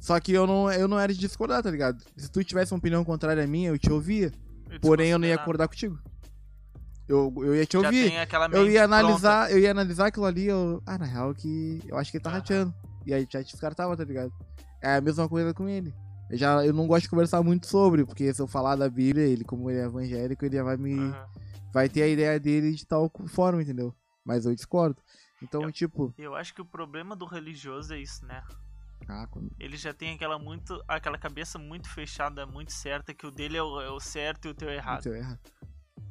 Só 0.00 0.20
que 0.20 0.32
eu 0.32 0.46
não, 0.46 0.70
eu 0.70 0.86
não 0.86 0.98
era 0.98 1.12
de 1.12 1.18
discordar, 1.18 1.62
tá 1.62 1.70
ligado? 1.70 2.02
Se 2.16 2.30
tu 2.30 2.44
tivesse 2.44 2.72
uma 2.72 2.78
opinião 2.78 3.02
contrária 3.04 3.42
à 3.42 3.46
minha, 3.46 3.70
eu 3.70 3.78
te 3.78 3.90
ouvia. 3.90 4.30
Eu 4.70 4.80
porém, 4.80 5.10
eu 5.10 5.18
não 5.18 5.26
ia 5.26 5.34
acordar 5.34 5.66
contigo. 5.66 5.98
Eu, 7.08 7.32
eu 7.38 7.56
ia 7.56 7.64
te 7.64 7.80
Já 7.80 7.86
ouvir. 7.86 8.12
eu 8.52 8.70
ia 8.70 8.84
analisar, 8.84 9.46
pronta. 9.46 9.52
eu 9.52 9.58
ia 9.58 9.70
analisar 9.70 10.06
aquilo 10.08 10.26
ali, 10.26 10.46
eu. 10.46 10.82
Ah, 10.84 10.98
na 10.98 11.06
real 11.06 11.34
que. 11.34 11.80
Eu 11.88 11.96
acho 11.96 12.10
que 12.10 12.18
ele 12.18 12.24
tá 12.24 12.30
uhum. 12.30 12.36
rateando. 12.36 12.74
E 13.06 13.14
aí 13.14 13.26
já 13.30 13.42
te 13.42 13.52
descartava, 13.52 13.96
tá 13.96 14.04
ligado? 14.04 14.30
É 14.82 14.96
a 14.96 15.00
mesma 15.00 15.26
coisa 15.26 15.54
com 15.54 15.66
ele. 15.66 15.94
Eu, 16.30 16.36
já, 16.36 16.64
eu 16.64 16.72
não 16.72 16.86
gosto 16.86 17.04
de 17.04 17.10
conversar 17.10 17.42
muito 17.42 17.66
sobre, 17.66 18.04
porque 18.04 18.32
se 18.32 18.40
eu 18.40 18.46
falar 18.46 18.76
da 18.76 18.88
Bíblia, 18.88 19.24
ele, 19.24 19.44
como 19.44 19.70
ele 19.70 19.80
é 19.80 19.84
evangélico, 19.84 20.44
ele 20.44 20.62
vai 20.62 20.76
me. 20.76 20.94
Uhum. 20.94 21.26
Vai 21.72 21.88
ter 21.88 22.02
a 22.02 22.08
ideia 22.08 22.38
dele 22.40 22.72
de 22.72 22.86
tal 22.86 23.10
forma, 23.26 23.62
entendeu? 23.62 23.94
Mas 24.24 24.46
eu 24.46 24.54
discordo. 24.54 25.00
Então, 25.42 25.62
eu, 25.62 25.72
tipo. 25.72 26.14
Eu 26.18 26.34
acho 26.34 26.54
que 26.54 26.60
o 26.60 26.64
problema 26.64 27.14
do 27.14 27.24
religioso 27.24 27.94
é 27.94 28.00
isso, 28.00 28.24
né? 28.26 28.42
Ah, 29.08 29.26
quando... 29.30 29.50
Ele 29.58 29.76
já 29.76 29.94
tem 29.94 30.14
aquela 30.14 30.38
muito 30.38 30.82
aquela 30.86 31.16
cabeça 31.16 31.58
muito 31.58 31.88
fechada, 31.88 32.46
muito 32.46 32.72
certa, 32.72 33.14
que 33.14 33.26
o 33.26 33.30
dele 33.30 33.56
é 33.56 33.62
o, 33.62 33.80
é 33.80 33.90
o 33.90 34.00
certo 34.00 34.48
e 34.48 34.50
o 34.50 34.54
teu 34.54 34.68
é 34.68 34.76
errado. 34.76 35.00
O 35.00 35.02
teu 35.02 35.14
é 35.14 35.18
errado. 35.18 35.40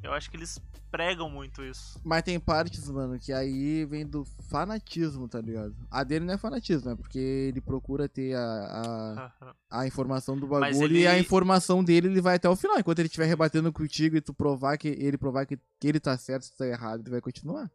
Eu 0.02 0.12
acho 0.12 0.30
que 0.30 0.36
eles 0.36 0.60
pregam 0.90 1.28
muito 1.28 1.62
isso. 1.62 2.00
Mas 2.04 2.22
tem 2.22 2.38
partes, 2.38 2.88
mano, 2.88 3.18
que 3.18 3.32
aí 3.32 3.84
vem 3.84 4.06
do 4.06 4.24
fanatismo, 4.48 5.28
tá 5.28 5.40
ligado? 5.40 5.74
A 5.90 6.04
dele 6.04 6.24
não 6.24 6.34
é 6.34 6.38
fanatismo, 6.38 6.90
é 6.90 6.96
porque 6.96 7.18
ele 7.18 7.60
procura 7.60 8.08
ter 8.08 8.34
a, 8.34 9.32
a, 9.70 9.80
a 9.80 9.86
informação 9.86 10.36
do 10.38 10.46
Mas 10.46 10.76
bagulho 10.76 10.92
ele- 10.96 11.00
e 11.02 11.06
a 11.06 11.18
informação 11.18 11.82
dele 11.82 12.06
ele 12.08 12.20
vai 12.20 12.36
até 12.36 12.48
o 12.48 12.56
final. 12.56 12.78
Enquanto 12.78 13.00
ele 13.00 13.06
estiver 13.08 13.26
rebatendo 13.26 13.72
contigo 13.72 14.16
e 14.16 14.20
tu 14.20 14.32
provar 14.32 14.78
que 14.78 14.88
ele 14.88 15.18
provar 15.18 15.44
que, 15.46 15.56
que 15.80 15.88
ele 15.88 16.00
tá 16.00 16.16
certo, 16.16 16.50
tu 16.50 16.56
tá 16.56 16.66
errado, 16.66 17.00
ele 17.02 17.10
vai 17.10 17.20
continuar. 17.20 17.70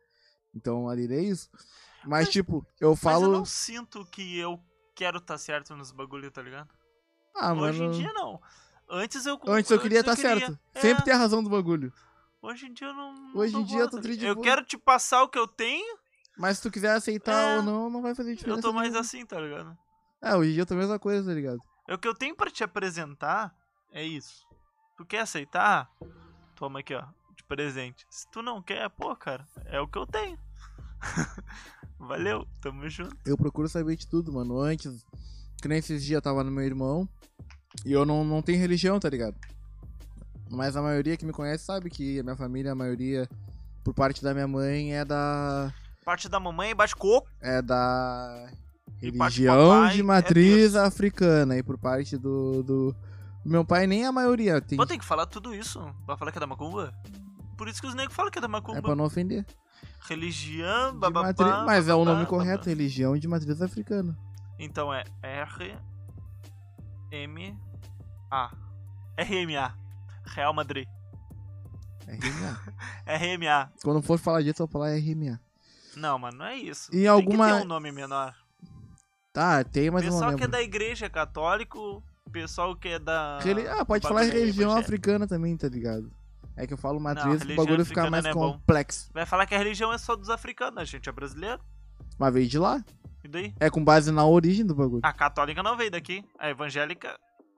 Então 0.55 0.87
a 0.89 0.95
dele 0.95 1.15
é 1.15 1.21
isso. 1.21 1.49
Mas, 2.05 2.25
Mas- 2.25 2.29
tipo, 2.29 2.65
eu 2.79 2.91
Mas 2.91 2.99
falo. 2.99 3.25
eu 3.25 3.31
não 3.31 3.45
sinto 3.45 4.05
que 4.05 4.37
eu 4.37 4.59
quero 4.95 5.17
estar 5.17 5.37
certo 5.37 5.75
nos 5.75 5.91
bagulho, 5.91 6.31
tá 6.31 6.41
ligado? 6.41 6.69
Ah, 7.35 7.53
mano. 7.53 7.67
Hoje 7.67 7.83
em 7.83 7.91
dia 7.91 8.11
não. 8.13 8.41
Antes 8.89 9.25
eu 9.25 9.39
Antes 9.47 9.71
eu 9.71 9.79
queria 9.79 10.01
estar 10.01 10.15
queria. 10.15 10.37
certo. 10.39 10.59
É, 10.73 10.79
Sempre 10.81 11.03
ter 11.03 11.11
a 11.11 11.17
razão 11.17 11.43
do 11.43 11.49
bagulho. 11.49 11.91
Hoje 12.43 12.65
em 12.67 12.73
dia 12.73 12.87
eu 12.87 12.93
não. 12.93 13.35
Hoje 13.35 13.55
em 13.55 13.63
dia 13.63 13.79
eu 13.79 13.89
tô 13.89 13.99
tri 14.01 14.11
de 14.13 14.19
ligado? 14.19 14.29
Eu 14.31 14.35
boa. 14.35 14.43
quero 14.45 14.65
te 14.65 14.77
passar 14.77 15.23
o 15.23 15.29
que 15.29 15.39
eu 15.39 15.47
tenho, 15.47 15.97
Mas 16.37 16.57
se 16.57 16.63
tu 16.63 16.69
quiser 16.71 16.91
aceitar 16.91 17.33
É. 17.53 17.57
ou 17.57 17.63
não, 17.63 17.89
não 17.89 18.01
vai 18.01 18.13
fazer 18.13 18.35
diferença. 18.35 18.57
eu 18.59 18.61
tô 18.61 18.73
mais 18.73 18.89
nenhuma. 18.89 18.99
assim, 19.01 19.25
tá 19.25 19.39
ligado? 19.39 19.77
É, 20.21 20.35
hoje 20.35 20.49
em 20.49 20.53
dia 20.53 20.61
eu 20.63 20.65
tô 20.65 20.73
a 20.73 20.77
mesma 20.77 20.99
coisa, 20.99 21.25
tá 21.27 21.33
ligado? 21.33 21.59
É 21.87 21.93
O 21.93 21.97
que 21.97 22.07
eu 22.07 22.13
tenho 22.13 22.35
pra 22.35 22.49
te 22.51 22.63
apresentar 22.63 23.55
é 23.91 24.03
isso. 24.03 24.45
Tu 24.97 25.05
quer 25.05 25.19
aceitar? 25.21 25.89
Toma 26.55 26.79
aqui, 26.79 26.93
ó, 26.93 27.03
de 27.35 27.43
presente. 27.45 28.05
Se 28.09 28.29
tu 28.31 28.41
não 28.41 28.61
quer, 28.61 28.89
pô, 28.89 29.15
cara, 29.15 29.47
é 29.65 29.79
o 29.79 29.87
que 29.87 29.97
eu 29.97 30.05
tenho. 30.05 30.37
Valeu, 31.99 32.45
tamo 32.61 32.87
junto. 32.89 33.15
Eu 33.25 33.37
procuro 33.37 33.69
saber 33.69 33.95
de 33.95 34.07
tudo, 34.07 34.31
mano. 34.33 34.59
Antes, 34.59 35.05
que 35.61 35.67
nem 35.67 35.77
esses 35.79 36.03
dias 36.03 36.17
eu 36.17 36.21
tava 36.21 36.43
no 36.43 36.51
meu 36.51 36.63
irmão. 36.63 37.07
E 37.85 37.91
eu 37.91 38.05
não, 38.05 38.23
não 38.23 38.41
tenho 38.41 38.59
religião, 38.59 38.99
tá 38.99 39.09
ligado? 39.09 39.35
Mas 40.55 40.75
a 40.77 40.81
maioria 40.81 41.17
que 41.17 41.25
me 41.25 41.31
conhece 41.33 41.65
sabe 41.65 41.89
que 41.89 42.19
a 42.19 42.23
minha 42.23 42.35
família, 42.35 42.71
a 42.71 42.75
maioria, 42.75 43.27
por 43.83 43.93
parte 43.93 44.23
da 44.23 44.33
minha 44.33 44.47
mãe, 44.47 44.93
é 44.95 45.03
da. 45.03 45.73
Parte 46.05 46.27
da 46.29 46.39
mamãe 46.39 46.75
bate 46.75 46.95
coco. 46.95 47.27
É 47.41 47.61
da. 47.61 48.49
Religião 48.97 49.69
papai 49.81 49.93
de 49.95 49.99
é 49.99 50.03
matriz 50.03 50.71
berço. 50.73 50.79
africana. 50.87 51.57
E 51.57 51.63
por 51.63 51.77
parte 51.77 52.17
do, 52.17 52.63
do. 52.63 52.95
meu 53.43 53.65
pai, 53.65 53.85
nem 53.87 54.05
a 54.05 54.11
maioria. 54.11 54.61
Tem, 54.61 54.77
Pô, 54.77 54.85
tem 54.85 54.97
que 54.99 55.05
falar 55.05 55.25
tudo 55.25 55.53
isso. 55.53 55.79
Vai 56.05 56.15
falar 56.17 56.31
que 56.31 56.37
é 56.37 56.41
da 56.41 56.47
macumba? 56.47 56.93
Por 57.57 57.67
isso 57.67 57.81
que 57.81 57.87
os 57.87 57.95
negros 57.95 58.15
falam 58.15 58.31
que 58.31 58.37
é 58.37 58.41
da 58.41 58.47
macumba. 58.47 58.79
é 58.79 58.81
pra 58.81 58.95
não 58.95 59.05
ofender. 59.05 59.45
Religião, 60.07 60.91
De 60.93 60.99
bababá, 60.99 61.27
matri- 61.27 61.65
Mas 61.65 61.87
é 61.87 61.93
o 61.95 62.03
nome 62.05 62.25
correto, 62.25 62.59
babá. 62.65 62.69
religião 62.69 63.17
de 63.17 63.27
matriz 63.27 63.61
africana. 63.61 64.17
Então 64.59 64.93
é 64.93 65.03
R 65.21 65.77
M 67.11 67.57
A. 68.31 68.51
RMA. 69.17 69.82
Real 70.25 70.53
Madrid. 70.53 70.87
RMA. 72.07 72.61
RMA. 73.07 73.71
Quando 73.83 74.01
for 74.01 74.17
falar 74.19 74.41
disso, 74.41 74.61
eu 74.61 74.67
vou 74.67 74.71
falar 74.81 74.95
RMA. 74.95 75.39
Não, 75.95 76.17
mano, 76.19 76.37
não 76.39 76.45
é 76.45 76.55
isso. 76.55 76.89
E 76.91 76.97
Tem 76.99 77.07
alguma- 77.07 77.47
que 77.51 77.57
ter 77.59 77.61
um 77.63 77.67
nome 77.67 77.91
menor. 77.91 78.35
Tá, 79.31 79.63
tem, 79.63 79.89
mas 79.89 80.03
eu 80.03 80.11
não 80.11 80.19
pessoal 80.19 80.37
que 80.37 80.43
é 80.43 80.47
da 80.47 80.61
igreja 80.61 81.09
católico, 81.09 82.03
pessoal 82.31 82.75
que 82.75 82.87
é 82.89 82.99
da. 82.99 83.39
Reli- 83.39 83.67
Ah, 83.67 83.83
pode 83.85 84.07
falar 84.07 84.23
religião 84.23 84.71
africana 84.75 85.27
também, 85.27 85.55
tá 85.57 85.67
ligado? 85.67 86.11
É 86.55 86.67
que 86.67 86.73
eu 86.73 86.77
falo 86.77 86.99
matriz, 86.99 87.41
o 87.41 87.55
bagulho 87.55 87.83
fica 87.83 88.09
mais 88.11 88.25
é 88.25 88.31
bom. 88.33 88.53
complexo. 88.53 89.09
Vai 89.11 89.25
falar 89.25 89.47
que 89.47 89.55
a 89.55 89.57
religião 89.57 89.91
é 89.91 89.97
só 89.97 90.15
dos 90.15 90.29
africanos, 90.29 90.77
a 90.77 90.85
gente 90.85 91.09
é 91.09 91.11
brasileiro. 91.11 91.59
Mas 92.17 92.31
veio 92.33 92.47
de 92.47 92.59
lá. 92.59 92.83
E 93.23 93.27
daí? 93.27 93.55
É 93.59 93.71
com 93.71 93.83
base 93.83 94.11
na 94.11 94.23
origem 94.23 94.63
do 94.63 94.75
bagulho. 94.75 95.01
A 95.03 95.11
católica 95.13 95.63
não 95.63 95.75
veio 95.75 95.89
daqui. 95.89 96.23
A 96.37 96.49
evangélica 96.49 97.17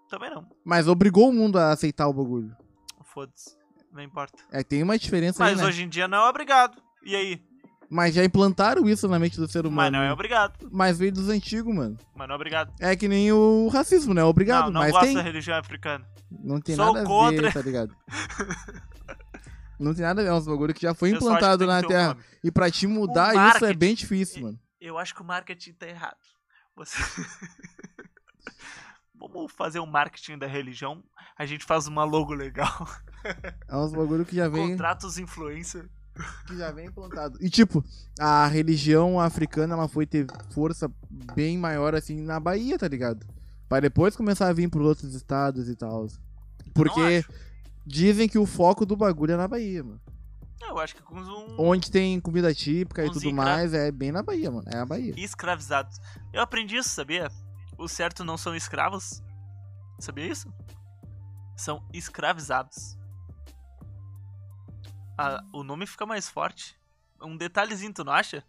também 0.10 0.30
não. 0.30 0.48
Mas 0.63 0.88
obrigou 0.88 1.30
o 1.30 1.34
mundo 1.34 1.58
a 1.58 1.72
aceitar 1.72 2.08
o 2.08 2.13
bagulho. 2.13 2.56
Foda-se. 3.04 3.56
Não 3.91 4.04
importa. 4.04 4.44
É, 4.52 4.63
tem 4.63 4.84
uma 4.84 4.98
diferença 4.98 5.44
aí, 5.44 5.52
Mas 5.52 5.62
né? 5.62 5.68
hoje 5.68 5.84
em 5.84 5.89
dia 5.89 6.08
não 6.08 6.26
é 6.26 6.30
obrigado. 6.30 6.82
E 7.04 7.15
aí? 7.15 7.41
Mas 7.89 8.13
já 8.15 8.26
implantaram 8.26 8.89
isso 8.89 9.08
na 9.08 9.20
mente 9.20 9.38
do 9.38 9.48
ser 9.48 9.63
Mas 9.63 9.72
humano. 9.72 9.98
não 9.98 10.04
é 10.04 10.12
obrigado. 10.12 10.70
Mas 10.72 10.98
veio 10.98 11.12
dos 11.13 11.30
antigos, 11.30 11.74
mano. 11.74 11.98
Mas 12.15 12.28
não 12.28 12.34
é 12.34 12.36
obrigado. 12.36 12.74
É 12.80 12.96
que 12.96 13.08
nem 13.08 13.32
o 13.32 13.68
racismo, 13.70 14.13
né? 14.13 14.24
Obrigado, 14.24 14.65
não, 14.65 14.74
não 14.74 14.82
mas 14.82 14.91
gosto 14.91 15.06
tem. 15.06 15.15
da 15.15 15.22
religião 15.22 15.58
africana. 15.58 16.06
Não 16.30 16.60
tem 16.60 16.76
Sou 16.76 16.88
nada 16.88 17.02
a 17.02 17.06
contra. 17.06 17.41
ver, 17.44 17.54
tá 17.54 17.62
ligado? 17.62 17.96
não 19.80 19.94
tem 19.94 20.04
nada 20.04 20.22
a 20.22 20.24
ver, 20.24 20.30
é 20.30 20.34
uns 20.34 20.46
bagulho 20.48 20.74
que 20.74 20.82
já 20.82 20.94
foi 20.94 21.12
Eu 21.12 21.15
implantado 21.15 21.65
na 21.65 21.80
ter 21.80 21.86
um 21.86 21.89
Terra. 21.89 22.18
e 22.44 22.52
pra 22.52 22.72
te 22.72 22.88
mudar 22.88 23.56
isso 23.56 23.65
é 23.65 23.74
bem 23.74 23.94
difícil, 23.94 24.41
mano. 24.41 24.60
Eu 24.82 24.98
acho 24.98 25.13
que 25.15 25.22
o 25.22 25.26
marketing 25.26 25.74
tá 25.74 25.88
errado. 25.88 26.18
Você... 26.76 26.98
Vamos 29.32 29.52
fazer 29.52 29.80
um 29.80 29.86
marketing 29.86 30.38
da 30.38 30.48
religião. 30.48 31.04
A 31.38 31.46
gente 31.46 31.66
faz 31.66 31.88
uma 31.88 32.04
logo 32.04 32.34
legal. 32.34 32.88
É 33.68 33.76
uns 33.76 33.92
bagulho 33.92 34.24
que 34.24 34.36
já 34.36 34.48
vem. 34.48 34.70
Contrata 34.70 35.08
os 35.08 35.18
influencers. 35.18 35.90
que 36.46 36.56
já 36.56 36.72
vem 36.72 36.86
implantado. 36.86 37.40
E 37.42 37.50
tipo, 37.50 37.84
a 38.20 38.46
religião 38.46 39.20
africana 39.20 39.74
ela 39.74 39.88
foi 39.88 40.06
ter 40.06 40.28
força 40.52 40.88
bem 41.34 41.58
maior 41.58 41.96
assim 41.96 42.22
na 42.22 42.40
Bahia, 42.40 42.78
tá 42.78 42.88
ligado? 42.88 43.26
Pra 43.68 43.80
depois 43.80 44.16
começar 44.16 44.48
a 44.48 44.54
vir 44.54 44.70
por 44.70 44.84
outros 44.84 45.16
estados 45.16 45.68
e 45.68 45.76
tal. 45.76 46.06
Porque 46.72 47.26
dizem 47.84 48.30
que 48.30 48.38
o 48.38 48.46
foco 48.46 48.86
do 48.86 48.96
bagulho 48.96 49.34
é 49.34 49.38
na 49.38 49.48
Bahia, 49.48 49.84
mano. 49.84 50.00
Eu 50.62 50.78
acho 50.80 50.96
que 50.96 51.02
com 51.02 51.20
um 51.20 51.56
Onde 51.58 51.90
tem 51.90 52.20
comida 52.20 52.54
típica 52.54 53.06
e 53.06 53.12
tudo 53.12 53.34
mais 53.34 53.74
é 53.74 53.92
bem 53.92 54.12
na 54.12 54.22
Bahia, 54.22 54.52
mano. 54.52 54.68
É 54.72 54.78
a 54.78 54.86
Bahia. 54.86 55.14
escravizados. 55.18 55.98
Eu 56.32 56.42
aprendi 56.42 56.76
isso, 56.76 56.90
sabia? 56.90 57.32
O 57.78 57.88
certo 57.88 58.24
não 58.24 58.38
são 58.38 58.56
escravos. 58.56 59.22
Sabia 60.00 60.26
isso? 60.26 60.54
São 61.58 61.88
escravizados. 61.94 62.98
Ah, 65.18 65.44
o 65.54 65.64
nome 65.64 65.86
fica 65.86 66.06
mais 66.06 66.30
forte. 66.30 66.78
Um 67.22 67.38
detalhezinho, 67.38 67.94
tu 67.94 68.04
não 68.04 68.14
acha? 68.14 68.44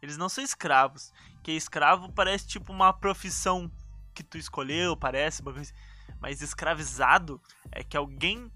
Eles 0.00 0.16
não 0.16 0.28
são 0.28 0.42
escravos. 0.42 1.12
Que 1.42 1.52
escravo 1.52 2.12
parece 2.12 2.46
tipo 2.46 2.72
uma 2.72 2.92
profissão 2.92 3.70
que 4.14 4.22
tu 4.22 4.36
escolheu, 4.36 4.96
parece. 4.96 5.42
Mas 6.20 6.42
escravizado 6.42 7.40
é 7.70 7.82
que 7.82 7.96
alguém 7.96 8.52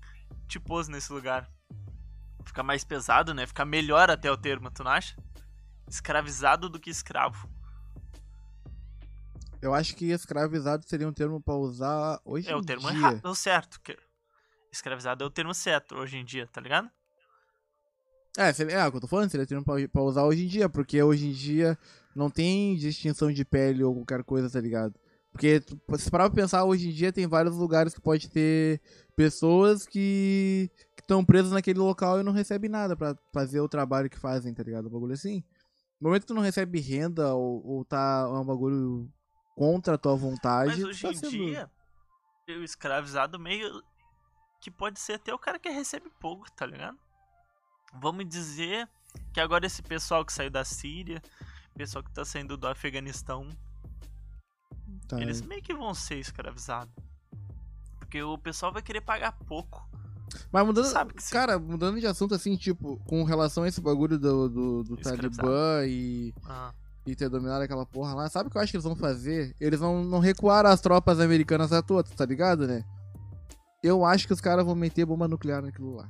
te 0.46 0.60
pôs 0.60 0.88
nesse 0.88 1.12
lugar. 1.12 1.50
Fica 2.44 2.62
mais 2.62 2.84
pesado, 2.84 3.34
né? 3.34 3.46
Fica 3.46 3.64
melhor 3.64 4.10
até 4.10 4.30
o 4.30 4.36
termo, 4.36 4.70
tu 4.70 4.84
não 4.84 4.90
acha? 4.90 5.16
Escravizado 5.88 6.68
do 6.68 6.78
que 6.78 6.90
escravo. 6.90 7.48
Eu 9.62 9.74
acho 9.74 9.96
que 9.96 10.06
escravizado 10.10 10.84
seria 10.86 11.08
um 11.08 11.12
termo 11.12 11.40
pra 11.40 11.54
usar 11.54 12.20
hoje 12.24 12.48
É 12.48 12.54
o 12.54 12.60
em 12.60 12.64
termo 12.64 12.88
dia. 12.90 12.98
errado, 12.98 13.24
o 13.26 13.34
certo. 13.34 13.80
que- 13.80 13.96
Escravizado 14.72 15.24
é 15.24 15.26
o 15.26 15.30
termo 15.30 15.54
certo 15.54 15.94
hoje 15.96 16.18
em 16.18 16.24
dia, 16.24 16.46
tá 16.52 16.60
ligado? 16.60 16.90
É, 18.36 18.52
seria, 18.52 18.76
é, 18.76 18.86
o 18.86 18.90
que 18.90 18.98
eu 18.98 19.00
tô 19.00 19.06
falando, 19.06 19.30
seria 19.30 19.46
termo 19.46 19.64
pra, 19.64 19.74
pra 19.88 20.02
usar 20.02 20.24
hoje 20.24 20.44
em 20.44 20.48
dia, 20.48 20.68
porque 20.68 21.02
hoje 21.02 21.28
em 21.28 21.32
dia 21.32 21.78
não 22.14 22.28
tem 22.28 22.76
distinção 22.76 23.32
de 23.32 23.44
pele 23.44 23.82
ou 23.82 23.94
qualquer 23.94 24.22
coisa, 24.24 24.50
tá 24.50 24.60
ligado? 24.60 24.94
Porque, 25.32 25.60
tu- 25.60 25.78
se 25.98 26.10
parar 26.10 26.28
pra 26.30 26.42
pensar, 26.42 26.64
hoje 26.64 26.88
em 26.88 26.92
dia 26.92 27.12
tem 27.12 27.26
vários 27.26 27.56
lugares 27.56 27.94
que 27.94 28.00
pode 28.00 28.28
ter 28.30 28.80
pessoas 29.14 29.86
que 29.86 30.70
estão 30.98 31.24
presas 31.24 31.52
naquele 31.52 31.78
local 31.78 32.20
e 32.20 32.22
não 32.22 32.32
recebem 32.32 32.68
nada 32.70 32.94
pra 32.96 33.16
fazer 33.32 33.60
o 33.60 33.68
trabalho 33.68 34.10
que 34.10 34.18
fazem, 34.18 34.52
tá 34.52 34.62
ligado? 34.62 34.88
Um 34.88 34.90
bagulho 34.92 35.14
assim. 35.14 35.42
No 36.00 36.08
momento 36.08 36.22
que 36.22 36.28
tu 36.28 36.34
não 36.34 36.42
recebe 36.42 36.78
renda 36.80 37.34
ou, 37.34 37.66
ou 37.66 37.84
tá 37.84 38.26
é 38.28 38.38
um 38.38 38.44
bagulho 38.44 39.10
contra 39.56 39.94
a 39.94 39.98
tua 39.98 40.14
vontade, 40.14 40.70
Mas 40.70 40.84
hoje 40.84 41.02
tá 41.02 41.10
em 41.10 41.16
sendo- 41.16 41.30
dia, 41.30 41.70
o 42.48 42.62
escravizado 42.62 43.38
meio 43.40 43.82
que 44.60 44.70
pode 44.70 45.00
ser 45.00 45.14
até 45.14 45.34
o 45.34 45.38
cara 45.38 45.58
que 45.58 45.68
recebe 45.70 46.10
pouco, 46.20 46.50
tá 46.52 46.64
ligado? 46.66 46.98
Vamos 48.00 48.28
dizer 48.28 48.88
que 49.32 49.40
agora 49.40 49.66
esse 49.66 49.82
pessoal 49.82 50.24
que 50.24 50.32
saiu 50.32 50.50
da 50.50 50.64
Síria, 50.64 51.22
pessoal 51.74 52.04
que 52.04 52.12
tá 52.12 52.24
saindo 52.24 52.56
do 52.56 52.68
Afeganistão, 52.68 53.48
tá, 55.08 55.20
eles 55.20 55.40
meio 55.40 55.62
que 55.62 55.74
vão 55.74 55.94
ser 55.94 56.18
escravizados. 56.18 56.94
Porque 57.98 58.22
o 58.22 58.36
pessoal 58.38 58.72
vai 58.72 58.82
querer 58.82 59.00
pagar 59.00 59.32
pouco. 59.32 59.88
Mas 60.52 60.66
mudando, 60.66 60.84
Sabe 60.86 61.14
que 61.14 61.30
cara, 61.30 61.58
mudando 61.58 61.98
de 61.98 62.06
assunto 62.06 62.34
assim, 62.34 62.56
tipo, 62.56 62.98
com 63.06 63.24
relação 63.24 63.62
a 63.64 63.68
esse 63.68 63.80
bagulho 63.80 64.18
do, 64.18 64.48
do, 64.48 64.84
do. 64.84 64.96
Talibã 64.96 65.84
e, 65.86 66.34
Ah, 66.44 66.74
e 67.06 67.14
ter 67.14 67.28
dominado 67.28 67.62
aquela 67.62 67.86
porra 67.86 68.14
lá, 68.14 68.28
sabe 68.28 68.48
o 68.48 68.50
que 68.50 68.58
eu 68.58 68.62
acho 68.62 68.70
que 68.72 68.76
eles 68.76 68.84
vão 68.84 68.96
fazer? 68.96 69.54
Eles 69.60 69.78
vão 69.78 70.04
não 70.04 70.18
recuar 70.18 70.66
as 70.66 70.80
tropas 70.80 71.20
americanas 71.20 71.72
a 71.72 71.80
todas, 71.82 72.10
tá 72.12 72.26
ligado, 72.26 72.66
né? 72.66 72.84
Eu 73.82 74.04
acho 74.04 74.26
que 74.26 74.32
os 74.32 74.40
caras 74.40 74.64
vão 74.64 74.74
meter 74.74 75.04
bomba 75.06 75.28
nuclear 75.28 75.62
naquilo 75.62 75.94
lá. 75.94 76.08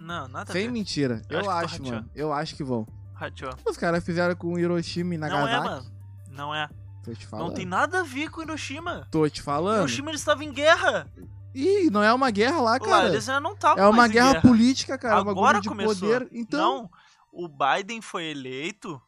não, 0.00 0.26
nada 0.28 0.52
Sem 0.52 0.62
a 0.64 0.66
ver. 0.66 0.72
mentira. 0.72 1.22
Eu 1.30 1.40
Eu, 1.42 1.50
acho 1.50 1.74
acho, 1.76 1.82
mano. 1.84 2.10
Eu 2.14 2.32
acho 2.32 2.56
que 2.56 2.64
vão. 2.64 2.86
Rachou. 3.14 3.50
Os 3.68 3.76
caras 3.76 4.04
fizeram 4.04 4.34
com 4.34 4.58
Hiroshima 4.58 5.14
e 5.14 5.18
Não 5.18 5.28
Nagasaki. 5.28 5.54
é, 5.54 5.60
mano. 5.70 5.86
Não 6.30 6.54
é. 6.54 6.68
Tô 7.04 7.12
te 7.14 7.26
falando. 7.26 7.46
Não 7.48 7.54
tem 7.54 7.66
nada 7.66 8.00
a 8.00 8.02
ver 8.02 8.30
com 8.30 8.42
Hiroshima. 8.42 9.06
Tô 9.10 9.28
te 9.28 9.40
falando. 9.42 9.78
Hiroshima 9.80 10.10
eles 10.10 10.20
estavam 10.20 10.42
em 10.44 10.52
guerra. 10.52 11.08
Ih, 11.54 11.90
não 11.90 12.02
é 12.02 12.12
uma 12.12 12.30
guerra 12.30 12.60
lá, 12.60 12.72
Lá, 12.72 12.80
cara. 12.80 13.08
eles 13.08 13.24
já 13.24 13.38
não 13.40 13.52
estavam 13.54 13.82
É 13.82 13.88
uma 13.88 14.06
em 14.06 14.10
guerra, 14.10 14.40
política, 14.40 14.96
cara. 14.98 15.22
um 15.22 15.28
Agora 15.30 15.60
começou. 15.62 15.94
poder. 15.94 16.28
Então. 16.32 16.82
Não, 16.82 16.90
o 17.32 17.48
Biden 17.48 18.00
foi 18.00 18.24
eleito 18.30 19.00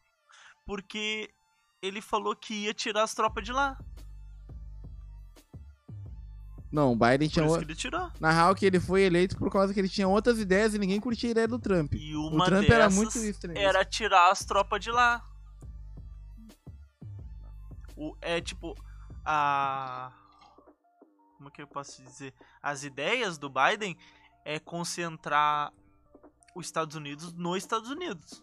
porque 0.71 1.29
ele 1.83 2.01
falou 2.01 2.37
que 2.37 2.55
ia 2.55 2.73
tirar 2.73 3.03
as 3.03 3.13
tropas 3.13 3.43
de 3.45 3.51
lá. 3.53 3.77
Não, 6.71 6.93
o 6.93 6.95
Biden 6.97 7.29
Por 7.29 7.33
tinha. 7.35 7.45
isso 7.47 7.55
o- 7.57 7.59
que 7.59 7.65
ele 7.65 7.75
tirou. 7.75 8.09
Na 8.21 8.31
real, 8.31 8.55
que 8.55 8.65
ele 8.65 8.79
foi 8.79 9.03
eleito 9.03 9.37
por 9.37 9.51
causa 9.51 9.75
que 9.75 9.81
ele 9.81 9.89
tinha 9.89 10.07
outras 10.07 10.39
ideias 10.39 10.73
e 10.73 10.79
ninguém 10.79 11.01
curtia 11.01 11.29
a 11.31 11.33
ideia 11.33 11.49
do 11.49 11.59
Trump. 11.59 11.93
E 11.95 12.15
O 12.15 12.29
uma 12.29 12.45
Trump 12.45 12.61
dessas 12.61 12.75
era 12.77 12.89
muito 12.89 13.19
extremista. 13.19 13.61
era 13.69 13.85
tirar 13.85 14.31
as 14.31 14.45
tropas 14.45 14.81
de 14.81 14.93
lá. 14.93 15.27
O, 17.97 18.17
é 18.21 18.41
tipo, 18.41 18.77
a. 19.25 20.13
Como 21.37 21.51
que 21.51 21.61
eu 21.63 21.67
posso 21.67 22.01
dizer? 22.05 22.33
As 22.63 22.85
ideias 22.85 23.39
do 23.39 23.51
Biden 23.51 23.97
é 24.45 24.61
concentrar 24.61 25.73
os 26.55 26.67
Estados 26.67 26.95
Unidos 26.95 27.33
nos 27.33 27.57
Estados 27.59 27.91
Unidos. 27.91 28.41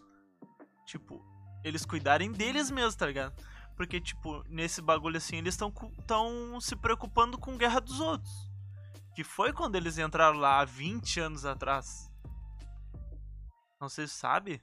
Tipo, 0.84 1.24
eles 1.64 1.84
cuidarem 1.84 2.32
deles 2.32 2.70
mesmos, 2.70 2.94
tá 2.94 3.06
ligado? 3.06 3.34
Porque, 3.76 4.00
tipo, 4.00 4.42
nesse 4.48 4.82
bagulho 4.82 5.16
assim, 5.18 5.36
eles 5.36 5.54
estão 5.54 5.70
tão 6.06 6.60
se 6.60 6.74
preocupando 6.74 7.38
com 7.38 7.56
guerra 7.56 7.80
dos 7.80 8.00
outros. 8.00 8.32
Que 9.14 9.22
foi 9.24 9.52
quando 9.52 9.76
eles 9.76 9.98
entraram 9.98 10.38
lá 10.38 10.60
há 10.60 10.64
20 10.64 11.20
anos 11.20 11.44
atrás. 11.44 12.10
Não 13.80 13.88
sei 13.88 14.06
se 14.08 14.14
sabe, 14.14 14.60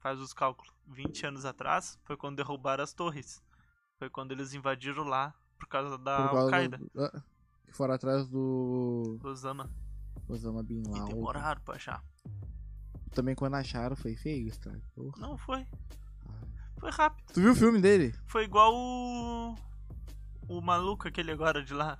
faz 0.00 0.18
os 0.20 0.32
cálculos. 0.32 0.72
20 0.86 1.26
anos 1.26 1.44
atrás 1.44 1.98
foi 2.04 2.16
quando 2.16 2.36
derrubaram 2.36 2.82
as 2.82 2.94
torres. 2.94 3.42
Foi 3.98 4.08
quando 4.08 4.32
eles 4.32 4.54
invadiram 4.54 5.04
lá 5.04 5.34
por 5.58 5.68
causa 5.68 5.98
da 5.98 6.28
Al-Qaeda. 6.28 6.78
ah, 6.96 7.22
que 7.66 7.72
foram 7.72 7.92
atrás 7.94 8.26
do 8.28 9.18
Osama. 9.22 9.70
Osama 10.26 10.62
Bin 10.62 10.82
E 10.86 10.88
Laden. 10.88 11.04
demoraram 11.14 11.60
pra 11.60 11.74
achar. 11.74 12.02
Também 13.12 13.34
quando 13.34 13.54
acharam 13.54 13.96
foi 13.96 14.16
feio, 14.16 14.56
tá? 14.58 14.70
Porra. 14.94 15.18
Não 15.18 15.36
foi. 15.36 15.66
Foi 16.78 16.90
rápido. 16.90 17.32
Tu 17.32 17.40
viu 17.40 17.52
o 17.52 17.56
filme 17.56 17.80
dele? 17.80 18.14
Foi 18.26 18.44
igual 18.44 18.72
o. 18.74 19.54
O 20.48 20.60
maluco 20.60 21.06
aquele 21.06 21.32
agora 21.32 21.62
de 21.62 21.74
lá. 21.74 21.98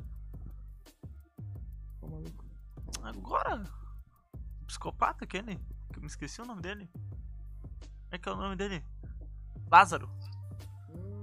Agora? 3.02 3.64
O 4.62 4.66
psicopata 4.66 5.24
aquele? 5.24 5.56
Que 5.92 5.98
eu 5.98 6.00
me 6.00 6.06
esqueci 6.06 6.40
o 6.40 6.46
nome 6.46 6.62
dele. 6.62 6.88
Como 6.92 8.12
é 8.12 8.18
que 8.18 8.28
é 8.28 8.32
o 8.32 8.36
nome 8.36 8.56
dele? 8.56 8.84
Lázaro. 9.70 10.08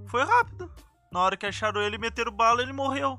Foi 0.06 0.22
rápido. 0.24 0.70
Na 1.12 1.20
hora 1.20 1.36
que 1.36 1.46
acharam 1.46 1.80
ele 1.80 1.96
e 1.96 1.98
meteram 1.98 2.32
bala, 2.32 2.62
ele 2.62 2.72
morreu. 2.72 3.18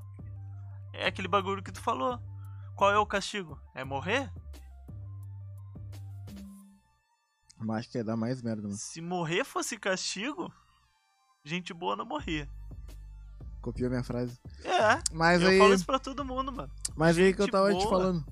É 0.94 1.08
aquele 1.08 1.28
bagulho 1.28 1.64
que 1.64 1.72
tu 1.72 1.82
falou. 1.82 2.20
Qual 2.76 2.92
é 2.92 2.98
o 2.98 3.06
castigo? 3.06 3.60
É 3.74 3.84
morrer? 3.84 4.32
Eu 7.60 7.72
acho 7.74 7.90
que 7.90 7.98
ia 7.98 8.04
dar 8.04 8.16
mais 8.16 8.42
merda, 8.42 8.64
mano. 8.64 8.76
Se 8.76 9.02
morrer 9.02 9.44
fosse 9.44 9.78
castigo, 9.78 10.52
gente 11.44 11.74
boa 11.74 11.96
não 11.96 12.06
morria. 12.06 12.48
Copiou 13.62 13.90
minha 13.90 14.04
frase. 14.04 14.40
É, 14.64 15.02
Mas 15.12 15.42
eu 15.42 15.50
aí, 15.50 15.58
falo 15.58 15.74
isso 15.74 15.86
pra 15.86 16.00
todo 16.00 16.24
mundo, 16.24 16.52
mano. 16.52 16.72
mas 16.96 17.18
aí 17.18 17.34
que 17.34 17.42
eu 17.42 17.46
gente 17.46 17.52
tava 17.52 17.70
te 17.70 17.74
boa. 17.84 17.90
falando. 17.90 18.26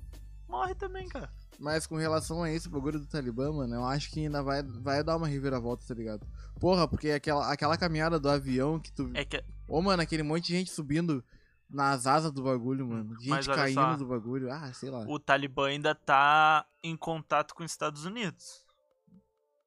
Morre 0.48 0.76
também, 0.76 1.08
cara. 1.10 1.30
Mas 1.60 1.88
com 1.88 1.96
relação 1.96 2.44
a 2.44 2.52
esse 2.52 2.70
bagulho 2.70 3.00
do 3.00 3.08
Talibã, 3.08 3.52
mano, 3.52 3.76
eu 3.76 3.86
acho 3.86 4.12
que 4.12 4.20
ainda 4.22 4.44
vai, 4.44 4.62
vai 4.62 5.04
dar 5.04 5.16
uma 5.18 5.28
reviravolta, 5.28 5.86
tá 5.88 5.94
ligado? 5.94 6.26
Porra, 6.60 6.88
porque 6.88 7.12
aquela, 7.12 7.52
aquela 7.52 7.78
caminhada 7.78 8.20
do 8.20 8.30
avião 8.30 8.80
que 8.80 8.92
tu. 8.92 9.10
É 9.14 9.26
que 9.26 9.44
Ô, 9.68 9.82
mano, 9.82 10.02
aquele 10.02 10.24
monte 10.24 10.48
de 10.48 10.54
gente 10.58 10.72
subindo 10.72 11.24
nas 11.70 12.06
asas 12.08 12.32
do 12.32 12.44
bagulho, 12.44 12.88
mano. 12.88 13.16
Gente 13.20 13.30
Mas 13.30 13.48
caindo 13.48 13.76
só. 13.76 13.96
do 13.96 14.06
bagulho. 14.06 14.52
Ah, 14.52 14.72
sei 14.74 14.90
lá. 14.90 15.06
o 15.08 15.20
Talibã 15.20 15.68
ainda 15.68 15.96
tá 15.96 16.66
em 16.84 16.96
contato 16.96 17.56
com 17.56 17.64
os 17.64 17.72
Estados 17.72 18.06
Unidos. 18.06 18.65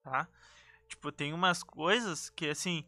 Tá? 0.08 0.28
Tipo, 0.88 1.12
tem 1.12 1.34
umas 1.34 1.62
coisas 1.62 2.30
que 2.30 2.48
assim. 2.48 2.86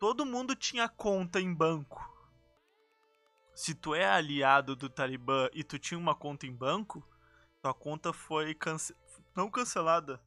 Todo 0.00 0.26
mundo 0.26 0.54
tinha 0.56 0.88
conta 0.88 1.40
em 1.40 1.54
banco. 1.54 2.04
Se 3.54 3.74
tu 3.74 3.94
é 3.94 4.04
aliado 4.04 4.76
do 4.76 4.90
Talibã 4.90 5.48
e 5.54 5.64
tu 5.64 5.78
tinha 5.78 5.98
uma 5.98 6.14
conta 6.14 6.44
em 6.46 6.52
banco, 6.52 7.06
tua 7.62 7.72
conta 7.72 8.12
foi 8.12 8.54
cance... 8.54 8.94
não 9.34 9.50
cancelada, 9.50 10.20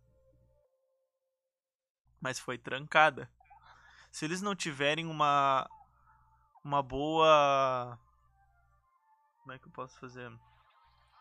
mas 2.19 2.39
foi 2.39 2.57
trancada. 2.57 3.29
Se 4.11 4.25
eles 4.25 4.41
não 4.41 4.55
tiverem 4.55 5.05
uma 5.05 5.69
uma 6.63 6.81
boa 6.81 7.99
como 9.49 9.55
é 9.55 9.59
que 9.59 9.67
eu 9.67 9.71
posso 9.71 9.99
fazer? 9.99 10.31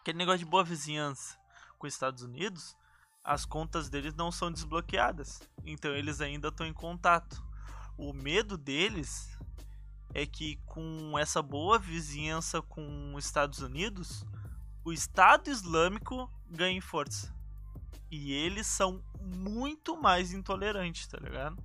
Aquele 0.00 0.18
negócio 0.18 0.40
de 0.40 0.44
boa 0.44 0.64
vizinhança 0.64 1.38
com 1.78 1.86
os 1.86 1.92
Estados 1.94 2.22
Unidos, 2.22 2.76
as 3.25 3.45
contas 3.45 3.89
deles 3.89 4.14
não 4.14 4.33
são 4.33 4.51
desbloqueadas. 4.51 5.41
Então 5.64 5.91
eles 5.91 6.21
ainda 6.21 6.49
estão 6.49 6.66
em 6.66 6.73
contato. 6.73 7.45
O 7.97 8.12
medo 8.12 8.57
deles 8.57 9.37
é 10.14 10.25
que 10.25 10.57
com 10.66 11.19
essa 11.19 11.43
boa 11.43 11.79
vizinhança 11.79 12.62
com 12.62 13.14
os 13.14 13.25
Estados 13.25 13.61
Unidos, 13.61 14.25
o 14.85 14.93
Estado 14.93 15.51
Islâmico 15.51 16.31
ganhe 16.49 16.81
força. 16.81 17.35
E 18.11 18.33
eles 18.33 18.66
são 18.66 19.03
muito 19.21 20.01
mais 20.01 20.33
intolerantes, 20.33 21.07
tá 21.07 21.19
ligado? 21.19 21.62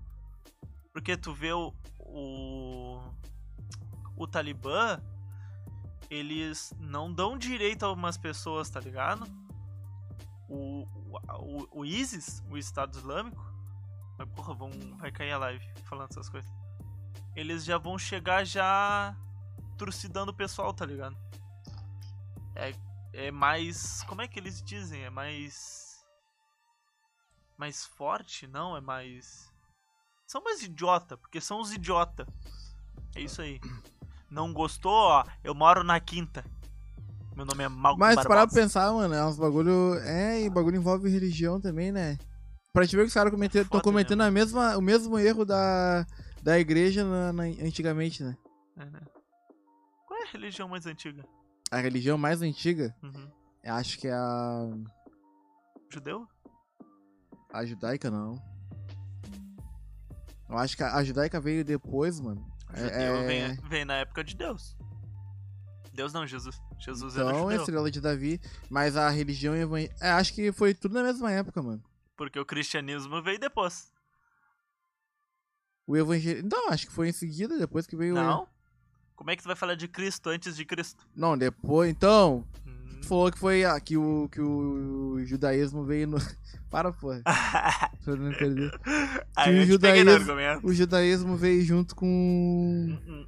Porque 0.91 1.16
tu 1.16 1.34
vê 1.34 1.54
o, 1.54 1.74
o, 1.99 3.01
o 4.18 4.28
Talibã, 4.28 5.01
eles 6.10 6.74
não 6.78 7.12
dão 7.12 7.38
direito 7.38 7.84
a 7.84 7.88
algumas 7.88 8.18
pessoas, 8.18 8.70
tá 8.70 8.80
ligado? 8.80 9.26
O, 10.49 10.86
o, 11.39 11.80
o 11.80 11.86
ISIS, 11.86 12.43
o 12.49 12.57
Estado 12.57 12.97
Islâmico, 12.97 13.43
mas 14.18 14.30
porra, 14.30 14.53
vão, 14.53 14.72
vai 14.97 15.11
cair 15.11 15.32
a 15.32 15.38
live 15.38 15.66
falando 15.86 16.11
essas 16.11 16.30
coisas. 16.30 16.49
Eles 17.36 17.64
já 17.64 17.78
vão 17.78 17.97
chegar 17.97 18.45
já 18.45 19.16
trucidando 19.78 20.32
o 20.32 20.36
pessoal, 20.36 20.74
tá 20.74 20.86
ligado? 20.86 21.18
É, 22.55 22.74
é 23.14 23.32
mais. 23.32 24.03
Como 24.03 24.22
é 24.22 24.28
que 24.28 24.39
eles 24.39 24.61
dizem? 24.61 25.03
É 25.03 25.09
mais. 25.09 26.05
Mais 27.57 27.86
forte? 27.86 28.47
Não, 28.47 28.78
é 28.78 28.82
mais. 28.82 29.51
São 30.28 30.43
mais 30.43 30.64
idiota, 30.64 31.18
porque 31.18 31.41
são 31.41 31.59
os 31.59 31.72
idiota. 31.72 32.28
É 33.16 33.22
isso 33.22 33.41
aí. 33.41 33.59
Não 34.30 34.51
gostou, 34.51 34.91
ó? 34.91 35.24
Eu 35.43 35.53
moro 35.53 35.84
na 35.84 35.99
quinta. 35.99 36.43
Meu 37.36 37.45
nome 37.45 37.63
é 37.63 37.67
Malcolm 37.67 37.99
Mas 37.99 38.15
Barbosa. 38.15 38.27
parar 38.29 38.47
pra 38.47 38.55
pensar, 38.61 38.91
mano, 38.93 39.13
é 39.13 39.25
uns 39.25 39.38
bagulho. 39.38 39.95
É, 40.03 40.41
e 40.41 40.49
bagulho 40.49 40.77
envolve 40.77 41.09
religião 41.09 41.59
também, 41.59 41.91
né? 41.91 42.17
Pra 42.71 42.86
te 42.88 42.95
ver 42.95 43.03
que 43.03 43.07
os 43.09 43.13
caras 43.13 43.31
cometeram- 43.31 43.65
tão 43.67 43.79
Foda, 43.79 43.89
né, 43.89 43.91
cometendo 43.91 44.21
a 44.21 44.31
mesma, 44.31 44.77
o 44.77 44.81
mesmo 44.81 45.17
erro 45.19 45.45
da, 45.45 46.05
da 46.41 46.59
igreja 46.59 47.03
na- 47.03 47.34
na- 47.34 47.43
antigamente, 47.43 48.23
né? 48.23 48.36
É, 48.77 48.86
né? 48.86 48.99
Qual 50.07 50.19
é 50.19 50.23
a 50.23 50.31
religião 50.31 50.67
mais 50.67 50.86
antiga? 50.86 51.23
A 51.71 51.77
religião 51.77 52.17
mais 52.17 52.41
antiga, 52.41 52.95
Uhum. 53.03 53.27
eu 53.63 53.73
acho 53.73 53.97
que 53.99 54.07
é 54.07 54.13
a. 54.13 54.69
Judeu? 55.91 56.27
A 57.51 57.65
judaica, 57.65 58.09
não. 58.11 58.36
Eu 60.49 60.57
acho 60.57 60.75
que 60.77 60.84
a, 60.84 60.95
a 60.95 61.03
judaica 61.03 61.39
veio 61.39 61.63
depois, 61.65 62.19
mano. 62.19 62.45
É- 62.73 62.79
Judeu 62.79 63.15
é- 63.17 63.25
vem, 63.27 63.55
vem 63.69 63.86
na 63.86 63.95
época 63.95 64.23
de 64.23 64.36
Deus. 64.36 64.75
Deus 65.93 66.11
não, 66.11 66.25
Jesus. 66.25 66.59
Jesus 66.79 67.15
era 67.15 67.29
Então, 67.29 67.39
é 67.39 67.41
judeu. 67.53 67.59
estrela 67.61 67.91
de 67.91 68.01
Davi. 68.01 68.41
Mas 68.69 68.97
a 68.97 69.09
religião 69.09 69.55
evangélica. 69.55 69.95
É, 70.05 70.11
acho 70.11 70.33
que 70.33 70.51
foi 70.51 70.73
tudo 70.73 70.93
na 70.95 71.03
mesma 71.03 71.31
época, 71.31 71.61
mano. 71.61 71.83
Porque 72.17 72.39
o 72.39 72.45
cristianismo 72.45 73.21
veio 73.21 73.39
depois. 73.39 73.91
O 75.85 75.97
evangelho. 75.97 76.47
Não, 76.49 76.69
acho 76.69 76.87
que 76.87 76.93
foi 76.93 77.09
em 77.09 77.13
seguida, 77.13 77.57
depois 77.57 77.85
que 77.85 77.95
veio. 77.95 78.13
o- 78.13 78.17
Não? 78.17 78.47
Como 79.15 79.29
é 79.29 79.35
que 79.35 79.43
tu 79.43 79.47
vai 79.47 79.55
falar 79.55 79.75
de 79.75 79.87
Cristo 79.87 80.29
antes 80.29 80.55
de 80.55 80.65
Cristo? 80.65 81.05
Não, 81.15 81.37
depois. 81.37 81.89
Então, 81.89 82.45
Hum. 82.65 82.99
tu 83.01 83.07
falou 83.07 83.31
que 83.31 83.37
foi 83.37 83.63
ah, 83.63 83.79
que, 83.79 83.95
o, 83.97 84.27
que 84.31 84.41
o 84.41 85.23
judaísmo 85.25 85.83
veio 85.85 86.07
no. 86.07 86.17
Para, 86.71 86.91
porra. 86.91 87.21
Pra 88.03 88.15
não 88.15 88.31
perder. 88.33 88.71
Aí 89.35 89.59
o 89.59 89.65
judaísmo-. 89.65 90.59
O 90.63 90.73
judaísmo 90.73 91.37
veio 91.37 91.63
junto 91.63 91.95
com. 91.95 92.07
Hum, 92.07 92.99
hum. 93.07 93.27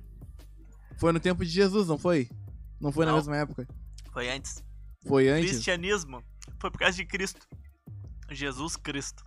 Foi 0.98 1.12
no 1.12 1.20
tempo 1.20 1.44
de 1.46 1.52
Jesus, 1.52 1.88
não 1.88 1.98
foi? 1.98 2.28
Não 2.80 2.92
foi 2.92 3.06
na 3.06 3.12
Não. 3.12 3.18
mesma 3.18 3.38
época? 3.38 3.68
Foi 4.12 4.30
antes. 4.30 4.64
Foi 5.08 5.28
antes? 5.30 5.52
Cristianismo 5.52 6.24
foi 6.60 6.72
por 6.72 6.80
causa 6.80 6.96
de 6.96 7.06
Cristo. 7.06 7.48
Jesus 8.32 8.76
Cristo. 8.76 9.24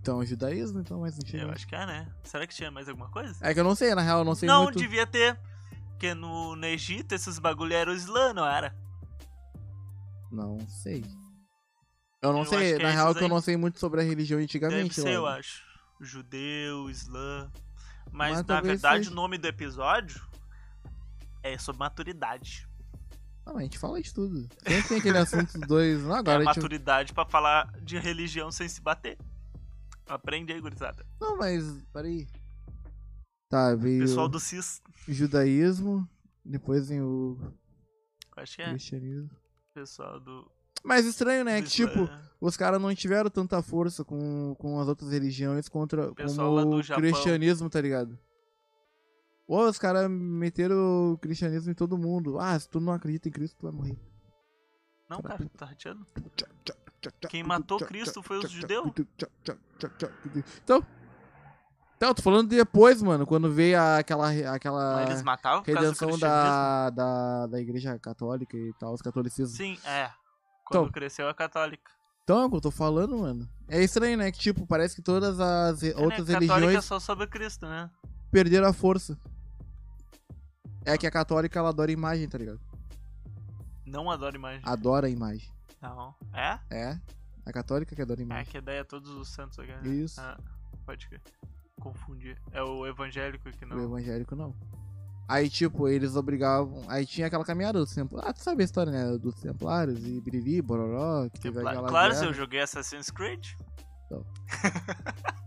Então, 0.00 0.24
judaísmo, 0.24 0.80
então, 0.80 1.00
mais 1.00 1.16
antigo. 1.18 1.38
Eu 1.38 1.50
acho 1.50 1.66
que 1.66 1.74
é, 1.74 1.84
né? 1.84 2.12
Será 2.22 2.46
que 2.46 2.54
tinha 2.54 2.70
mais 2.70 2.88
alguma 2.88 3.10
coisa? 3.10 3.36
É 3.42 3.52
que 3.52 3.60
eu 3.60 3.64
não 3.64 3.74
sei, 3.74 3.94
na 3.94 4.02
real, 4.02 4.20
eu 4.20 4.24
não 4.24 4.34
sei 4.34 4.48
não, 4.48 4.64
muito. 4.64 4.78
devia 4.78 5.06
ter. 5.06 5.38
Porque 5.90 6.14
no, 6.14 6.54
no 6.54 6.66
Egito 6.66 7.14
esses 7.14 7.38
bagulho 7.38 7.74
eram 7.74 7.92
islã, 7.92 8.32
não 8.32 8.46
era? 8.46 8.74
Não 10.30 10.58
sei. 10.68 11.04
Eu 12.22 12.32
não 12.32 12.40
Eu 12.40 12.46
sei, 12.46 12.78
na 12.78 12.88
é 12.88 12.92
real 12.92 13.14
que 13.14 13.24
eu 13.24 13.28
não 13.28 13.40
sei 13.40 13.56
muito 13.56 13.78
sobre 13.78 14.00
a 14.00 14.04
religião 14.04 14.38
Deve 14.38 14.44
antigamente. 14.44 14.94
ser, 14.94 15.08
eu 15.12 15.26
acho. 15.26 15.64
Judeu, 16.00 16.88
islã. 16.88 17.50
Mas, 18.12 18.36
Mas 18.38 18.46
na 18.46 18.60
verdade 18.60 18.98
seja. 19.04 19.10
o 19.10 19.14
nome 19.14 19.36
do 19.36 19.46
episódio 19.46 20.20
é 21.54 21.58
sobre 21.58 21.78
maturidade. 21.80 22.68
Não, 23.46 23.56
a 23.56 23.62
gente 23.62 23.78
fala 23.78 24.00
de 24.00 24.12
tudo. 24.12 24.46
Sempre 24.66 24.88
tem 24.88 24.98
aquele 24.98 25.18
assunto 25.18 25.58
dos 25.58 25.68
dois. 25.68 26.02
Não, 26.02 26.16
é 26.16 26.18
agora 26.18 26.36
a 26.38 26.44
gente... 26.44 26.56
maturidade 26.56 27.14
pra 27.14 27.24
falar 27.24 27.72
de 27.80 27.98
religião 27.98 28.50
sem 28.50 28.68
se 28.68 28.80
bater. 28.80 29.18
Aprende 30.06 30.52
aí, 30.52 30.60
gurizada. 30.60 31.04
Não, 31.20 31.36
mas. 31.36 31.64
Peraí. 31.92 32.26
Tá, 33.48 33.74
veio 33.74 34.00
Pessoal 34.00 34.28
do 34.28 34.38
CIS. 34.38 34.82
judaísmo. 35.06 36.06
Depois 36.44 36.88
vem 36.88 37.00
o 37.02 37.38
Acho 38.36 38.56
que 38.56 38.62
é. 38.62 38.68
cristianismo. 38.70 39.30
Pessoal 39.74 40.20
do. 40.20 40.50
Mas 40.84 41.06
estranho, 41.06 41.44
né? 41.44 41.60
do 41.60 41.64
Que 41.64 41.70
tipo, 41.70 42.08
os 42.40 42.56
caras 42.56 42.80
não 42.80 42.94
tiveram 42.94 43.28
tanta 43.30 43.60
força 43.62 44.04
com, 44.04 44.54
com 44.58 44.78
as 44.80 44.88
outras 44.88 45.10
religiões 45.10 45.68
contra 45.68 46.12
como 46.12 46.64
do 46.64 46.76
o 46.76 46.82
Japão. 46.82 47.02
cristianismo, 47.02 47.68
tá 47.68 47.80
ligado? 47.80 48.18
Ou 49.48 49.66
os 49.66 49.78
caras 49.78 50.10
meteram 50.10 51.14
o 51.14 51.18
cristianismo 51.18 51.70
em 51.70 51.74
todo 51.74 51.96
mundo. 51.96 52.38
Ah, 52.38 52.58
se 52.60 52.68
tu 52.68 52.78
não 52.78 52.92
acredita 52.92 53.30
em 53.30 53.32
Cristo, 53.32 53.56
tu 53.58 53.62
vai 53.62 53.72
morrer. 53.72 53.98
Não, 55.08 55.22
cara, 55.22 55.50
tá 55.56 55.64
rateando. 55.64 56.06
Quem 57.30 57.42
matou 57.42 57.78
Cristo 57.78 58.22
foi 58.22 58.38
os 58.38 58.50
judeus. 58.50 58.92
Então. 60.62 60.84
Então, 61.96 62.14
tô 62.14 62.22
falando 62.22 62.48
depois, 62.48 63.02
mano, 63.02 63.26
quando 63.26 63.50
veio 63.50 63.80
aquela, 63.80 64.30
aquela 64.54 65.02
Eles 65.02 65.22
matavam 65.22 65.62
redenção 65.64 66.16
da, 66.18 66.90
da, 66.90 67.46
da 67.46 67.60
igreja 67.60 67.98
católica 67.98 68.56
e 68.56 68.72
tal, 68.74 68.92
os 68.92 69.02
catolicismos. 69.02 69.56
Sim, 69.56 69.78
é. 69.84 70.10
Quando 70.64 70.82
Então. 70.82 70.92
cresceu 70.92 71.28
a 71.28 71.34
católica. 71.34 71.90
Então, 72.22 72.42
é 72.42 72.44
o 72.44 72.50
que 72.50 72.56
eu 72.56 72.60
tô 72.60 72.70
falando, 72.70 73.16
mano. 73.18 73.48
É 73.66 73.82
estranho, 73.82 74.18
né? 74.18 74.30
Que, 74.30 74.38
tipo, 74.38 74.66
parece 74.66 74.94
que 74.94 75.02
todas 75.02 75.40
as 75.40 75.82
É, 75.82 75.94
né, 75.94 75.94
outras 76.04 76.28
católica 76.28 76.54
é 76.54 76.56
religiões 76.58 76.84
só 76.84 77.00
sobre 77.00 77.26
Cristo, 77.26 77.66
né? 77.66 77.90
perderam 78.30 78.68
a 78.68 78.72
força. 78.74 79.18
É 80.88 80.98
que 80.98 81.06
a 81.06 81.10
católica, 81.10 81.58
ela 81.58 81.68
adora 81.68 81.90
imagem, 81.92 82.28
tá 82.28 82.38
ligado? 82.38 82.60
Não 83.86 84.10
adoro 84.10 84.36
imagem. 84.36 84.60
Adora 84.64 85.08
imagem. 85.08 85.48
Não. 85.80 86.14
É? 86.34 86.58
É? 86.70 87.00
A 87.46 87.52
católica 87.52 87.94
que 87.94 88.02
adora 88.02 88.20
É 88.20 88.24
imagem. 88.24 88.46
que 88.46 88.60
daí 88.60 88.76
é 88.78 88.84
todos 88.84 89.10
os 89.10 89.28
santos 89.28 89.58
aqui. 89.58 89.72
né? 89.72 89.88
Isso. 89.88 90.20
Ah, 90.20 90.38
pode. 90.84 91.08
Confundir. 91.80 92.36
É 92.52 92.62
o 92.62 92.86
evangélico 92.86 93.50
que 93.52 93.64
O 93.64 93.68
não. 93.68 93.82
evangélico 93.82 94.34
não. 94.36 94.54
Aí, 95.28 95.48
tipo, 95.48 95.86
eles 95.88 96.16
obrigavam. 96.16 96.82
Aí 96.88 97.04
tinha 97.06 97.26
aquela 97.26 97.44
caminhada 97.44 97.78
dos 97.78 97.94
templários. 97.94 98.30
Ah, 98.30 98.32
tu 98.32 98.42
sabe 98.42 98.62
a 98.62 98.64
história, 98.64 98.90
né? 98.90 99.16
Dos 99.18 99.34
templários 99.40 100.04
e 100.06 100.20
biriri, 100.20 100.60
bororó, 100.62 101.28
que 101.28 101.38
teve 101.38 101.56
Templar- 101.56 101.74
aquela. 101.74 101.88
Claro, 101.88 102.14
se 102.14 102.20
guerra. 102.20 102.30
eu 102.30 102.34
joguei 102.34 102.60
Assassin's 102.60 103.10
Creed. 103.10 103.46
Então. 104.06 104.24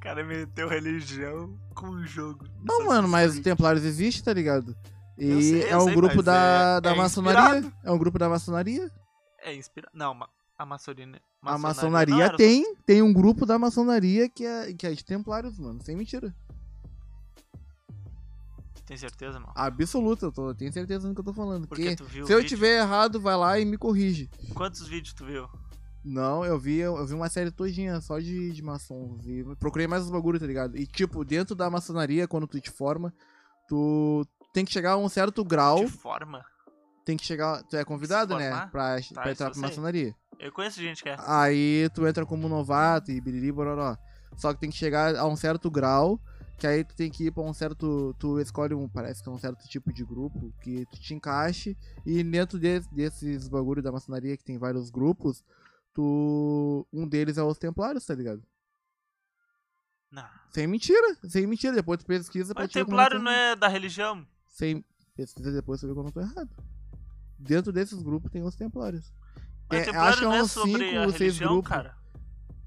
o 0.00 0.02
cara 0.02 0.24
meteu 0.24 0.66
religião 0.66 1.58
com 1.74 1.90
o 1.90 2.06
jogo. 2.06 2.46
Não, 2.64 2.76
Assassin's 2.76 2.86
mano, 2.86 3.06
mas 3.08 3.34
os 3.34 3.40
templários 3.40 3.84
existem, 3.84 4.24
tá 4.24 4.32
ligado? 4.32 4.74
E 5.18 5.42
sei, 5.42 5.68
é 5.68 5.76
um 5.76 5.84
sei, 5.84 5.94
grupo 5.94 6.22
da, 6.22 6.76
é- 6.78 6.80
da 6.80 6.92
é 6.92 6.94
maçonaria. 6.94 7.58
inspirado. 7.58 7.76
É 7.84 7.90
um 7.92 7.98
grupo 7.98 8.18
da 8.18 8.26
maçonaria. 8.26 8.90
É 9.42 9.54
inspirado. 9.54 9.92
Não, 9.94 10.12
a 10.56 10.64
maçonaria. 10.64 11.20
A 11.42 11.58
maçonaria 11.58 12.24
era- 12.24 12.36
tem, 12.38 12.74
tem 12.86 13.02
um 13.02 13.12
grupo 13.12 13.44
da 13.44 13.58
maçonaria 13.58 14.26
que 14.30 14.46
é, 14.46 14.72
que 14.72 14.86
é 14.86 14.92
de 14.94 15.04
templários, 15.04 15.58
mano. 15.58 15.82
Sem 15.82 15.94
mentira. 15.94 16.34
Tem 18.86 18.96
certeza, 18.96 19.38
mano? 19.38 19.52
Absoluta, 19.54 20.24
eu 20.26 20.32
tô, 20.32 20.54
tenho 20.54 20.72
certeza 20.72 21.06
do 21.06 21.14
que 21.14 21.20
eu 21.20 21.24
tô 21.24 21.34
falando. 21.34 21.68
Porque 21.68 21.94
se 21.94 22.02
eu 22.20 22.26
vídeo? 22.38 22.44
tiver 22.44 22.78
errado, 22.80 23.20
vai 23.20 23.36
lá 23.36 23.60
e 23.60 23.64
me 23.66 23.76
corrige. 23.76 24.28
Quantos 24.54 24.88
vídeos 24.88 25.12
tu 25.12 25.26
viu? 25.26 25.46
Não, 26.04 26.44
eu 26.44 26.58
vi, 26.58 26.78
eu 26.78 27.06
vi 27.06 27.14
uma 27.14 27.28
série 27.28 27.50
todinha 27.50 28.00
só 28.00 28.18
de, 28.18 28.52
de 28.52 28.62
maçons. 28.62 29.26
E 29.26 29.44
procurei 29.58 29.86
mais 29.86 30.04
os 30.04 30.10
bagulho, 30.10 30.40
tá 30.40 30.46
ligado? 30.46 30.76
E 30.76 30.86
tipo, 30.86 31.24
dentro 31.24 31.54
da 31.54 31.68
maçonaria, 31.68 32.26
quando 32.26 32.46
tu 32.46 32.58
te 32.60 32.70
forma, 32.70 33.12
tu 33.68 34.24
tem 34.52 34.64
que 34.64 34.72
chegar 34.72 34.92
a 34.92 34.96
um 34.96 35.08
certo 35.08 35.44
grau. 35.44 35.86
Forma. 35.88 36.44
Tem 37.04 37.16
que 37.16 37.24
chegar. 37.24 37.62
Tu 37.64 37.76
é 37.76 37.84
convidado, 37.84 38.34
né? 38.36 38.50
Pra, 38.70 39.00
Tá, 39.00 39.20
pra 39.22 39.30
entrar 39.32 39.50
pra 39.50 39.60
maçonaria. 39.68 40.14
Eu 40.38 40.50
conheço 40.52 40.80
gente 40.80 41.02
que 41.02 41.08
é. 41.08 41.16
Aí 41.26 41.88
tu 41.94 42.06
entra 42.06 42.24
como 42.24 42.48
novato 42.48 43.10
e 43.10 43.20
biriri 43.20 43.52
bororó. 43.52 43.96
Só 44.36 44.54
que 44.54 44.60
tem 44.60 44.70
que 44.70 44.76
chegar 44.76 45.14
a 45.16 45.26
um 45.26 45.36
certo 45.36 45.70
grau, 45.70 46.18
que 46.56 46.66
aí 46.66 46.82
tu 46.84 46.94
tem 46.96 47.10
que 47.10 47.26
ir 47.26 47.30
pra 47.30 47.42
um 47.42 47.52
certo. 47.52 48.14
Tu 48.18 48.40
escolhe 48.40 48.72
um, 48.74 48.88
parece 48.88 49.22
que 49.22 49.28
é 49.28 49.32
um 49.32 49.38
certo 49.38 49.68
tipo 49.68 49.92
de 49.92 50.02
grupo 50.04 50.50
que 50.62 50.86
tu 50.86 50.98
te 50.98 51.12
encaixe. 51.14 51.76
E 52.06 52.22
dentro 52.22 52.58
de- 52.58 52.80
desses 52.92 53.48
bagulho 53.48 53.82
da 53.82 53.92
maçonaria, 53.92 54.36
que 54.36 54.44
tem 54.44 54.56
vários 54.56 54.88
grupos, 54.88 55.44
tu. 55.94 56.86
Um 56.92 57.06
deles 57.08 57.38
é 57.38 57.42
os 57.42 57.58
templários, 57.58 58.04
tá 58.06 58.14
ligado? 58.14 58.42
Não. 60.10 60.26
Sem 60.50 60.66
mentira, 60.66 61.16
sem 61.28 61.46
mentira. 61.46 61.74
Depois 61.74 62.00
tu 62.00 62.06
pesquisa 62.06 62.52
pra 62.54 62.64
Mas 62.64 62.72
como 62.72 62.84
templário 62.84 63.18
não 63.20 63.30
é 63.30 63.54
da 63.54 63.68
religião. 63.68 64.26
Sem 64.48 64.84
pesquisa 65.14 65.52
depois 65.52 65.80
pra 65.80 65.88
ver 65.88 65.94
quando 65.94 66.06
eu 66.08 66.12
tô 66.12 66.20
errado. 66.20 66.50
Dentro 67.38 67.72
desses 67.72 68.02
grupos 68.02 68.30
tem 68.30 68.42
os 68.42 68.56
templários. 68.56 69.12
Mas 69.70 69.82
É, 69.82 69.84
templário 69.84 70.08
acho 70.10 70.18
que 70.18 70.24
é 70.24 70.28
não 70.28 70.34
é 70.34 70.42
uns 70.42 70.50
sobre 70.52 70.84
cinco 70.90 70.98
a 70.98 71.02
ou 71.02 71.10
seis 71.10 71.18
religião, 71.20 71.52
grupos. 71.52 71.68
cara. 71.70 71.96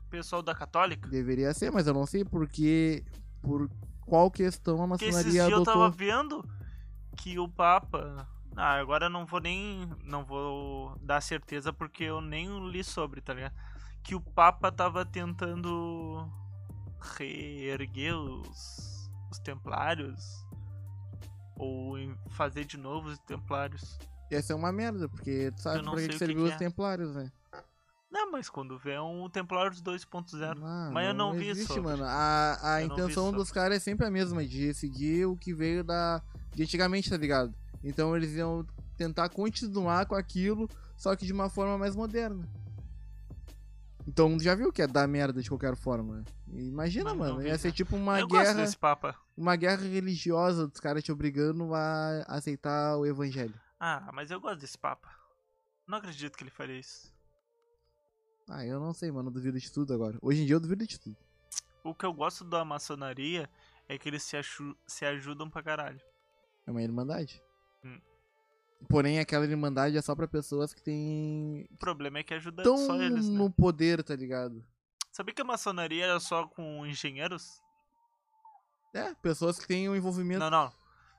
Pessoal 0.09 0.41
da 0.41 0.55
católica. 0.55 1.09
Deveria 1.09 1.53
ser, 1.53 1.71
mas 1.71 1.85
eu 1.87 1.93
não 1.93 2.05
sei 2.05 2.23
porque. 2.23 3.03
Por 3.41 3.69
qual 4.05 4.31
questão 4.31 4.81
a 4.81 4.87
Porque 4.87 5.05
esses 5.05 5.15
maçonaria 5.25 5.31
dias 5.31 5.49
eu 5.49 5.55
adotou. 5.57 5.73
tava 5.73 5.89
vendo 5.89 6.47
que 7.17 7.37
o 7.37 7.49
Papa. 7.49 8.25
Ah, 8.55 8.75
agora 8.79 9.05
eu 9.05 9.09
não 9.09 9.25
vou 9.25 9.39
nem. 9.39 9.89
Não 10.03 10.23
vou 10.23 10.97
dar 11.01 11.21
certeza 11.21 11.73
porque 11.73 12.03
eu 12.03 12.21
nem 12.21 12.69
li 12.69 12.83
sobre, 12.83 13.21
tá 13.21 13.33
ligado? 13.33 13.53
Que 14.03 14.15
o 14.15 14.21
Papa 14.21 14.71
tava 14.71 15.05
tentando 15.05 16.29
reerguer 17.17 18.15
os, 18.15 19.09
os 19.31 19.39
templários. 19.39 20.23
Ou 21.55 21.97
fazer 22.31 22.65
de 22.65 22.77
novo 22.77 23.09
os 23.09 23.19
templários. 23.19 23.97
Ia 24.31 24.41
ser 24.41 24.53
uma 24.53 24.71
merda, 24.71 25.07
porque 25.07 25.51
tu 25.51 25.61
sabe 25.61 25.83
não 25.83 25.93
pra 25.93 26.07
que, 26.07 26.17
serviu 26.17 26.37
que 26.37 26.43
os 26.43 26.51
é. 26.51 26.57
templários, 26.57 27.13
né? 27.13 27.31
Não, 28.11 28.31
mas 28.31 28.47
quando 28.47 28.77
vê 28.77 28.91
é 28.91 29.01
um 29.01 29.27
Templários 29.27 29.81
2.0. 29.81 30.59
Ah, 30.63 30.91
Mas 30.93 31.07
eu 31.07 31.15
não 31.15 31.33
vi 31.33 31.49
existe, 31.49 31.73
sobre. 31.73 31.81
mano. 31.81 32.03
A, 32.03 32.59
a 32.61 32.81
Eu 32.81 32.87
não 32.87 32.95
vi 32.95 33.01
intenção 33.01 33.31
dos 33.31 33.51
caras 33.51 33.77
é 33.77 33.79
sempre 33.79 34.05
a 34.05 34.11
mesma, 34.11 34.45
de 34.45 34.71
seguir 34.75 35.25
o 35.25 35.35
que 35.35 35.51
veio 35.51 35.83
da. 35.83 36.21
de 36.53 36.61
antigamente, 36.61 37.09
tá 37.09 37.17
ligado? 37.17 37.51
Então 37.83 38.15
eles 38.15 38.33
iam 38.33 38.65
tentar 38.97 39.29
continuar 39.29 40.05
com 40.05 40.15
aquilo, 40.15 40.69
só 40.95 41.15
que 41.15 41.25
de 41.25 41.33
uma 41.33 41.49
forma 41.49 41.77
mais 41.77 41.95
moderna. 41.95 42.47
Então 44.07 44.39
já 44.39 44.53
viu 44.53 44.71
que 44.71 44.81
é 44.81 44.87
dar 44.87 45.07
merda 45.07 45.41
de 45.41 45.49
qualquer 45.49 45.75
forma. 45.75 46.23
Imagina, 46.47 47.13
mano. 47.13 47.41
Ia 47.41 47.57
ser 47.57 47.71
tipo 47.71 47.95
uma 47.95 48.19
eu 48.19 48.27
gosto 48.27 48.43
guerra. 48.43 48.61
desse 48.61 48.77
Papa. 48.77 49.15
Uma 49.35 49.55
guerra 49.55 49.83
religiosa 49.83 50.67
dos 50.67 50.79
caras 50.79 51.03
te 51.03 51.11
obrigando 51.11 51.73
a 51.73 52.23
aceitar 52.27 52.97
o 52.97 53.05
evangelho. 53.05 53.59
Ah, 53.79 54.09
mas 54.13 54.29
eu 54.29 54.39
gosto 54.39 54.59
desse 54.59 54.77
Papa. 54.77 55.09
Não 55.87 55.97
acredito 55.97 56.37
que 56.37 56.43
ele 56.43 56.51
faria 56.51 56.79
isso. 56.79 57.11
Ah, 58.49 58.65
eu 58.65 58.79
não 58.79 58.93
sei, 58.93 59.11
mano. 59.11 59.29
Eu 59.29 59.33
duvido 59.33 59.59
de 59.59 59.71
tudo 59.71 59.93
agora. 59.93 60.17
Hoje 60.21 60.41
em 60.41 60.45
dia 60.45 60.55
eu 60.55 60.59
duvido 60.59 60.85
de 60.85 60.99
tudo. 60.99 61.17
O 61.83 61.93
que 61.93 62.05
eu 62.05 62.13
gosto 62.13 62.43
da 62.43 62.63
maçonaria 62.63 63.49
é 63.87 63.97
que 63.97 64.07
eles 64.09 64.23
se, 64.23 64.37
se 64.85 65.05
ajudam 65.05 65.49
pra 65.49 65.63
caralho. 65.63 65.99
É 66.65 66.71
uma 66.71 66.81
irmandade. 66.81 67.41
Hum. 67.83 67.99
Porém, 68.89 69.19
aquela 69.19 69.45
irmandade 69.45 69.97
é 69.97 70.01
só 70.01 70.13
pra 70.15 70.27
pessoas 70.27 70.73
que 70.73 70.81
têm. 70.81 71.67
O 71.71 71.77
problema 71.77 72.19
é 72.19 72.23
que 72.23 72.33
ajuda 72.33 72.63
tão 72.63 72.77
só 72.77 73.01
eles, 73.01 73.27
né? 73.29 73.37
no 73.37 73.49
poder, 73.49 74.03
tá 74.03 74.15
ligado? 74.15 74.63
Sabia 75.11 75.33
que 75.33 75.41
a 75.41 75.45
maçonaria 75.45 76.05
era 76.05 76.19
só 76.19 76.47
com 76.47 76.85
engenheiros? 76.85 77.61
É, 78.93 79.13
pessoas 79.15 79.57
que 79.57 79.67
têm 79.67 79.89
um 79.89 79.95
envolvimento. 79.95 80.39
Não, 80.39 80.49
não. 80.49 80.71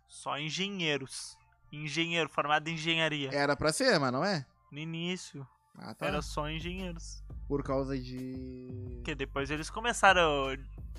Só 0.09 0.39
engenheiros. 0.39 1.37
Engenheiro, 1.73 2.29
formado 2.29 2.69
em 2.69 2.75
engenharia. 2.75 3.31
Era 3.33 3.57
pra 3.57 3.73
ser, 3.73 3.99
mas 3.99 4.13
não 4.13 4.25
é? 4.25 4.47
No 4.71 4.79
início, 4.79 5.47
Ah, 5.77 5.95
tá. 5.95 6.07
era 6.07 6.23
só 6.23 6.49
engenheiros. 6.49 7.23
Por 7.49 7.63
causa 7.65 7.99
de. 7.99 8.69
Porque 8.97 9.15
depois 9.15 9.51
eles 9.51 9.71
começaram 9.71 10.49
a 10.51 10.57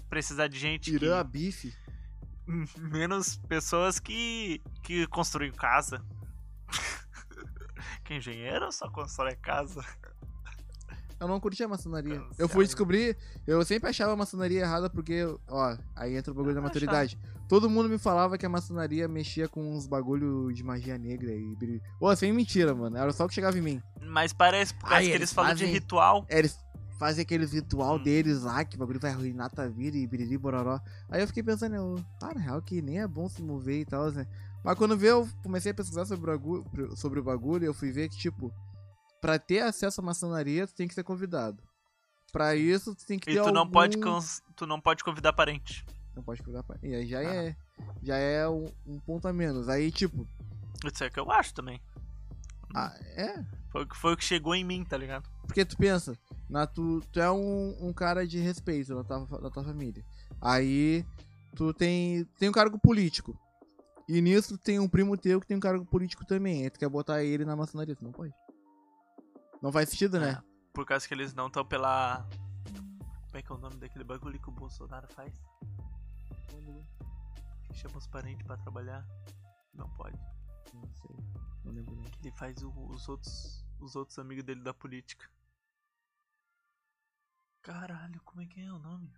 precisar 0.10 0.48
de 0.48 0.58
gente 0.60 0.90
que... 0.90 0.96
Irã 0.98 1.24
bife. 1.26 1.74
Menos 2.78 3.38
pessoas 3.48 4.00
que, 4.00 4.62
que 4.84 5.08
construem 5.08 5.52
casa. 5.52 6.04
que 8.04 8.16
engenheiro 8.16 8.72
só 8.72 8.90
constrói 8.90 9.36
casa. 9.36 9.84
Eu 11.20 11.28
não 11.30 11.40
curti 11.40 11.64
a 11.64 11.68
maçonaria. 11.68 12.16
Cancela. 12.16 12.36
Eu 12.38 12.50
fui 12.50 12.66
descobrir. 12.66 13.18
Eu 13.48 13.64
sempre 13.64 13.90
achava 13.90 14.12
a 14.12 14.16
maçonaria 14.18 14.62
errada 14.62 14.90
porque, 14.90 15.24
ó, 15.48 15.78
aí 15.96 16.16
entra 16.18 16.32
o 16.32 16.36
bagulho 16.36 16.52
Eu 16.52 16.56
da 16.56 16.62
maturidade. 16.62 17.18
Todo 17.48 17.70
mundo 17.70 17.88
me 17.88 17.98
falava 17.98 18.38
que 18.38 18.46
a 18.46 18.50
maçonaria 18.50 19.08
mexia 19.08 19.48
com 19.48 19.76
uns 19.76 19.88
bagulho 19.88 20.52
de 20.52 20.62
magia 20.64 20.98
negra 20.98 21.32
e. 21.32 21.82
Ô, 22.02 22.14
sem 22.16 22.34
mentira, 22.34 22.76
mano. 22.76 22.98
Era 22.98 23.14
só 23.14 23.26
o 23.26 23.28
que 23.30 23.36
chegava 23.36 23.58
em 23.58 23.62
mim. 23.62 23.82
Mas 24.02 24.34
parece 24.34 24.74
Ai, 24.84 25.04
que 25.04 25.10
eles 25.10 25.16
eles 25.16 25.34
falam 25.34 25.54
de 25.54 25.60
fazem- 25.62 25.74
ritual. 25.74 26.26
Eles 26.28 26.60
fazem 27.00 27.22
aqueles 27.24 27.52
ritual 27.54 27.96
Hum. 27.96 28.04
deles 28.04 28.42
lá, 28.44 28.64
que 28.64 28.76
o 28.76 28.80
bagulho 28.80 29.00
vai 29.00 29.12
arruinar 29.12 29.50
tua 29.52 29.68
vida 29.70 29.98
e 29.98 30.08
biriri 30.08 30.38
bororó. 30.38 30.80
Aí 31.10 31.22
eu 31.22 31.28
fiquei 31.28 31.44
pensando, 31.44 31.76
eu, 31.76 31.96
ah, 32.22 32.34
na 32.34 32.40
real 32.42 32.62
que 32.62 32.82
nem 32.82 33.00
é 33.02 33.08
bom 33.08 33.28
se 33.30 33.42
mover 33.44 33.82
e 33.82 33.86
tal, 33.86 34.12
né? 34.12 34.28
Mas 34.64 34.78
quando 34.78 34.98
veio, 34.98 35.12
eu 35.22 35.30
comecei 35.44 35.72
a 35.72 35.76
pesquisar 35.76 36.06
sobre 36.06 36.32
o 36.32 36.34
bagulho, 36.34 36.96
sobre 36.98 37.20
o 37.20 37.24
bagulho 37.24 37.66
eu 37.66 37.74
fui 37.74 37.92
ver 37.92 38.10
que, 38.10 38.18
tipo, 38.18 38.52
pra 39.22 39.38
ter 39.38 39.60
acesso 39.62 40.02
à 40.02 40.04
maçonaria, 40.04 40.66
tu 40.68 40.74
tem 40.74 40.88
que 40.88 40.94
ser 40.94 41.04
convidado. 41.04 41.62
Pra 42.32 42.56
isso, 42.56 42.96
tu 42.96 43.06
tem 43.06 43.18
que 43.20 43.30
E 43.30 43.34
ter 43.36 43.44
tu 43.44 43.52
não, 43.52 43.62
algum... 43.62 43.72
pode 43.72 43.98
cons- 44.00 44.42
tu 44.56 44.66
não 44.66 44.82
pode 44.82 45.04
convidar 45.04 45.34
parente. 45.34 45.86
Não 46.16 46.24
pode 46.24 46.42
convidar 46.42 46.64
pra... 46.64 46.78
E 46.82 46.96
aí 46.96 47.06
já 47.06 47.20
Ah. 47.20 47.24
é, 47.24 47.56
já 48.02 48.18
é 48.18 48.48
um, 48.48 48.72
um 48.88 49.00
ponto 49.00 49.28
a 49.28 49.34
menos. 49.34 49.70
Aí, 49.70 49.92
tipo, 49.92 50.28
Isso 50.84 51.04
é 51.04 51.10
que 51.10 51.20
eu 51.20 51.30
acho 51.32 51.54
também. 51.54 51.80
ah, 52.74 52.94
é, 53.16 53.44
Foi, 53.76 53.84
o 53.84 53.88
que- 53.88 53.98
foi 53.98 54.14
o 54.14 54.18
que 54.18 54.24
chegou 54.24 54.56
em 54.56 54.64
mim, 54.64 54.86
tá 54.86 54.96
ligado? 54.96 55.30
Porque 55.42 55.66
tu 55.66 55.76
pensa, 55.76 56.18
na 56.50 56.66
tu, 56.66 57.02
tu 57.12 57.20
é 57.20 57.30
um, 57.30 57.76
um 57.90 57.92
cara 57.92 58.26
de 58.26 58.40
respeito 58.40 58.96
na 58.96 59.04
tua, 59.04 59.20
na 59.42 59.50
tua 59.50 59.66
família. 59.66 60.02
Aí 60.40 61.06
tu 61.58 61.74
tem, 61.74 62.24
tem 62.40 62.48
um 62.48 62.54
cargo 62.54 62.80
político. 62.80 63.38
E 64.08 64.22
nisso 64.22 64.58
tem 64.58 64.80
um 64.80 64.88
primo 64.88 65.18
teu 65.18 65.42
que 65.42 65.48
tem 65.48 65.58
um 65.58 65.60
cargo 65.60 65.84
político 65.86 66.26
também. 66.26 66.64
Aí 66.64 66.70
tu 66.70 66.80
quer 66.80 66.88
botar 66.88 67.22
ele 67.22 67.44
na 67.44 67.54
maçonaria, 67.54 67.94
tu 67.98 68.04
não 68.06 68.14
pode. 68.14 68.34
Não 69.62 69.74
faz 69.74 69.90
sentido, 69.90 70.22
né? 70.22 70.40
É, 70.42 70.72
por 70.74 70.86
causa 70.86 71.06
que 71.06 71.14
eles 71.14 71.34
não 71.34 71.48
estão 71.48 71.66
pela. 71.66 72.26
Como 73.26 73.38
é 73.38 73.42
que 73.42 73.52
é 73.52 73.56
o 73.56 73.58
nome 73.58 73.76
daquele 73.76 74.06
bagulho 74.06 74.40
que 74.40 74.48
o 74.48 74.54
Bolsonaro 74.54 75.08
faz? 75.14 75.34
Chama 77.74 77.98
os 77.98 78.08
parentes 78.08 78.48
pra 78.48 78.56
trabalhar. 78.56 79.06
Não 79.74 79.90
pode. 79.90 80.18
Não 80.74 80.90
sei. 80.94 81.16
Não 81.66 81.74
lembro. 81.74 81.94
Ele 82.24 82.32
faz 82.32 82.64
o- 82.64 82.72
os 82.90 83.10
outros. 83.10 83.65
Os 83.86 83.96
outros 83.96 84.18
amigos 84.18 84.44
dele 84.44 84.62
da 84.62 84.74
política. 84.74 85.30
Caralho, 87.62 88.20
como 88.24 88.42
é 88.42 88.46
que 88.48 88.60
é 88.60 88.72
o 88.72 88.80
nome? 88.80 89.14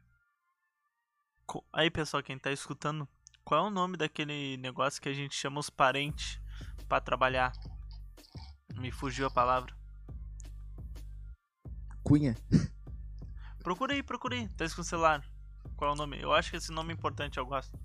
Aí, 1.71 1.89
pessoal, 1.89 2.21
quem 2.21 2.37
tá 2.37 2.51
escutando, 2.51 3.07
qual 3.45 3.63
é 3.63 3.67
o 3.69 3.71
nome 3.71 3.95
daquele 3.95 4.57
negócio 4.57 5.01
que 5.01 5.07
a 5.07 5.13
gente 5.13 5.33
chama 5.33 5.61
os 5.61 5.69
parentes 5.69 6.37
pra 6.89 6.99
trabalhar? 6.99 7.53
Me 8.75 8.91
fugiu 8.91 9.27
a 9.27 9.31
palavra. 9.31 9.73
Cunha. 12.03 12.35
Procura 13.63 13.93
aí, 13.93 14.03
procura 14.03 14.35
aí. 14.35 14.49
Tá 14.49 14.69
com 14.69 14.81
o 14.81 14.83
celular. 14.83 15.25
Qual 15.77 15.91
é 15.91 15.93
o 15.93 15.97
nome? 15.97 16.21
Eu 16.21 16.33
acho 16.33 16.51
que 16.51 16.57
esse 16.57 16.71
nome 16.73 16.91
é 16.91 16.93
importante, 16.93 17.37
eu 17.37 17.45
gosto. 17.45 17.77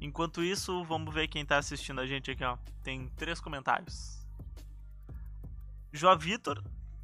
Enquanto 0.00 0.42
isso, 0.42 0.84
vamos 0.84 1.14
ver 1.14 1.28
quem 1.28 1.44
tá 1.44 1.58
assistindo 1.58 2.00
a 2.00 2.06
gente 2.06 2.30
aqui, 2.30 2.44
ó. 2.44 2.56
Tem 2.82 3.10
três 3.10 3.40
comentários. 3.40 4.25
João 5.96 6.16
Vitor, 6.18 6.62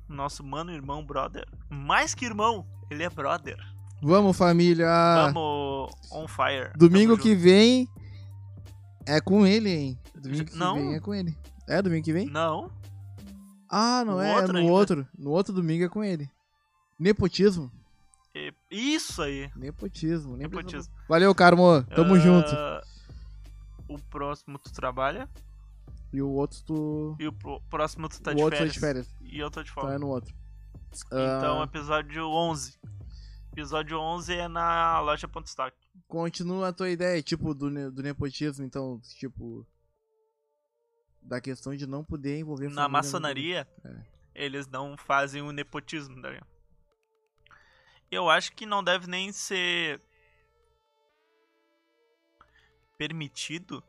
nosso 0.09 0.45
mano, 0.45 0.70
irmão, 0.70 1.05
brother. 1.05 1.47
Mais 1.70 2.14
que 2.14 2.24
irmão, 2.24 2.66
ele 2.90 3.03
é 3.03 3.11
brother. 3.11 3.57
Vamos, 4.03 4.36
família! 4.36 4.86
Vamos 5.32 5.93
on 6.11 6.26
fire. 6.28 6.72
Domingo 6.76 7.12
Tamo 7.12 7.22
que 7.22 7.34
vem 7.34 7.88
é 9.07 9.20
com 9.20 9.47
ele, 9.47 9.70
hein? 9.70 9.99
Domingo 10.14 10.45
que 10.45 10.57
Não. 10.57 10.74
vem 10.74 10.95
é 10.95 11.01
com 11.01 11.14
ele. 11.14 11.36
É 11.68 11.80
domingo 11.80 12.05
que 12.05 12.12
vem? 12.12 12.26
Não, 12.26 12.70
Ah, 13.74 14.05
não 14.05 14.14
No 14.16 14.20
é, 14.20 14.36
outro 14.36 14.53
no 14.53 14.59
ainda. 14.59 14.72
outro. 14.72 15.09
No 15.18 15.30
outro 15.30 15.55
domingo 15.55 15.84
é 15.84 15.88
com 15.88 16.05
ele. 16.05 16.28
Nepotismo. 16.99 17.70
isso 18.70 19.22
aí. 19.22 19.51
Nepotismo. 19.57 20.36
precisa- 20.36 20.36
Nepotismo. 20.36 20.95
Valeu, 21.09 21.34
Carmo. 21.34 21.82
Tamo 21.95 22.14
Ah, 22.14 22.18
junto. 22.18 22.51
O 23.88 23.99
próximo 24.11 24.59
tu 24.59 24.72
trabalha 24.72 25.28
E 26.12 26.20
o 26.20 26.28
outro 26.30 26.62
tu. 26.64 27.16
e 27.18 27.26
o 27.26 27.32
próximo 27.70 28.08
tu 28.08 28.20
tá 28.20 28.32
o 28.32 28.34
de 28.34 28.42
outro 28.42 28.58
férias. 28.58 28.74
tá 28.74 28.80
de 28.80 28.80
férias. 28.86 29.16
E 29.22 29.38
eu 29.38 29.50
tô 29.50 29.62
de 29.62 29.70
Então 29.70 29.82
folga. 29.82 29.96
é 29.96 29.98
no 29.98 30.08
outro. 30.08 30.34
Então, 31.06 31.60
Ah, 31.60 31.64
episódio 31.64 32.28
11. 32.28 32.78
Episódio 33.52 33.98
11 33.98 34.34
é 34.34 34.48
na 34.48 35.00
loja 35.00 35.26
Ponto 35.26 35.46
Stock. 35.46 35.74
Continua 36.06 36.68
a 36.68 36.72
tua 36.72 36.90
ideia, 36.90 37.22
tipo, 37.22 37.54
do, 37.54 37.70
ne- 37.70 37.90
do 37.90 38.02
nepotismo, 38.02 38.64
então, 38.64 39.00
tipo. 39.18 39.66
Da 41.22 41.40
questão 41.40 41.74
de 41.74 41.86
não 41.86 42.02
poder 42.04 42.38
envolver 42.40 42.68
Na 42.68 42.88
maçonaria, 42.88 43.66
É. 43.84 44.02
eles 44.34 44.66
não 44.66 44.96
fazem 44.96 45.40
o 45.40 45.52
nepotismo. 45.52 46.20
Tá 46.20 46.28
ligado? 46.30 46.46
Eu 48.10 48.28
acho 48.28 48.52
que 48.52 48.66
não 48.66 48.82
deve 48.84 49.06
nem 49.06 49.32
ser 49.32 50.02
permitido 52.98 53.82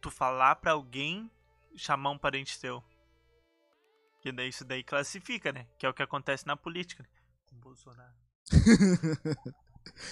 tu 0.00 0.10
falar 0.10 0.56
pra 0.56 0.72
alguém 0.72 1.30
chamar 1.76 2.10
um 2.10 2.18
parente 2.18 2.58
teu. 2.60 2.82
Que 4.20 4.30
daí 4.30 4.48
isso 4.48 4.64
daí 4.64 4.82
classifica, 4.84 5.52
né? 5.52 5.66
Que 5.78 5.86
é 5.86 5.88
o 5.88 5.94
que 5.94 6.02
acontece 6.02 6.46
na 6.46 6.56
política. 6.56 7.02
Né? 7.02 7.08
Com 7.48 7.56
Bolsonaro. 7.56 8.14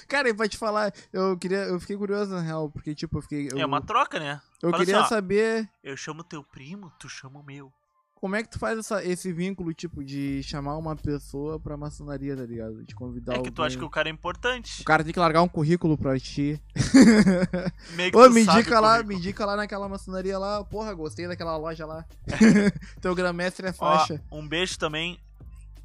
Cara, 0.08 0.28
e 0.28 0.34
pra 0.34 0.48
te 0.48 0.56
falar, 0.56 0.92
eu 1.12 1.36
queria. 1.38 1.58
Eu 1.58 1.78
fiquei 1.78 1.96
curioso, 1.96 2.30
na 2.34 2.40
real, 2.40 2.70
porque, 2.70 2.94
tipo, 2.94 3.18
eu 3.18 3.22
fiquei. 3.22 3.48
Eu, 3.52 3.58
É 3.58 3.66
uma 3.66 3.82
troca, 3.82 4.18
né? 4.18 4.40
eu 4.62 4.70
fala 4.70 4.82
queria 4.82 5.00
assim, 5.00 5.04
ó. 5.04 5.08
saber 5.08 5.70
Eu 5.82 5.96
chamo 5.96 6.24
teu 6.24 6.42
primo, 6.42 6.90
tu 6.98 7.08
chama 7.08 7.38
o 7.38 7.42
meu. 7.42 7.72
Como 8.20 8.36
é 8.36 8.42
que 8.42 8.48
tu 8.50 8.58
faz 8.58 8.78
essa- 8.78 9.04
esse 9.04 9.32
vínculo, 9.32 9.72
tipo, 9.72 10.02
de 10.04 10.42
chamar 10.42 10.76
uma 10.76 10.94
pessoa 10.96 11.58
pra 11.60 11.76
maçonaria, 11.76 12.36
tá 12.36 12.44
ligado? 12.44 12.84
De 12.84 12.94
convidar 12.94 13.34
é 13.36 13.42
que 13.42 13.50
tu 13.50 13.62
acha 13.62 13.76
que 13.76 13.76
alguém. 13.78 13.86
o 13.88 13.90
cara 13.90 14.08
é 14.08 14.12
importante. 14.12 14.82
O 14.82 14.84
cara 14.84 15.02
tem 15.04 15.12
que 15.12 15.18
largar 15.18 15.42
um 15.42 15.48
currículo 15.48 15.96
pra 15.96 16.18
ti. 16.18 16.60
Meio 17.94 18.10
que 18.10 18.16
Ô, 18.18 18.24
tu 18.28 18.30
me 18.34 18.44
sabe 18.44 18.60
indica 18.60 18.78
o 18.78 18.82
lá, 18.82 18.90
currículo. 18.96 19.08
me 19.08 19.14
indica 19.16 19.46
lá 19.46 19.56
naquela 19.56 19.88
maçonaria 19.88 20.38
lá. 20.38 20.64
Porra, 20.64 20.92
gostei 20.94 21.26
daquela 21.26 21.56
loja 21.56 21.86
lá. 21.86 22.04
Teu 23.00 23.14
gramestre 23.14 23.66
é 23.66 23.70
Ó, 23.70 23.72
faixa. 23.72 24.22
um 24.30 24.46
beijo 24.46 24.78
também, 24.78 25.18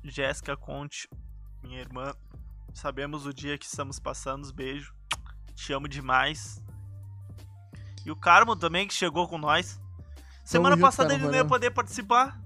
Jéssica 0.03 0.55
Conte, 0.57 1.07
minha 1.63 1.79
irmã. 1.79 2.13
Sabemos 2.73 3.25
o 3.25 3.33
dia 3.33 3.57
que 3.57 3.65
estamos 3.65 3.99
passando, 3.99 4.51
beijo. 4.53 4.93
Te 5.55 5.71
amo 5.73 5.87
demais. 5.87 6.61
E 8.05 8.11
o 8.11 8.15
Carmo 8.15 8.55
também, 8.55 8.87
que 8.87 8.93
chegou 8.93 9.27
com 9.27 9.37
nós. 9.37 9.79
Semana 10.43 10.75
junto, 10.75 10.85
passada 10.85 11.09
Carmo, 11.09 11.25
ele 11.25 11.31
não 11.31 11.37
ia 11.37 11.45
poder 11.45 11.71
participar. 11.71 12.39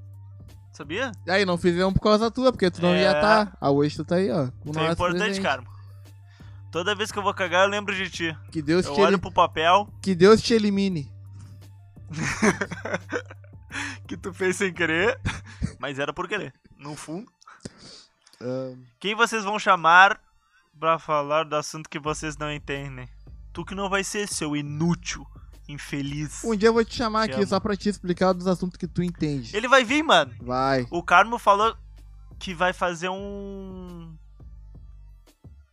Sabia? 0.71 1.11
Aí, 1.27 1.43
não 1.45 1.57
fizemos 1.57 1.93
por 1.93 2.01
causa 2.01 2.29
tua, 2.29 2.51
porque 2.51 2.69
tu 2.69 2.81
não 2.81 2.89
É. 2.93 3.01
ia 3.01 3.11
estar. 3.13 3.57
Ah, 3.59 3.71
hoje 3.71 3.95
tu 3.95 4.05
tá 4.05 4.15
aí, 4.15 4.29
ó. 4.29 4.43
Isso 4.65 4.79
é 4.79 4.91
importante, 4.91 5.19
presente. 5.19 5.41
Carmo. 5.41 5.67
Toda 6.71 6.93
vez 6.93 7.11
que 7.11 7.17
eu 7.17 7.23
vou 7.23 7.33
cagar, 7.33 7.63
eu 7.65 7.69
lembro 7.69 7.95
de 7.95 8.09
ti. 8.09 8.37
Que 8.51 8.61
Deus, 8.61 8.85
Eu 8.85 8.93
te 8.93 9.01
olho 9.01 9.09
ele- 9.15 9.17
pro 9.17 9.31
papel 9.31 9.89
que 10.01 10.13
Deus 10.13 10.41
te 10.41 10.53
elimine. 10.53 11.11
que 14.07 14.15
tu 14.17 14.33
fez 14.33 14.55
sem 14.55 14.73
querer, 14.73 15.19
mas 15.79 15.99
era 15.99 16.13
por 16.13 16.27
querer. 16.27 16.53
No 16.77 16.95
fundo. 16.95 17.31
Ah, 18.41 18.73
Quem 18.99 19.15
vocês 19.15 19.43
vão 19.43 19.57
chamar 19.57 20.19
pra 20.79 20.99
falar 20.99 21.43
do 21.45 21.55
assunto 21.55 21.89
que 21.89 21.99
vocês 21.99 22.37
não 22.37 22.51
entendem? 22.51 23.09
Tu 23.51 23.65
que 23.65 23.73
não 23.75 23.89
vai 23.89 24.03
ser, 24.03 24.27
seu 24.27 24.55
inútil, 24.55 25.25
infeliz. 25.67 26.43
um 26.43 26.55
dia 26.55 26.69
eu 26.69 26.73
vou 26.73 26.83
te 26.85 26.95
chamar 26.95 27.27
Te 27.27 27.31
aqui 27.31 27.41
amo. 27.41 27.47
só 27.49 27.59
pra 27.59 27.75
te 27.75 27.89
explicar 27.89 28.33
dos 28.33 28.47
assuntos 28.47 28.77
que 28.77 28.87
tu 28.87 29.03
entende. 29.03 29.55
Ele 29.55 29.67
vai 29.67 29.83
vir, 29.83 30.03
mano. 30.03 30.33
Vai. 30.41 30.87
O 30.91 31.03
Carmo 31.03 31.37
falou 31.37 31.75
que 32.39 32.53
vai 32.53 32.73
fazer 32.73 33.09
um. 33.09 34.15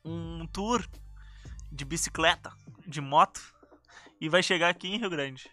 Um 0.04 0.46
tour 0.52 0.84
de 1.72 1.84
bicicleta, 1.84 2.52
de 2.86 3.00
moto, 3.00 3.40
e 4.20 4.28
vai 4.28 4.42
chegar 4.42 4.68
aqui 4.68 4.88
em 4.88 4.98
Rio 4.98 5.08
Grande. 5.10 5.48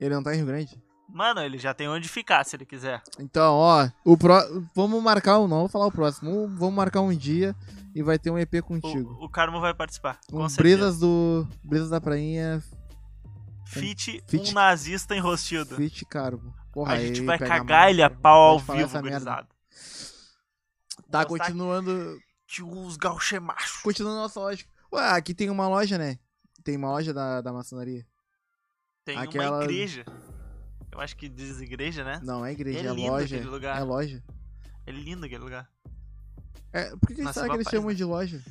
Ele 0.00 0.14
não 0.14 0.22
tá 0.22 0.32
em 0.34 0.38
Rio 0.38 0.46
Grande? 0.46 0.82
Mano, 1.08 1.40
ele 1.42 1.58
já 1.58 1.74
tem 1.74 1.88
onde 1.88 2.08
ficar 2.08 2.42
se 2.44 2.56
ele 2.56 2.64
quiser. 2.64 3.02
Então, 3.18 3.54
ó, 3.54 3.86
o 4.02 4.16
pro... 4.16 4.32
vamos 4.74 5.02
marcar 5.02 5.38
um, 5.40 5.46
não 5.46 5.58
vou 5.60 5.68
falar 5.68 5.86
o 5.86 5.92
próximo. 5.92 6.48
Vamos 6.56 6.74
marcar 6.74 7.02
um 7.02 7.14
dia 7.14 7.54
e 7.94 8.02
vai 8.02 8.18
ter 8.18 8.30
um 8.30 8.38
EP 8.38 8.62
contigo. 8.62 9.18
O, 9.20 9.26
o 9.26 9.28
Carmo 9.28 9.60
vai 9.60 9.74
participar. 9.74 10.18
Com 10.30 10.42
Um 10.42 10.48
certeza. 10.48 10.76
Brisas 10.78 10.98
do. 10.98 11.46
Brisas 11.62 11.90
da 11.90 12.00
Prainha, 12.00 12.62
Fit, 13.80 14.22
Fit- 14.26 14.50
um 14.50 14.52
nazista 14.52 15.16
enrostido. 15.16 15.76
Fit 15.76 16.04
Carbo. 16.06 16.54
Porra, 16.72 16.94
a 16.94 17.00
gente 17.00 17.20
aí 17.20 17.26
vai 17.26 17.38
cagar 17.38 17.90
ele 17.90 18.02
a 18.02 18.10
pau 18.10 18.40
ao 18.50 18.58
vivo, 18.58 19.00
gurizada. 19.00 19.48
Tá, 21.10 21.24
continuando. 21.24 22.18
Que 22.46 22.62
os 22.62 22.96
gaúchos 22.96 23.32
é 23.32 23.40
macho. 23.40 23.82
Continuando 23.82 24.16
nossa 24.18 24.38
lógica. 24.40 24.70
Ué, 24.92 25.10
aqui 25.10 25.32
tem 25.34 25.48
uma 25.48 25.68
loja, 25.68 25.96
né? 25.96 26.18
Tem 26.62 26.76
uma 26.76 26.90
loja 26.90 27.12
da, 27.14 27.40
da 27.40 27.52
maçonaria. 27.52 28.06
Tem 29.04 29.16
Aquela- 29.16 29.56
uma 29.56 29.64
igreja. 29.64 30.04
Eu 30.90 31.00
acho 31.00 31.16
que 31.16 31.28
diz 31.28 31.60
igreja, 31.60 32.04
né? 32.04 32.20
Não, 32.22 32.44
é 32.44 32.52
igreja, 32.52 32.80
É 32.80 32.86
é, 32.90 32.94
lindo 32.94 33.10
loja. 33.10 33.36
aquele 33.36 33.48
lugar. 33.50 33.78
É 33.78 33.82
loja. 33.82 34.22
É 34.86 34.90
lindo 34.92 35.24
aquele 35.24 35.42
lugar. 35.42 35.66
É, 36.72 36.90
por 36.96 37.08
que, 37.08 37.14
que 37.14 37.32
será 37.32 37.48
que 37.48 37.54
eles 37.54 37.68
chamam 37.68 37.88
né? 37.88 37.94
de 37.94 38.04
loja? 38.04 38.42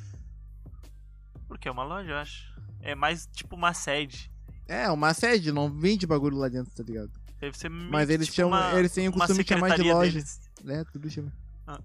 Porque 1.46 1.68
é 1.68 1.70
uma 1.70 1.84
loja, 1.84 2.10
eu 2.10 2.16
acho. 2.16 2.52
É 2.80 2.94
mais 2.96 3.26
tipo 3.26 3.54
uma 3.54 3.72
sede. 3.72 4.31
É, 4.72 4.90
uma 4.90 5.12
sede, 5.14 5.52
não 5.52 5.70
vende 5.70 6.06
bagulho 6.06 6.36
lá 6.38 6.48
dentro, 6.48 6.72
tá 6.74 6.82
ligado? 6.82 7.10
Deve 7.40 7.56
ser 7.58 7.68
meio 7.68 7.90
Mas 7.90 8.06
que 8.06 8.12
eles 8.14 8.26
tipo 8.26 8.36
chamam. 8.36 8.58
uma- 8.60 8.78
eles 8.78 8.92
têm 8.92 9.08
o 9.08 9.12
costume 9.12 9.42
de 9.44 9.48
chamar 9.48 9.76
de 9.76 9.82
loja. 9.82 10.12
deles. 10.12 10.40
né? 10.64 10.84
Tudo 10.92 11.10
chama. 11.10 11.32
Ah. 11.66 11.80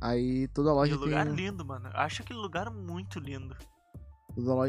Aí 0.00 0.48
toda 0.48 0.72
loja 0.72 0.94
o 0.94 0.98
tem. 0.98 1.08
lugar 1.08 1.26
lindo, 1.26 1.64
mano. 1.64 1.88
Eu 1.92 2.00
acho 2.00 2.22
aquele 2.22 2.38
lugar 2.38 2.70
muito 2.70 3.18
lindo. 3.18 3.54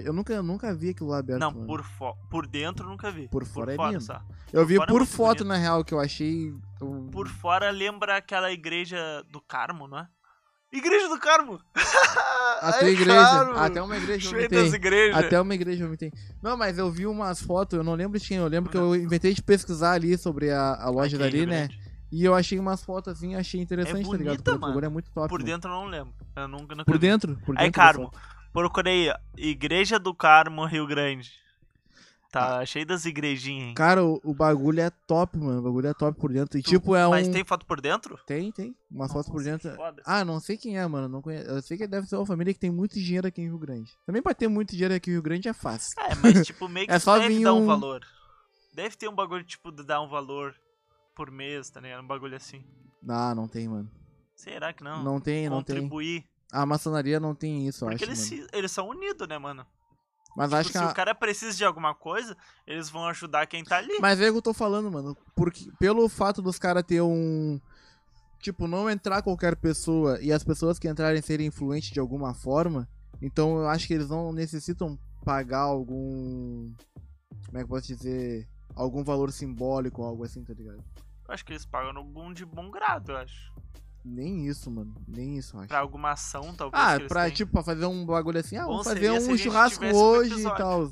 Eu 0.03 0.11
nunca, 0.13 0.33
eu 0.33 0.41
nunca 0.41 0.73
vi 0.73 0.89
aquilo 0.89 1.09
lá 1.09 1.19
aberto. 1.19 1.39
Não, 1.39 1.51
mano. 1.51 1.67
por, 1.67 1.83
fo 1.83 2.15
por 2.29 2.47
dentro 2.47 2.85
eu 2.85 2.89
nunca 2.89 3.11
vi. 3.11 3.27
Por 3.27 3.45
fora 3.45 3.73
é 3.73 3.77
lindo. 3.77 4.01
só. 4.01 4.19
Eu 4.51 4.65
vi 4.65 4.75
fora 4.77 4.89
é 4.89 4.91
por 4.91 4.99
muito 5.01 5.11
foto, 5.11 5.37
bonito. 5.39 5.47
na 5.47 5.57
real, 5.57 5.83
que 5.85 5.93
eu 5.93 5.99
achei. 5.99 6.53
Por 7.11 7.27
fora 7.27 7.69
lembra 7.69 8.17
aquela 8.17 8.51
igreja 8.51 9.23
do 9.31 9.39
Carmo, 9.39 9.87
não 9.87 9.99
é? 9.99 10.07
Igreja 10.71 11.07
do 11.07 11.19
Carmo! 11.19 11.59
Até 12.61 12.85
Ai, 12.85 12.91
igreja. 12.91 13.13
Carmo! 13.13 13.57
Até 13.57 13.81
uma 13.81 13.97
igreja 13.97 14.27
eu 14.27 14.31
vomitei. 14.31 14.67
igrejas. 14.67 15.17
Até 15.17 15.41
uma 15.41 15.55
igreja 15.55 15.85
eu. 15.85 16.11
Não, 16.41 16.57
mas 16.57 16.77
eu 16.77 16.91
vi 16.91 17.07
umas 17.07 17.41
fotos, 17.41 17.77
eu 17.77 17.83
não 17.83 17.95
lembro 17.95 18.19
de 18.19 18.27
quem. 18.27 18.37
Eu 18.37 18.47
lembro 18.47 18.69
que 18.69 18.77
eu 18.77 18.95
inventei 18.95 19.33
de 19.33 19.41
pesquisar 19.41 19.93
ali 19.93 20.17
sobre 20.17 20.51
a, 20.51 20.75
a 20.75 20.89
loja 20.89 21.17
Aqui 21.17 21.25
dali, 21.25 21.45
né? 21.45 21.69
E 22.11 22.25
eu 22.25 22.33
achei 22.33 22.59
umas 22.59 22.83
fotos 22.83 23.13
assim, 23.13 23.35
achei 23.35 23.61
interessante, 23.61 24.09
tá 24.09 24.17
ligado? 24.17 24.35
bonita, 24.35 24.43
Porque 24.43 24.57
o 24.57 24.59
mano. 24.59 24.73
bagulho 24.73 24.85
é 24.85 24.89
muito 24.89 25.11
top. 25.11 25.29
Por 25.29 25.39
mano. 25.39 25.51
dentro 25.51 25.69
eu 25.69 25.75
não 25.75 25.85
lembro. 25.85 26.13
Eu 26.35 26.47
nunca, 26.47 26.75
nunca 26.75 26.85
Por 26.85 26.97
dentro? 26.97 27.35
Por 27.37 27.55
dentro 27.55 27.63
Aí, 27.63 27.71
Carmo, 27.71 28.11
procurei 28.51 29.11
Igreja 29.37 29.99
do 29.99 30.13
Carmo, 30.13 30.65
Rio 30.65 30.87
Grande. 30.87 31.31
Tá 32.31 32.63
cheio 32.63 32.85
das 32.85 33.05
igrejinhas, 33.05 33.69
hein? 33.69 33.73
Cara, 33.73 34.05
o, 34.05 34.19
o 34.23 34.33
bagulho 34.35 34.79
é 34.81 34.89
top, 35.07 35.35
mano. 35.37 35.59
O 35.59 35.63
bagulho 35.63 35.87
é 35.87 35.93
top 35.95 36.19
por 36.19 36.31
dentro. 36.31 36.59
E 36.59 36.61
tipo, 36.61 36.95
é 36.95 37.07
um. 37.07 37.09
Mas 37.09 37.27
tem 37.27 37.43
foto 37.43 37.65
por 37.65 37.81
dentro? 37.81 38.19
Tem, 38.27 38.51
tem. 38.51 38.75
Umas 38.91 39.11
fotos 39.11 39.31
por 39.31 39.41
Nossa, 39.43 39.69
dentro. 39.71 40.03
Ah, 40.05 40.23
não 40.23 40.39
sei 40.39 40.55
quem 40.55 40.77
é, 40.77 40.85
mano. 40.85 41.07
Não 41.07 41.21
conheço. 41.23 41.49
Eu 41.49 41.59
sei 41.63 41.75
que 41.75 41.87
deve 41.87 42.05
ser 42.07 42.17
uma 42.17 42.25
família 42.27 42.53
que 42.53 42.59
tem 42.59 42.69
muito 42.69 42.93
dinheiro 42.99 43.27
aqui 43.27 43.41
em 43.41 43.47
Rio 43.47 43.57
Grande. 43.57 43.91
Também 44.05 44.21
pra 44.21 44.35
ter 44.35 44.47
muito 44.47 44.71
dinheiro 44.71 44.93
aqui 44.93 45.09
em 45.09 45.13
Rio 45.13 45.23
Grande 45.23 45.47
é 45.49 45.53
fácil. 45.53 45.99
É, 45.99 46.13
mas 46.15 46.45
tipo, 46.45 46.67
meio 46.69 46.85
que 46.85 46.93
É 46.93 46.99
só 46.99 47.17
deve 47.17 47.33
vir 47.35 47.43
dar 47.43 47.53
um 47.55 47.63
um- 47.63 47.65
valor. 47.65 48.01
Deve 48.75 48.95
ter 48.95 49.07
um 49.09 49.15
bagulho, 49.15 49.43
tipo, 49.43 49.71
de 49.71 49.83
dar 49.83 49.99
um 50.01 50.07
valor 50.07 50.53
por 51.15 51.31
mês, 51.31 51.69
tá 51.71 51.81
ligado? 51.81 52.03
Um 52.03 52.07
bagulho 52.07 52.35
assim. 52.35 52.63
Ah, 53.09 53.33
não 53.33 53.47
tem, 53.47 53.67
mano. 53.67 53.89
Será 54.35 54.71
que 54.71 54.83
não? 54.83 55.03
Não 55.03 55.19
tem, 55.19 55.49
não 55.49 55.63
tem. 55.63 55.75
Contribuir. 55.77 56.23
A 56.51 56.65
maçonaria 56.65 57.19
não 57.19 57.33
tem 57.35 57.67
isso, 57.67 57.85
eu 57.85 57.89
Porque 57.89 58.03
acho, 58.05 58.13
eles, 58.13 58.31
mano. 58.31 58.43
se- 58.49 58.57
eles 58.57 58.71
são 58.71 58.87
unidos, 58.87 59.27
né, 59.27 59.37
mano? 59.39 59.65
Mas 60.39 60.51
Tipo, 60.51 60.59
acho 60.61 60.71
que 60.71 60.77
se 60.77 60.83
a... 60.85 60.87
o 60.87 60.95
cara 60.95 61.13
precisa 61.13 61.57
de 61.57 61.65
alguma 61.65 61.93
coisa, 61.93 62.37
eles 62.65 62.89
vão 62.89 63.05
ajudar 63.07 63.45
quem 63.45 63.61
tá 63.61 63.75
ali. 63.75 63.99
Mas 63.99 64.21
é 64.21 64.29
o 64.29 64.31
que 64.31 64.37
eu 64.37 64.41
tô 64.41 64.53
falando, 64.53 64.89
mano. 64.89 65.17
Porque 65.35 65.69
pelo 65.77 66.07
fato 66.07 66.41
dos 66.41 66.57
caras 66.57 66.81
ter 66.83 67.01
um. 67.01 67.59
Tipo, 68.39 68.65
não 68.65 68.89
entrar 68.89 69.21
qualquer 69.21 69.57
pessoa 69.57 70.17
e 70.21 70.31
as 70.31 70.41
pessoas 70.41 70.79
que 70.79 70.87
entrarem 70.87 71.21
serem 71.21 71.47
influentes 71.47 71.91
de 71.91 71.99
alguma 71.99 72.33
forma, 72.33 72.87
então 73.21 73.57
eu 73.57 73.67
acho 73.67 73.85
que 73.85 73.93
eles 73.93 74.07
não 74.07 74.31
necessitam 74.31 74.97
pagar 75.25 75.59
algum. 75.59 76.73
Como 77.47 77.57
é 77.57 77.59
que 77.59 77.63
eu 77.65 77.67
posso 77.67 77.87
dizer? 77.87 78.47
Algum 78.73 79.03
valor 79.03 79.33
simbólico 79.33 80.01
ou 80.01 80.07
algo 80.07 80.23
assim, 80.23 80.41
tá 80.45 80.53
ligado? 80.53 80.81
Eu 81.27 81.33
acho 81.33 81.43
que 81.43 81.51
eles 81.51 81.65
pagam 81.65 81.97
algum 81.97 82.31
de 82.31 82.45
bom 82.45 82.71
grado, 82.71 83.11
eu 83.11 83.17
acho. 83.17 83.51
Nem 84.03 84.47
isso, 84.47 84.71
mano. 84.71 84.93
Nem 85.07 85.37
isso, 85.37 85.55
eu 85.55 85.61
acho. 85.61 85.69
Pra 85.69 85.79
alguma 85.79 86.11
ação, 86.11 86.53
talvez. 86.55 86.83
Ah, 86.83 86.99
que 86.99 87.07
pra, 87.07 87.29
tipo, 87.29 87.51
pra 87.51 87.63
fazer 87.63 87.85
um 87.85 88.05
bagulho 88.05 88.39
assim, 88.39 88.55
ah, 88.57 88.65
Bom 88.65 88.71
vamos 88.71 88.87
fazer 88.87 89.11
um 89.11 89.37
churrasco 89.37 89.85
um 89.85 89.93
hoje 89.93 90.39
e 90.39 90.55
tal. 90.55 90.89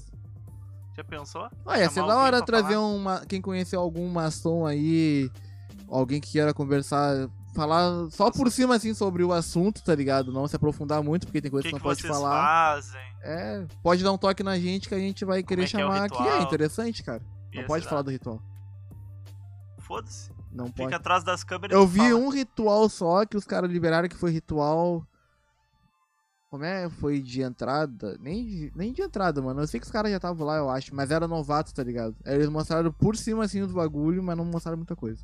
Já 0.95 1.03
pensou? 1.03 1.49
Ah, 1.65 1.79
ia 1.79 1.89
ser 1.89 2.05
da 2.05 2.17
hora 2.17 2.41
trazer 2.43 2.73
falar? 2.73 2.87
uma. 2.87 3.25
Quem 3.25 3.39
conheceu 3.39 3.79
algum 3.79 4.09
maçom 4.09 4.65
aí, 4.65 5.29
alguém 5.87 6.19
que 6.19 6.31
queira 6.31 6.53
conversar, 6.53 7.29
falar 7.53 8.09
só 8.09 8.31
por 8.31 8.51
cima 8.51 8.75
assim 8.75 8.93
sobre 8.95 9.23
o 9.23 9.31
assunto, 9.31 9.83
tá 9.83 9.93
ligado? 9.93 10.31
Não 10.33 10.47
se 10.47 10.55
aprofundar 10.55 11.03
muito, 11.03 11.27
porque 11.27 11.39
tem 11.39 11.51
coisa 11.51 11.63
que, 11.63 11.69
que, 11.69 11.77
que 11.77 11.83
não 11.83 11.87
pode 11.87 12.01
vocês 12.01 12.11
falar. 12.11 12.43
fazem? 12.43 13.01
É, 13.21 13.65
pode 13.83 14.03
dar 14.03 14.11
um 14.11 14.17
toque 14.17 14.41
na 14.41 14.57
gente 14.57 14.89
que 14.89 14.95
a 14.95 14.99
gente 14.99 15.23
vai 15.23 15.43
querer 15.43 15.63
é 15.63 15.67
que 15.67 15.77
é 15.77 15.79
chamar 15.79 16.03
aqui. 16.03 16.27
É 16.27 16.41
interessante, 16.41 17.03
cara. 17.03 17.21
Não 17.53 17.63
pode 17.65 17.87
falar 17.87 18.01
do 18.01 18.11
ritual. 18.11 18.41
Foda-se. 19.79 20.31
Não 20.57 20.67
Fica 20.67 20.83
pode. 20.83 20.95
atrás 20.95 21.23
das 21.23 21.43
câmeras 21.43 21.77
Eu 21.77 21.85
vi 21.87 21.99
fala. 21.99 22.15
um 22.15 22.29
ritual 22.29 22.89
só 22.89 23.25
que 23.25 23.37
os 23.37 23.45
caras 23.45 23.69
liberaram 23.71 24.09
que 24.09 24.15
foi 24.15 24.31
ritual. 24.31 25.05
Como 26.49 26.63
é? 26.63 26.89
Foi 26.89 27.21
de 27.21 27.41
entrada? 27.41 28.17
Nem 28.19 28.45
de, 28.45 28.71
nem 28.75 28.93
de 28.93 29.01
entrada, 29.01 29.41
mano. 29.41 29.61
Eu 29.61 29.67
sei 29.67 29.79
que 29.79 29.85
os 29.85 29.91
caras 29.91 30.09
já 30.09 30.17
estavam 30.17 30.45
lá, 30.47 30.57
eu 30.57 30.69
acho. 30.69 30.95
Mas 30.95 31.11
era 31.11 31.27
novato, 31.27 31.73
tá 31.73 31.83
ligado? 31.83 32.15
Eles 32.25 32.47
mostraram 32.49 32.91
por 32.91 33.17
cima 33.17 33.43
assim 33.43 33.61
os 33.61 33.71
bagulho, 33.71 34.23
mas 34.23 34.37
não 34.37 34.45
mostraram 34.45 34.77
muita 34.77 34.95
coisa. 34.95 35.23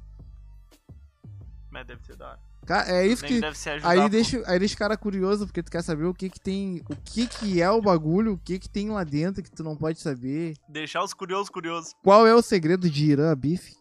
Mas 1.71 1.87
deve 1.87 2.03
ser 2.05 2.15
da 2.17 2.27
hora. 2.31 2.39
É 2.87 3.05
isso 3.05 3.25
que. 3.25 3.41
deve 3.41 3.57
ser 3.57 3.71
ajudar. 3.71 3.89
Aí 3.89 4.09
deixa, 4.09 4.43
aí 4.45 4.59
deixa 4.59 4.75
o 4.75 4.77
cara 4.77 4.95
curioso, 4.95 5.45
porque 5.45 5.61
tu 5.61 5.71
quer 5.71 5.81
saber 5.81 6.05
o 6.05 6.13
que 6.13 6.29
que 6.29 6.39
tem. 6.39 6.81
O 6.89 6.95
que 6.95 7.27
que 7.27 7.61
é 7.61 7.69
o 7.69 7.81
bagulho, 7.81 8.33
o 8.33 8.37
que 8.37 8.57
que 8.57 8.69
tem 8.69 8.89
lá 8.89 9.03
dentro 9.03 9.43
que 9.43 9.51
tu 9.51 9.63
não 9.63 9.75
pode 9.75 9.99
saber. 9.99 10.55
Deixar 10.69 11.03
os 11.03 11.13
curiosos 11.13 11.49
curiosos. 11.49 11.93
Qual 12.03 12.25
é 12.25 12.33
o 12.33 12.41
segredo 12.41 12.89
de 12.89 13.11
Irã 13.11 13.35
Bife? 13.35 13.75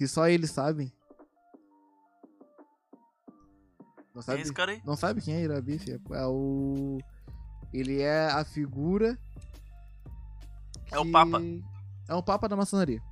Que 0.00 0.08
só 0.08 0.26
eles 0.26 0.50
sabem. 0.50 0.90
Não 4.14 4.14
Quem 4.14 4.22
sabe, 4.22 4.38
é 4.38 4.42
esse 4.42 4.52
cara 4.54 4.72
aí? 4.72 4.82
não 4.82 4.96
sabe 4.96 5.20
quem 5.20 5.34
é 5.34 5.42
Irã 5.42 5.60
Bife? 5.60 5.92
É, 5.92 5.96
é 6.14 6.26
o. 6.26 6.96
Ele 7.70 8.00
é 8.00 8.28
a 8.30 8.42
figura. 8.42 9.18
É 10.90 10.98
o 10.98 11.04
que- 11.04 11.12
Papa. 11.12 11.38
É 12.08 12.14
um 12.14 12.22
Papa 12.22 12.48
da 12.48 12.56
maçonaria. 12.56 13.02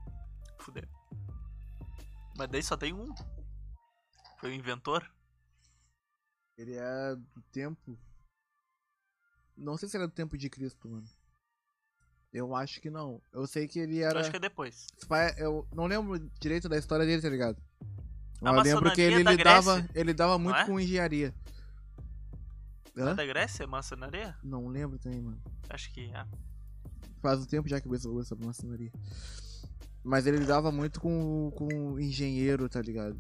Fudeu. 0.61 0.89
Mas 2.39 2.49
daí 2.49 2.63
só 2.63 2.75
tem 2.75 2.95
um. 2.95 3.15
Foi 4.39 4.49
o 4.49 4.55
inventor? 4.55 5.07
Ele 6.57 6.75
é 6.75 7.15
do 7.17 7.43
tempo. 7.53 7.99
Não 9.55 9.77
sei 9.77 9.91
se 9.91 9.97
ele 9.99 10.05
é 10.05 10.07
do 10.07 10.15
tempo 10.15 10.39
de 10.39 10.49
Cristo, 10.49 10.89
mano. 10.89 11.05
Eu 12.33 12.55
acho 12.55 12.81
que 12.81 12.91
não. 12.91 13.21
Eu 13.33 13.47
sei 13.47 13.67
que 13.67 13.79
ele 13.79 13.99
Eu 13.99 14.09
era. 14.09 14.21
acho 14.21 14.31
que 14.31 14.37
é 14.37 14.41
depois. 14.41 14.87
Eu 15.37 15.67
não 15.75 15.87
lembro 15.87 16.19
direito 16.41 16.69
da 16.69 16.77
história 16.77 17.07
dele, 17.07 17.23
tá 17.23 17.29
ligado? 17.29 17.57
A 18.43 18.51
eu 18.51 18.63
lembro 18.63 18.93
que 18.93 19.01
ele 19.01 19.25
da 19.25 19.33
lidava, 19.33 19.77
Grécia, 19.77 19.91
ele 19.95 20.11
lidava 20.11 20.39
muito 20.39 20.57
é? 20.59 20.65
com 20.67 20.79
engenharia. 20.79 21.35
É 22.97 23.01
Hã? 23.03 23.15
da 23.15 23.25
Grécia? 23.25 23.67
Maçonaria? 23.67 24.37
Não 24.43 24.69
lembro 24.69 24.99
também, 24.99 25.21
mano. 25.21 25.41
Acho 25.69 25.93
que 25.93 26.13
é. 26.13 26.27
Faz 27.21 27.41
um 27.41 27.47
tempo 27.47 27.69
já 27.69 27.81
que 27.81 27.89
eu 27.89 27.93
ouço 27.93 28.25
sobre 28.25 28.47
maçonaria. 28.47 28.93
Mas 30.05 30.27
ele 30.27 30.39
lidava 30.39 30.71
muito 30.71 31.01
com, 31.01 31.51
com 31.57 31.99
engenheiro, 31.99 32.69
tá 32.69 32.81
ligado? 32.81 33.19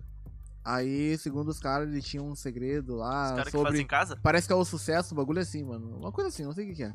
Aí, 0.64 1.16
segundo 1.18 1.48
os 1.48 1.58
caras, 1.58 1.88
ele 1.88 2.02
tinha 2.02 2.22
um 2.22 2.34
segredo 2.34 2.94
Os 2.94 2.98
lá 3.00 3.30
caras 3.30 3.44
que 3.46 3.50
sobre. 3.52 3.70
fazem 3.70 3.84
em 3.84 3.86
casa? 3.86 4.16
Parece 4.22 4.46
que 4.46 4.52
é 4.52 4.56
o 4.56 4.64
sucesso, 4.64 5.14
um 5.14 5.16
bagulho 5.16 5.40
assim, 5.40 5.64
mano. 5.64 5.96
Uma 5.96 6.12
coisa 6.12 6.28
assim, 6.28 6.44
não 6.44 6.52
sei 6.52 6.66
o 6.66 6.68
que, 6.68 6.76
que 6.76 6.82
é. 6.84 6.92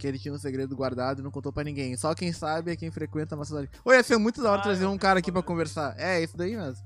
Que 0.00 0.06
ele 0.06 0.18
tinha 0.18 0.32
um 0.32 0.38
segredo 0.38 0.74
guardado 0.74 1.20
e 1.20 1.22
não 1.22 1.30
contou 1.30 1.52
pra 1.52 1.62
ninguém. 1.62 1.94
Só 1.96 2.14
quem 2.14 2.32
sabe 2.32 2.72
é 2.72 2.76
quem 2.76 2.90
frequenta 2.90 3.34
a 3.34 3.38
maçonaria. 3.38 3.68
Ô, 3.84 3.92
ia 3.92 4.02
ser 4.02 4.16
muito 4.16 4.42
da 4.42 4.50
hora 4.50 4.60
Ah, 4.60 4.64
trazer 4.64 4.84
eu 4.84 4.90
um 4.90 4.96
cara 4.96 5.18
aqui 5.18 5.30
pra 5.30 5.42
conversar. 5.42 5.94
É, 5.98 6.22
isso 6.22 6.34
daí 6.36 6.56
mesmo. 6.56 6.82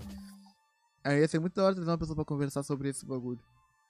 Aí 1.05 1.21
ia 1.21 1.29
ser 1.29 1.39
muito 1.39 1.55
da 1.55 1.65
hora 1.65 1.75
trazer 1.77 1.91
uma 1.91 1.99
pessoa 1.99 2.17
pra 2.17 2.25
conversar 2.25 2.65
sobre 2.65 2.89
esse 2.89 3.07
bagulho. 3.07 3.39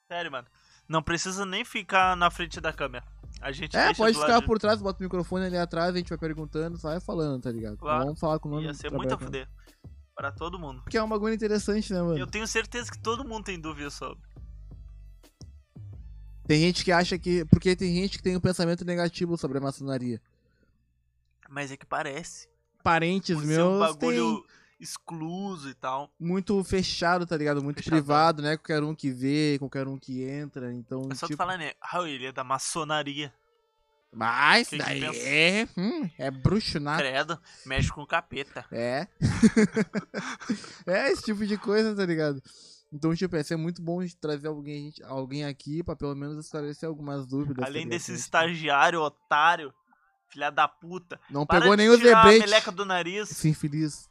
Sério, 0.09 0.31
mano. 0.31 0.47
Não 0.87 1.03
precisa 1.03 1.47
nem 1.47 1.65
ficar 1.65 2.15
na 2.17 2.31
frente 2.31 2.61
da 2.61 2.71
câmera. 2.71 3.03
A 3.41 3.51
gente 3.51 3.75
É, 3.77 3.95
pode 3.95 4.19
ficar 4.19 4.43
por 4.43 4.59
trás, 4.59 4.83
bota 4.83 5.01
o 5.01 5.03
microfone 5.03 5.47
ali 5.47 5.57
atrás, 5.57 5.95
a 5.95 5.99
gente 5.99 6.09
vai 6.11 6.19
perguntando, 6.19 6.77
só 6.77 6.91
vai 6.91 7.01
falando, 7.01 7.43
tá 7.43 7.51
ligado? 7.51 7.79
Claro. 7.79 8.05
Vamos 8.05 8.21
falar 8.21 8.39
com 8.39 8.49
o 8.49 8.53
nome 8.53 8.67
Ia 8.67 8.75
ser 8.75 8.91
muito 8.93 9.15
a 9.15 9.19
fuder. 9.19 9.49
Pra 10.15 10.31
todo 10.31 10.59
mundo. 10.59 10.83
Porque 10.83 10.99
é 10.99 11.03
um 11.03 11.09
bagulho 11.09 11.35
interessante, 11.35 11.93
né, 11.93 12.03
mano? 12.03 12.19
Eu 12.19 12.27
tenho 12.27 12.47
certeza 12.47 12.91
que 12.93 12.99
todo 12.99 13.27
mundo 13.27 13.45
tem 13.45 13.59
dúvida 13.59 13.89
sobre. 13.91 14.23
Tem 16.47 16.61
gente 16.61 16.85
que 16.85 16.93
acha 16.93 17.19
que. 17.19 17.45
Porque 17.47 17.75
tem 17.75 17.95
gente 17.95 18.19
que 18.19 18.23
tem 18.23 18.37
um 18.37 18.41
pensamento 18.41 18.85
negativo 18.85 19.37
sobre 19.39 19.59
a 19.59 19.61
maçonaria. 19.61 20.21
Mas 21.49 21.71
é 21.71 21.77
que 21.77 21.87
parece. 21.87 22.49
Parentes 22.83 23.35
Por 23.37 23.45
ser 23.47 23.63
um 23.63 23.79
meus 23.79 23.79
bagulho 23.97 24.41
têm 24.43 24.47
excluso 24.81 25.71
e 25.71 25.75
tal. 25.75 26.11
muito 26.21 26.63
fechado, 26.65 27.25
tá 27.27 27.37
ligado? 27.37 27.63
Muito 27.63 27.79
Fechadão. 27.79 27.99
privado, 27.99 28.43
né? 28.43 28.57
Qualquer 28.59 28.83
um 28.83 28.95
que 28.95 29.11
vê, 29.11 29.57
qualquer 29.59 29.87
um 29.89 29.97
que 29.99 30.23
entra. 30.23 30.73
Então, 30.75 31.09
É 31.11 31.15
só 31.15 31.27
tu 31.27 31.31
tipo. 31.31 31.39
falar, 31.39 31.57
né? 31.57 31.73
Ah, 31.81 32.03
ele 32.09 32.27
é 32.27 32.33
da 32.33 32.45
maçonaria. 32.45 33.33
Mas 34.13 34.69
Quem 34.69 34.79
que 34.79 34.85
daí 34.85 35.01
pensa? 35.01 35.19
é. 35.29 35.69
Hum, 35.77 36.11
é 36.19 36.31
bruxo, 36.31 36.79
né? 36.79 36.97
Credo, 36.97 37.41
mexe 37.67 37.91
com 37.91 38.07
capeta. 38.07 38.65
É. 38.71 39.09
é 40.87 41.11
esse 41.11 41.23
tipo 41.23 41.45
de 41.47 41.57
coisa, 41.57 41.95
tá 41.97 42.05
ligado? 42.07 42.41
Então, 42.95 43.13
tipo, 43.15 43.35
ia 43.35 43.43
ser 43.43 43.57
muito 43.57 43.83
bom 43.83 44.05
de 44.05 44.15
trazer 44.17 44.47
alguém, 44.47 44.93
alguém 45.05 45.45
aqui 45.45 45.83
pra 45.83 45.97
pelo 45.97 46.15
menos 46.15 46.45
esclarecer 46.45 46.89
algumas 46.89 47.27
dúvidas. 47.27 47.57
tá 47.65 47.67
Além 47.67 47.89
desse 47.89 48.13
gente- 48.13 48.21
estagiário, 48.21 49.01
otário, 49.03 49.75
filha 50.29 50.49
da 50.49 50.69
puta. 50.69 51.19
Não 51.29 51.45
Para 51.45 51.61
pegou 51.63 51.77
nem 51.77 51.89
os 51.89 51.99
tirar 51.99 52.23
a 52.25 52.27
meleca 52.29 52.71
do 52.71 52.85
nariz. 52.85 53.29
Sim, 53.31 53.53
feliz. 53.53 54.09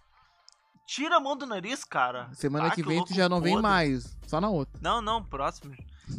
Tira 0.85 1.15
a 1.15 1.19
mão 1.21 1.37
do 1.37 1.45
nariz, 1.45 1.85
cara. 1.85 2.29
Semana 2.33 2.65
Ah, 2.67 2.69
que 2.71 2.83
que 2.83 2.83
vem 2.87 2.97
tu 2.97 2.99
louco 2.99 3.13
já 3.13 3.29
não 3.29 3.39
vem 3.39 3.53
podre. 3.53 3.61
mais. 3.69 4.17
Só 4.27 4.41
na 4.41 4.49
outra. 4.49 4.77
Não, 4.83 5.01
não, 5.01 5.23
próximo. 5.23 5.73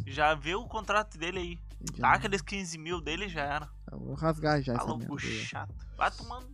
Já 0.07 0.33
vê 0.33 0.55
o 0.55 0.65
contrato 0.67 1.19
dele 1.19 1.37
aí. 1.39 1.59
Já 1.93 2.01
Tá, 2.01 2.13
aqueles 2.15 2.41
15 2.41 2.79
mil 2.79 2.99
dele 2.99 3.29
já 3.29 3.43
era. 3.43 3.69
Eu 3.91 3.99
Vou 3.99 4.15
rasgar 4.15 4.59
já 4.63 4.73
merda 4.73 5.05
aí. 5.21 5.45
chato. 5.45 5.71
Vai 5.95 6.09
tomando. 6.09 6.47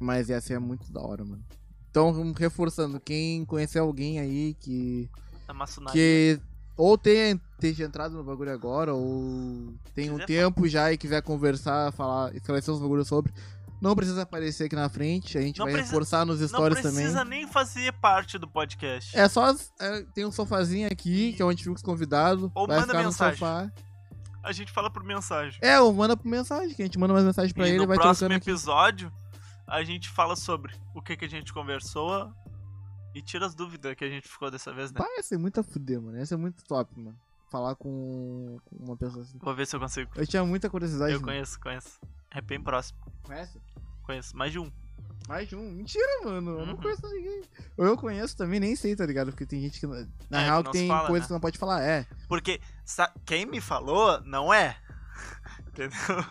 Mas 0.00 0.28
ia 0.28 0.40
ser 0.40 0.58
muito 0.58 0.90
da 0.92 1.00
hora, 1.00 1.24
mano. 1.24 1.44
Então, 1.98 2.32
reforçando, 2.36 3.00
quem 3.00 3.44
conhecer 3.44 3.78
alguém 3.80 4.18
aí 4.20 4.54
que. 4.60 5.10
Maçonaria. 5.52 5.92
que 5.92 6.40
ou 6.76 6.96
tenha, 6.96 7.40
esteja 7.54 7.84
entrado 7.84 8.14
no 8.16 8.22
bagulho 8.22 8.52
agora, 8.52 8.94
ou 8.94 9.74
tem 9.94 10.10
um 10.12 10.18
tempo 10.18 10.68
já 10.68 10.92
e 10.92 10.96
quiser 10.96 11.20
conversar, 11.22 11.90
falar, 11.92 12.32
esclarecer 12.36 12.72
os 12.72 12.80
bagulhos 12.80 13.08
sobre. 13.08 13.32
Não 13.80 13.96
precisa 13.96 14.22
aparecer 14.22 14.64
aqui 14.64 14.76
na 14.76 14.88
frente, 14.88 15.36
a 15.38 15.40
gente 15.40 15.58
Não 15.58 15.64
vai 15.66 15.72
precisa- 15.74 15.92
reforçar 15.92 16.24
nos 16.24 16.40
Não 16.40 16.48
stories 16.48 16.80
também. 16.80 16.98
precisa 16.98 17.24
nem 17.24 17.46
fazer 17.48 17.92
parte 17.94 18.38
do 18.38 18.46
podcast. 18.46 19.16
É 19.16 19.28
só. 19.28 19.52
é, 19.80 20.02
tem 20.14 20.24
um 20.24 20.30
sofazinho 20.32 20.86
aqui, 20.90 21.32
que 21.32 21.42
é 21.42 21.44
onde 21.44 21.62
fica 21.64 21.74
os 21.74 21.82
convidados. 21.82 22.48
Ou 22.54 22.66
vai 22.66 22.76
manda 22.80 22.92
ficar 22.92 23.04
mensagem. 23.04 23.32
no 23.32 23.38
sofá. 23.38 23.72
A 24.44 24.52
gente 24.52 24.70
fala 24.70 24.88
por 24.90 25.02
mensagem. 25.02 25.58
É, 25.62 25.80
ou 25.80 25.92
manda 25.92 26.16
por 26.16 26.28
mensagem, 26.28 26.74
que 26.74 26.82
a 26.82 26.84
gente 26.84 26.98
manda 26.98 27.12
mais 27.12 27.24
mensagem 27.24 27.52
pra 27.52 27.66
e 27.66 27.70
ele 27.70 27.78
no 27.78 27.86
vai 27.88 27.96
próximo 27.96 28.28
trocando 28.28 28.34
aqui. 28.36 28.50
A 29.68 29.82
gente 29.84 30.08
fala 30.08 30.34
sobre 30.34 30.74
o 30.94 31.02
que, 31.02 31.16
que 31.16 31.24
a 31.24 31.28
gente 31.28 31.52
conversou 31.52 32.32
e 33.14 33.22
tira 33.22 33.46
as 33.46 33.54
dúvidas 33.54 33.94
que 33.94 34.04
a 34.04 34.08
gente 34.08 34.28
ficou 34.28 34.50
dessa 34.50 34.72
vez, 34.72 34.90
né? 34.92 35.00
Ser 35.22 35.38
muito 35.38 35.60
a 35.60 35.62
fuder, 35.62 36.00
mano. 36.00 36.16
Ia 36.18 36.26
ser 36.26 36.36
muito 36.36 36.64
top, 36.64 36.98
mano. 36.98 37.18
Falar 37.50 37.74
com, 37.76 38.58
com 38.64 38.76
uma 38.84 38.96
pessoa 38.96 39.22
assim. 39.22 39.38
Vou 39.38 39.54
ver 39.54 39.66
se 39.66 39.74
eu 39.74 39.80
consigo. 39.80 40.10
Eu 40.14 40.26
tinha 40.26 40.44
muita 40.44 40.68
curiosidade. 40.68 41.12
Eu 41.12 41.20
mano. 41.20 41.32
conheço, 41.32 41.58
conheço. 41.60 41.98
É 42.30 42.40
bem 42.40 42.60
próximo. 42.60 42.98
Conhece? 43.22 43.58
Conheço 44.02 44.36
mais 44.36 44.52
de 44.52 44.58
um. 44.58 44.70
Mais 45.26 45.48
de 45.48 45.56
um. 45.56 45.70
Mentira, 45.72 46.06
mano. 46.24 46.60
Eu 46.60 46.66
não 46.66 46.74
Uhum. 46.74 46.80
conheço 46.80 47.06
ninguém. 47.08 47.42
Ou 47.76 47.86
eu 47.86 47.96
conheço 47.96 48.36
também, 48.36 48.60
nem 48.60 48.76
sei, 48.76 48.94
tá 48.94 49.04
ligado? 49.06 49.30
Porque 49.30 49.46
tem 49.46 49.60
gente 49.62 49.80
que. 49.80 49.86
Na 50.30 50.40
É, 50.42 50.44
real, 50.44 50.64
que 50.64 50.72
tem 50.72 50.88
fala, 50.88 51.06
coisas 51.08 51.24
né? 51.24 51.26
que 51.28 51.32
não 51.32 51.40
pode 51.40 51.58
falar. 51.58 51.82
É. 51.82 52.06
Porque 52.28 52.60
quem 53.24 53.46
me 53.46 53.60
falou 53.60 54.20
não 54.22 54.52
é. 54.52 54.76
Entendeu? 55.68 56.24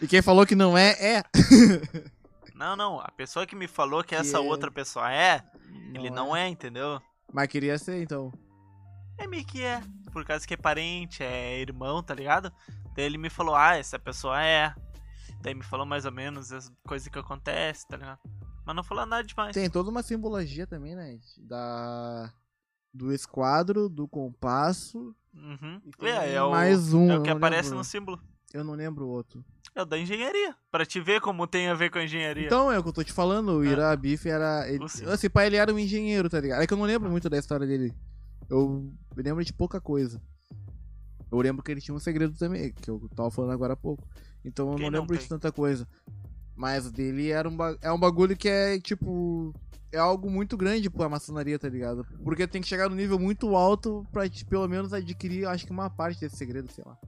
E 0.00 0.06
quem 0.06 0.20
falou 0.22 0.46
que 0.46 0.54
não 0.54 0.76
é, 0.76 0.90
é. 1.18 1.22
Não, 2.54 2.74
não. 2.74 2.98
A 3.00 3.10
pessoa 3.10 3.46
que 3.46 3.54
me 3.54 3.68
falou 3.68 4.02
que, 4.02 4.08
Que 4.10 4.14
essa 4.14 4.38
é- 4.38 4.42
não 4.42 4.72
pessoa 4.72 5.12
é, 5.12 5.44
ele 5.94 6.08
não 6.08 6.34
é, 6.34 6.48
entendeu? 6.48 6.98
Mas 7.30 7.48
queria 7.48 7.76
ser, 7.78 8.02
então. 8.02 8.32
É 9.18 9.26
meio 9.26 9.44
que 9.44 9.62
é. 9.62 9.82
Por 10.10 10.24
causa 10.24 10.46
que 10.46 10.54
é 10.54 10.56
parente, 10.56 11.22
é 11.22 11.60
irmão, 11.60 12.02
tá 12.02 12.14
ligado? 12.14 12.50
Daí 12.94 13.04
ele 13.04 13.18
me 13.18 13.28
falou, 13.28 13.54
ah, 13.54 13.76
essa 13.76 13.98
pessoa 13.98 14.42
é. 14.42 14.74
Daí 15.42 15.54
me 15.54 15.62
falou 15.62 15.84
mais 15.84 16.06
ou 16.06 16.12
menos 16.12 16.50
as 16.50 16.72
coisas 16.88 17.08
que 17.08 17.18
acontecem, 17.18 17.86
tá 17.88 17.96
ligado? 17.98 18.20
Mas 18.64 18.74
não 18.74 18.82
falou 18.82 19.04
nada 19.04 19.22
demais. 19.22 19.52
Tem 19.52 19.68
toda 19.68 19.90
uma 19.90 20.02
simbologia 20.02 20.66
também, 20.66 20.94
né? 20.96 21.18
Da. 21.38 22.32
Do 22.92 23.12
esquadro, 23.12 23.90
do 23.90 24.08
compasso. 24.08 25.14
Uhum. 25.34 25.82
E 26.00 26.06
É, 26.06 26.32
é 26.36 26.42
o, 26.42 26.50
mais 26.52 26.94
um. 26.94 27.10
é 27.10 27.18
o 27.18 27.22
que 27.22 27.28
não 27.28 27.36
aparece 27.36 27.64
lembro. 27.68 27.78
no 27.78 27.84
símbolo. 27.84 28.20
Eu 28.54 28.64
não 28.64 28.72
lembro 28.72 29.04
o 29.06 29.10
outro. 29.10 29.44
É 29.76 29.82
o 29.82 29.84
da 29.84 29.98
engenharia. 29.98 30.56
Pra 30.72 30.86
te 30.86 30.98
ver 31.00 31.20
como 31.20 31.46
tem 31.46 31.68
a 31.68 31.74
ver 31.74 31.90
com 31.90 31.98
a 31.98 32.04
engenharia. 32.04 32.46
Então, 32.46 32.72
é 32.72 32.78
o 32.78 32.82
que 32.82 32.88
eu 32.88 32.92
tô 32.94 33.04
te 33.04 33.12
falando, 33.12 33.58
o 33.58 33.60
Ah. 33.60 33.66
Ira 33.66 33.96
Biff 33.96 34.26
era. 34.26 34.66
Ele, 34.70 34.82
assim, 35.12 35.28
pai, 35.28 35.46
ele 35.48 35.56
era 35.56 35.72
um 35.72 35.78
engenheiro, 35.78 36.30
tá 36.30 36.40
ligado? 36.40 36.62
É 36.62 36.66
que 36.66 36.72
eu 36.72 36.78
não 36.78 36.86
lembro 36.86 37.10
muito 37.10 37.28
da 37.28 37.36
história 37.38 37.66
dele. 37.66 37.94
Eu 38.48 38.90
lembro 39.14 39.44
de 39.44 39.52
pouca 39.52 39.78
coisa. 39.80 40.20
Eu 41.30 41.38
lembro 41.40 41.62
que 41.62 41.70
ele 41.70 41.80
tinha 41.82 41.94
um 41.94 41.98
segredo 41.98 42.34
também, 42.38 42.72
que 42.72 42.88
eu 42.90 43.06
tava 43.14 43.30
falando 43.30 43.50
agora 43.52 43.74
há 43.74 43.76
pouco. 43.76 44.02
Então 44.42 44.70
eu 44.70 44.76
Quem 44.76 44.86
não 44.86 44.92
não 44.92 45.00
lembro 45.00 45.14
de 45.14 45.20
tem? 45.20 45.28
tanta 45.28 45.52
coisa. 45.52 45.86
Mas 46.54 46.86
o 46.86 46.90
dele 46.92 47.30
era 47.30 47.46
um, 47.46 47.56
é 47.82 47.92
um 47.92 47.98
bagulho 48.00 48.34
que 48.36 48.48
é, 48.48 48.80
tipo. 48.80 49.52
É 49.92 49.98
algo 49.98 50.30
muito 50.30 50.56
grande 50.56 50.88
pra 50.90 51.08
maçonaria, 51.08 51.58
tá 51.58 51.68
ligado? 51.68 52.04
Porque 52.24 52.46
tem 52.46 52.60
que 52.62 52.66
chegar 52.68 52.88
num 52.88 52.96
nível 52.96 53.18
muito 53.18 53.54
alto 53.54 54.06
pra, 54.10 54.28
te, 54.28 54.44
pelo 54.44 54.66
menos, 54.68 54.92
adquirir, 54.92 55.46
acho 55.46 55.64
que 55.66 55.70
uma 55.72 55.88
parte 55.90 56.20
desse 56.20 56.36
segredo, 56.36 56.70
sei 56.72 56.82
lá. 56.84 56.98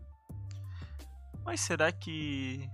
Mas 1.49 1.63
será 1.63 1.91
que 1.91 2.71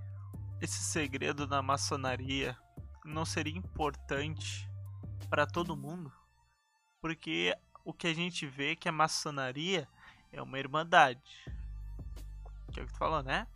esse 0.60 0.82
segredo 0.82 1.46
da 1.46 1.62
maçonaria 1.62 2.58
não 3.04 3.24
seria 3.24 3.56
importante 3.56 4.68
pra 5.30 5.46
todo 5.46 5.76
mundo? 5.76 6.12
Porque 7.00 7.56
o 7.84 7.92
que 7.92 8.08
a 8.08 8.12
gente 8.12 8.48
vê 8.48 8.72
é 8.72 8.74
que 8.74 8.88
a 8.88 8.92
maçonaria 8.92 9.86
é 10.32 10.42
uma 10.42 10.58
irmandade. 10.58 11.22
Que 12.72 12.80
é 12.80 12.82
o 12.82 12.86
que 12.88 12.92
tu 12.92 12.98
falou, 12.98 13.22
né? 13.22 13.46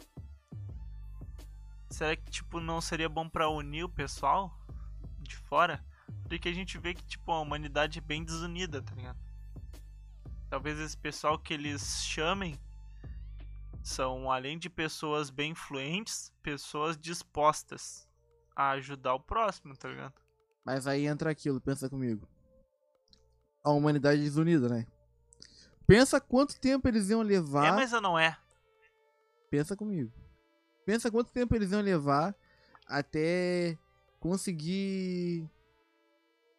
Será 1.91 2.15
que 2.15 2.31
tipo 2.31 2.61
não 2.61 2.81
seria 2.81 3.09
bom 3.09 3.29
pra 3.29 3.51
unir 3.51 3.83
o 3.83 3.89
pessoal 3.89 4.57
de 5.19 5.35
fora? 5.35 5.85
Porque 6.29 6.49
a 6.49 6.55
gente 6.55 6.79
vê 6.79 6.95
que 6.95 7.05
tipo 7.05 7.33
a 7.33 7.41
humanidade 7.41 7.99
é 7.99 8.03
bem 8.03 8.23
desunida, 8.23 8.83
tá 8.83 8.95
ligado? 8.95 9.19
Talvez 10.49 10.79
esse 10.79 10.97
pessoal 10.97 11.37
que 11.37 11.53
eles 11.53 12.05
chamem 12.05 12.57
são 13.83 14.31
além 14.31 14.59
de 14.59 14.69
pessoas 14.69 15.31
bem 15.31 15.53
influentes, 15.53 16.33
pessoas 16.43 16.97
dispostas 16.97 18.09
a 18.55 18.71
ajudar 18.71 19.15
o 19.15 19.21
próximo, 19.21 19.77
tá 19.77 19.89
ligado? 19.89 20.15
Mas 20.65 20.87
aí 20.87 21.07
entra 21.07 21.31
aquilo, 21.31 21.61
pensa 21.61 21.89
comigo. 21.89 22.29
A 23.63 23.71
humanidade 23.71 24.23
desunida, 24.23 24.69
né? 24.69 24.87
Pensa 25.87 26.21
quanto 26.21 26.61
tempo 26.61 26.87
eles 26.87 27.09
iam 27.09 27.23
levar. 27.23 27.67
É, 27.67 27.73
mas 27.73 27.93
não 27.93 28.19
é. 28.19 28.37
Pensa 29.51 29.75
comigo. 29.75 30.13
Pensa 30.85 31.11
quanto 31.11 31.33
tempo 31.33 31.55
eles 31.55 31.73
iam 31.73 31.81
levar 31.81 32.35
até 32.87 33.79
conseguir 34.21 35.49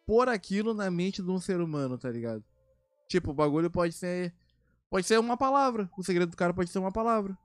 pôr 0.06 0.28
aquilo 0.28 0.74
na 0.74 0.90
mente 0.90 1.22
de 1.22 1.30
um 1.30 1.38
ser 1.38 1.60
humano, 1.60 1.96
tá 1.96 2.10
ligado? 2.10 2.44
Tipo, 3.06 3.30
o 3.30 3.34
bagulho 3.34 3.70
pode 3.70 3.92
ser. 3.92 4.34
Pode 4.90 5.06
ser 5.06 5.18
uma 5.20 5.36
palavra. 5.36 5.88
O 5.96 6.02
segredo 6.02 6.30
do 6.30 6.36
cara 6.36 6.52
pode 6.52 6.68
ser 6.70 6.78
uma 6.78 6.90
palavra. 6.92 7.36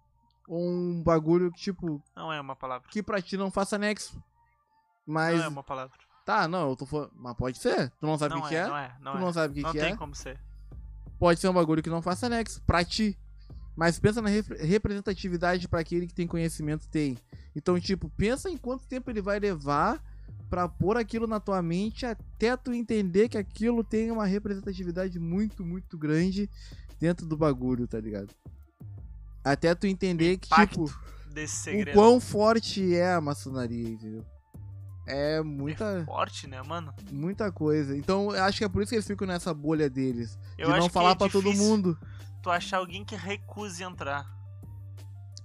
Ou 0.47 0.59
um 0.67 1.01
bagulho 1.03 1.51
que, 1.51 1.59
tipo, 1.61 2.01
Não 2.15 2.31
é 2.33 2.41
uma 2.41 2.55
palavra. 2.55 2.87
que 2.89 3.01
pra 3.03 3.21
ti 3.21 3.37
não 3.37 3.49
faça 3.51 3.77
nexo. 3.77 4.21
Mas. 5.05 5.37
Não 5.37 5.45
é 5.45 5.47
uma 5.47 5.63
palavra. 5.63 5.97
Tá, 6.25 6.47
não, 6.47 6.69
eu 6.71 6.75
tô 6.75 6.85
falando. 6.87 7.11
Mas 7.15 7.35
pode 7.35 7.59
ser. 7.59 7.91
Tu 7.99 8.05
não 8.05 8.17
sabe 8.17 8.33
o 8.33 8.39
Não 8.39 8.47
que, 8.47 8.55
é, 8.55 8.63
que 8.63 8.65
é? 8.65 8.67
não 8.69 8.77
é, 8.77 8.95
não 8.99 9.11
tu 9.13 9.17
é. 9.17 9.21
não 9.21 9.33
sabe 9.33 9.51
o 9.51 9.55
que, 9.55 9.61
Não 9.61 9.71
que 9.71 9.79
tem 9.79 9.93
é? 9.93 9.95
como 9.95 10.15
ser. 10.15 10.39
Pode 11.19 11.39
ser 11.39 11.47
um 11.47 11.53
bagulho 11.53 11.83
que 11.83 11.89
não 11.89 12.01
faça 12.01 12.27
nexo 12.27 12.61
pra 12.63 12.83
ti. 12.83 13.17
Mas 13.75 13.99
pensa 13.99 14.21
na 14.21 14.29
rep- 14.29 14.57
representatividade 14.59 15.67
pra 15.67 15.81
aquele 15.81 16.07
que 16.07 16.13
tem 16.13 16.25
conhecimento 16.27 16.87
tem. 16.89 17.17
Então, 17.55 17.79
tipo, 17.79 18.09
pensa 18.17 18.49
em 18.49 18.57
quanto 18.57 18.87
tempo 18.87 19.09
ele 19.11 19.21
vai 19.21 19.37
levar 19.39 20.01
pra 20.49 20.67
pôr 20.69 20.97
aquilo 20.97 21.27
na 21.27 21.39
tua 21.39 21.61
mente 21.61 22.05
até 22.05 22.55
tu 22.55 22.73
entender 22.73 23.29
que 23.29 23.37
aquilo 23.37 23.83
tem 23.83 24.11
uma 24.11 24.25
representatividade 24.25 25.19
muito, 25.19 25.65
muito 25.65 25.97
grande 25.97 26.49
dentro 26.99 27.25
do 27.25 27.35
bagulho, 27.35 27.87
tá 27.87 27.99
ligado? 27.99 28.29
Até 29.43 29.75
tu 29.75 29.85
entender 29.85 30.37
que, 30.37 30.49
tipo, 30.49 30.85
o 30.85 31.93
quão 31.93 32.19
forte 32.19 32.95
é 32.95 33.13
a 33.13 33.21
maçonaria, 33.21 33.89
entendeu? 33.89 34.25
É 35.07 35.41
muita, 35.43 35.99
É 35.99 36.05
forte, 36.05 36.47
né, 36.47 36.61
mano? 36.63 36.91
muita 37.11 37.51
coisa. 37.51 37.95
Então, 37.95 38.33
eu 38.35 38.43
acho 38.43 38.57
que 38.57 38.63
é 38.63 38.69
por 38.69 38.81
isso 38.81 38.89
que 38.89 38.95
eles 38.95 39.05
ficam 39.05 39.27
nessa 39.27 39.53
bolha 39.53 39.87
deles. 39.87 40.39
Eu 40.57 40.71
de 40.71 40.79
não 40.79 40.89
falar 40.89 41.11
é 41.11 41.15
pra 41.15 41.29
todo 41.29 41.53
mundo. 41.53 41.97
Tu 42.41 42.49
achar 42.49 42.77
alguém 42.77 43.05
que 43.05 43.15
recuse 43.15 43.83
entrar. 43.83 44.25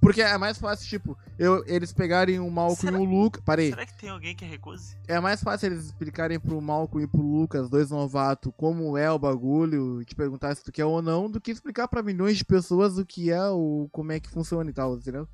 Porque 0.00 0.22
é 0.22 0.38
mais 0.38 0.56
fácil, 0.56 0.88
tipo, 0.88 1.18
eu, 1.38 1.62
eles 1.66 1.92
pegarem 1.92 2.40
o 2.40 2.50
Malcolm 2.50 2.80
Será- 2.80 2.98
e 2.98 3.00
o 3.00 3.04
Lucas. 3.04 3.42
Parei. 3.44 3.68
Será 3.68 3.84
que 3.84 3.98
tem 3.98 4.08
alguém 4.08 4.34
que 4.34 4.44
recuse? 4.46 4.96
É 5.06 5.20
mais 5.20 5.42
fácil 5.42 5.66
eles 5.66 5.84
explicarem 5.86 6.40
pro 6.40 6.60
Malcolm 6.60 7.04
e 7.04 7.06
pro 7.06 7.20
Lucas, 7.20 7.68
dois 7.68 7.90
novatos, 7.90 8.50
como 8.56 8.96
é 8.96 9.10
o 9.10 9.18
bagulho, 9.18 10.00
e 10.00 10.04
te 10.06 10.14
perguntar 10.14 10.54
se 10.54 10.64
tu 10.64 10.72
quer 10.72 10.86
ou 10.86 11.02
não, 11.02 11.30
do 11.30 11.40
que 11.40 11.50
explicar 11.50 11.86
pra 11.86 12.02
milhões 12.02 12.38
de 12.38 12.44
pessoas 12.44 12.96
o 12.96 13.04
que 13.04 13.30
é, 13.30 13.46
o 13.50 13.88
como 13.92 14.12
é 14.12 14.18
que 14.18 14.30
funciona 14.30 14.70
e 14.70 14.72
tal, 14.72 14.96
entendeu? 14.96 15.28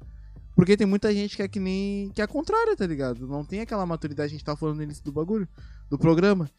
Porque 0.57 0.77
tem 0.77 0.87
muita 0.87 1.13
gente 1.15 1.37
que 1.37 1.43
é 1.43 1.49
que 1.49 1.61
nem. 1.61 2.11
que 2.15 2.23
é 2.23 2.27
contrária, 2.27 2.75
tá 2.75 2.87
ligado? 2.87 3.27
Não 3.29 3.45
tem 3.45 3.61
aquela 3.61 3.85
maturidade 3.85 4.29
a 4.29 4.33
gente 4.33 4.45
tá 4.45 4.57
falando 4.57 4.79
no 4.79 4.83
início 4.83 5.05
do 5.05 5.13
bagulho, 5.13 5.47
do 5.89 5.99
programa. 5.99 6.51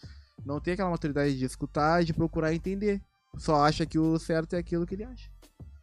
Não 0.46 0.62
tem 0.62 0.76
aquela 0.76 0.92
maturidade 0.92 1.36
de 1.38 1.44
escutar, 1.44 2.04
de 2.04 2.14
procurar 2.14 2.54
entender. 2.54 3.02
Só 3.38 3.66
acha 3.66 3.86
que 3.86 3.98
o 4.00 4.18
certo 4.20 4.56
é 4.56 4.60
aquilo 4.60 4.86
que 4.86 4.94
ele 4.96 5.04
acha. 5.04 5.30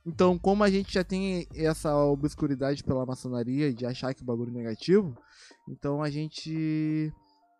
Então, 0.06 0.38
como 0.38 0.62
a 0.62 0.70
gente 0.70 0.92
já 0.92 1.02
tem 1.02 1.46
essa 1.54 1.96
obscuridade 1.96 2.84
pela 2.84 3.06
maçonaria 3.06 3.72
de 3.72 3.86
achar 3.86 4.12
que 4.14 4.22
o 4.22 4.24
bagulho 4.24 4.50
é 4.50 4.54
negativo, 4.54 5.16
então 5.66 6.02
a 6.02 6.10
gente 6.10 7.10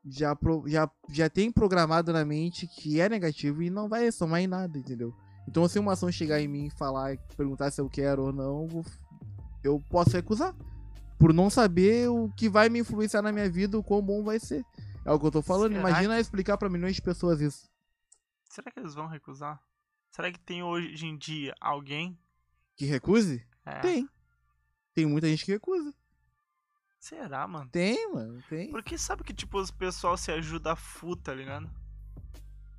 já, 0.05 0.37
já, 0.67 0.91
já 1.11 1.31
tem 1.31 1.51
programado 1.51 2.13
na 2.13 2.25
mente 2.25 2.67
que 2.67 3.01
é 3.01 3.09
negativo 3.09 3.63
e 3.63 3.71
não 3.71 3.89
vai 3.89 4.13
somar 4.13 4.41
em 4.41 4.47
nada, 4.47 4.77
entendeu? 4.77 5.15
Então, 5.49 5.67
se 5.69 5.79
uma 5.79 5.93
ação 5.93 6.13
chegar 6.13 6.41
em 6.41 6.49
mim 6.49 6.67
e 6.67 6.79
falar, 6.79 7.17
perguntar 7.37 7.71
se 7.71 7.81
eu 7.81 7.89
quero 7.89 8.25
ou 8.25 8.33
não, 8.33 8.69
eu 9.63 9.83
posso 9.91 10.11
recusar. 10.11 10.55
Por 11.19 11.33
não 11.33 11.49
saber 11.49 12.09
o 12.09 12.31
que 12.33 12.49
vai 12.49 12.69
me 12.69 12.81
influenciar 12.81 13.23
na 13.23 13.33
minha 13.33 13.49
vida, 13.49 13.79
o 13.79 13.85
quão 13.85 14.03
bom 14.03 14.23
vai 14.23 14.39
ser. 14.39 14.65
É 15.05 15.13
o 15.13 15.19
que 15.19 15.27
eu 15.27 15.31
tô 15.31 15.43
falando. 15.43 15.73
Será 15.73 15.89
Imagina 15.89 16.21
explicar 16.21 16.59
pra 16.59 16.69
milhões 16.69 16.97
de 16.97 17.03
pessoas 17.03 17.41
isso. 17.41 17.69
Será 18.51 18.71
que 18.71 18.81
eles 18.81 18.95
vão 18.95 19.07
recusar? 19.07 19.61
Será 20.11 20.31
que 20.31 20.41
tem 20.41 20.63
hoje 20.63 21.07
em 21.07 21.17
dia 21.17 21.55
alguém? 21.61 22.19
Que 22.77 22.87
recuse? 22.87 23.47
É. 23.65 23.81
Tem. 23.81 24.09
Tem 24.95 25.07
muita 25.07 25.29
gente 25.29 25.45
que 25.45 25.53
recusa. 25.53 25.93
Será, 26.99 27.47
mano? 27.47 27.69
Tem, 27.71 28.11
mano, 28.13 28.43
tem. 28.49 28.71
Porque 28.71 28.97
sabe 28.97 29.23
que, 29.23 29.35
tipo, 29.35 29.59
os 29.59 29.71
pessoal 29.71 30.17
se 30.17 30.31
ajuda 30.33 30.73
a 30.73 30.77
fu, 30.77 31.15
tá 31.15 31.35
ligado? 31.35 31.71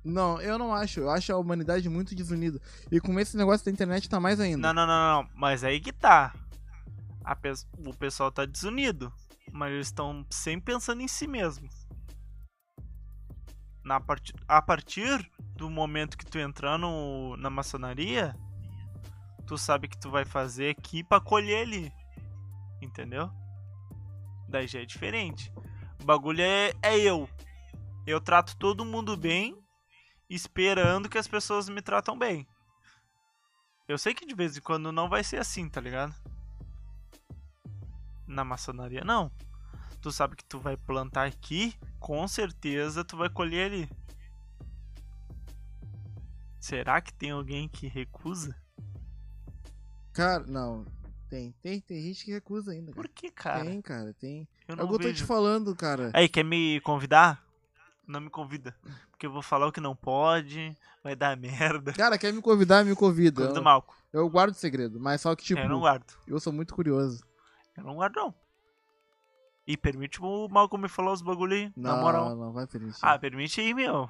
Não, 0.04 0.40
eu 0.40 0.58
não 0.58 0.72
acho. 0.74 1.00
Eu 1.00 1.10
acho 1.10 1.32
a 1.32 1.38
humanidade 1.38 1.88
muito 1.88 2.14
desunida. 2.14 2.60
E 2.90 3.00
com 3.00 3.18
esse 3.20 3.36
negócio 3.36 3.64
da 3.64 3.70
internet 3.72 4.08
tá 4.08 4.18
mais 4.20 4.40
ainda. 4.40 4.58
Não, 4.58 4.74
não, 4.74 4.86
não, 4.86 5.22
não. 5.22 5.30
Mas 5.34 5.62
aí 5.64 5.80
que 5.80 5.92
tá. 5.92 6.34
Pe- 7.40 7.52
O 7.86 7.94
pessoal 7.94 8.30
tá 8.32 8.44
desunido. 8.44 9.12
Mas 9.52 9.72
eles 9.72 9.86
estão 9.88 10.26
sempre 10.30 10.72
pensando 10.74 11.00
em 11.02 11.08
si 11.08 11.26
mesmo. 11.26 11.68
Na 13.84 14.00
part... 14.00 14.32
A 14.48 14.60
partir 14.60 15.30
do 15.56 15.70
momento 15.70 16.18
que 16.18 16.26
tu 16.26 16.38
entrar 16.38 16.78
no... 16.78 17.36
na 17.36 17.48
maçonaria, 17.50 18.36
tu 19.46 19.56
sabe 19.56 19.88
que 19.88 19.98
tu 19.98 20.10
vai 20.10 20.24
fazer 20.24 20.70
aqui 20.70 21.04
pra 21.04 21.20
colher 21.20 21.62
ali. 21.62 21.92
Entendeu? 22.82 23.30
Daí 24.48 24.66
já 24.66 24.80
é 24.80 24.84
diferente. 24.84 25.52
O 26.00 26.04
bagulho 26.04 26.42
é, 26.42 26.72
é 26.82 26.98
eu. 26.98 27.28
Eu 28.06 28.20
trato 28.20 28.56
todo 28.56 28.84
mundo 28.84 29.16
bem, 29.16 29.56
esperando 30.28 31.08
que 31.08 31.18
as 31.18 31.26
pessoas 31.26 31.68
me 31.68 31.80
tratam 31.82 32.18
bem. 32.18 32.46
Eu 33.88 33.98
sei 33.98 34.14
que 34.14 34.26
de 34.26 34.34
vez 34.34 34.56
em 34.56 34.60
quando 34.60 34.92
não 34.92 35.08
vai 35.08 35.22
ser 35.22 35.38
assim, 35.38 35.68
tá 35.68 35.80
ligado? 35.80 36.14
Na 38.26 38.44
maçonaria, 38.44 39.04
não. 39.04 39.30
Tu 40.00 40.10
sabe 40.10 40.36
que 40.36 40.44
tu 40.44 40.58
vai 40.58 40.76
plantar 40.76 41.26
aqui, 41.26 41.74
com 41.98 42.26
certeza 42.26 43.04
tu 43.04 43.16
vai 43.16 43.28
colher 43.28 43.66
ali. 43.66 43.90
Será 46.60 47.00
que 47.00 47.12
tem 47.12 47.30
alguém 47.30 47.68
que 47.68 47.86
recusa? 47.86 48.56
Cara, 50.16 50.44
não. 50.46 50.84
Tem, 51.28 51.54
tem, 51.62 51.80
tem 51.80 52.02
gente 52.02 52.24
que 52.24 52.32
recusa 52.32 52.72
ainda, 52.72 52.92
cara. 52.92 52.96
Por 52.96 53.08
que, 53.08 53.30
cara? 53.30 53.64
Tem, 53.64 53.82
cara, 53.82 54.14
tem. 54.18 54.48
Eu 54.66 54.72
É 54.74 54.76
não 54.76 54.84
o 54.84 54.88
que 54.88 54.94
eu 54.94 54.98
tô 55.08 55.12
te 55.12 55.24
falando, 55.24 55.74
cara. 55.74 56.10
Aí, 56.14 56.28
quer 56.28 56.44
me 56.44 56.80
convidar? 56.80 57.44
Não 58.06 58.20
me 58.20 58.30
convida. 58.30 58.74
Porque 59.10 59.26
eu 59.26 59.32
vou 59.32 59.42
falar 59.42 59.66
o 59.66 59.72
que 59.72 59.80
não 59.80 59.94
pode, 59.96 60.76
vai 61.02 61.16
dar 61.16 61.36
merda. 61.36 61.92
Cara, 61.92 62.16
quer 62.16 62.32
me 62.32 62.40
convidar, 62.40 62.84
me 62.84 62.94
convida. 62.94 63.42
Convida 63.42 63.60
o 63.60 63.64
Malco. 63.64 63.96
eu 64.12 64.28
guardo 64.30 64.54
segredo, 64.54 65.00
mas 65.00 65.20
só 65.20 65.34
que, 65.34 65.42
tipo, 65.44 65.60
eu 65.60 65.68
não 65.68 65.80
guardo. 65.80 66.12
eu 66.26 66.38
sou 66.38 66.52
muito 66.52 66.74
curioso. 66.74 67.24
Eu 67.76 67.84
não 67.84 67.96
guardo, 67.96 68.14
não. 68.16 68.34
E 69.66 69.76
permite 69.76 70.22
o 70.22 70.48
Malco 70.48 70.78
me 70.78 70.88
falar 70.88 71.12
os 71.12 71.20
bagulho 71.22 71.54
aí, 71.54 71.72
Não, 71.76 71.96
na 71.96 72.00
moral. 72.00 72.36
não 72.36 72.52
vai 72.52 72.66
permitir. 72.68 73.00
Ah, 73.02 73.18
permite 73.18 73.60
aí, 73.60 73.74
meu. 73.74 74.08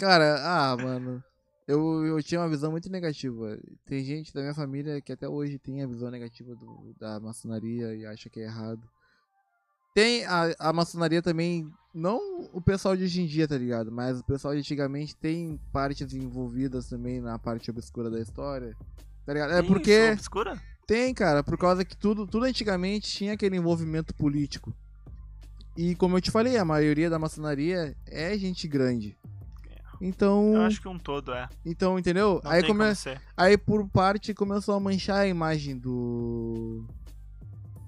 Cara, 0.00 0.40
ah, 0.44 0.76
mano. 0.76 1.22
Eu, 1.70 2.04
eu 2.06 2.22
tinha 2.22 2.40
uma 2.40 2.48
visão 2.48 2.70
muito 2.70 2.90
negativa. 2.90 3.58
Tem 3.86 4.04
gente 4.04 4.32
da 4.34 4.40
minha 4.40 4.54
família 4.54 5.00
que 5.00 5.12
até 5.12 5.28
hoje 5.28 5.58
tem 5.58 5.82
a 5.82 5.86
visão 5.86 6.10
negativa 6.10 6.54
do- 6.56 6.94
da 6.98 7.20
maçonaria 7.20 7.94
e 7.94 8.04
acha 8.06 8.28
que 8.28 8.40
é 8.40 8.44
errado. 8.44 8.80
Tem 9.94 10.24
a, 10.24 10.54
a 10.58 10.72
maçonaria 10.72 11.20
também, 11.20 11.68
não 11.94 12.18
o 12.52 12.60
pessoal 12.60 12.96
de 12.96 13.04
hoje 13.04 13.20
em 13.22 13.26
dia, 13.26 13.46
tá 13.48 13.58
ligado? 13.58 13.90
Mas 13.90 14.20
o 14.20 14.24
pessoal 14.24 14.54
de 14.54 14.60
antigamente 14.60 15.16
tem 15.16 15.58
partes 15.72 16.12
envolvidas 16.14 16.88
também 16.88 17.20
na 17.20 17.38
parte 17.38 17.70
obscura 17.70 18.08
da 18.08 18.20
história. 18.20 18.76
Tá 19.26 19.32
ligado? 19.32 19.52
É 19.52 19.62
porque. 19.62 20.10
obscura? 20.12 20.60
Tem, 20.86 21.14
cara, 21.14 21.42
por 21.44 21.56
causa 21.56 21.84
que 21.84 21.96
tudo, 21.96 22.26
tudo 22.26 22.46
antigamente 22.46 23.08
tinha 23.10 23.34
aquele 23.34 23.56
envolvimento 23.56 24.12
político. 24.14 24.74
E 25.76 25.94
como 25.94 26.16
eu 26.16 26.20
te 26.20 26.30
falei, 26.32 26.56
a 26.56 26.64
maioria 26.64 27.08
da 27.08 27.18
maçonaria 27.18 27.96
é 28.06 28.36
gente 28.36 28.66
grande. 28.66 29.16
Então, 30.00 30.54
Eu 30.54 30.62
acho 30.62 30.80
que 30.80 30.88
um 30.88 30.98
todo 30.98 31.32
é. 31.32 31.48
então 31.64 31.98
entendeu? 31.98 32.40
Não 32.42 32.50
Aí, 32.50 32.60
tem 32.62 32.68
come... 32.70 32.84
como 32.84 32.94
ser. 32.96 33.20
Aí 33.36 33.58
por 33.58 33.86
parte 33.88 34.32
começou 34.32 34.74
a 34.74 34.80
manchar 34.80 35.18
a 35.18 35.26
imagem 35.28 35.76
do 35.78 36.86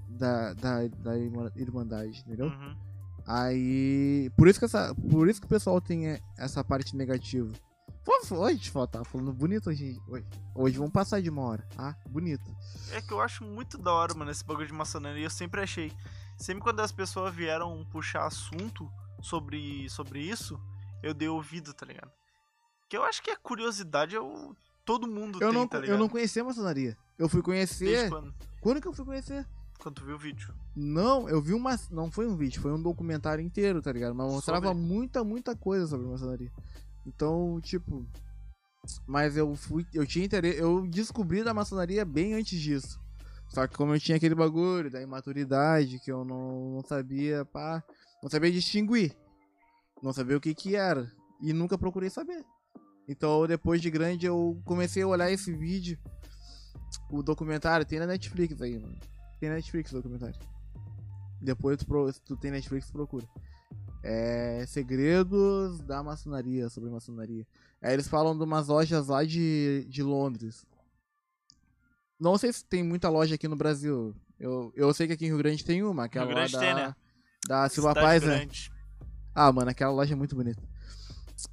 da, 0.08 0.52
da, 0.52 0.86
da 0.88 1.18
irma- 1.18 1.52
irmandade, 1.56 2.22
entendeu? 2.26 2.46
Uhum. 2.46 2.76
Aí 3.26 4.30
por 4.36 4.46
isso 4.48 4.58
que 4.58 4.64
essa, 4.64 4.94
por 4.94 5.28
isso 5.28 5.40
que 5.40 5.46
o 5.46 5.50
pessoal 5.50 5.80
tem 5.80 6.20
essa 6.36 6.62
parte 6.62 6.96
negativa. 6.96 7.50
Hoje, 8.30 8.70
tá 8.90 9.04
falando 9.04 9.32
bonito 9.32 9.70
hoje, 9.70 9.96
hoje. 10.08 10.24
Hoje 10.54 10.76
vamos 10.76 10.92
passar 10.92 11.22
de 11.22 11.30
uma 11.30 11.42
hora. 11.42 11.66
Ah, 11.78 11.94
bonito. 12.08 12.44
É 12.90 13.00
que 13.00 13.12
eu 13.12 13.20
acho 13.20 13.44
muito 13.44 13.78
da 13.78 13.92
hora, 13.92 14.12
mano, 14.12 14.30
esse 14.30 14.44
bagulho 14.44 14.66
de 14.66 14.72
maçonaria. 14.72 15.24
Eu 15.24 15.30
sempre 15.30 15.60
achei. 15.60 15.92
Sempre 16.36 16.62
quando 16.64 16.80
as 16.80 16.90
pessoas 16.90 17.32
vieram 17.34 17.84
puxar 17.90 18.26
assunto 18.26 18.90
sobre, 19.20 19.88
sobre 19.88 20.20
isso, 20.20 20.58
eu 21.02 21.12
dei 21.14 21.28
ouvido, 21.28 21.72
tá 21.74 21.86
ligado? 21.86 22.10
Que 22.88 22.96
eu 22.96 23.04
acho 23.04 23.22
que 23.22 23.30
a 23.30 23.36
curiosidade 23.36 24.14
é 24.14 24.20
o. 24.20 24.54
Todo 24.84 25.06
mundo 25.06 25.38
Eu 25.40 25.50
tem, 25.50 25.58
não, 25.58 25.66
tá 25.68 25.76
eu 25.78 25.82
ligado? 25.82 25.98
não 25.98 26.08
conhecia 26.08 26.42
a 26.42 26.44
maçonaria. 26.44 26.96
Eu 27.16 27.28
fui 27.28 27.40
conhecer. 27.40 27.86
Desde 27.86 28.08
quando? 28.08 28.34
Quando 28.60 28.80
que 28.80 28.88
eu 28.88 28.92
fui 28.92 29.04
conhecer? 29.04 29.46
Quando 29.78 29.94
tu 29.96 30.04
viu 30.04 30.16
o 30.16 30.18
vídeo. 30.18 30.52
Não, 30.74 31.28
eu 31.28 31.40
vi 31.40 31.54
uma. 31.54 31.78
Não 31.90 32.10
foi 32.10 32.26
um 32.26 32.36
vídeo, 32.36 32.60
foi 32.60 32.72
um 32.72 32.82
documentário 32.82 33.44
inteiro, 33.44 33.80
tá 33.80 33.92
ligado? 33.92 34.14
Mas 34.14 34.30
mostrava 34.32 34.66
Sobre? 34.68 34.82
muita, 34.82 35.22
muita 35.24 35.56
coisa 35.56 35.86
sobre 35.86 36.06
maçonaria. 36.06 36.50
Então, 37.06 37.60
tipo. 37.60 38.04
Mas 39.06 39.36
eu 39.36 39.54
fui. 39.54 39.86
Eu 39.94 40.04
tinha 40.06 40.24
interesse. 40.24 40.58
Eu 40.58 40.86
descobri 40.86 41.44
da 41.44 41.54
maçonaria 41.54 42.04
bem 42.04 42.34
antes 42.34 42.60
disso. 42.60 43.00
Só 43.48 43.66
que 43.66 43.76
como 43.76 43.94
eu 43.94 44.00
tinha 44.00 44.16
aquele 44.16 44.34
bagulho 44.34 44.90
da 44.90 45.00
imaturidade, 45.00 46.00
que 46.00 46.10
eu 46.10 46.24
não, 46.24 46.72
não 46.76 46.82
sabia, 46.82 47.44
pá. 47.44 47.82
Não 48.22 48.30
sabia 48.30 48.50
distinguir. 48.50 49.16
Não 50.02 50.12
sabia 50.12 50.36
o 50.36 50.40
que 50.40 50.54
que 50.54 50.74
era. 50.74 51.10
E 51.40 51.52
nunca 51.52 51.78
procurei 51.78 52.10
saber. 52.10 52.44
Então, 53.08 53.46
depois 53.46 53.80
de 53.80 53.90
grande, 53.90 54.26
eu 54.26 54.60
comecei 54.64 55.02
a 55.02 55.06
olhar 55.06 55.30
esse 55.30 55.52
vídeo. 55.52 55.98
O 57.10 57.22
documentário 57.22 57.86
tem 57.86 57.98
na 57.98 58.06
Netflix 58.06 58.60
aí, 58.60 58.78
mano. 58.78 58.98
Tem 59.38 59.48
na 59.48 59.56
Netflix 59.56 59.92
o 59.92 59.96
documentário. 59.96 60.38
Depois 61.40 61.78
tu, 61.78 62.12
se 62.12 62.20
tu 62.22 62.36
tem 62.36 62.50
Netflix, 62.50 62.90
procura. 62.90 63.26
É. 64.02 64.64
Segredos 64.66 65.80
da 65.80 66.02
maçonaria, 66.02 66.68
sobre 66.68 66.90
maçonaria. 66.90 67.46
Aí 67.80 67.92
eles 67.92 68.08
falam 68.08 68.36
de 68.36 68.44
umas 68.44 68.68
lojas 68.68 69.08
lá 69.08 69.24
de, 69.24 69.86
de 69.88 70.02
Londres. 70.02 70.64
Não 72.18 72.38
sei 72.38 72.52
se 72.52 72.64
tem 72.64 72.84
muita 72.84 73.08
loja 73.08 73.34
aqui 73.34 73.48
no 73.48 73.56
Brasil. 73.56 74.14
Eu, 74.38 74.72
eu 74.76 74.94
sei 74.94 75.06
que 75.06 75.12
aqui 75.12 75.24
em 75.24 75.28
Rio 75.28 75.38
Grande 75.38 75.64
tem 75.64 75.82
uma, 75.82 76.04
aquela 76.04 76.26
Rio 76.26 76.34
lá 76.34 76.40
Grande 76.40 76.52
da, 76.52 76.60
tem, 76.60 76.74
né? 76.74 76.96
da 77.46 77.68
Silva 77.68 77.90
Cidade 77.90 78.06
Paz, 78.06 78.22
né? 78.22 78.48
Ah, 79.34 79.50
mano, 79.52 79.70
aquela 79.70 79.92
loja 79.92 80.12
é 80.14 80.16
muito 80.16 80.34
bonita. 80.36 80.62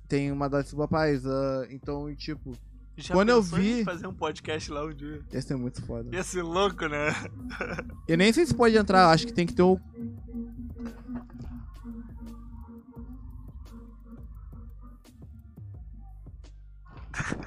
Tem 0.08 0.32
uma 0.32 0.50
da 0.50 0.64
Silva 0.64 0.88
Paz, 0.88 1.26
ah, 1.26 1.66
então, 1.70 2.14
tipo, 2.16 2.54
Já 2.98 3.14
Quando 3.14 3.30
eu 3.30 3.42
vi- 3.42 3.84
fazer 3.86 4.08
um 4.08 4.14
podcast 4.14 4.70
lá 4.72 4.84
um 4.86 4.94
dia? 4.94 5.22
esse 5.32 5.54
é 5.54 5.56
muito 5.56 5.82
foda. 5.86 6.14
Ia 6.14 6.22
ser 6.24 6.42
louco, 6.44 6.86
né? 6.88 7.08
Eu 8.08 8.18
nem 8.18 8.34
sei 8.34 8.46
se 8.46 8.54
pode 8.54 8.76
entrar, 8.76 9.10
acho 9.10 9.26
que 9.26 9.32
tem 9.34 9.46
que 9.48 9.54
ter 9.54 9.62
o. 9.64 9.80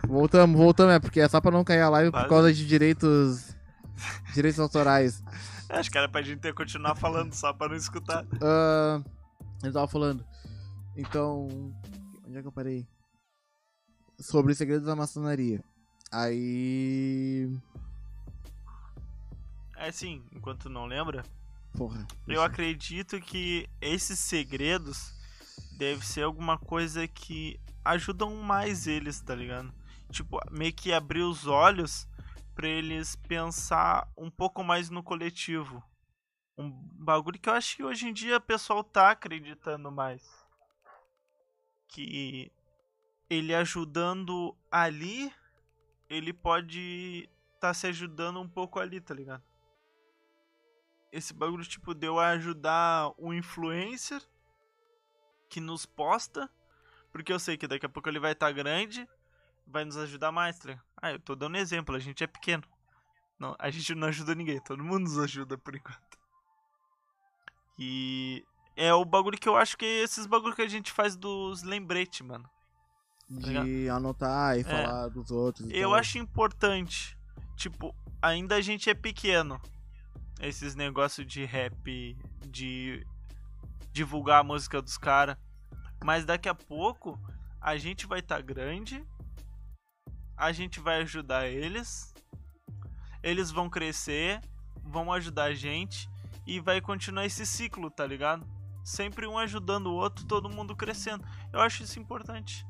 Voltamos, 0.07 0.57
voltamos, 0.59 0.95
é 0.95 0.99
porque 0.99 1.21
é 1.21 1.29
só 1.29 1.41
pra 1.41 1.51
não 1.51 1.65
cair 1.65 1.81
a 1.81 1.89
live 1.89 2.11
por 2.11 2.19
Vale. 2.19 2.29
causa 2.29 2.53
de 2.53 2.67
direitos. 2.67 3.55
direitos 4.35 4.59
autorais. 4.61 5.23
Acho 5.69 5.91
que 5.91 5.97
era 5.97 6.09
pra 6.09 6.21
gente 6.23 6.41
ter 6.41 6.53
continuar 6.53 6.95
falando 6.97 7.33
só 7.33 7.53
pra 7.53 7.69
não 7.69 7.77
escutar. 7.77 8.25
Ah, 8.43 9.01
eu 9.63 9.73
tava 9.73 9.89
falando. 9.89 10.25
Então. 10.97 11.49
Onde 12.27 12.39
é 12.39 12.41
que 12.41 12.49
eu 12.49 12.53
parei? 12.53 12.87
Sobre 14.19 14.53
os 14.53 14.59
segredos 14.59 14.87
da 14.87 14.97
maçonaria. 14.97 15.63
Aí. 16.11 17.51
É 19.77 19.89
assim, 19.89 20.23
enquanto 20.33 20.69
não 20.69 20.87
lembra, 20.87 21.25
Porra. 21.73 22.07
eu 22.29 22.43
acredito 22.43 23.21
que 23.21 23.69
esses 23.81 24.19
segredos 24.19 25.13
deve 25.77 26.07
ser 26.07 26.23
alguma 26.23 26.57
coisa 26.57 27.09
que 27.09 27.59
ajudam 27.85 28.37
mais 28.37 28.87
eles, 28.87 29.21
tá 29.21 29.35
ligado? 29.35 29.73
Tipo, 30.11 30.39
meio 30.51 30.73
que 30.73 30.93
abrir 30.93 31.23
os 31.23 31.47
olhos 31.47 32.07
pra 32.55 32.69
eles 32.69 33.17
pensar 33.17 34.07
um 34.17 34.31
pouco 34.31 34.63
mais 34.63 34.91
no 34.91 35.03
coletivo. 35.03 35.83
Um 36.57 36.71
bagulho 36.71 37.39
que 37.39 37.49
eu 37.49 37.55
acho 37.55 37.77
que 37.77 37.85
hoje 37.85 38.09
em 38.09 38.13
dia 38.13 38.37
o 38.37 38.41
pessoal 38.41 38.85
tá 38.85 39.11
acreditando 39.11 39.91
mais. 39.91 40.23
Que 41.89 42.53
ele 43.29 43.55
ajudando 43.55 44.57
ali, 44.71 45.33
ele 46.09 46.33
pode 46.33 47.29
tá 47.59 47.73
se 47.73 47.87
ajudando 47.87 48.41
um 48.41 48.49
pouco 48.49 48.81
ali, 48.81 49.01
tá 49.01 49.15
ligado? 49.15 49.43
Esse 51.13 51.33
bagulho, 51.33 51.65
tipo, 51.65 51.95
deu 51.95 52.19
a 52.19 52.31
ajudar 52.31 53.13
o 53.17 53.33
influencer 53.33 54.21
que 55.49 55.61
nos 55.61 55.87
posta, 55.87 56.51
porque 57.13 57.33
eu 57.33 57.39
sei 57.39 57.57
que 57.57 57.69
daqui 57.69 57.87
a 57.87 57.89
pouco 57.89 58.09
ele 58.09 58.19
vai 58.19 58.33
estar 58.33 58.51
grande, 58.51 59.09
vai 59.67 59.85
nos 59.85 59.97
ajudar 59.97 60.33
mais, 60.33 60.59
tá 60.59 60.71
ligado? 60.71 60.85
Ah, 60.97 61.13
eu 61.13 61.21
tô 61.21 61.37
dando 61.37 61.57
exemplo, 61.57 61.95
a 61.95 61.99
gente 61.99 62.25
é 62.25 62.27
pequeno. 62.27 62.65
Não, 63.39 63.55
a 63.59 63.71
gente 63.71 63.95
não 63.95 64.09
ajuda 64.09 64.35
ninguém, 64.35 64.61
todo 64.61 64.83
mundo 64.83 65.03
nos 65.05 65.19
ajuda 65.19 65.57
por 65.57 65.77
enquanto. 65.77 66.12
E 67.85 68.45
é 68.77 68.95
o 68.95 69.05
bagulho 69.05 69.37
que 69.37 69.49
eu 69.49 69.57
acho 69.57 69.77
que 69.77 69.85
é 69.85 70.03
esses 70.03 70.25
bagulho 70.25 70.55
que 70.55 70.63
a 70.63 70.69
gente 70.69 70.93
faz 70.93 71.17
dos 71.17 71.65
lembretes, 71.65 72.21
mano. 72.21 72.49
De 73.29 73.89
anotar 73.89 74.57
e 74.57 74.63
falar 74.63 75.09
dos 75.09 75.31
outros. 75.31 75.69
Eu 75.71 75.91
tal. 75.91 75.99
acho 75.99 76.19
importante. 76.19 77.19
Tipo, 77.57 77.95
ainda 78.21 78.55
a 78.57 78.61
gente 78.61 78.89
é 78.89 78.95
pequeno. 78.95 79.61
Esses 80.41 80.77
negócios 80.77 81.27
de 81.27 81.45
rap, 81.45 82.17
de 82.47 83.05
divulgar 83.91 84.41
a 84.41 84.45
música 84.45 84.81
dos 84.81 84.97
caras. 84.97 85.37
Mas 86.05 86.25
daqui 86.25 86.49
a 86.49 86.55
pouco 86.55 87.19
a 87.61 87.77
gente 87.77 88.07
vai 88.07 88.21
estar 88.21 88.43
grande. 88.43 89.05
A 90.37 90.53
gente 90.53 90.79
vai 90.79 91.01
ajudar 91.03 91.49
eles. 91.49 92.15
Eles 93.23 93.51
vão 93.51 93.69
crescer, 93.69 94.41
vão 94.85 95.13
ajudar 95.13 95.45
a 95.45 95.55
gente 95.55 96.12
e 96.47 96.61
vai 96.61 96.81
continuar 96.81 97.27
esse 97.27 97.47
ciclo, 97.47 97.91
tá 97.91 98.07
ligado? 98.07 98.47
Sempre 98.85 99.27
um 99.27 99.39
ajudando 99.39 99.87
o 99.87 99.95
outro, 99.95 100.25
todo 100.27 100.49
mundo 100.49 100.75
crescendo. 100.75 101.25
Eu 101.53 101.61
acho 101.61 101.83
isso 101.83 101.99
importante. 101.99 102.67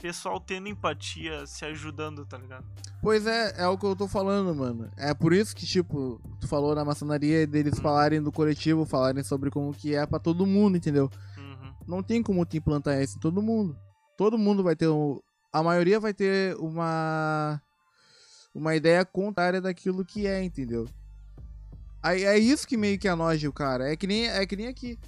Pessoal 0.00 0.40
tendo 0.40 0.68
empatia, 0.68 1.46
se 1.46 1.64
ajudando, 1.64 2.26
tá 2.26 2.36
ligado? 2.36 2.66
Pois 3.02 3.26
é, 3.26 3.54
é 3.56 3.68
o 3.68 3.78
que 3.78 3.84
eu 3.84 3.94
tô 3.94 4.08
falando, 4.08 4.54
mano. 4.54 4.90
É 4.96 5.12
por 5.14 5.32
isso 5.32 5.54
que, 5.54 5.66
tipo, 5.66 6.20
tu 6.40 6.48
falou 6.48 6.74
na 6.74 6.84
maçonaria 6.84 7.46
deles 7.46 7.78
falarem 7.78 8.22
do 8.22 8.32
coletivo, 8.32 8.86
falarem 8.86 9.22
sobre 9.22 9.50
como 9.50 9.72
que 9.72 9.94
é 9.94 10.06
pra 10.06 10.18
todo 10.18 10.46
mundo, 10.46 10.76
entendeu? 10.76 11.10
Uhum. 11.36 11.74
Não 11.86 12.02
tem 12.02 12.22
como 12.22 12.44
tu 12.46 12.56
implantar 12.56 13.00
isso 13.00 13.16
em 13.16 13.20
todo 13.20 13.42
mundo. 13.42 13.76
Todo 14.16 14.38
mundo 14.38 14.62
vai 14.62 14.74
ter 14.74 14.88
um. 14.88 15.20
A 15.52 15.62
maioria 15.62 16.00
vai 16.00 16.14
ter 16.14 16.56
uma. 16.56 17.60
Uma 18.54 18.74
ideia 18.74 19.04
contrária 19.04 19.60
daquilo 19.60 20.04
que 20.04 20.26
é, 20.26 20.42
entendeu? 20.42 20.86
Aí 22.02 22.24
é 22.24 22.36
isso 22.38 22.66
que 22.66 22.76
meio 22.76 22.98
que 22.98 23.06
anoja 23.08 23.48
o 23.48 23.52
cara. 23.52 23.92
É 23.92 23.96
que 23.96 24.06
nem, 24.06 24.26
é 24.26 24.44
que 24.44 24.56
nem 24.56 24.66
aqui. 24.66 24.98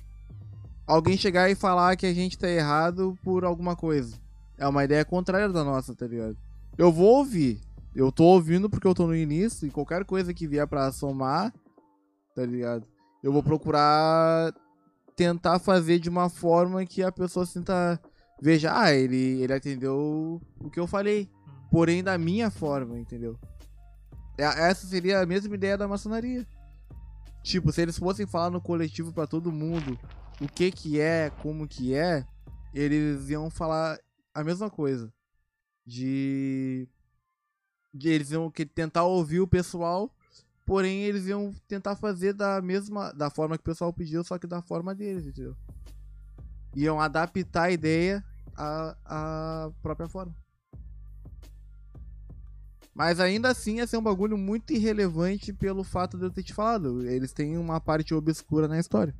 Alguém 0.86 1.16
chegar 1.16 1.50
e 1.50 1.54
falar 1.54 1.96
que 1.96 2.06
a 2.06 2.14
gente 2.14 2.38
tá 2.38 2.48
errado 2.48 3.18
por 3.22 3.44
alguma 3.44 3.74
coisa. 3.74 4.16
É 4.56 4.68
uma 4.68 4.84
ideia 4.84 5.04
contrária 5.04 5.48
da 5.48 5.64
nossa, 5.64 5.94
tá 5.94 6.06
ligado? 6.06 6.36
Eu 6.78 6.92
vou 6.92 7.16
ouvir. 7.18 7.60
Eu 7.94 8.12
tô 8.12 8.24
ouvindo 8.24 8.68
porque 8.68 8.86
eu 8.86 8.94
tô 8.94 9.06
no 9.06 9.14
início 9.16 9.66
e 9.66 9.70
qualquer 9.70 10.04
coisa 10.04 10.34
que 10.34 10.46
vier 10.46 10.66
pra 10.66 10.90
somar, 10.92 11.52
tá 12.34 12.44
ligado? 12.44 12.84
Eu 13.22 13.32
vou 13.32 13.42
procurar 13.42 14.52
tentar 15.16 15.58
fazer 15.58 15.98
de 15.98 16.08
uma 16.08 16.28
forma 16.28 16.84
que 16.84 17.02
a 17.02 17.10
pessoa 17.10 17.46
sinta. 17.46 18.00
Veja, 18.42 18.76
ah, 18.78 18.92
ele, 18.92 19.40
ele 19.42 19.52
atendeu 19.52 20.40
o 20.60 20.70
que 20.70 20.78
eu 20.78 20.86
falei. 20.86 21.28
Porém, 21.70 22.04
da 22.04 22.18
minha 22.18 22.50
forma, 22.50 22.98
entendeu? 22.98 23.38
É- 24.36 24.68
Essa 24.70 24.86
seria 24.86 25.20
a 25.20 25.26
mesma 25.26 25.54
ideia 25.54 25.78
da 25.78 25.88
maçonaria. 25.88 26.46
Tipo, 27.44 27.70
se 27.70 27.82
eles 27.82 27.98
fossem 27.98 28.26
falar 28.26 28.48
no 28.50 28.60
coletivo 28.60 29.12
pra 29.12 29.26
todo 29.26 29.52
mundo 29.52 29.98
o 30.40 30.48
que 30.48 30.72
que 30.72 30.98
é, 30.98 31.30
como 31.42 31.68
que 31.68 31.94
é, 31.94 32.26
eles 32.72 33.28
iam 33.28 33.50
falar 33.50 33.98
a 34.34 34.42
mesma 34.42 34.70
coisa. 34.70 35.12
De. 35.86 36.88
de 37.92 38.08
eles 38.08 38.30
iam 38.30 38.50
que- 38.50 38.64
tentar 38.64 39.04
ouvir 39.04 39.40
o 39.40 39.46
pessoal 39.46 40.10
porém 40.66 41.02
eles 41.02 41.26
iam 41.26 41.52
tentar 41.68 41.94
fazer 41.94 42.32
da 42.32 42.62
mesma, 42.62 43.12
da 43.12 43.28
forma 43.28 43.58
que 43.58 43.60
o 43.60 43.64
pessoal 43.64 43.92
pediu, 43.92 44.24
só 44.24 44.38
que 44.38 44.46
da 44.46 44.62
forma 44.62 44.94
deles, 44.94 45.26
entendeu? 45.26 45.54
Iam 46.74 46.98
adaptar 46.98 47.64
a 47.64 47.70
ideia 47.70 48.24
à, 48.56 48.96
à 49.04 49.70
própria 49.82 50.08
forma. 50.08 50.34
Mas 52.94 53.18
ainda 53.18 53.48
assim 53.50 53.76
ia 53.78 53.86
ser 53.86 53.96
um 53.96 54.02
bagulho 54.02 54.38
muito 54.38 54.72
irrelevante 54.72 55.52
pelo 55.52 55.82
fato 55.82 56.16
de 56.16 56.24
eu 56.24 56.30
ter 56.30 56.44
te 56.44 56.54
falado. 56.54 57.02
Eles 57.06 57.32
têm 57.32 57.58
uma 57.58 57.80
parte 57.80 58.14
obscura 58.14 58.68
na 58.68 58.78
história. 58.78 59.14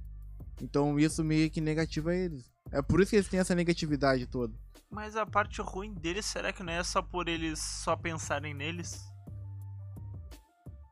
Então 0.63 0.99
isso 0.99 1.25
meio 1.25 1.51
que 1.51 1.61
negativa 1.61 2.15
eles. 2.15 2.49
É 2.71 2.81
por 2.81 3.01
isso 3.01 3.11
que 3.11 3.17
eles 3.17 3.29
têm 3.29 3.41
essa 3.41 3.55
negatividade 3.55 4.27
toda. 4.27 4.55
Mas 4.89 5.17
a 5.17 5.27
parte 5.27 5.61
ruim 5.61 5.93
deles, 5.93 6.25
será 6.25 6.53
que 6.53 6.63
não 6.63 6.73
é 6.73 6.85
só 6.85 7.03
por 7.03 7.29
eles 7.29 7.59
só 7.59 7.97
pensarem 7.97 8.55
neles? 8.55 8.97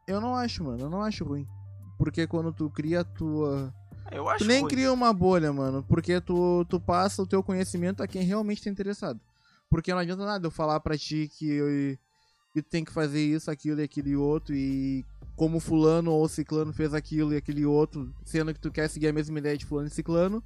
Eu 0.08 0.20
não 0.20 0.34
acho, 0.34 0.64
mano. 0.64 0.80
Eu 0.80 0.90
não 0.90 1.02
acho 1.02 1.24
ruim. 1.24 1.46
Porque 1.96 2.26
quando 2.26 2.52
tu 2.52 2.68
cria 2.68 3.00
a 3.00 3.04
tua. 3.04 3.72
Eu 4.10 4.28
acho 4.28 4.44
Tu 4.44 4.48
nem 4.48 4.60
ruim. 4.60 4.68
cria 4.68 4.92
uma 4.92 5.12
bolha, 5.12 5.52
mano. 5.52 5.84
Porque 5.84 6.20
tu, 6.20 6.64
tu 6.68 6.80
passa 6.80 7.22
o 7.22 7.26
teu 7.26 7.42
conhecimento 7.44 8.02
a 8.02 8.08
quem 8.08 8.22
realmente 8.22 8.64
tá 8.64 8.68
interessado. 8.70 9.20
Porque 9.70 9.92
não 9.92 10.00
adianta 10.00 10.24
nada 10.24 10.44
eu 10.46 10.50
falar 10.50 10.80
pra 10.80 10.98
ti 10.98 11.30
que, 11.38 11.48
eu, 11.48 11.96
tu 12.60 12.68
tem 12.68 12.84
que 12.84 12.92
fazer 12.92 13.24
isso, 13.24 13.50
aquilo 13.50 13.80
e 13.80 13.84
aquele 13.84 14.14
outro. 14.16 14.54
E 14.54 15.04
como 15.36 15.60
fulano 15.60 16.12
ou 16.12 16.28
ciclano 16.28 16.72
fez 16.72 16.92
aquilo 16.92 17.32
e 17.32 17.36
aquele 17.36 17.64
outro. 17.64 18.14
Sendo 18.24 18.52
que 18.52 18.60
tu 18.60 18.70
quer 18.70 18.88
seguir 18.88 19.08
a 19.08 19.12
mesma 19.12 19.38
ideia 19.38 19.56
de 19.56 19.64
fulano 19.64 19.88
e 19.88 19.90
ciclano. 19.90 20.42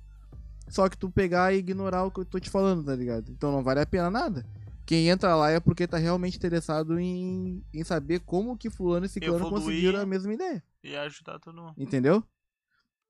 Só 0.68 0.88
que 0.88 0.98
tu 0.98 1.10
pegar 1.10 1.52
e 1.52 1.58
ignorar 1.58 2.04
o 2.04 2.10
que 2.10 2.20
eu 2.20 2.24
tô 2.24 2.40
te 2.40 2.50
falando, 2.50 2.84
tá 2.84 2.94
ligado? 2.94 3.30
Então 3.30 3.52
não 3.52 3.62
vale 3.62 3.80
a 3.80 3.86
pena 3.86 4.10
nada. 4.10 4.46
Quem 4.84 5.08
entra 5.08 5.34
lá 5.34 5.50
é 5.50 5.58
porque 5.58 5.86
tá 5.86 5.96
realmente 5.96 6.36
interessado 6.36 6.98
em, 6.98 7.64
em 7.74 7.82
saber 7.82 8.20
como 8.20 8.56
que 8.56 8.70
fulano 8.70 9.06
e 9.06 9.08
ciclano 9.08 9.36
Evoluir. 9.36 9.62
conseguiram 9.62 10.00
a 10.00 10.06
mesma 10.06 10.32
ideia. 10.32 10.62
E 10.82 10.94
ajudar 10.96 11.40
todo 11.40 11.60
mundo. 11.60 11.74
Entendeu? 11.76 12.22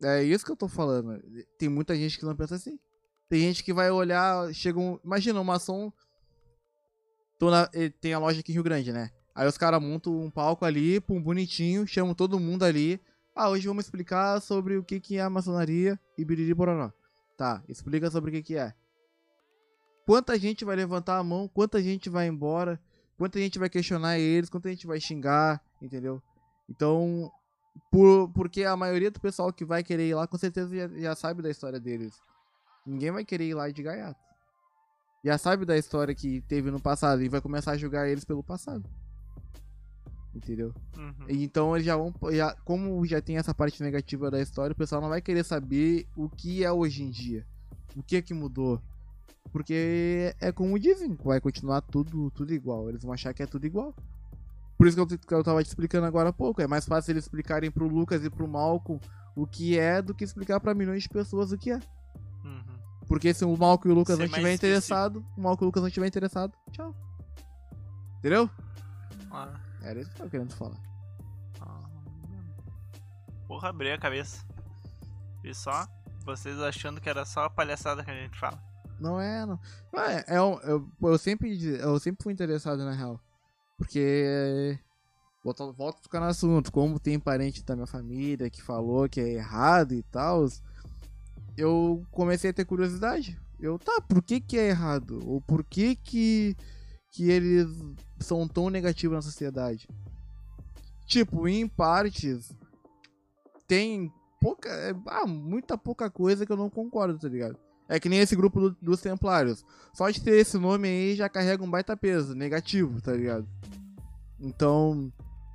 É 0.02 0.22
isso 0.22 0.44
que 0.44 0.50
eu 0.50 0.56
tô 0.56 0.68
falando. 0.68 1.22
Tem 1.58 1.68
muita 1.68 1.94
gente 1.94 2.18
que 2.18 2.24
não 2.24 2.36
pensa 2.36 2.54
assim. 2.54 2.78
Tem 3.28 3.40
gente 3.40 3.64
que 3.64 3.72
vai 3.72 3.90
olhar, 3.90 4.52
chega 4.54 4.78
um. 4.78 4.98
Imagina, 5.04 5.40
uma 5.40 5.56
ação. 5.56 5.92
Tô 7.38 7.50
na, 7.50 7.68
tem 8.00 8.14
a 8.14 8.18
loja 8.18 8.40
aqui 8.40 8.52
em 8.52 8.54
Rio 8.54 8.62
Grande, 8.62 8.92
né? 8.92 9.10
Aí 9.34 9.46
os 9.46 9.58
caras 9.58 9.82
montam 9.82 10.18
um 10.18 10.30
palco 10.30 10.64
ali, 10.64 11.00
pum, 11.00 11.22
bonitinho, 11.22 11.86
chamam 11.86 12.14
todo 12.14 12.40
mundo 12.40 12.64
ali. 12.64 12.98
Ah, 13.34 13.50
hoje 13.50 13.66
vamos 13.66 13.84
explicar 13.84 14.40
sobre 14.40 14.78
o 14.78 14.82
que, 14.82 14.98
que 14.98 15.18
é 15.18 15.20
a 15.20 15.28
maçonaria 15.28 16.00
e 16.16 16.24
biriri 16.24 16.54
bororó. 16.54 16.90
Tá, 17.36 17.62
explica 17.68 18.10
sobre 18.10 18.30
o 18.30 18.32
que, 18.32 18.42
que 18.42 18.56
é. 18.56 18.72
Quanta 20.06 20.38
gente 20.38 20.64
vai 20.64 20.74
levantar 20.74 21.18
a 21.18 21.22
mão, 21.22 21.46
quanta 21.48 21.82
gente 21.82 22.08
vai 22.08 22.28
embora, 22.28 22.80
quanta 23.18 23.38
gente 23.38 23.58
vai 23.58 23.68
questionar 23.68 24.18
eles, 24.18 24.48
quanta 24.48 24.70
gente 24.70 24.86
vai 24.86 24.98
xingar, 24.98 25.60
entendeu? 25.82 26.22
Então, 26.70 27.30
por, 27.90 28.30
porque 28.30 28.64
a 28.64 28.74
maioria 28.74 29.10
do 29.10 29.20
pessoal 29.20 29.52
que 29.52 29.64
vai 29.64 29.82
querer 29.82 30.08
ir 30.08 30.14
lá, 30.14 30.26
com 30.26 30.38
certeza 30.38 30.74
já, 30.74 30.88
já 30.88 31.14
sabe 31.14 31.42
da 31.42 31.50
história 31.50 31.78
deles. 31.78 32.14
Ninguém 32.86 33.10
vai 33.10 33.24
querer 33.24 33.48
ir 33.48 33.54
lá 33.54 33.68
de 33.68 33.82
gaiato. 33.82 34.25
Já 35.24 35.38
sabe 35.38 35.64
da 35.64 35.76
história 35.76 36.14
que 36.14 36.40
teve 36.42 36.70
no 36.70 36.80
passado 36.80 37.22
e 37.22 37.28
vai 37.28 37.40
começar 37.40 37.72
a 37.72 37.76
julgar 37.76 38.08
eles 38.08 38.24
pelo 38.24 38.42
passado. 38.42 38.88
Entendeu? 40.34 40.74
Uhum. 40.96 41.26
Então 41.28 41.74
eles 41.74 41.86
já 41.86 41.96
vão. 41.96 42.14
Já, 42.32 42.54
como 42.64 43.04
já 43.06 43.20
tem 43.20 43.38
essa 43.38 43.54
parte 43.54 43.82
negativa 43.82 44.30
da 44.30 44.40
história, 44.40 44.72
o 44.72 44.76
pessoal 44.76 45.00
não 45.00 45.08
vai 45.08 45.22
querer 45.22 45.44
saber 45.44 46.06
o 46.14 46.28
que 46.28 46.62
é 46.62 46.70
hoje 46.70 47.02
em 47.02 47.10
dia. 47.10 47.46
O 47.96 48.02
que 48.02 48.16
é 48.16 48.22
que 48.22 48.34
mudou. 48.34 48.80
Porque 49.50 50.34
é 50.40 50.52
como 50.52 50.78
dizem, 50.78 51.16
vai 51.24 51.40
continuar 51.40 51.80
tudo, 51.80 52.30
tudo 52.32 52.52
igual. 52.52 52.88
Eles 52.88 53.02
vão 53.02 53.12
achar 53.12 53.32
que 53.32 53.42
é 53.42 53.46
tudo 53.46 53.66
igual. 53.66 53.94
Por 54.76 54.86
isso 54.86 54.94
que 54.94 55.14
eu, 55.14 55.18
que 55.18 55.34
eu 55.34 55.42
tava 55.42 55.62
te 55.62 55.68
explicando 55.68 56.06
agora 56.06 56.28
há 56.28 56.32
pouco. 56.32 56.60
É 56.60 56.66
mais 56.66 56.84
fácil 56.84 57.12
eles 57.12 57.24
explicarem 57.24 57.70
pro 57.70 57.88
Lucas 57.88 58.22
e 58.24 58.28
pro 58.28 58.46
Malcolm 58.46 59.00
o 59.34 59.46
que 59.46 59.78
é 59.78 60.02
do 60.02 60.14
que 60.14 60.24
explicar 60.24 60.60
pra 60.60 60.74
milhões 60.74 61.02
de 61.02 61.08
pessoas 61.08 61.52
o 61.52 61.58
que 61.58 61.70
é. 61.70 61.80
Porque 63.06 63.32
se 63.32 63.44
o 63.44 63.56
Malcolm 63.56 63.90
e 63.90 63.92
o 63.94 63.98
Lucas 63.98 64.16
Ser 64.16 64.22
não 64.22 64.26
estiver 64.26 64.52
interessado, 64.52 65.24
o 65.36 65.40
Malcolm 65.40 65.62
e 65.62 65.64
o 65.64 65.66
Lucas 65.66 65.82
não 65.82 65.88
estiver 65.88 66.06
interessado, 66.06 66.52
tchau. 66.72 66.94
Entendeu? 68.18 68.50
Ah, 69.30 69.60
Era 69.82 70.00
isso 70.00 70.10
que 70.10 70.14
eu 70.14 70.18
tava 70.18 70.30
querendo 70.30 70.54
falar. 70.54 70.76
ah. 71.60 71.88
Porra, 73.46 73.68
abri 73.68 73.92
a 73.92 73.98
cabeça. 73.98 74.44
E 75.44 75.54
só 75.54 75.86
vocês 76.24 76.58
achando 76.60 77.00
que 77.00 77.08
era 77.08 77.24
só 77.24 77.44
a 77.44 77.50
palhaçada 77.50 78.02
que 78.04 78.10
a 78.10 78.14
gente 78.14 78.38
fala. 78.38 78.60
Não 78.98 79.20
é, 79.20 79.46
não. 79.46 79.60
Não 79.92 80.02
é, 80.02 80.24
é 80.26 80.38
eu, 80.38 80.90
eu 81.00 81.18
sempre, 81.18 81.76
eu 81.76 81.98
sempre 82.00 82.22
fui 82.22 82.32
interessado 82.32 82.84
na 82.84 82.92
real. 82.92 83.20
Porque. 83.76 84.78
Volto, 85.44 85.72
volto 85.74 85.98
a 85.98 86.02
ficar 86.02 86.18
no 86.18 86.26
assunto. 86.26 86.72
Como 86.72 86.98
tem 86.98 87.20
parente 87.20 87.62
da 87.64 87.76
minha 87.76 87.86
família 87.86 88.50
que 88.50 88.60
falou 88.60 89.08
que 89.08 89.20
é 89.20 89.34
errado 89.34 89.94
e 89.94 90.02
tal. 90.02 90.46
Eu 91.56 92.04
comecei 92.10 92.50
a 92.50 92.52
ter 92.52 92.64
curiosidade. 92.64 93.38
Eu, 93.58 93.78
tá, 93.78 94.00
por 94.00 94.22
que 94.22 94.40
que 94.40 94.58
é 94.58 94.68
errado? 94.68 95.20
Ou 95.26 95.40
por 95.40 95.64
que 95.64 95.96
que, 95.96 96.54
que 97.12 97.30
eles 97.30 97.66
são 98.20 98.46
tão 98.46 98.68
negativos 98.68 99.14
na 99.16 99.22
sociedade? 99.22 99.88
Tipo, 101.06 101.48
em 101.48 101.66
partes, 101.66 102.52
tem 103.66 104.12
pouca. 104.40 104.68
é, 104.68 104.94
Ah, 105.06 105.26
muita 105.26 105.78
pouca 105.78 106.10
coisa 106.10 106.44
que 106.44 106.52
eu 106.52 106.56
não 106.56 106.68
concordo, 106.68 107.18
tá 107.18 107.28
ligado? 107.28 107.56
É 107.88 108.00
que 108.00 108.08
nem 108.08 108.18
esse 108.18 108.34
grupo 108.34 108.60
do- 108.60 108.76
dos 108.82 109.00
Templários. 109.00 109.64
Só 109.94 110.10
de 110.10 110.20
ter 110.20 110.36
esse 110.36 110.58
nome 110.58 110.88
aí 110.88 111.14
já 111.14 111.28
carrega 111.28 111.62
um 111.62 111.70
baita 111.70 111.96
peso, 111.96 112.34
negativo, 112.34 113.00
tá 113.00 113.12
ligado? 113.12 113.46
Então. 114.40 115.12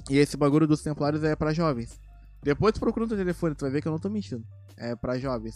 E 0.09 0.17
esse 0.17 0.35
bagulho 0.35 0.65
dos 0.65 0.81
Templários 0.81 1.23
é 1.23 1.35
pra 1.35 1.53
jovens. 1.53 1.99
Depois 2.41 2.73
tu 2.73 2.79
procura 2.79 3.05
no 3.05 3.09
teu 3.09 3.17
telefone, 3.17 3.53
tu 3.53 3.61
vai 3.61 3.69
ver 3.71 3.81
que 3.81 3.87
eu 3.87 3.91
não 3.91 3.99
tô 3.99 4.09
mentindo. 4.09 4.43
É 4.75 4.95
pra 4.95 5.19
jovens. 5.19 5.55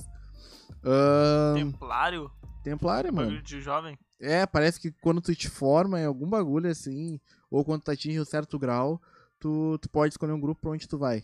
Ahn, 0.84 1.56
Templário? 1.56 2.32
Templário, 2.64 3.14
mano. 3.14 3.28
Bagulho 3.28 3.44
de 3.44 3.62
jovem? 3.62 3.98
É, 4.20 4.46
parece 4.46 4.80
que 4.80 4.92
quando 5.02 5.22
tu 5.22 5.36
te 5.36 5.50
forma 5.50 6.00
em 6.00 6.06
algum 6.06 6.28
bagulho 6.28 6.70
assim, 6.70 7.20
ou 7.50 7.64
quando 7.66 7.84
tu 7.84 7.92
atinge 7.92 8.20
um 8.20 8.26
certo 8.26 8.58
grau, 8.58 9.02
tu, 9.40 9.78
tu 9.80 9.90
pode 9.90 10.14
escolher 10.14 10.34
um 10.34 10.40
grupo 10.40 10.62
pra 10.62 10.72
onde 10.72 10.88
tu 10.88 10.98
vai. 10.98 11.24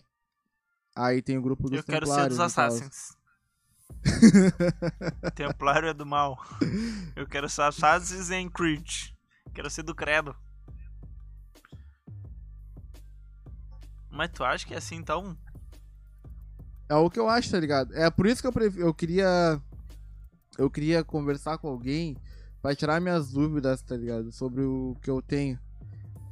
Aí 0.94 1.22
tem 1.22 1.38
o 1.38 1.42
grupo 1.42 1.64
dos 1.70 1.78
Eu 1.78 1.84
quero 1.84 2.06
ser 2.06 2.12
Templários. 2.12 2.36
dos. 2.38 2.44
Assassins. 2.46 3.16
Templário 5.34 5.88
é 5.88 5.94
do 5.94 6.04
mal. 6.04 6.38
Eu 7.16 7.26
quero 7.26 7.48
ser 7.48 7.62
Assassins 7.62 8.30
em 8.30 8.48
Creed. 8.48 9.10
Quero 9.54 9.70
ser 9.70 9.82
do 9.82 9.94
Credo. 9.94 10.36
Mas 14.10 14.30
tu 14.30 14.44
acha 14.44 14.66
que 14.66 14.74
é 14.74 14.76
assim 14.78 14.96
então? 14.96 15.36
É 16.92 16.96
o 16.96 17.08
que 17.08 17.18
eu 17.18 17.28
acho, 17.28 17.50
tá 17.50 17.58
ligado? 17.58 17.94
É 17.96 18.10
por 18.10 18.26
isso 18.26 18.42
que 18.42 18.46
eu, 18.46 18.52
pref- 18.52 18.76
eu 18.76 18.92
queria. 18.92 19.60
Eu 20.58 20.68
queria 20.70 21.02
conversar 21.02 21.56
com 21.56 21.68
alguém 21.68 22.16
pra 22.60 22.74
tirar 22.74 23.00
minhas 23.00 23.30
dúvidas, 23.30 23.80
tá 23.82 23.96
ligado? 23.96 24.30
Sobre 24.30 24.62
o 24.62 24.94
que 25.00 25.08
eu 25.10 25.22
tenho. 25.22 25.58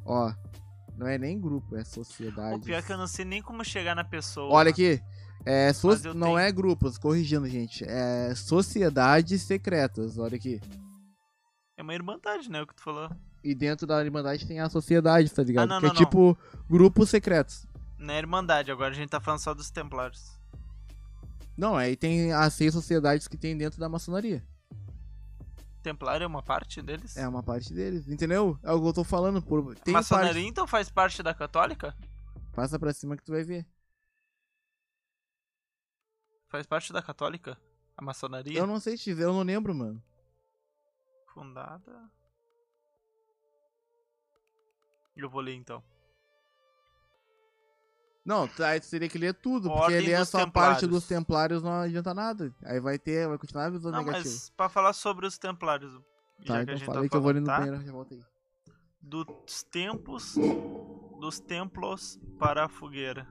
Ó, 0.05 0.31
não 0.99 1.07
é 1.07 1.17
nem 1.17 1.41
grupo, 1.41 1.75
é 1.77 1.83
sociedade. 1.85 2.57
O 2.57 2.61
pior 2.61 2.79
é 2.79 2.83
que 2.83 2.93
eu 2.93 2.99
não 2.99 3.07
sei 3.07 3.25
nem 3.25 3.41
como 3.41 3.65
chegar 3.65 3.95
na 3.95 4.05
pessoa. 4.05 4.53
Olha 4.53 4.69
aqui. 4.71 5.01
É, 5.47 5.73
so- 5.73 5.89
não 6.15 6.27
tenho. 6.27 6.39
é 6.39 6.53
grupos, 6.53 6.99
corrigindo, 6.99 7.49
gente. 7.49 7.83
É 7.89 8.35
sociedades 8.35 9.41
secretas, 9.41 10.19
olha 10.19 10.37
aqui. 10.37 10.61
É 11.79 11.83
uma 11.83 11.95
irmandade, 11.95 12.51
né? 12.51 12.61
O 12.61 12.67
que 12.67 12.75
tu 12.75 12.83
falou. 12.83 13.09
E 13.43 13.55
dentro 13.55 13.87
da 13.87 14.05
Irmandade 14.05 14.47
tem 14.47 14.61
a 14.61 14.69
sociedade, 14.69 15.31
tá 15.33 15.43
ligado? 15.43 15.73
Ah, 15.73 15.75
não, 15.75 15.81
que 15.81 15.87
não, 15.87 15.93
é 15.95 15.97
tipo 15.97 16.37
grupos 16.69 17.09
secretos. 17.09 17.67
Não 17.99 18.13
é 18.13 18.19
irmandade, 18.19 18.71
agora 18.71 18.91
a 18.91 18.95
gente 18.95 19.09
tá 19.09 19.19
falando 19.19 19.41
só 19.41 19.55
dos 19.55 19.71
Templários. 19.71 20.39
Não, 21.61 21.77
aí 21.77 21.95
tem 21.95 22.33
as 22.33 22.55
seis 22.55 22.73
sociedades 22.73 23.29
que 23.29 23.37
tem 23.37 23.55
dentro 23.55 23.79
da 23.79 23.87
maçonaria. 23.87 24.43
Templário 25.83 26.25
é 26.25 26.27
uma 26.27 26.43
parte 26.43 26.81
deles? 26.81 27.19
É 27.19 27.29
uma 27.29 27.43
parte 27.43 27.75
deles, 27.75 28.09
entendeu? 28.09 28.59
É 28.63 28.73
o 28.73 28.81
que 28.81 28.89
eu 28.89 28.93
tô 28.95 29.05
falando. 29.05 29.43
Por... 29.43 29.75
Tem 29.75 29.93
Maçonaria 29.93 30.33
parte... 30.33 30.47
então 30.47 30.67
faz 30.67 30.89
parte 30.89 31.23
da 31.23 31.35
católica? 31.35 31.95
Passa 32.55 32.79
pra 32.79 32.95
cima 32.95 33.15
que 33.15 33.23
tu 33.23 33.33
vai 33.33 33.45
ver. 33.45 33.67
Faz 36.49 36.67
parte 36.67 36.95
da 36.95 37.03
católica? 37.03 37.61
A 37.95 38.03
maçonaria? 38.03 38.59
Eu 38.59 38.67
não 38.67 38.81
sei 38.81 38.97
te 38.97 39.11
dizer, 39.11 39.25
eu 39.25 39.35
não 39.35 39.43
lembro, 39.43 39.75
mano. 39.75 40.03
Fundada. 41.27 42.11
Eu 45.15 45.29
vou 45.29 45.43
ler 45.43 45.57
então. 45.57 45.85
Não, 48.25 48.49
aí 48.59 48.81
tu 48.81 48.91
teria 48.91 49.09
que 49.09 49.19
ler 49.19 49.35
tudo, 49.35 49.71
porque 49.71 49.95
Ordem 49.95 50.13
é 50.13 50.19
dos 50.19 50.29
só 50.29 50.45
Templários. 50.45 50.73
parte 50.75 50.87
dos 50.87 51.07
templários, 51.07 51.63
não 51.63 51.73
adianta 51.73 52.13
nada. 52.13 52.55
Aí 52.65 52.79
vai 52.79 52.99
ter, 52.99 53.27
vai 53.27 53.39
continuar 53.39 53.67
a 53.67 53.71
visão 53.71 53.91
Não, 53.91 54.05
negativa. 54.05 54.25
mas 54.25 54.51
pra 54.51 54.69
falar 54.69 54.93
sobre 54.93 55.27
os 55.27 55.39
Templários. 55.39 55.93
Tá, 55.93 56.01
já 56.01 56.57
que 56.59 56.63
então 56.63 56.75
a 56.75 56.77
gente 56.77 56.87
falei 56.87 57.03
tá 57.03 57.09
que 57.09 57.17
eu 57.17 57.21
vou 57.21 57.31
ali 57.31 57.41
no 57.41 57.47
tá? 57.47 57.59
banheiro, 57.59 57.83
já 57.85 57.93
volto 57.93 58.15
aí. 58.15 58.23
Dos 59.01 59.63
tempos. 59.65 60.37
Dos 61.19 61.41
templos 61.41 62.19
para 62.39 62.67
a 62.67 62.69
fogueira. 62.69 63.27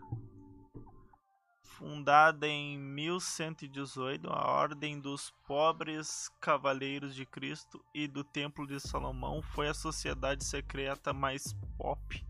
Fundada 1.61 2.45
em 2.45 2.77
1118, 2.77 4.27
a 4.29 4.51
Ordem 4.51 4.99
dos 4.99 5.31
Pobres 5.47 6.29
Cavaleiros 6.41 7.15
de 7.15 7.25
Cristo 7.25 7.79
e 7.95 8.05
do 8.05 8.21
Templo 8.21 8.67
de 8.67 8.79
Salomão 8.81 9.41
foi 9.41 9.69
a 9.69 9.73
sociedade 9.73 10.43
secreta 10.43 11.13
mais 11.13 11.55
pop, 11.77 12.25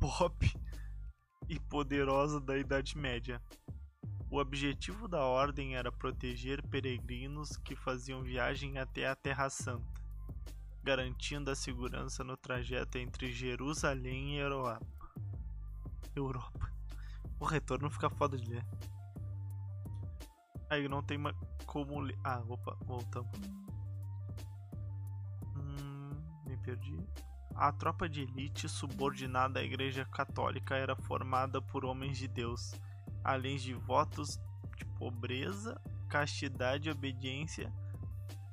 pop 0.00 0.54
e 1.50 1.58
poderosa 1.58 2.40
da 2.40 2.56
Idade 2.56 2.96
Média. 2.96 3.42
O 4.30 4.38
objetivo 4.38 5.08
da 5.08 5.24
ordem 5.24 5.74
era 5.74 5.90
proteger 5.90 6.62
peregrinos 6.68 7.56
que 7.56 7.74
faziam 7.74 8.22
viagem 8.22 8.78
até 8.78 9.08
a 9.08 9.16
Terra 9.16 9.50
Santa, 9.50 10.00
garantindo 10.80 11.50
a 11.50 11.56
segurança 11.56 12.22
no 12.22 12.36
trajeto 12.36 12.98
entre 12.98 13.32
Jerusalém 13.32 14.36
e 14.36 14.38
Europa. 14.38 14.86
Europa. 16.14 16.72
O 17.40 17.44
retorno 17.44 17.90
fica 17.90 18.08
foda 18.08 18.38
de 18.38 18.48
ler. 18.48 18.64
Aí 20.70 20.88
não 20.88 21.02
tem 21.02 21.18
como 21.66 21.98
ler. 21.98 22.16
Ah, 22.22 22.44
opa, 22.46 22.78
voltamos. 22.84 23.36
Hum, 25.56 26.10
me 26.46 26.56
perdi. 26.58 26.96
A 27.54 27.72
tropa 27.72 28.08
de 28.08 28.22
elite 28.22 28.68
subordinada 28.68 29.60
à 29.60 29.62
Igreja 29.62 30.04
Católica 30.04 30.76
era 30.76 30.96
formada 30.96 31.60
por 31.60 31.84
homens 31.84 32.16
de 32.16 32.26
Deus, 32.26 32.72
além 33.22 33.56
de 33.56 33.74
votos 33.74 34.40
de 34.76 34.84
pobreza, 34.98 35.80
castidade 36.08 36.88
e 36.88 36.92
obediência. 36.92 37.72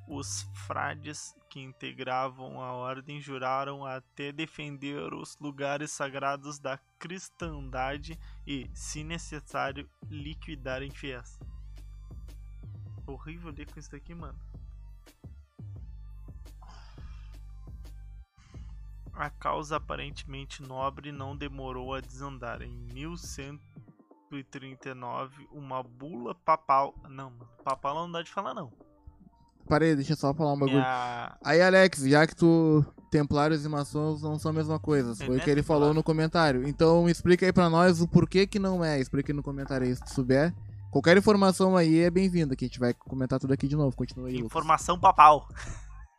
Os 0.08 0.44
frades 0.54 1.36
que 1.50 1.60
integravam 1.60 2.62
a 2.62 2.72
ordem 2.72 3.20
juraram 3.20 3.86
até 3.86 4.32
defender 4.32 5.14
os 5.14 5.38
lugares 5.40 5.92
sagrados 5.92 6.60
da 6.60 6.78
cristandade 7.00 8.18
e, 8.46 8.70
se 8.74 9.04
necessário, 9.04 9.90
liquidar 10.10 10.82
infiéis. 10.84 11.40
Horrível 13.06 13.52
ler 13.52 13.72
com 13.72 13.80
isso 13.80 13.96
aqui, 13.96 14.14
mano. 14.14 14.38
A 19.18 19.30
causa 19.32 19.78
aparentemente 19.78 20.62
nobre 20.62 21.12
não 21.12 21.36
demorou 21.36 21.96
a 21.96 22.00
desandar. 22.00 22.62
Em 22.62 22.70
1139, 22.94 25.48
uma 25.52 25.82
bula 25.82 26.36
papal. 26.36 26.94
Não, 27.10 27.34
papal 27.64 27.96
não 27.96 28.12
dá 28.12 28.22
de 28.22 28.30
falar, 28.30 28.54
não. 28.54 28.72
Parei, 29.68 29.96
deixa 29.96 30.14
eu 30.14 30.18
só 30.18 30.36
falar 30.36 30.54
um 30.54 30.60
bagulho. 30.60 30.78
É 30.78 30.82
a... 30.82 31.36
Aí, 31.44 31.60
Alex, 31.62 32.04
já 32.04 32.28
que 32.28 32.36
tu. 32.36 32.86
Templários 33.10 33.66
e 33.66 33.70
maçons 33.70 34.22
não 34.22 34.38
são 34.38 34.52
a 34.52 34.54
mesma 34.54 34.78
coisa. 34.80 35.16
Foi 35.16 35.30
o 35.30 35.38
É 35.38 35.40
que 35.40 35.50
ele 35.50 35.64
falou 35.64 35.92
no 35.94 36.04
comentário. 36.04 36.68
Então 36.68 37.08
explica 37.10 37.46
aí 37.46 37.54
pra 37.54 37.70
nós 37.70 38.02
o 38.02 38.08
porquê 38.08 38.46
que 38.46 38.60
não 38.60 38.86
é. 38.86 39.00
Explica 39.00 39.32
aí 39.32 39.36
no 39.36 39.42
comentário 39.42 39.88
aí 39.88 39.96
se 39.96 40.04
tu 40.04 40.14
souber. 40.14 40.54
Qualquer 40.92 41.18
informação 41.18 41.76
aí 41.76 42.02
é 42.02 42.12
bem-vinda, 42.12 42.56
que 42.56 42.66
a 42.66 42.68
gente 42.68 42.80
vai 42.80 42.94
comentar 42.94 43.40
tudo 43.40 43.52
aqui 43.54 43.68
de 43.68 43.76
novo. 43.76 43.96
Continua 43.96 44.28
aí, 44.28 44.36
Lucas. 44.36 44.48
Informação 44.48 45.00
papal. 45.00 45.48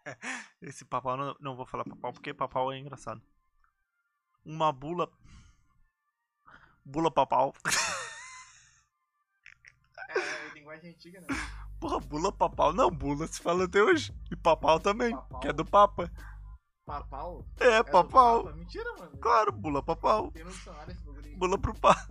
Esse 0.61 0.85
papal 0.85 1.17
não, 1.17 1.37
não 1.41 1.57
vou 1.57 1.65
falar 1.65 1.85
papal 1.85 2.13
porque 2.13 2.35
papal 2.35 2.73
é 2.73 2.79
engraçado. 2.79 3.23
Uma 4.45 4.73
bula. 4.73 5.11
Bula 6.85 7.11
papal. 7.11 7.55
É, 10.09 10.55
linguagem 10.55 10.91
antiga, 10.91 11.21
né? 11.21 11.27
Porra, 11.79 12.01
bula 12.01 12.33
papal. 12.33 12.73
Não, 12.73 12.91
bula 12.91 13.27
se 13.27 13.41
fala 13.41 13.65
até 13.65 13.83
hoje. 13.83 14.13
E 14.31 14.37
papal 14.37 14.81
também, 14.81 15.17
que 15.41 15.49
é 15.49 15.53
do 15.53 15.65
Papa. 15.65 16.11
Papal? 16.85 17.45
É, 17.61 17.83
papal. 17.83 18.53
Mentira, 18.55 18.91
mano. 18.99 19.19
Claro, 19.19 19.53
bula 19.53 19.83
papal. 19.83 20.33
Tem 20.33 20.43
no 20.43 20.51
dicionário 20.51 20.91
esse 20.91 21.03
bagulho. 21.03 21.37
Bula 21.37 21.59
pro 21.59 21.75
pá. 21.75 22.09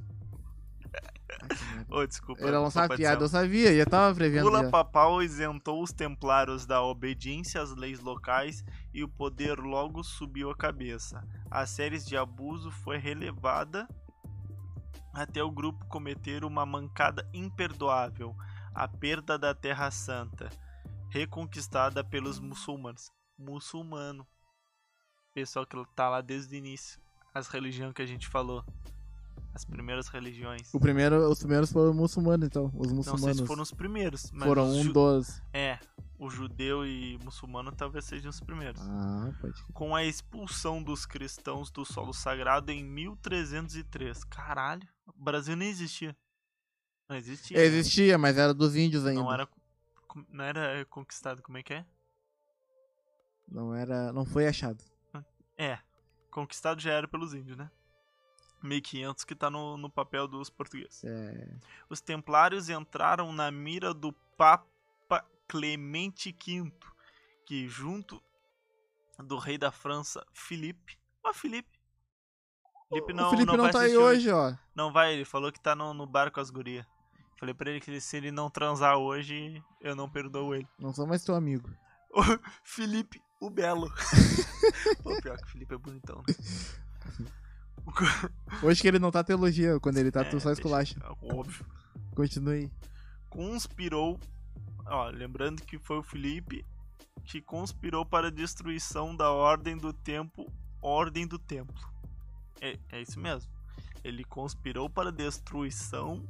Ô, 1.90 2.06
desculpa. 2.06 2.42
Ele 2.42 2.52
não 2.52 2.70
do 2.70 2.96
piada, 2.96 3.24
eu 3.24 3.30
sabia, 3.30 3.76
já 3.76 3.86
tava 3.86 4.16
prevendo. 4.16 4.44
Bula 4.44 4.64
já. 4.64 4.70
papal 4.70 5.22
isentou 5.22 5.82
os 5.82 5.92
templários 5.92 6.66
da 6.66 6.82
obediência 6.82 7.62
às 7.62 7.76
leis 7.76 8.00
locais 8.00 8.64
e 8.94 9.04
o 9.04 9.10
poder 9.10 9.58
logo 9.60 10.04
subiu 10.04 10.50
a 10.50 10.56
cabeça. 10.56 11.22
A 11.50 11.66
série 11.66 12.00
de 12.00 12.16
abuso 12.16 12.72
foi 12.72 12.98
relevada 12.98 13.88
até 15.14 15.44
o 15.44 15.52
grupo 15.52 15.86
cometer 15.88 16.44
uma 16.44 16.66
mancada 16.66 17.28
imperdoável, 17.34 18.36
a 18.74 18.88
perda 18.88 19.38
da 19.38 19.54
Terra 19.54 19.90
Santa, 19.90 20.50
reconquistada 21.10 22.04
pelos 22.04 22.40
muçulmanos. 22.40 23.12
Muçulmano. 23.38 24.28
Pessoal 25.34 25.66
que 25.66 25.76
tá 25.96 26.10
lá 26.10 26.22
desde 26.22 26.56
o 26.56 26.58
início. 26.58 27.00
As 27.34 27.48
religiões 27.48 27.94
que 27.94 28.02
a 28.02 28.06
gente 28.06 28.28
falou. 28.28 28.64
As 29.54 29.66
primeiras 29.66 30.08
religiões. 30.08 30.72
O 30.74 30.80
primeiro, 30.80 31.30
os 31.30 31.40
primeiros 31.40 31.72
foram 31.72 31.94
muçulmanos, 31.94 32.46
então. 32.46 32.66
Os 32.76 32.92
Não 32.92 33.02
sei 33.02 33.12
muçulmanos 33.14 33.38
se 33.38 33.46
foram 33.48 33.64
os 33.64 33.72
primeiros, 33.72 34.32
mas 34.32 34.44
foram 34.48 34.70
um 34.70 34.84
ju- 34.84 34.94
dos. 34.94 35.42
é, 35.52 35.80
o 36.20 36.30
judeu 36.30 36.86
e 36.86 37.18
muçulmano 37.24 37.72
talvez 37.72 38.06
sejam 38.06 38.30
os 38.30 38.40
primeiros. 38.40 38.80
Ah, 38.82 39.32
pode. 39.42 39.64
Com 39.74 39.96
a 39.96 40.04
expulsão 40.06 40.84
dos 40.84 41.06
cristãos 41.08 41.72
do 41.72 41.84
solo 41.86 42.14
sagrado 42.14 42.72
em 42.72 42.84
1303. 42.84 44.24
Caralho, 44.26 44.88
o 45.08 45.14
Brasil 45.24 45.56
nem 45.56 45.70
existia. 45.70 46.16
Não 47.10 47.16
existia. 47.16 47.58
né? 47.58 47.64
Existia, 47.64 48.18
mas 48.18 48.38
era 48.38 48.54
dos 48.54 48.76
índios 48.76 49.06
ainda. 49.08 49.22
Não 49.22 49.34
era, 49.34 49.48
não 50.30 50.44
era 50.46 50.86
conquistado, 50.86 51.42
como 51.42 51.58
é 51.58 51.64
que 51.64 51.74
é? 51.74 51.86
Não 53.48 53.74
era. 53.74 54.12
Não 54.14 54.26
foi 54.26 54.48
achado. 54.48 54.84
É, 55.58 55.80
conquistado 56.30 56.80
já 56.80 56.92
era 56.92 57.08
pelos 57.08 57.34
índios, 57.34 57.58
né? 57.58 57.72
1500 58.62 59.24
que 59.24 59.36
tá 59.36 59.50
no, 59.50 59.78
no 59.78 59.90
papel 59.90 60.28
dos 60.28 60.50
portugueses. 60.50 61.04
É. 61.04 61.48
Os 61.90 62.02
templários 62.02 62.70
entraram 62.70 63.32
na 63.32 63.52
mira 63.52 63.94
do 63.94 64.12
Papa 64.36 65.26
Clemente 65.48 66.32
V, 66.32 66.72
que 67.46 67.68
junto 67.68 68.22
do 69.20 69.38
rei 69.38 69.58
da 69.58 69.72
França, 69.72 70.26
Filipe. 70.34 70.98
Ó, 71.24 71.34
Filipe. 71.34 71.78
Felipe 72.90 73.14
não, 73.14 73.28
o 73.28 73.30
Felipe 73.32 73.52
não, 73.52 73.58
vai 73.58 73.72
tá 73.72 73.80
aí 73.80 73.86
assistir 73.86 74.04
hoje, 74.04 74.32
ó. 74.32 74.56
Não 74.76 74.92
vai, 74.92 75.14
ele 75.14 75.26
falou 75.26 75.52
que 75.52 75.60
tá 75.60 75.76
no, 75.76 75.94
no 75.94 76.06
bar 76.06 76.32
com 76.32 76.40
as 76.40 76.50
gurias. 76.50 76.86
Falei 77.40 77.54
pra 77.54 77.70
ele 77.70 77.80
que 77.80 78.00
se 78.02 78.18
ele 78.18 78.32
não 78.32 78.50
transar 78.50 78.98
hoje, 78.98 79.64
eu 79.82 79.96
não 79.96 80.10
perdoo 80.10 80.56
ele. 80.56 80.68
Não 80.80 80.94
sou 80.94 81.06
mais 81.06 81.24
teu 81.24 81.36
amigo. 81.36 81.70
Ô, 82.12 82.22
Felipe, 82.64 83.22
o 83.40 83.50
Belo. 83.50 83.92
Pô, 85.04 85.22
pior 85.22 85.38
que 85.38 85.44
o 85.44 85.50
Felipe 85.50 85.76
é 85.76 85.78
bonitão, 85.78 86.24
né? 86.28 86.34
Hoje 88.64 88.82
que 88.82 88.88
ele 88.88 89.00
não 89.00 89.12
tá 89.12 89.24
te 89.24 89.32
elogia, 89.32 89.80
quando 89.80 89.98
ele 89.98 90.12
tá, 90.12 90.22
É, 90.22 90.24
tu 90.26 90.40
só 90.40 90.50
deixa- 90.50 90.54
esculacha. 90.62 90.96
Óbvio. 91.22 91.66
Continue. 92.16 92.72
Conspirou. 93.30 94.20
Ó, 94.86 95.10
lembrando 95.10 95.62
que 95.62 95.78
foi 95.78 95.98
o 95.98 96.04
Felipe 96.04 96.66
que 97.26 97.42
conspirou 97.42 98.06
para 98.06 98.28
a 98.28 98.32
destruição 98.32 99.16
da 99.16 99.32
Ordem 99.32 99.78
do 99.78 99.92
Tempo. 99.92 100.52
Ordem 100.82 101.28
do 101.28 101.38
Templo. 101.38 101.76
É, 102.62 102.78
é 102.90 103.02
isso 103.02 103.20
mesmo. 103.20 103.52
Ele 104.04 104.24
conspirou 104.24 104.90
para 104.90 105.10
a 105.10 105.12
destruição 105.12 106.24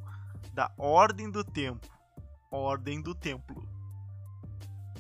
da 0.53 0.71
Ordem 0.77 1.29
do 1.29 1.43
Tempo. 1.43 1.87
Ordem 2.49 3.01
do 3.01 3.13
Templo. 3.13 3.67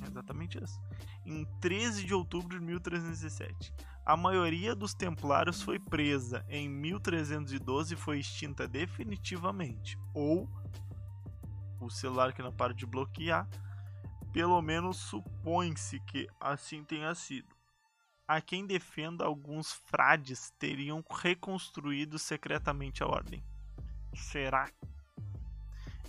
É 0.03 0.07
exatamente 0.07 0.61
isso. 0.63 0.79
Em 1.25 1.43
13 1.59 2.05
de 2.05 2.13
outubro 2.13 2.59
de 2.59 2.63
1317. 2.63 3.73
A 4.07 4.15
maioria 4.15 4.73
dos 4.73 4.93
templários 4.93 5.61
foi 5.61 5.77
presa. 5.77 6.45
Em 6.47 6.69
1312 6.69 7.93
foi 7.97 8.19
extinta 8.19 8.65
definitivamente. 8.65 9.99
Ou 10.13 10.49
o 11.81 11.89
celular 11.89 12.31
que 12.31 12.41
não 12.41 12.53
para 12.53 12.73
de 12.73 12.85
bloquear. 12.85 13.45
Pelo 14.31 14.61
menos 14.61 14.95
supõe-se 14.95 15.99
que 15.99 16.25
assim 16.39 16.85
tenha 16.85 17.13
sido. 17.13 17.53
Há 18.25 18.39
quem 18.39 18.65
defenda 18.65 19.25
alguns 19.25 19.73
frades 19.73 20.53
teriam 20.57 21.03
reconstruído 21.11 22.17
secretamente 22.17 23.03
a 23.03 23.07
ordem. 23.07 23.43
Será? 24.15 24.71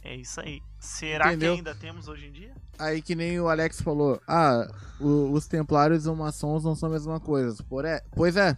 É 0.09 0.17
isso 0.17 0.41
aí. 0.41 0.63
Será 0.81 1.27
Entendeu? 1.29 1.53
que 1.53 1.59
ainda 1.59 1.75
temos 1.75 2.09
hoje 2.09 2.27
em 2.29 2.33
dia? 2.33 2.55
Aí 2.79 3.03
que 3.03 3.15
nem 3.15 3.39
o 3.39 3.47
Alex 3.49 3.83
falou, 3.83 4.19
ah, 4.27 4.67
o- 4.99 5.33
os 5.33 5.47
templários 5.47 6.07
e 6.07 6.09
os 6.09 6.17
maçons 6.17 6.65
não 6.65 6.75
são 6.75 6.89
a 6.89 6.93
mesma 6.93 7.21
coisa. 7.21 7.63
Por 7.65 7.85
é, 7.85 8.03
pois 8.13 8.35
é. 8.35 8.57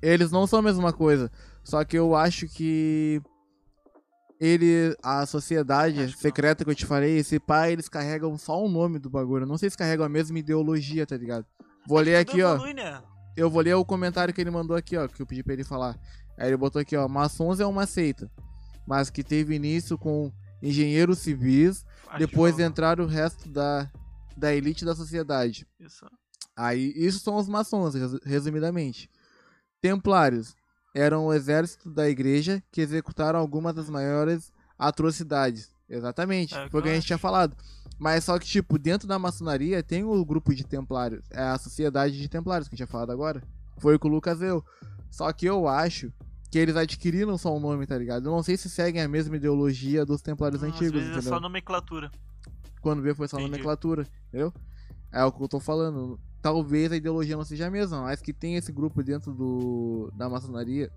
Eles 0.00 0.30
não 0.30 0.46
são 0.46 0.60
a 0.60 0.62
mesma 0.62 0.90
coisa. 0.90 1.30
Só 1.62 1.84
que 1.84 1.98
eu 1.98 2.14
acho 2.16 2.48
que 2.48 3.20
ele, 4.40 4.96
a 5.02 5.26
sociedade 5.26 6.16
secreta 6.16 6.64
que 6.64 6.70
eu 6.70 6.74
te 6.74 6.86
falei, 6.86 7.18
esse 7.18 7.38
pai, 7.38 7.72
eles 7.72 7.88
carregam 7.88 8.38
só 8.38 8.62
o 8.64 8.68
nome 8.70 8.98
do 8.98 9.10
bagulho. 9.10 9.42
Eu 9.44 9.48
não 9.48 9.58
sei 9.58 9.68
se 9.68 9.76
carregam 9.76 10.06
a 10.06 10.08
mesma 10.08 10.38
ideologia, 10.38 11.06
tá 11.06 11.16
ligado? 11.16 11.44
Vou 11.86 11.98
ler 12.00 12.16
aqui, 12.16 12.42
ó. 12.42 12.56
né? 12.72 13.02
Eu 13.36 13.50
vou 13.50 13.60
ler 13.62 13.74
o 13.74 13.84
comentário 13.84 14.32
que 14.32 14.40
ele 14.40 14.50
mandou 14.50 14.76
aqui, 14.76 14.96
ó, 14.96 15.06
que 15.08 15.20
eu 15.20 15.26
pedi 15.26 15.42
pra 15.42 15.52
ele 15.52 15.64
falar. 15.64 15.98
Aí 16.38 16.48
ele 16.48 16.56
botou 16.56 16.80
aqui, 16.80 16.96
ó, 16.96 17.06
maçons 17.06 17.60
é 17.60 17.66
uma 17.66 17.86
seita, 17.86 18.30
mas 18.86 19.10
que 19.10 19.22
teve 19.24 19.54
início 19.54 19.98
com 19.98 20.32
engenheiros 20.62 21.18
civis, 21.18 21.84
Acho 22.08 22.18
depois 22.18 22.58
entraram 22.58 23.04
o 23.04 23.08
resto 23.08 23.48
da, 23.48 23.90
da 24.36 24.54
elite 24.54 24.84
da 24.84 24.94
sociedade. 24.94 25.66
Isso. 25.78 26.06
Aí, 26.56 26.92
isso 26.96 27.18
são 27.18 27.36
os 27.36 27.46
maçons, 27.48 27.94
resu- 27.94 28.20
resumidamente. 28.24 29.10
Templários 29.80 30.54
eram 30.94 31.26
o 31.26 31.32
exército 31.34 31.90
da 31.90 32.08
igreja 32.08 32.62
que 32.72 32.80
executaram 32.80 33.38
algumas 33.38 33.74
das 33.74 33.90
maiores 33.90 34.50
atrocidades. 34.78 35.70
Exatamente, 35.88 36.54
É, 36.54 36.68
foi 36.70 36.80
o 36.80 36.82
que 36.82 36.88
a 36.88 36.94
gente 36.94 37.06
tinha 37.06 37.18
falado. 37.18 37.56
Mas 37.98 38.24
só 38.24 38.38
que, 38.38 38.46
tipo, 38.46 38.78
dentro 38.78 39.06
da 39.06 39.18
maçonaria 39.18 39.82
tem 39.82 40.02
o 40.04 40.24
grupo 40.24 40.54
de 40.54 40.64
templários, 40.64 41.24
é 41.30 41.40
a 41.42 41.58
sociedade 41.58 42.18
de 42.18 42.28
templários 42.28 42.68
que 42.68 42.74
eu 42.74 42.76
tinha 42.76 42.86
falado 42.86 43.10
agora. 43.12 43.42
Foi 43.78 43.94
o 43.94 43.98
que 43.98 44.06
o 44.06 44.10
Lucas 44.10 44.38
deu. 44.38 44.64
Só 45.10 45.30
que 45.32 45.46
eu 45.46 45.68
acho 45.68 46.12
que 46.56 46.60
eles 46.60 46.74
adquiriram 46.76 47.36
só 47.36 47.54
o 47.54 47.60
nome, 47.60 47.86
tá 47.86 47.98
ligado? 47.98 48.24
Eu 48.28 48.32
não 48.32 48.42
sei 48.42 48.56
se 48.56 48.70
seguem 48.70 49.02
a 49.02 49.06
mesma 49.06 49.36
ideologia 49.36 50.06
dos 50.06 50.22
templários 50.22 50.62
Não, 50.62 50.70
às 50.70 50.74
antigos, 50.74 50.94
vezes 50.94 51.08
é 51.08 51.12
entendeu? 51.16 51.28
só 51.34 51.38
nomenclatura. 51.38 52.10
Quando 52.80 53.02
vê 53.02 53.14
foi 53.14 53.28
só 53.28 53.36
Entendi. 53.36 53.50
nomenclatura, 53.50 54.06
entendeu? 54.28 54.54
É 55.12 55.22
o 55.22 55.30
que 55.30 55.42
eu 55.42 55.48
tô 55.48 55.60
falando. 55.60 56.18
Talvez 56.40 56.90
a 56.90 56.96
ideologia 56.96 57.36
não 57.36 57.44
seja 57.44 57.66
a 57.66 57.70
mesma, 57.70 58.00
mas 58.00 58.22
que 58.22 58.32
tem 58.32 58.56
esse 58.56 58.72
grupo 58.72 59.02
dentro 59.02 59.34
do 59.34 60.10
da 60.16 60.30
maçonaria. 60.30 60.90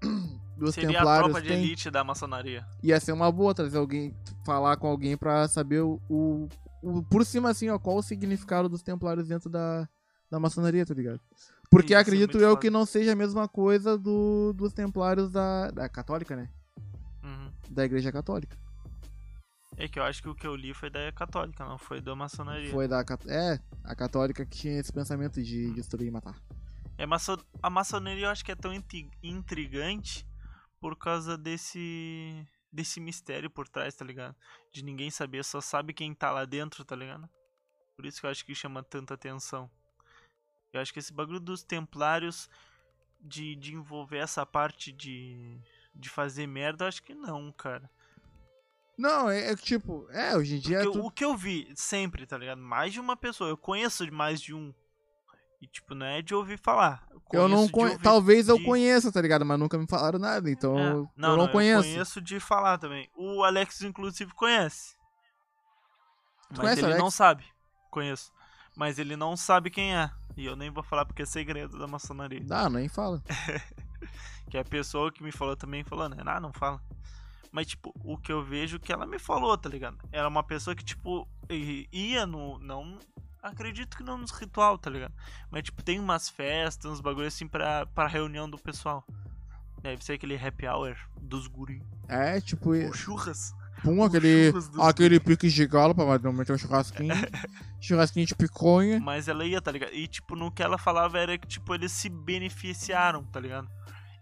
Dos 0.56 0.74
Seria 0.74 0.88
a 0.90 0.92
templários 0.94 1.32
tropa 1.32 1.42
de 1.42 1.48
tem. 1.48 1.62
elite 1.62 1.90
da 1.90 2.02
maçonaria. 2.02 2.64
Ia 2.82 2.98
ser 2.98 3.12
uma 3.12 3.30
boa 3.30 3.54
trazer 3.54 3.76
alguém, 3.76 4.16
falar 4.46 4.78
com 4.78 4.86
alguém 4.86 5.14
pra 5.16 5.46
saber 5.46 5.80
o, 5.82 6.00
o, 6.08 6.48
o- 6.82 7.02
por 7.02 7.26
cima 7.26 7.50
assim, 7.50 7.68
ó, 7.68 7.78
qual 7.78 7.96
o 7.98 8.02
significado 8.02 8.66
dos 8.68 8.82
templários 8.82 9.28
dentro 9.28 9.50
da, 9.50 9.86
da 10.30 10.40
maçonaria, 10.40 10.86
tá 10.86 10.94
ligado? 10.94 11.20
Porque 11.72 11.94
Isso 11.94 11.98
é 11.98 12.00
acredito 12.02 12.36
eu 12.38 12.50
foda. 12.50 12.60
que 12.60 12.68
não 12.68 12.84
seja 12.84 13.12
a 13.14 13.16
mesma 13.16 13.48
coisa 13.48 13.96
do, 13.96 14.52
dos 14.52 14.74
templários 14.74 15.30
da, 15.30 15.70
da 15.70 15.88
católica, 15.88 16.36
né? 16.36 16.50
Uhum. 17.24 17.50
Da 17.70 17.86
igreja 17.86 18.12
católica. 18.12 18.58
É 19.78 19.88
que 19.88 19.98
eu 19.98 20.02
acho 20.02 20.22
que 20.22 20.28
o 20.28 20.34
que 20.34 20.46
eu 20.46 20.54
li 20.54 20.74
foi 20.74 20.90
da 20.90 21.10
católica, 21.12 21.64
não 21.64 21.78
foi 21.78 22.02
da 22.02 22.14
maçonaria. 22.14 22.70
Foi 22.70 22.86
da 22.86 23.02
é, 23.26 23.58
a 23.82 23.94
católica 23.94 24.44
que 24.44 24.58
tinha 24.58 24.78
esse 24.78 24.92
pensamento 24.92 25.42
de 25.42 25.70
destruir 25.72 26.08
e 26.08 26.10
matar. 26.10 26.38
É, 26.98 27.06
maço... 27.06 27.38
A 27.62 27.70
maçonaria 27.70 28.26
eu 28.26 28.30
acho 28.30 28.44
que 28.44 28.52
é 28.52 28.54
tão 28.54 28.74
intri- 28.74 29.10
intrigante 29.22 30.26
por 30.78 30.94
causa 30.94 31.38
desse 31.38 32.46
desse 32.70 33.00
mistério 33.00 33.48
por 33.48 33.66
trás, 33.66 33.94
tá 33.94 34.04
ligado? 34.04 34.36
De 34.72 34.84
ninguém 34.84 35.10
saber, 35.10 35.42
só 35.42 35.60
sabe 35.60 35.94
quem 35.94 36.14
tá 36.14 36.30
lá 36.30 36.44
dentro, 36.44 36.84
tá 36.84 36.94
ligado? 36.94 37.26
Por 37.96 38.04
isso 38.04 38.20
que 38.20 38.26
eu 38.26 38.30
acho 38.30 38.44
que 38.44 38.54
chama 38.54 38.82
tanta 38.82 39.14
atenção. 39.14 39.70
Eu 40.72 40.80
acho 40.80 40.92
que 40.92 40.98
esse 40.98 41.12
bagulho 41.12 41.40
dos 41.40 41.62
templários 41.62 42.48
de, 43.20 43.54
de 43.56 43.74
envolver 43.74 44.18
essa 44.18 44.44
parte 44.46 44.90
de, 44.90 45.58
de 45.94 46.08
fazer 46.08 46.46
merda, 46.46 46.84
eu 46.84 46.88
acho 46.88 47.02
que 47.02 47.14
não, 47.14 47.52
cara. 47.52 47.90
Não, 48.96 49.28
é, 49.28 49.50
é 49.50 49.56
que, 49.56 49.62
tipo, 49.62 50.06
é, 50.10 50.36
hoje 50.36 50.56
em 50.56 50.60
dia 50.60 50.78
é 50.78 50.82
tudo... 50.82 51.04
o 51.04 51.10
que 51.10 51.24
eu 51.24 51.36
vi 51.36 51.72
sempre, 51.74 52.26
tá 52.26 52.36
ligado? 52.36 52.60
Mais 52.60 52.92
de 52.92 53.00
uma 53.00 53.16
pessoa. 53.16 53.50
Eu 53.50 53.56
conheço 53.56 54.10
mais 54.12 54.40
de 54.40 54.54
um. 54.54 54.72
E, 55.60 55.66
tipo, 55.66 55.94
não 55.94 56.06
é 56.06 56.20
de 56.20 56.34
ouvir 56.34 56.58
falar. 56.58 57.06
Eu 57.32 57.48
não 57.48 57.68
conheço 57.68 57.98
de 57.98 58.02
Talvez 58.02 58.48
eu 58.48 58.62
conheça, 58.62 59.12
tá 59.12 59.20
ligado? 59.20 59.44
Mas 59.44 59.58
nunca 59.58 59.78
me 59.78 59.86
falaram 59.86 60.18
nada, 60.18 60.50
então 60.50 60.78
É. 60.78 60.92
eu 60.92 61.08
não, 61.16 61.48
conheço. 61.48 61.88
Eu 61.88 61.92
conheço 61.92 62.20
de 62.20 62.40
falar 62.40 62.78
também. 62.78 63.08
O 63.16 63.42
Alex, 63.44 63.80
inclusive, 63.82 64.32
conhece. 64.34 64.96
Mas 66.50 66.58
conhece 66.58 66.80
o 66.80 66.84
ele 66.84 66.86
Alex? 66.86 67.02
não 67.02 67.10
sabe. 67.10 67.44
Conheço. 67.90 68.32
Mas 68.76 68.98
ele 68.98 69.16
não 69.16 69.36
sabe 69.36 69.70
quem 69.70 69.94
é. 69.94 70.10
E 70.36 70.46
eu 70.46 70.56
nem 70.56 70.70
vou 70.70 70.82
falar 70.82 71.04
porque 71.04 71.22
é 71.22 71.26
segredo 71.26 71.78
da 71.78 71.86
maçonaria. 71.86 72.40
Dá, 72.42 72.68
nem 72.70 72.88
fala. 72.88 73.22
Que 74.50 74.58
a 74.58 74.64
pessoa 74.64 75.10
que 75.10 75.22
me 75.22 75.32
falou 75.32 75.56
também 75.56 75.82
falou, 75.82 76.10
né? 76.10 76.18
Ah, 76.26 76.38
não 76.38 76.52
fala. 76.52 76.78
Mas, 77.50 77.68
tipo, 77.68 77.94
o 78.04 78.18
que 78.18 78.30
eu 78.30 78.44
vejo 78.44 78.78
que 78.78 78.92
ela 78.92 79.06
me 79.06 79.18
falou, 79.18 79.56
tá 79.56 79.66
ligado? 79.66 79.96
Ela 80.12 80.26
é 80.26 80.28
uma 80.28 80.42
pessoa 80.42 80.76
que, 80.76 80.84
tipo, 80.84 81.26
ia 81.90 82.26
no. 82.26 82.58
Não. 82.58 82.98
Acredito 83.42 83.96
que 83.96 84.02
não 84.02 84.18
nos 84.18 84.30
ritual, 84.30 84.76
tá 84.76 84.90
ligado? 84.90 85.14
Mas, 85.50 85.62
tipo, 85.62 85.82
tem 85.82 85.98
umas 85.98 86.28
festas, 86.28 86.90
uns 86.90 87.00
bagulhos 87.00 87.34
assim 87.34 87.48
pra, 87.48 87.86
pra 87.86 88.06
reunião 88.06 88.48
do 88.48 88.58
pessoal. 88.58 89.02
Deve 89.80 90.04
ser 90.04 90.12
aquele 90.12 90.36
happy 90.36 90.66
hour 90.66 90.96
dos 91.18 91.46
guri. 91.46 91.82
É, 92.06 92.38
tipo, 92.38 92.74
Ou 92.74 92.92
churras. 92.92 93.54
Pum, 93.82 94.02
aquele, 94.02 94.52
aquele 94.80 95.20
pique 95.20 95.48
de 95.48 95.66
galo 95.66 95.94
pra 95.94 96.04
meter 96.32 96.52
um 96.52 96.58
churrasquinho. 96.58 97.14
churrasquinho 97.80 98.26
de 98.26 98.34
piconha. 98.34 99.00
Mas 99.00 99.28
ela 99.28 99.44
ia, 99.44 99.60
tá 99.60 99.70
ligado? 99.72 99.92
E, 99.94 100.06
tipo, 100.06 100.36
no 100.36 100.50
que 100.50 100.62
ela 100.62 100.78
falava 100.78 101.18
era 101.18 101.36
que, 101.38 101.46
tipo, 101.46 101.74
eles 101.74 101.92
se 101.92 102.08
beneficiaram, 102.08 103.24
tá 103.24 103.40
ligado? 103.40 103.68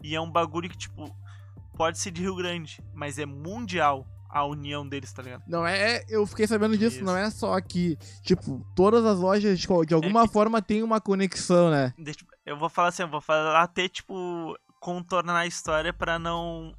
E 0.03 0.15
é 0.15 0.21
um 0.21 0.31
bagulho 0.31 0.69
que, 0.69 0.77
tipo, 0.77 1.15
pode 1.75 1.99
ser 1.99 2.11
de 2.11 2.21
Rio 2.21 2.35
Grande, 2.35 2.81
mas 2.93 3.17
é 3.19 3.25
mundial 3.25 4.05
a 4.29 4.45
união 4.45 4.87
deles, 4.87 5.11
tá 5.11 5.21
ligado? 5.21 5.43
Não 5.45 5.67
é, 5.67 6.03
eu 6.07 6.25
fiquei 6.25 6.47
sabendo 6.47 6.77
disso, 6.77 6.97
Isso. 6.97 7.05
não 7.05 7.17
é 7.17 7.29
só 7.29 7.53
aqui. 7.53 7.97
Tipo, 8.23 8.65
todas 8.75 9.03
as 9.05 9.19
lojas, 9.19 9.59
de, 9.59 9.67
de 9.85 9.93
alguma 9.93 10.23
É 10.23 10.27
que- 10.27 10.33
forma, 10.33 10.61
tem 10.61 10.81
uma 10.83 11.01
conexão, 11.01 11.69
né? 11.69 11.93
Eu 12.45 12.57
vou 12.57 12.69
falar 12.69 12.87
assim, 12.89 13.03
eu 13.03 13.09
vou 13.09 13.19
falar 13.21 13.61
até, 13.61 13.89
tipo, 13.89 14.55
contornar 14.79 15.35
a 15.39 15.45
história 15.45 15.91
pra 15.93 16.17
não 16.17 16.73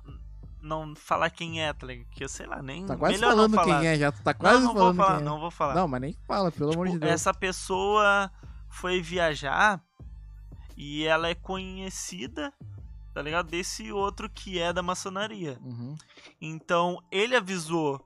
não 0.63 0.95
falar 0.95 1.29
quem 1.31 1.63
é, 1.63 1.73
tá 1.73 1.87
ligado? 1.87 2.09
Que 2.11 2.25
eu 2.25 2.29
sei 2.29 2.47
lá, 2.47 2.63
nem 2.63 2.87
Tá 2.87 2.97
quase 2.97 3.19
falando 3.19 3.55
não 3.57 3.65
quem 3.65 3.87
é, 3.87 3.97
já 3.99 4.13
tá 4.13 4.33
Não, 4.33 4.39
quase 4.41 4.63
não 4.65 4.73
vou 4.73 4.77
falando 4.81 4.97
falar, 4.97 5.11
quem 5.17 5.21
é. 5.21 5.25
não 5.25 5.41
vou 5.41 5.51
falar. 5.51 5.75
Não, 5.75 5.89
mas 5.89 6.01
nem 6.01 6.17
fala, 6.27 6.53
pelo 6.53 6.73
amor 6.73 6.87
de 6.87 6.93
Tipo, 6.93 7.05
Deus. 7.05 7.13
essa 7.15 7.35
pessoa 7.35 8.31
foi 8.69 9.01
viajar 9.03 9.83
e 10.77 11.05
ela 11.05 11.29
é 11.29 11.35
conhecida, 11.35 12.53
tá 13.13 13.21
ligado? 13.21 13.49
Desse 13.49 13.93
outro 13.93 14.31
que 14.31 14.59
é 14.59 14.73
da 14.73 14.83
maçonaria. 14.83 15.59
Uhum. 15.61 15.97
Então, 16.41 17.03
ele 17.11 17.37
avisou 17.37 18.05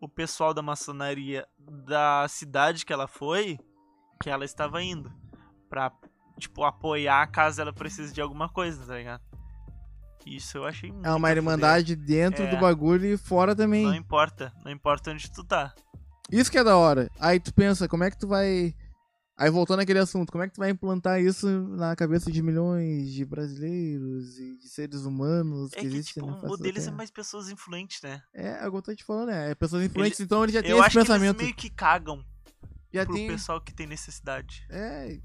o 0.00 0.08
pessoal 0.08 0.52
da 0.52 0.62
maçonaria 0.62 1.46
da 1.58 2.26
cidade 2.28 2.84
que 2.84 2.92
ela 2.92 3.06
foi 3.08 3.58
que 4.22 4.30
ela 4.30 4.44
estava 4.44 4.82
indo 4.82 5.12
pra, 5.68 5.90
tipo, 6.38 6.62
apoiar 6.64 7.26
caso 7.28 7.60
ela 7.60 7.72
precise 7.72 8.12
de 8.12 8.20
alguma 8.20 8.48
coisa, 8.48 8.86
tá 8.86 8.96
ligado? 8.96 9.22
Isso 10.26 10.56
eu 10.58 10.64
achei 10.64 10.90
muito 10.90 11.06
É 11.06 11.12
uma 11.14 11.30
irmandade 11.30 11.94
dentro 11.94 12.44
É. 12.44 12.50
do 12.50 12.56
bagulho 12.58 13.06
e 13.06 13.16
fora 13.16 13.54
também. 13.54 13.84
Não 13.84 13.94
importa, 13.94 14.52
não 14.64 14.70
importa 14.72 15.10
onde 15.10 15.30
tu 15.30 15.44
tá. 15.44 15.74
Isso 16.30 16.50
que 16.50 16.58
é 16.58 16.64
da 16.64 16.76
hora. 16.76 17.10
Aí 17.20 17.38
tu 17.38 17.52
pensa, 17.52 17.86
como 17.88 18.04
é 18.04 18.10
que 18.10 18.18
tu 18.18 18.26
vai. 18.26 18.74
Aí 19.36 19.50
voltando 19.50 19.80
àquele 19.80 19.98
assunto, 19.98 20.30
como 20.30 20.44
é 20.44 20.48
que 20.48 20.54
tu 20.54 20.58
vai 20.60 20.70
implantar 20.70 21.20
isso 21.20 21.48
na 21.48 21.94
cabeça 21.96 22.30
de 22.30 22.40
milhões 22.40 23.12
de 23.12 23.24
brasileiros 23.24 24.38
e 24.38 24.56
de 24.58 24.68
seres 24.68 25.04
humanos 25.04 25.72
É 25.72 25.76
que 25.76 25.80
que, 25.82 25.86
existem 25.88 26.22
tipo, 26.22 26.34
na 26.34 26.40
face 26.40 26.62
deles 26.62 26.86
é 26.86 26.90
mais 26.92 27.10
pessoas 27.10 27.48
influentes, 27.50 28.00
né? 28.00 28.22
É, 28.32 28.64
é 28.64 28.70
que 28.70 28.76
eu 28.76 28.80
tô 28.82 28.94
te 28.94 29.04
falando, 29.04 29.26
né? 29.30 29.50
É 29.50 29.54
pessoas 29.56 29.84
influentes, 29.84 30.20
então 30.20 30.42
eles 30.44 30.54
já 30.54 30.62
têm 30.62 30.70
Eu 30.70 30.76
esse 30.78 30.86
acho 30.86 30.98
que 30.98 31.02
pensamento. 31.04 31.36
eles 31.40 31.42
meio 31.42 31.54
que 31.56 31.68
cagam 31.68 32.24
Já 32.92 33.04
pro 33.04 33.14
tem. 33.16 33.26
pessoal 33.26 33.60
que 33.60 33.74
tem 33.74 33.86
necessidade. 33.88 34.64
É, 34.70 35.18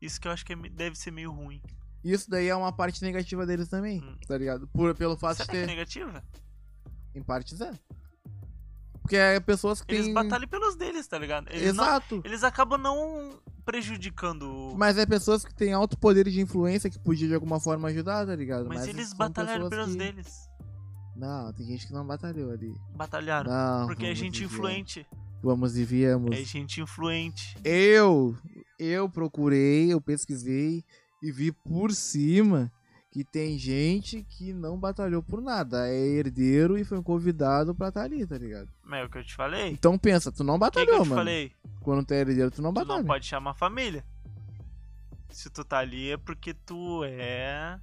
Isso 0.00 0.20
que 0.20 0.28
eu 0.28 0.32
acho 0.32 0.44
que 0.44 0.52
é 0.52 0.56
deve 0.56 0.96
ser 0.96 1.10
meio 1.10 1.32
ruim. 1.32 1.60
Isso 2.04 2.30
daí 2.30 2.48
é 2.48 2.54
uma 2.54 2.72
parte 2.72 3.02
negativa 3.02 3.44
deles 3.46 3.68
também, 3.68 4.00
Hum. 4.02 4.16
tá 4.26 4.36
ligado? 4.38 4.68
Por, 4.68 4.94
pelo 4.94 5.16
fato 5.16 5.38
Será 5.38 5.46
de 5.46 5.50
que 5.52 5.56
é 5.56 5.60
ter. 5.60 5.66
negativa? 5.66 6.22
Em 7.14 7.22
partes 7.22 7.60
é. 7.60 7.72
Porque 9.02 9.16
é 9.16 9.40
pessoas 9.40 9.80
que 9.82 9.94
Eles 9.94 10.04
têm. 10.06 10.14
batalham 10.14 10.46
pelos 10.48 10.76
deles, 10.76 11.06
tá 11.08 11.18
ligado? 11.18 11.48
Eles, 11.50 11.74
não- 11.74 11.84
Exato. 11.84 12.20
eles 12.24 12.44
acabam 12.44 12.78
não 12.78 13.40
prejudicando. 13.64 14.74
Mas 14.76 14.98
é 14.98 15.06
pessoas 15.06 15.44
que 15.44 15.54
têm 15.54 15.72
alto 15.72 15.98
poder 15.98 16.28
de 16.28 16.40
influência 16.40 16.90
que 16.90 16.98
podia 16.98 17.26
de 17.26 17.34
alguma 17.34 17.58
forma 17.58 17.88
ajudar, 17.88 18.26
tá 18.26 18.36
ligado? 18.36 18.66
Mas, 18.68 18.86
eles 18.86 19.08
são 19.08 19.18
batalharam 19.18 19.68
pelos 19.70 19.92
que- 19.92 19.96
deles. 19.98 20.48
Não, 21.16 21.52
tem 21.52 21.66
gente 21.66 21.86
que 21.86 21.92
não 21.92 22.06
batalhou 22.06 22.50
ali. 22.52 22.72
Batalharam. 22.94 23.50
Não. 23.50 23.86
porque 23.86 24.06
é 24.06 24.14
gente 24.14 24.44
influente. 24.44 25.06
Vamos 25.42 25.76
e 25.76 25.84
viemos. 25.84 26.36
É 26.36 26.42
gente 26.44 26.80
influente. 26.80 27.56
Eu, 27.64 28.36
eu 28.78 29.08
procurei, 29.08 29.92
eu 29.92 30.00
pesquisei 30.00 30.84
e 31.22 31.30
vi 31.32 31.52
por 31.52 31.92
cima 31.92 32.70
que 33.10 33.24
tem 33.24 33.58
gente 33.58 34.22
que 34.22 34.52
não 34.52 34.78
batalhou 34.78 35.22
por 35.22 35.40
nada. 35.40 35.88
É 35.88 35.94
herdeiro 35.96 36.76
e 36.78 36.84
foi 36.84 37.02
convidado 37.02 37.74
pra 37.74 37.88
estar 37.88 38.02
ali, 38.02 38.26
tá 38.26 38.36
ligado? 38.36 38.68
Mas 38.84 39.00
é 39.00 39.04
o 39.04 39.08
que 39.10 39.18
eu 39.18 39.24
te 39.24 39.34
falei. 39.34 39.70
Então 39.70 39.98
pensa, 39.98 40.30
tu 40.30 40.44
não 40.44 40.56
O 40.56 40.58
que, 40.60 40.70
que 40.70 40.76
batalhou, 40.78 40.96
eu 40.98 41.02
te 41.02 41.08
mano. 41.08 41.20
falei? 41.20 41.52
Quando 41.80 42.04
tu 42.06 42.12
é 42.14 42.20
herdeiro, 42.20 42.50
tu 42.50 42.60
não 42.62 42.70
Tu 42.72 42.74
batalha. 42.74 42.98
não 42.98 43.06
pode 43.06 43.26
chamar 43.26 43.54
família. 43.54 44.04
Se 45.30 45.48
tu 45.50 45.64
tá 45.64 45.78
ali 45.78 46.10
é 46.10 46.16
porque 46.16 46.52
tu 46.54 47.02
é 47.04 47.78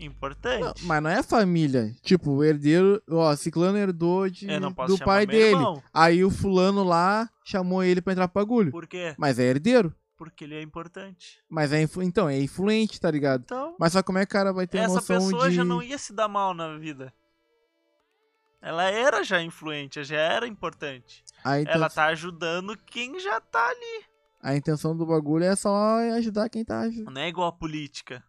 importante. 0.00 0.60
Não, 0.62 0.74
mas 0.82 1.02
não 1.02 1.10
é 1.10 1.22
família. 1.22 1.94
Tipo, 2.02 2.30
o 2.32 2.44
herdeiro, 2.44 3.00
ó, 3.10 3.34
Ciclano 3.36 3.78
herdou 3.78 4.28
de, 4.28 4.46
do 4.86 4.98
pai 5.04 5.26
dele. 5.26 5.54
irmão. 5.56 5.82
Aí 5.92 6.24
o 6.24 6.30
fulano 6.30 6.82
lá 6.82 7.28
chamou 7.44 7.82
ele 7.84 8.00
pra 8.00 8.12
entrar 8.12 8.28
pro 8.28 8.42
bagulho. 8.42 8.70
Por 8.70 8.86
quê? 8.86 9.14
Mas 9.18 9.38
é 9.38 9.44
herdeiro. 9.44 9.94
Porque 10.22 10.44
ele 10.44 10.54
é 10.54 10.62
importante. 10.62 11.40
Mas 11.50 11.72
é 11.72 11.82
influ... 11.82 12.00
então, 12.04 12.28
é 12.28 12.40
influente, 12.40 13.00
tá 13.00 13.10
ligado? 13.10 13.42
Então, 13.42 13.74
Mas 13.76 13.92
só 13.92 14.04
como 14.04 14.18
é 14.18 14.24
que 14.24 14.30
o 14.30 14.32
cara 14.38 14.52
vai 14.52 14.68
ter 14.68 14.78
essa 14.78 14.94
noção 14.94 15.18
pessoa 15.18 15.50
de. 15.50 15.56
já 15.56 15.64
não 15.64 15.82
ia 15.82 15.98
se 15.98 16.12
dar 16.12 16.28
mal 16.28 16.54
na 16.54 16.78
vida. 16.78 17.12
Ela 18.60 18.84
era 18.84 19.24
já 19.24 19.42
influente, 19.42 20.04
já 20.04 20.16
era 20.16 20.46
importante. 20.46 21.24
a, 21.42 21.58
inten- 21.60 21.74
Ela 21.74 21.90
tá 21.90 22.04
ajudando 22.06 22.76
quem 22.76 23.18
já 23.18 23.40
tá 23.40 23.66
ali. 23.68 24.04
a 24.40 24.54
intenção 24.54 24.96
do 24.96 25.04
bagulho 25.04 25.44
é 25.44 25.56
só 25.56 25.96
ajudar 26.16 26.48
quem 26.48 26.64
tá 26.64 26.82
ajudando. 26.82 27.12
Não 27.12 27.20
é 27.20 27.26
igual 27.28 27.48
a 27.48 27.52
política. 27.52 28.22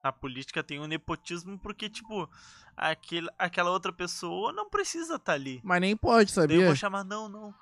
A 0.00 0.12
política 0.12 0.62
tem 0.62 0.78
um 0.78 0.86
nepotismo 0.86 1.58
porque, 1.58 1.90
tipo, 1.90 2.30
aquele, 2.76 3.28
aquela 3.36 3.72
outra 3.72 3.92
pessoa 3.92 4.52
não 4.52 4.70
precisa 4.70 5.16
estar 5.16 5.32
ali. 5.32 5.60
Mas 5.64 5.80
nem 5.80 5.96
pode, 5.96 6.32
Daí 6.32 6.44
eu 6.44 6.48
sabia? 6.48 6.66
vou 6.66 6.76
chamar, 6.76 7.02
não, 7.02 7.28
não. 7.28 7.52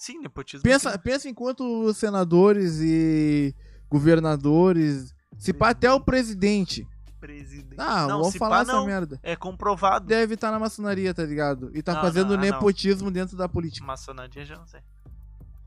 Sim, 0.00 0.18
nepotismo. 0.18 0.62
Pensa, 0.62 0.92
sim. 0.92 0.98
pensa 0.98 1.28
em 1.28 1.34
quantos 1.34 1.98
senadores 1.98 2.80
e 2.80 3.54
governadores. 3.90 5.14
Se 5.36 5.52
pá, 5.52 5.68
até 5.70 5.92
o 5.92 6.00
presidente. 6.00 6.88
Presidente. 7.20 7.74
Ah, 7.76 8.06
não, 8.06 8.22
vou 8.22 8.32
falar 8.32 8.56
pá, 8.56 8.62
essa 8.62 8.72
não. 8.72 8.86
merda. 8.86 9.20
É 9.22 9.36
comprovado. 9.36 10.06
Deve 10.06 10.36
estar 10.36 10.50
na 10.50 10.58
maçonaria, 10.58 11.12
tá 11.12 11.22
ligado? 11.22 11.70
E 11.74 11.82
tá 11.82 11.92
Não, 11.92 12.00
fazendo 12.00 12.28
não, 12.28 12.34
ah, 12.34 12.36
não. 12.38 12.42
nepotismo 12.44 13.10
dentro 13.10 13.36
da 13.36 13.46
política. 13.46 13.86
Maçonaria 13.86 14.42
já 14.42 14.56
não 14.56 14.66
sei. 14.66 14.80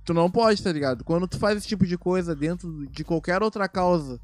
Tu 0.03 0.15
não 0.15 0.31
pode, 0.31 0.63
tá 0.63 0.71
ligado? 0.71 1.03
Quando 1.03 1.27
tu 1.27 1.37
faz 1.37 1.59
esse 1.59 1.67
tipo 1.67 1.85
de 1.85 1.95
coisa 1.95 2.35
dentro 2.35 2.87
de 2.87 3.03
qualquer 3.03 3.43
outra 3.43 3.69
causa, 3.69 4.19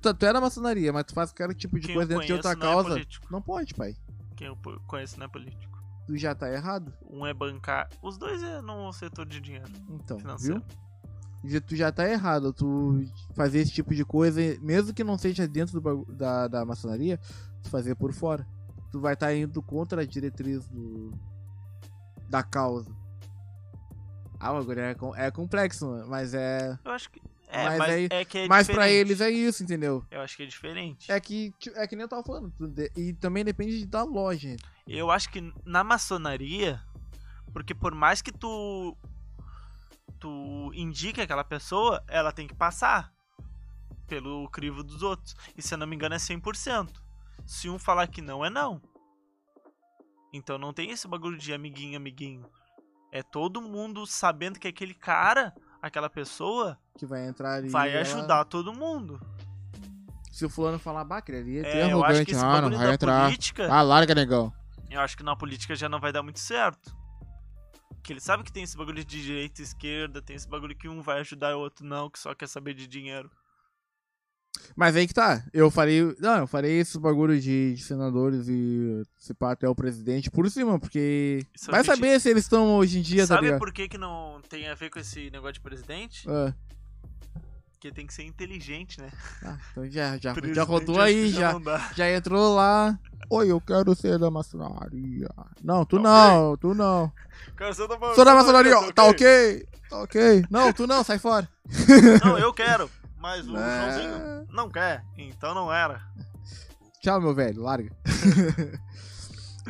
Tu, 0.00 0.12
tu 0.12 0.26
é 0.26 0.32
da 0.32 0.40
maçonaria, 0.40 0.92
mas 0.92 1.04
tu 1.04 1.14
faz 1.14 1.30
qualquer 1.30 1.54
tipo 1.54 1.78
de 1.78 1.86
Quem 1.86 1.94
coisa 1.94 2.08
dentro 2.08 2.26
de 2.26 2.32
outra 2.32 2.50
é 2.50 2.56
causa. 2.56 2.88
político. 2.90 3.26
não 3.30 3.40
pode, 3.40 3.74
pai. 3.74 3.94
Quem 4.36 4.48
eu 4.48 4.58
conheço 4.88 5.18
não 5.20 5.26
é 5.26 5.28
político. 5.28 5.75
Tu 6.06 6.16
já 6.16 6.34
tá 6.34 6.50
errado. 6.52 6.92
Um 7.10 7.26
é 7.26 7.34
bancar. 7.34 7.88
Os 8.00 8.16
dois 8.16 8.42
é 8.42 8.60
no 8.60 8.92
setor 8.92 9.26
de 9.26 9.40
dinheiro 9.40 9.70
Então, 9.90 10.18
financeiro. 10.18 10.62
viu? 11.42 11.60
Tu 11.60 11.74
já 11.76 11.90
tá 11.90 12.08
errado. 12.08 12.52
Tu 12.52 13.04
fazer 13.34 13.58
esse 13.60 13.72
tipo 13.72 13.94
de 13.94 14.04
coisa, 14.04 14.40
mesmo 14.60 14.94
que 14.94 15.02
não 15.04 15.18
seja 15.18 15.46
dentro 15.48 15.80
do 15.80 16.04
da, 16.12 16.46
da 16.48 16.64
maçonaria, 16.64 17.18
tu 17.62 17.68
fazer 17.70 17.94
por 17.96 18.12
fora. 18.12 18.46
Tu 18.92 19.00
vai 19.00 19.14
estar 19.14 19.34
indo 19.34 19.60
contra 19.62 20.02
a 20.02 20.06
diretriz 20.06 20.68
do, 20.68 21.12
da 22.28 22.42
causa. 22.42 22.90
Ah, 24.38 24.52
o 24.52 24.58
bagulho 24.58 24.80
é, 24.80 24.96
é 25.16 25.30
complexo, 25.30 26.04
mas 26.08 26.34
é. 26.34 26.78
Eu 26.84 26.92
acho 26.92 27.10
que. 27.10 27.20
É, 27.48 27.64
Mas 27.64 27.78
mas, 27.78 27.90
aí- 27.90 28.08
é 28.10 28.24
que 28.24 28.38
é 28.38 28.48
mas 28.48 28.66
pra 28.66 28.88
eles 28.90 29.20
é 29.20 29.30
isso, 29.30 29.62
entendeu? 29.62 30.04
Eu 30.10 30.20
acho 30.20 30.36
que 30.36 30.42
é 30.42 30.46
diferente. 30.46 31.10
É 31.10 31.20
que, 31.20 31.54
é 31.76 31.86
que 31.86 31.94
nem 31.94 32.02
eu 32.02 32.08
tava 32.08 32.22
falando. 32.24 32.52
E 32.96 33.12
também 33.14 33.44
depende 33.44 33.86
da 33.86 34.02
loja. 34.02 34.56
Eu 34.86 35.10
acho 35.10 35.30
que 35.30 35.52
na 35.64 35.84
maçonaria, 35.84 36.82
porque 37.52 37.74
por 37.74 37.94
mais 37.94 38.20
que 38.20 38.32
tu 38.32 38.96
tu 40.18 40.72
indique 40.74 41.20
aquela 41.20 41.44
pessoa, 41.44 42.02
ela 42.08 42.32
tem 42.32 42.46
que 42.48 42.54
passar 42.54 43.12
pelo 44.08 44.48
crivo 44.50 44.82
dos 44.82 45.02
outros. 45.02 45.36
E 45.56 45.62
se 45.62 45.74
eu 45.74 45.78
não 45.78 45.86
me 45.86 45.94
engano 45.94 46.14
é 46.14 46.18
100%. 46.18 46.90
Se 47.44 47.68
um 47.68 47.78
falar 47.78 48.06
que 48.08 48.20
não, 48.22 48.44
é 48.44 48.50
não. 48.50 48.80
Então 50.32 50.58
não 50.58 50.72
tem 50.72 50.90
esse 50.90 51.06
bagulho 51.06 51.38
de 51.38 51.52
amiguinho, 51.52 51.96
amiguinho. 51.96 52.44
É 53.12 53.22
todo 53.22 53.62
mundo 53.62 54.06
sabendo 54.06 54.58
que 54.58 54.68
aquele 54.68 54.94
cara, 54.94 55.54
aquela 55.86 56.10
pessoa, 56.10 56.78
Que 56.98 57.06
vai 57.06 57.26
entrar 57.26 57.54
ali. 57.54 57.68
vai 57.68 57.90
ela- 57.90 58.00
ajudar 58.00 58.44
todo 58.44 58.72
mundo. 58.74 59.20
Se 60.32 60.44
o 60.44 60.50
fulano 60.50 60.78
falar, 60.78 61.04
bah, 61.04 61.18
aquele 61.18 61.38
ali 61.38 61.58
é, 61.58 61.62
É, 61.62 61.82
eu 61.84 61.84
acho 61.84 62.04
arrogante. 62.04 62.24
que 62.26 62.32
esse 62.32 62.44
ah, 62.44 62.60
não 62.60 62.70
vai 62.76 62.92
entrar. 62.94 63.24
política, 63.24 63.68
Ah, 63.72 63.80
larga, 63.82 64.14
negão. 64.14 64.52
eu 64.90 65.00
acho 65.00 65.16
que 65.16 65.22
na 65.22 65.34
política 65.34 65.74
já 65.74 65.88
não 65.88 65.98
vai 65.98 66.12
dar 66.12 66.22
muito 66.22 66.38
certo. 66.40 66.94
Que 68.02 68.12
ele 68.12 68.20
sabe 68.20 68.44
que 68.44 68.52
tem 68.52 68.62
esse 68.62 68.76
bagulho 68.76 69.04
de 69.04 69.22
direita 69.22 69.60
e 69.60 69.64
esquerda, 69.64 70.20
tem 70.22 70.36
esse 70.36 70.48
bagulho 70.48 70.76
que 70.76 70.88
um 70.88 71.00
vai 71.02 71.20
ajudar 71.20 71.56
o 71.56 71.60
outro 71.60 71.84
não, 71.86 72.08
que 72.10 72.18
só 72.18 72.34
quer 72.34 72.46
saber 72.48 72.74
de 72.74 72.86
dinheiro. 72.86 73.30
Mas 74.74 74.94
aí 74.96 75.06
que 75.06 75.14
tá. 75.14 75.42
Eu 75.52 75.70
farei. 75.70 76.14
Não, 76.20 76.38
eu 76.38 76.46
farei 76.46 76.78
esses 76.80 76.96
bagulho 76.96 77.40
de, 77.40 77.74
de 77.74 77.82
senadores 77.82 78.46
e 78.48 79.02
se 79.18 79.32
pá 79.34 79.52
até 79.52 79.68
o 79.68 79.74
presidente 79.74 80.30
por 80.30 80.50
cima, 80.50 80.78
porque. 80.78 81.44
Isso 81.54 81.70
vai 81.70 81.82
gente- 81.82 81.94
saber 81.94 82.20
se 82.20 82.28
eles 82.28 82.44
estão 82.44 82.76
hoje 82.76 82.98
em 82.98 83.02
dia, 83.02 83.22
tá 83.22 83.34
sabe 83.34 83.46
ligado? 83.46 83.58
por 83.58 83.72
que, 83.72 83.88
que 83.88 83.98
não 83.98 84.40
tem 84.48 84.68
a 84.68 84.74
ver 84.74 84.90
com 84.90 84.98
esse 84.98 85.30
negócio 85.30 85.54
de 85.54 85.60
presidente? 85.60 86.28
Ah, 86.28 86.52
Porque 87.72 87.90
tem 87.90 88.06
que 88.06 88.12
ser 88.14 88.24
inteligente, 88.24 89.00
né? 89.00 89.10
ah, 89.44 89.56
então 89.70 89.88
já, 89.90 90.16
já, 90.18 90.34
já 90.52 90.62
rodou 90.62 91.00
aí, 91.00 91.28
já, 91.28 91.58
dá. 91.58 91.90
já 91.94 92.10
entrou 92.12 92.54
lá. 92.54 92.98
Oi, 93.28 93.50
eu 93.50 93.60
quero 93.60 93.94
ser 93.94 94.18
da 94.18 94.30
maçonaria. 94.30 95.28
Não, 95.62 95.84
tu 95.84 95.96
Tá 95.96 96.02
não, 96.02 96.56
tu 96.56 96.74
não. 96.74 97.12
Cara, 97.56 97.74
tá 97.74 98.14
Sou 98.14 98.24
da 98.24 98.34
maçonaria, 98.34 98.74
tá 98.74 98.92
tá 98.92 99.04
ok? 99.04 99.66
Tá 99.90 100.02
ok. 100.02 100.44
Não, 100.50 100.72
tu 100.72 100.86
não, 100.86 101.02
sai 101.02 101.18
fora. 101.18 101.48
Não, 102.24 102.38
eu 102.38 102.52
quero, 102.52 102.88
mas 103.18 103.46
o 103.48 103.56
É. 103.56 103.90
Joãozinho 103.90 104.46
não 104.50 104.68
quer, 104.70 105.04
então 105.16 105.54
não 105.54 105.72
era. 105.72 106.00
Tchau, 107.00 107.20
meu 107.20 107.34
velho, 107.34 107.62
larga. 107.62 107.94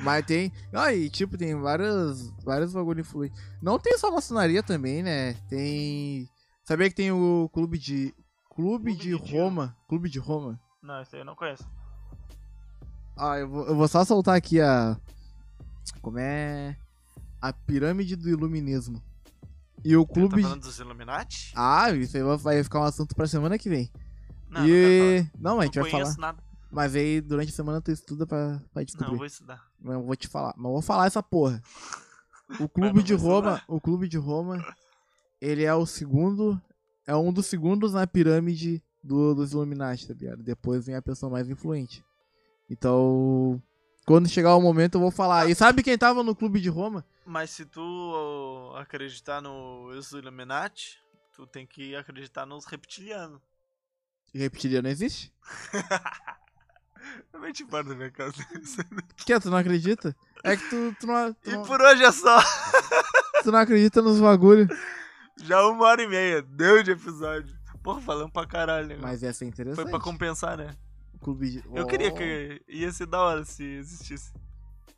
Mas 0.03 0.27
tem. 0.27 0.53
Ah, 0.73 0.93
e 0.93 1.09
tipo, 1.09 1.39
tem 1.39 1.55
vários, 1.59 2.31
vários 2.45 2.73
bagulho 2.73 3.01
influentes. 3.01 3.41
Não 3.63 3.79
tem 3.79 3.97
só 3.97 4.11
maçonaria 4.11 4.63
também, 4.63 5.03
né? 5.03 5.35
Tem. 5.49 6.29
Sabia 6.65 6.89
que 6.89 6.95
tem 6.95 7.11
o 7.13 7.49
clube 7.53 7.79
de. 7.79 8.15
Clube, 8.55 8.95
Clube 8.95 8.95
de, 8.95 9.17
de. 9.17 9.33
Roma. 9.33 9.77
Clube 9.89 10.09
de 10.09 10.19
Roma. 10.19 10.61
Não, 10.83 11.01
esse 11.01 11.17
aí 11.17 11.23
eu 11.23 11.25
não 11.27 11.35
conheço. 11.35 11.67
Ah, 13.17 13.39
eu 13.39 13.49
vou, 13.49 13.67
eu 13.67 13.75
vou 13.77 13.89
só 13.89 14.05
soltar 14.05 14.37
aqui 14.37 14.61
a. 14.61 14.99
Como 16.03 16.19
é. 16.19 16.77
A 17.41 17.53
pirâmide 17.53 18.17
do 18.17 18.29
iluminismo. 18.29 19.03
E 19.89 19.97
o 19.97 20.05
Tá 20.07 20.15
clube. 20.15 20.43
falando 20.43 20.63
dos 20.63 20.79
Illuminati? 20.79 21.53
Ah, 21.55 21.91
isso 21.93 22.17
aí 22.17 22.23
vai 22.39 22.63
ficar 22.65 22.81
um 22.81 22.85
assunto 22.85 23.15
pra 23.15 23.27
semana 23.27 23.59
que 23.59 23.69
vem. 23.69 23.91
Não, 24.51 24.61
não 24.63 24.69
e. 24.69 25.31
Não, 25.39 25.57
mas 25.57 25.63
a 25.63 25.65
gente 25.67 25.77
Não 25.77 25.83
vai 25.83 25.91
falar. 25.93 26.17
nada. 26.19 26.43
Mas 26.71 26.95
aí 26.97 27.21
durante 27.21 27.51
a 27.51 27.55
semana 27.55 27.81
tu 27.81 27.91
estuda 27.93 28.27
pra, 28.27 28.61
pra 28.73 28.83
descobrir. 28.83 29.07
Não, 29.07 29.15
eu 29.15 29.19
vou 29.19 29.27
estudar. 29.27 29.63
Eu 29.85 30.03
vou 30.03 30.17
te 30.17 30.27
falar. 30.29 30.55
Mas 30.57 30.65
eu 30.67 30.73
vou 30.73 30.83
falar 30.83 31.07
essa 31.07 31.23
porra. 31.23 31.63
O 32.61 32.69
clube 32.69 32.99
não 32.99 33.03
de 33.03 33.13
Roma, 33.15 33.55
estudar. 33.57 33.65
o 33.67 33.81
clube 33.81 34.09
de 34.09 34.17
Roma, 34.17 34.65
ele 35.41 35.65
é 35.65 35.75
o 35.75 35.85
segundo, 35.85 36.61
é 37.05 37.17
um 37.17 37.33
dos 37.33 37.47
segundos 37.47 37.93
na 37.93 38.07
pirâmide 38.07 38.81
do, 39.03 39.35
dos 39.35 39.51
Illuminati, 39.53 40.07
tá 40.07 40.15
ligado? 40.15 40.45
Depois 40.45 40.87
vem 40.87 40.95
a 40.95 41.03
pessoa 41.03 41.29
mais 41.29 41.51
influente. 41.51 42.05
Então, 42.71 43.61
quando 44.07 44.29
chegar 44.29 44.55
o 44.55 44.63
momento 44.63 44.95
eu 44.95 45.01
vou 45.01 45.11
falar. 45.11 45.51
E 45.51 45.55
sabe 45.55 45.83
quem 45.83 45.99
tava 45.99 46.23
no 46.23 46.35
clube 46.35 46.61
de 46.61 46.69
Roma? 46.71 47.05
Mas 47.27 47.51
se 47.51 47.67
tu 47.67 47.83
ó, 47.83 48.79
acreditar 48.79 49.43
nos 49.43 50.13
Illuminati, 50.13 50.99
tu 51.33 51.45
tem 51.47 51.67
que 51.67 51.95
acreditar 51.97 52.47
nos 52.47 52.65
reptilianos. 52.65 53.41
Reptiliano 54.33 54.89
existe? 54.89 55.33
Eu 57.33 57.41
vou 57.41 57.53
te 57.53 57.63
embora 57.63 57.85
da 57.85 57.95
minha 57.95 58.11
casa. 58.11 58.35
Que 59.25 59.33
é, 59.33 59.41
tu 59.41 59.51
não 59.51 59.59
acredita? 59.59 60.15
É 60.43 60.57
que 60.57 60.69
tu, 60.69 60.97
tu, 61.01 61.07
não, 61.07 61.33
tu, 61.35 61.51
E 61.51 61.53
não, 61.53 61.63
por 61.65 61.81
hoje 61.81 62.03
é 62.03 62.13
só. 62.13 62.41
tu 63.43 63.53
não 63.53 63.59
acredita 63.59 64.03
nos 64.03 64.21
bagulho. 64.21 64.69
Já 65.43 65.67
uma 65.67 65.85
hora 65.85 66.03
e 66.03 66.09
meia. 66.09 66.43
Deu 66.43 66.83
de 66.83 66.93
episódio. 66.93 67.57
Porra, 67.83 68.01
falando 68.01 68.31
pra 68.31 68.47
caralho. 68.47 68.89
né? 68.89 68.99
Mas 69.01 69.23
essa 69.23 69.45
é 69.45 69.49
interessante. 69.49 69.83
Foi 69.83 69.91
pra 69.91 70.01
compensar, 70.01 70.57
né? 70.57 70.77
Clube 71.21 71.51
de... 71.51 71.65
Eu 71.75 71.87
queria 71.87 72.11
Oh. 72.11 72.15
que 72.15 72.63
ia 72.69 72.93
ser 72.93 73.07
da 73.07 73.21
hora 73.21 73.45
se 73.45 73.63
existisse 73.63 74.33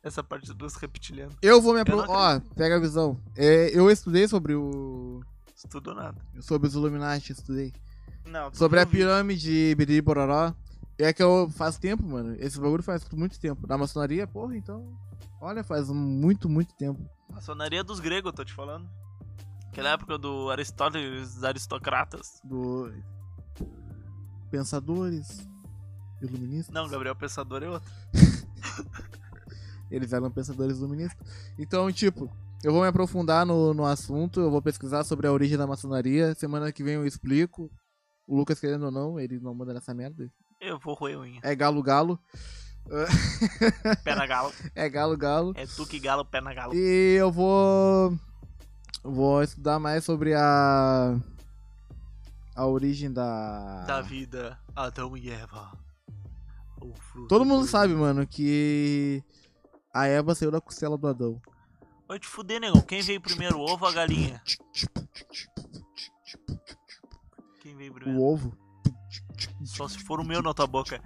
essa 0.03 0.23
parte 0.23 0.53
dos 0.53 0.75
reptilianos. 0.75 1.35
Eu 1.41 1.61
vou 1.61 1.73
me 1.73 1.81
apro... 1.81 1.93
Eu 1.93 2.05
não 2.05 2.13
Ó, 2.13 2.39
pega 2.55 2.75
a 2.77 2.79
visão. 2.79 3.19
É, 3.35 3.77
eu 3.77 3.89
estudei 3.89 4.27
sobre 4.27 4.53
o... 4.55 5.21
Estudou 5.55 5.93
nada. 5.93 6.21
Sobre 6.39 6.67
os 6.67 6.73
Illuminati, 6.73 7.33
estudei. 7.33 7.73
Não, 8.25 8.53
Sobre 8.53 8.79
a 8.79 8.85
pirâmide 8.85 9.73
Biriri 9.75 10.01
Bororó. 10.01 10.53
É 10.97 11.11
que 11.11 11.23
eu 11.23 11.49
faz 11.49 11.77
tempo, 11.77 12.03
mano. 12.05 12.35
Esse 12.39 12.59
bagulho 12.59 12.83
faz 12.83 13.07
muito 13.11 13.39
tempo. 13.39 13.65
Na 13.67 13.77
maçonaria, 13.77 14.27
porra, 14.27 14.55
então. 14.55 14.85
Olha, 15.41 15.63
faz 15.63 15.89
muito, 15.89 16.47
muito 16.49 16.73
tempo. 16.75 16.99
Maçonaria 17.29 17.83
dos 17.83 17.99
gregos, 17.99 18.31
eu 18.31 18.35
tô 18.35 18.43
te 18.45 18.53
falando. 18.53 18.89
Aquela 19.67 19.89
época 19.91 20.17
do 20.17 20.49
Aristóteles, 20.49 21.35
dos 21.35 21.43
aristocratas. 21.43 22.41
Do. 22.43 22.91
Pensadores. 24.51 25.47
Iluministas. 26.21 26.73
Não, 26.73 26.87
Gabriel 26.87 27.15
Pensador 27.15 27.63
é 27.63 27.69
outro. 27.69 27.91
Eles 29.89 30.13
eram 30.13 30.29
pensadores 30.29 30.77
iluministas. 30.77 31.17
Então, 31.57 31.91
tipo, 31.91 32.29
eu 32.63 32.71
vou 32.71 32.81
me 32.83 32.87
aprofundar 32.87 33.45
no, 33.45 33.73
no 33.73 33.85
assunto. 33.85 34.39
Eu 34.39 34.51
vou 34.51 34.61
pesquisar 34.61 35.03
sobre 35.03 35.27
a 35.27 35.31
origem 35.31 35.57
da 35.57 35.65
maçonaria. 35.65 36.35
Semana 36.35 36.71
que 36.71 36.83
vem 36.83 36.95
eu 36.95 37.05
explico. 37.05 37.71
O 38.27 38.35
Lucas, 38.35 38.59
querendo 38.59 38.85
ou 38.85 38.91
não, 38.91 39.19
ele 39.19 39.39
não 39.39 39.55
manda 39.55 39.73
nessa 39.73 39.93
merda. 39.93 40.31
Eu 40.61 40.77
vou 40.77 40.93
roer 40.93 41.17
unha. 41.17 41.39
É 41.41 41.55
galo-galo. 41.55 42.19
Pé 44.03 44.15
na 44.15 44.27
galo. 44.27 44.53
É 44.75 44.89
galo-galo. 44.89 45.53
É 45.55 45.65
tu 45.65 45.85
que 45.85 45.99
galo, 45.99 46.25
pé 46.25 46.41
na 46.41 46.53
galo. 46.53 46.73
E 46.73 47.15
eu 47.17 47.31
vou. 47.31 48.17
Vou 49.03 49.43
estudar 49.43 49.79
mais 49.79 50.03
sobre 50.03 50.33
a. 50.33 51.17
A 52.55 52.65
origem 52.65 53.11
da. 53.11 53.85
Da 53.85 54.01
vida, 54.01 54.59
Adão 54.75 55.15
e 55.15 55.29
Eva. 55.29 55.71
O 56.81 57.27
Todo 57.27 57.45
mundo 57.45 57.61
do- 57.61 57.67
sabe, 57.67 57.93
mano, 57.93 58.25
que. 58.27 59.23
A 59.93 60.05
Eva 60.07 60.35
saiu 60.35 60.51
da 60.51 60.61
costela 60.61 60.97
do 60.97 61.07
Adão. 61.07 61.41
Vai 62.07 62.19
te 62.19 62.27
fuder, 62.27 62.59
negão. 62.59 62.81
Quem 62.81 63.01
veio 63.01 63.19
primeiro, 63.21 63.57
o 63.57 63.61
ovo 63.61 63.85
ou 63.85 63.91
a 63.91 63.93
galinha? 63.93 64.41
Quem 67.61 67.75
veio 67.75 67.91
O 67.91 67.95
primeiro? 67.95 68.21
ovo. 68.21 68.57
Só 69.63 69.87
se 69.87 69.99
for 69.99 70.19
o 70.19 70.23
meu 70.25 70.41
na 70.41 70.53
tua 70.53 70.67
boca. 70.67 71.01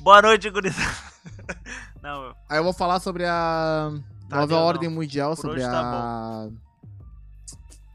Boa 0.00 0.20
noite, 0.22 0.48
gurizada. 0.50 0.86
Não, 2.02 2.24
eu- 2.26 2.34
Aí 2.48 2.58
eu 2.58 2.64
vou 2.64 2.72
falar 2.72 3.00
sobre 3.00 3.24
a. 3.26 3.90
Tá, 4.28 4.40
Nova 4.40 4.56
Ordem 4.56 4.88
não. 4.88 4.96
Mundial, 4.96 5.34
Por 5.34 5.40
sobre 5.42 5.60
tá 5.62 5.80
a. 5.80 6.48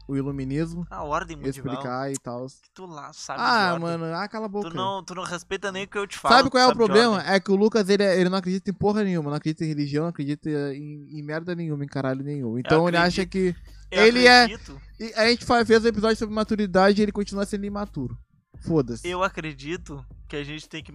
O 0.06 0.16
iluminismo. 0.16 0.86
a 0.90 1.02
ordem 1.02 1.36
mundial. 1.36 1.50
Explicar 1.50 2.12
e 2.12 2.14
tal. 2.18 2.46
Que 2.46 2.70
tu 2.74 2.84
lá 2.86 3.12
sabe 3.12 3.40
Ah, 3.42 3.78
mano, 3.78 4.04
ah, 4.14 4.28
cala 4.28 4.46
a 4.46 4.48
boca. 4.48 4.68
Tu 4.68 4.76
não, 4.76 5.02
tu 5.02 5.14
não 5.14 5.22
respeita 5.22 5.72
nem 5.72 5.84
o 5.84 5.88
que 5.88 5.96
eu 5.96 6.06
te 6.06 6.18
falo. 6.18 6.34
Sabe 6.34 6.50
qual 6.50 6.60
é 6.60 6.66
o 6.66 6.68
sabe 6.68 6.78
de 6.78 6.84
problema? 6.84 7.22
É 7.26 7.40
que 7.40 7.50
o 7.50 7.56
Lucas, 7.56 7.88
ele, 7.88 8.04
ele 8.04 8.28
não 8.28 8.38
acredita 8.38 8.70
em 8.70 8.74
porra 8.74 9.02
nenhuma, 9.02 9.30
não 9.30 9.36
acredita 9.36 9.64
em 9.64 9.68
religião, 9.68 10.02
não 10.02 10.10
acredita 10.10 10.48
em, 10.74 11.08
em 11.18 11.22
merda 11.22 11.54
nenhuma, 11.54 11.84
em 11.84 11.88
caralho 11.88 12.22
nenhum. 12.22 12.58
Então 12.58 12.86
ele 12.86 12.96
acha 12.96 13.24
que. 13.24 13.54
Eu 13.90 14.06
ele 14.06 14.26
é- 14.26 14.44
acredito, 14.44 14.80
e 14.98 15.12
a 15.14 15.28
gente 15.28 15.46
fez 15.66 15.84
um 15.84 15.88
episódio 15.88 16.16
sobre 16.16 16.34
maturidade 16.34 17.00
e 17.00 17.02
ele 17.02 17.12
continua 17.12 17.46
sendo 17.46 17.64
imaturo. 17.64 18.18
Foda-se. 18.60 19.06
Eu 19.08 19.22
acredito 19.22 20.04
que 20.28 20.36
a 20.36 20.44
gente 20.44 20.68
tem 20.68 20.82
que, 20.82 20.92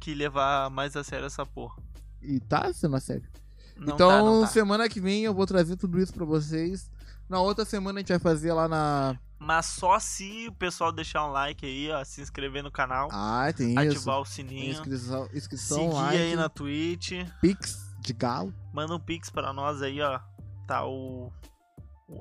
que 0.00 0.14
levar 0.14 0.70
mais 0.70 0.96
a 0.96 1.04
sério 1.04 1.26
essa 1.26 1.44
porra. 1.44 1.76
E 2.22 2.40
tá 2.40 2.72
sendo 2.72 2.96
a 2.96 3.00
sério. 3.00 3.28
Não 3.76 3.94
então, 3.94 4.40
tá, 4.40 4.46
tá. 4.46 4.52
semana 4.52 4.88
que 4.88 5.00
vem 5.00 5.24
eu 5.24 5.34
vou 5.34 5.46
trazer 5.46 5.76
tudo 5.76 6.00
isso 6.00 6.12
pra 6.12 6.24
vocês. 6.24 6.90
Na 7.28 7.40
outra 7.40 7.64
semana 7.64 7.98
a 7.98 8.00
gente 8.00 8.08
vai 8.08 8.18
fazer 8.18 8.52
lá 8.52 8.66
na. 8.68 9.16
Mas 9.38 9.66
só 9.66 9.98
se 10.00 10.48
o 10.48 10.52
pessoal 10.52 10.90
deixar 10.90 11.24
um 11.26 11.30
like 11.30 11.64
aí, 11.64 11.90
ó, 11.92 12.02
se 12.04 12.20
inscrever 12.20 12.60
no 12.62 12.72
canal, 12.72 13.08
Ah, 13.12 13.46
tem 13.56 13.70
isso. 13.70 13.78
ativar 13.98 14.18
o 14.20 14.24
sininho, 14.24 14.72
inscrição, 14.72 15.28
inscrição 15.32 15.78
seguir 15.78 15.92
like, 15.94 16.16
aí 16.16 16.34
na 16.36 16.48
Twitch, 16.48 17.12
Pix 17.40 17.94
de 18.00 18.12
galo. 18.12 18.52
manda 18.72 18.94
um 18.96 19.00
pix 19.00 19.30
pra 19.30 19.52
nós 19.52 19.80
aí, 19.82 20.00
ó. 20.00 20.18
Tá 20.66 20.84
o, 20.86 21.32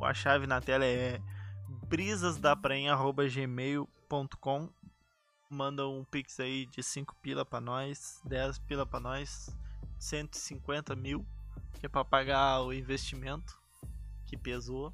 a 0.04 0.14
chave 0.14 0.46
na 0.46 0.62
tela 0.62 0.86
é 0.86 1.20
brisasdaprainha@gmail.com. 1.88 4.70
Manda 5.50 5.88
um 5.88 6.04
pix 6.04 6.40
aí 6.42 6.66
de 6.66 6.84
5 6.84 7.16
pila 7.22 7.46
pra 7.46 7.62
nós, 7.62 8.20
10 8.26 8.60
pila 8.60 8.86
pra 8.86 9.00
nós, 9.00 9.50
150 9.98 10.94
mil, 10.96 11.26
que 11.80 11.86
é 11.86 11.90
pra 11.90 12.04
pagar 12.04 12.62
o 12.62 12.74
investimento 12.74 13.57
que 14.28 14.38
pesou. 14.38 14.94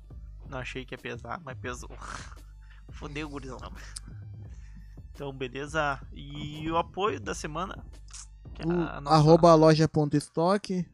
Não 0.49 0.57
achei 0.59 0.85
que 0.85 0.93
ia 0.93 0.97
pesar, 0.97 1.41
mas 1.43 1.57
pesou. 1.57 1.89
Fodeu, 2.91 3.27
gurizão. 3.27 3.57
Então, 5.11 5.31
beleza? 5.33 5.99
E 6.13 6.69
o 6.69 6.77
apoio 6.77 7.19
da 7.19 7.33
semana? 7.33 7.83
é 8.59 8.63
a 8.63 9.01
nossa- 9.01 9.15
Arroba 9.15 9.53
loja.estoque, 9.55 10.85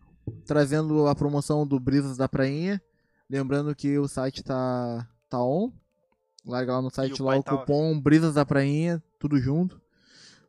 trazendo 0.45 1.07
a 1.07 1.16
promoção 1.16 1.68
do 1.68 1.80
Brisas 1.80 2.18
da 2.18 2.28
Prainha. 2.28 2.82
Lembrando 3.30 3.76
que 3.76 3.98
o 3.98 4.07
site 4.07 4.44
tá, 4.44 5.07
tá 5.30 5.41
on. 5.44 5.72
Larga 6.45 6.74
lá 6.74 6.82
no 6.82 6.90
site 6.90 7.22
o 7.22 7.26
lá 7.26 7.38
o 7.38 7.44
tá 7.44 7.57
cupom 7.57 7.99
Brisas 7.99 8.34
da 8.36 8.45
Prainha, 8.45 9.03
tudo 9.20 9.38
junto. 9.38 9.80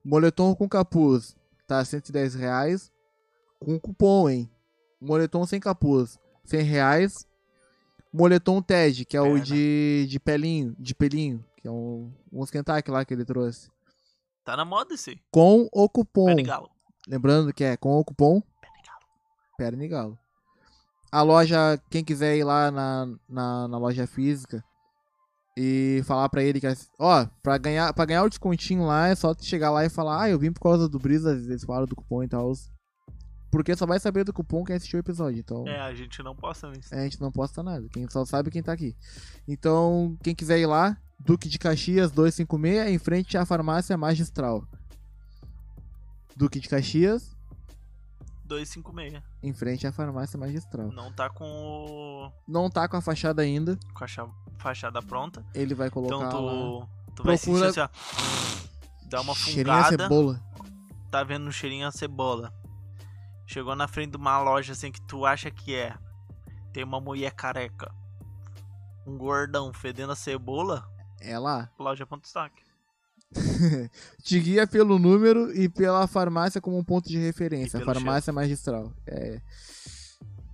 Moletom 0.04 0.54
com 0.54 0.68
capuz 0.68 1.36
tá 1.66 1.84
110 1.84 2.34
reais. 2.34 2.90
Com 3.60 3.78
cupom, 3.78 4.28
hein? 4.28 4.50
Moletom 5.00 5.46
sem 5.46 5.60
capuz, 5.60 6.18
100 6.44 6.62
reais. 6.62 7.26
Moletom 8.12 8.60
TED, 8.60 9.04
que 9.04 9.16
é 9.16 9.20
o 9.20 9.38
de, 9.38 10.06
de 10.08 10.18
pelinho, 10.20 10.74
de 10.78 10.94
pelinho, 10.94 11.44
que 11.56 11.68
é 11.68 11.70
um, 11.70 12.12
um 12.32 12.44
Kentucky 12.44 12.90
lá 12.90 13.04
que 13.04 13.14
ele 13.14 13.24
trouxe. 13.24 13.70
Tá 14.44 14.56
na 14.56 14.64
moda 14.64 14.94
esse. 14.94 15.20
Com 15.30 15.68
o 15.72 15.88
cupom. 15.88 16.26
Pé 16.26 16.34
de 16.34 16.42
galo. 16.42 16.70
Lembrando 17.08 17.52
que 17.52 17.62
é 17.64 17.76
com 17.76 17.98
o 17.98 18.04
cupom 18.04 18.40
Pé 18.40 18.68
de 18.76 18.88
galo. 18.88 19.00
Perna 19.56 19.84
e 19.84 19.88
Galo. 19.88 20.18
A 21.12 21.22
loja, 21.22 21.80
quem 21.90 22.04
quiser 22.04 22.36
ir 22.36 22.44
lá 22.44 22.70
na, 22.70 23.06
na, 23.28 23.68
na 23.68 23.78
loja 23.78 24.06
física 24.06 24.64
e 25.56 26.02
falar 26.04 26.28
pra 26.28 26.42
ele 26.42 26.60
que, 26.60 26.66
é- 26.66 26.74
ó, 26.98 27.26
pra 27.42 27.58
ganhar, 27.58 27.92
pra 27.92 28.04
ganhar 28.04 28.22
o 28.22 28.28
descontinho 28.28 28.86
lá 28.86 29.08
é 29.08 29.14
só 29.14 29.34
chegar 29.38 29.70
lá 29.70 29.84
e 29.84 29.90
falar, 29.90 30.22
ah, 30.22 30.30
eu 30.30 30.38
vim 30.38 30.52
por 30.52 30.60
causa 30.60 30.88
do 30.88 30.98
Brisa, 30.98 31.32
eles 31.32 31.64
falaram 31.64 31.86
do 31.86 31.96
cupom 31.96 32.22
e 32.22 32.28
tal. 32.28 32.52
Porque 33.50 33.74
só 33.76 33.84
vai 33.84 33.98
saber 33.98 34.22
do 34.24 34.32
cupom 34.32 34.62
quem 34.64 34.76
assistiu 34.76 34.98
o 34.98 35.00
episódio, 35.00 35.40
então 35.40 35.66
É, 35.66 35.80
a 35.80 35.92
gente 35.94 36.22
não 36.22 36.36
posta 36.36 36.70
nisso. 36.70 36.94
a 36.94 36.98
gente 37.02 37.20
não 37.20 37.32
posta 37.32 37.62
nada, 37.62 37.88
quem 37.92 38.08
só 38.08 38.24
sabe 38.24 38.50
quem 38.50 38.62
tá 38.62 38.72
aqui. 38.72 38.96
Então, 39.48 40.16
quem 40.22 40.34
quiser 40.34 40.58
ir 40.60 40.66
lá, 40.66 40.96
Duque 41.18 41.48
de 41.48 41.58
Caxias 41.58 42.10
256, 42.12 42.88
em 42.94 42.98
frente 42.98 43.36
à 43.36 43.44
farmácia 43.44 43.96
magistral. 43.96 44.64
Duque 46.36 46.60
de 46.60 46.68
Caxias, 46.68 47.36
256. 48.44 49.22
em 49.42 49.52
frente 49.52 49.86
à 49.86 49.92
farmácia 49.92 50.38
magistral. 50.38 50.90
Não 50.92 51.12
tá 51.12 51.28
com, 51.28 51.44
o... 51.44 52.32
Não 52.48 52.70
tá 52.70 52.88
com 52.88 52.96
a 52.96 53.00
fachada 53.00 53.42
ainda, 53.42 53.78
com 53.94 54.04
a 54.04 54.06
cha- 54.06 54.28
fachada 54.58 55.02
pronta. 55.02 55.44
ele 55.54 55.74
vai 55.74 55.90
colocar 55.90 56.16
Então 56.26 56.40
lá. 56.44 56.52
tu, 56.52 56.88
tu 57.16 57.22
vai 57.24 57.36
sentir 57.36 57.64
assim, 57.64 57.80
ó. 57.80 57.88
Dá 59.08 59.20
uma 59.22 59.34
Cheirinho 59.34 59.74
a 59.74 59.84
fungada. 59.84 60.02
cebola. 60.04 60.40
Tá 61.10 61.24
vendo 61.24 61.46
um 61.48 61.52
cheirinho 61.52 61.86
a 61.86 61.90
cebola. 61.90 62.52
Chegou 63.52 63.74
na 63.74 63.88
frente 63.88 64.12
de 64.12 64.16
uma 64.16 64.40
loja 64.40 64.74
assim 64.74 64.92
que 64.92 65.00
tu 65.02 65.26
acha 65.26 65.50
que 65.50 65.74
é. 65.74 65.92
Tem 66.72 66.84
uma 66.84 67.00
mulher 67.00 67.32
careca. 67.32 67.92
Um 69.04 69.18
gordão 69.18 69.72
fedendo 69.72 70.12
a 70.12 70.16
cebola. 70.16 70.88
É 71.20 71.36
lá. 71.36 71.68
Loja 71.76 72.06
ponto 72.06 72.22
destaque. 72.22 72.62
Te 74.22 74.38
guia 74.38 74.68
pelo 74.68 75.00
número 75.00 75.50
e 75.52 75.68
pela 75.68 76.06
farmácia 76.06 76.60
como 76.60 76.78
um 76.78 76.84
ponto 76.84 77.08
de 77.08 77.18
referência. 77.18 77.84
Farmácia 77.84 78.32
magistral. 78.32 78.92
É. 79.04 79.40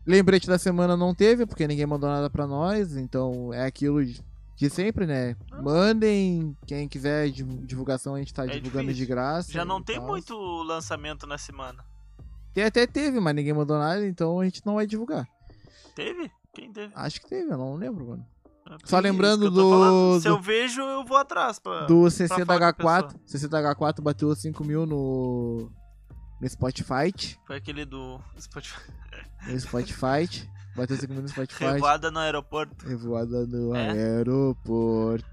Lembrete 0.07 0.47
da 0.47 0.59
semana 0.59 0.97
não 0.97 1.15
teve, 1.15 1.45
porque 1.45 1.69
ninguém 1.69 1.85
mandou 1.85 2.09
nada 2.09 2.31
pra 2.31 2.47
nós. 2.47 2.97
Então 2.97 3.53
é 3.53 3.67
aquilo 3.67 4.03
de 4.05 4.71
sempre, 4.71 5.05
né? 5.07 5.37
Mandem. 5.63 6.57
Quem 6.67 6.89
quiser 6.89 7.29
divu- 7.31 7.59
divulgação, 7.67 8.15
a 8.15 8.19
gente 8.21 8.33
tá 8.33 8.45
É 8.45 8.49
divulgando 8.59 8.87
difícil. 8.87 9.05
de 9.05 9.07
graça. 9.07 9.53
Já 9.53 9.67
não 9.67 9.83
tem 9.83 9.97
tal. 9.97 10.07
muito 10.07 10.35
lançamento 10.63 11.27
na 11.27 11.37
semana. 11.37 11.85
Tem, 12.57 12.65
até 12.65 12.87
teve, 12.87 13.21
mas 13.21 13.35
ninguém 13.35 13.53
mandou 13.53 13.79
nada, 13.79 14.07
então 14.07 14.41
a 14.41 14.45
gente 14.47 14.65
não 14.65 14.77
vai 14.77 14.87
divulgar. 14.87 15.29
Teve? 15.95 16.31
Quem 16.55 16.73
teve? 16.73 16.91
Acho 16.97 17.21
que 17.21 17.29
teve, 17.29 17.53
eu 17.53 17.59
não 17.59 17.75
lembro, 17.75 18.09
mano. 18.09 18.27
É 18.71 18.77
Só 18.87 18.99
lembrando 18.99 19.51
do- 19.51 19.69
falando. 19.71 20.17
Se 20.23 20.27
do- 20.27 20.35
eu 20.37 20.41
vejo, 20.41 20.81
eu 20.81 21.05
vou 21.05 21.19
atrás. 21.19 21.59
Pra... 21.59 21.85
Do 21.85 22.09
CC 22.11 22.35
da 22.47 22.47
falar 22.47 22.73
com 22.73 22.89
a 22.89 23.03
H4. 23.03 23.15
CC 23.27 23.47
da 23.47 23.75
H4 23.75 24.01
bateu 24.01 24.35
5 24.35 24.65
mil 24.65 24.87
no. 24.87 25.71
No 26.41 26.49
Spotify. 26.49 27.13
Foi 27.47 27.57
aquele 27.57 27.85
do 27.85 28.19
Spotify. 28.41 28.81
No 29.47 29.61
Spotify. 29.61 30.49
Bateu 30.75 30.97
5 30.97 31.13
mil 31.13 31.23
no 31.23 31.29
Spotify. 31.29 31.65
Revoada 31.65 32.11
no 32.11 32.19
aeroporto. 32.21 32.87
Revoada 32.89 33.47
no 33.47 33.77
É? 33.77 33.91
aeroporto. 33.91 35.27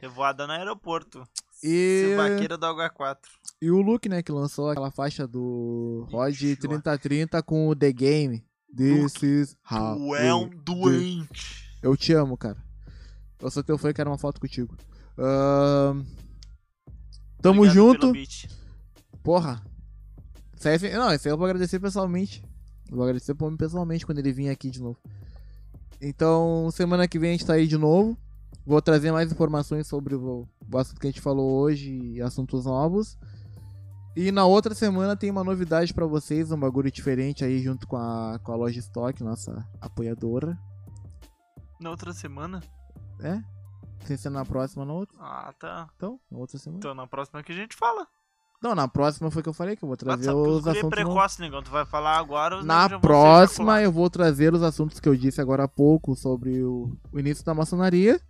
Revoada 0.00 0.46
no 0.46 0.54
aeroporto. 0.54 1.22
E- 1.62 2.14
do 2.58 2.66
H4. 2.66 3.18
E 3.60 3.70
o 3.70 3.80
Luke, 3.80 4.08
né, 4.08 4.22
que 4.22 4.32
lançou 4.32 4.70
aquela 4.70 4.90
faixa 4.90 5.26
do 5.26 6.06
Rod 6.10 6.32
Ixi, 6.34 6.56
3030 6.56 7.42
com 7.42 7.68
o 7.68 7.76
The 7.76 7.92
Game. 7.92 8.44
This 8.76 9.22
is 9.22 9.56
how. 9.70 9.96
Tu 9.96 10.14
é 10.16 10.34
um 10.34 10.48
doente. 10.48 11.78
Eu 11.82 11.96
te 11.96 12.12
amo, 12.12 12.36
cara. 12.36 12.56
Eu 13.40 13.50
sou 13.50 13.62
teu 13.62 13.76
fã 13.76 13.90
e 13.90 13.94
quero 13.94 14.10
uma 14.10 14.18
foto 14.18 14.40
contigo. 14.40 14.76
Ahn, 15.18 16.04
Tamo 17.40 17.62
Obrigado 17.62 17.74
junto. 17.74 18.12
Porra. 19.22 19.62
Aí- 20.64 20.92
não, 20.94 21.12
isso 21.12 21.26
aí 21.26 21.32
eu 21.32 21.36
vou 21.36 21.46
agradecer 21.46 21.80
pessoalmente. 21.80 22.42
Eu 22.88 22.96
Vou 22.96 23.04
agradecer 23.04 23.34
pro 23.34 23.46
homem 23.46 23.56
pessoalmente 23.56 24.06
quando 24.06 24.18
ele 24.18 24.32
vir 24.32 24.48
aqui 24.48 24.70
de 24.70 24.80
novo. 24.80 24.98
Então, 26.00 26.70
semana 26.72 27.08
que 27.08 27.18
vem 27.18 27.30
a 27.30 27.32
gente 27.32 27.46
tá 27.46 27.54
aí 27.54 27.66
de 27.66 27.76
novo. 27.76 28.16
Vou 28.64 28.80
trazer 28.80 29.10
mais 29.10 29.32
informações 29.32 29.88
sobre 29.88 30.14
o, 30.14 30.46
o 30.72 30.78
assunto 30.78 31.00
que 31.00 31.06
a 31.06 31.10
gente 31.10 31.20
falou 31.20 31.60
hoje 31.60 31.90
e 31.90 32.22
assuntos 32.22 32.64
novos. 32.64 33.18
E 34.14 34.30
na 34.30 34.44
outra 34.44 34.74
semana 34.74 35.16
tem 35.16 35.30
uma 35.30 35.42
novidade 35.42 35.92
pra 35.92 36.06
vocês, 36.06 36.52
um 36.52 36.60
bagulho 36.60 36.90
diferente 36.90 37.44
aí 37.44 37.60
junto 37.60 37.86
com 37.88 37.96
a, 37.96 38.38
com 38.42 38.52
a 38.52 38.56
Loja 38.56 38.78
Stock, 38.78 39.22
nossa 39.24 39.66
apoiadora. 39.80 40.56
Na 41.80 41.90
outra 41.90 42.12
semana? 42.12 42.62
É? 43.20 43.42
Sem 44.04 44.16
ser 44.16 44.30
na 44.30 44.44
próxima, 44.44 44.84
na 44.84 44.92
outra. 44.92 45.16
Ah, 45.18 45.52
tá. 45.58 45.88
Então, 45.96 46.20
na 46.30 46.38
outra 46.38 46.58
semana. 46.58 46.78
Então 46.78 46.94
na 46.94 47.06
próxima 47.06 47.42
que 47.42 47.52
a 47.52 47.56
gente 47.56 47.74
fala. 47.74 48.06
Não, 48.62 48.76
na 48.76 48.86
próxima 48.86 49.28
foi 49.28 49.42
que 49.42 49.48
eu 49.48 49.54
falei 49.54 49.74
que 49.74 49.82
eu 49.82 49.88
vou 49.88 49.96
trazer 49.96 50.30
os 50.30 50.66
é 50.68 50.70
assuntos 50.70 50.90
precoce, 50.90 51.40
negão. 51.40 51.62
Tu 51.64 51.70
vai 51.70 51.84
falar 51.84 52.16
agora. 52.18 52.62
Na 52.62 53.00
próxima 53.00 53.82
eu 53.82 53.90
vou 53.90 54.08
trazer 54.08 54.54
os 54.54 54.62
assuntos 54.62 55.00
que 55.00 55.08
eu 55.08 55.16
disse 55.16 55.40
agora 55.40 55.64
há 55.64 55.68
pouco 55.68 56.14
sobre 56.14 56.62
o, 56.62 56.96
o 57.10 57.18
início 57.18 57.44
da 57.44 57.54
maçonaria 57.54 58.20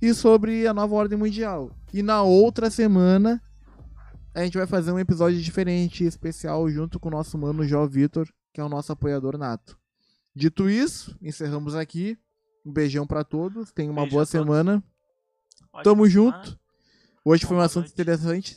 e 0.00 0.14
sobre 0.14 0.66
a 0.66 0.74
nova 0.74 0.94
ordem 0.94 1.18
mundial. 1.18 1.70
E 1.92 2.02
na 2.02 2.22
outra 2.22 2.70
semana 2.70 3.42
a 4.34 4.42
gente 4.44 4.56
vai 4.56 4.66
fazer 4.66 4.92
um 4.92 4.98
episódio 4.98 5.40
diferente, 5.40 6.04
especial, 6.04 6.68
junto 6.70 7.00
com 7.00 7.08
o 7.08 7.12
nosso 7.12 7.36
mano 7.36 7.66
Jó 7.66 7.86
Vitor, 7.86 8.28
que 8.52 8.60
é 8.60 8.64
o 8.64 8.68
nosso 8.68 8.92
apoiador 8.92 9.36
nato. 9.36 9.78
Dito 10.34 10.70
isso, 10.70 11.16
encerramos 11.20 11.74
aqui. 11.74 12.16
Um 12.64 12.72
beijão 12.72 13.06
pra 13.06 13.24
todos. 13.24 13.72
Tenham 13.72 13.92
uma 13.92 14.02
Beijo 14.02 14.14
boa 14.16 14.26
semana. 14.26 14.82
Ótima 15.72 15.82
Tamo 15.82 16.08
junto. 16.08 16.58
Hoje 17.24 17.44
foi 17.44 17.56
um 17.56 17.58
Boa 17.58 17.66
assunto 17.66 17.84
noite. 17.84 17.92
interessante. 17.92 18.56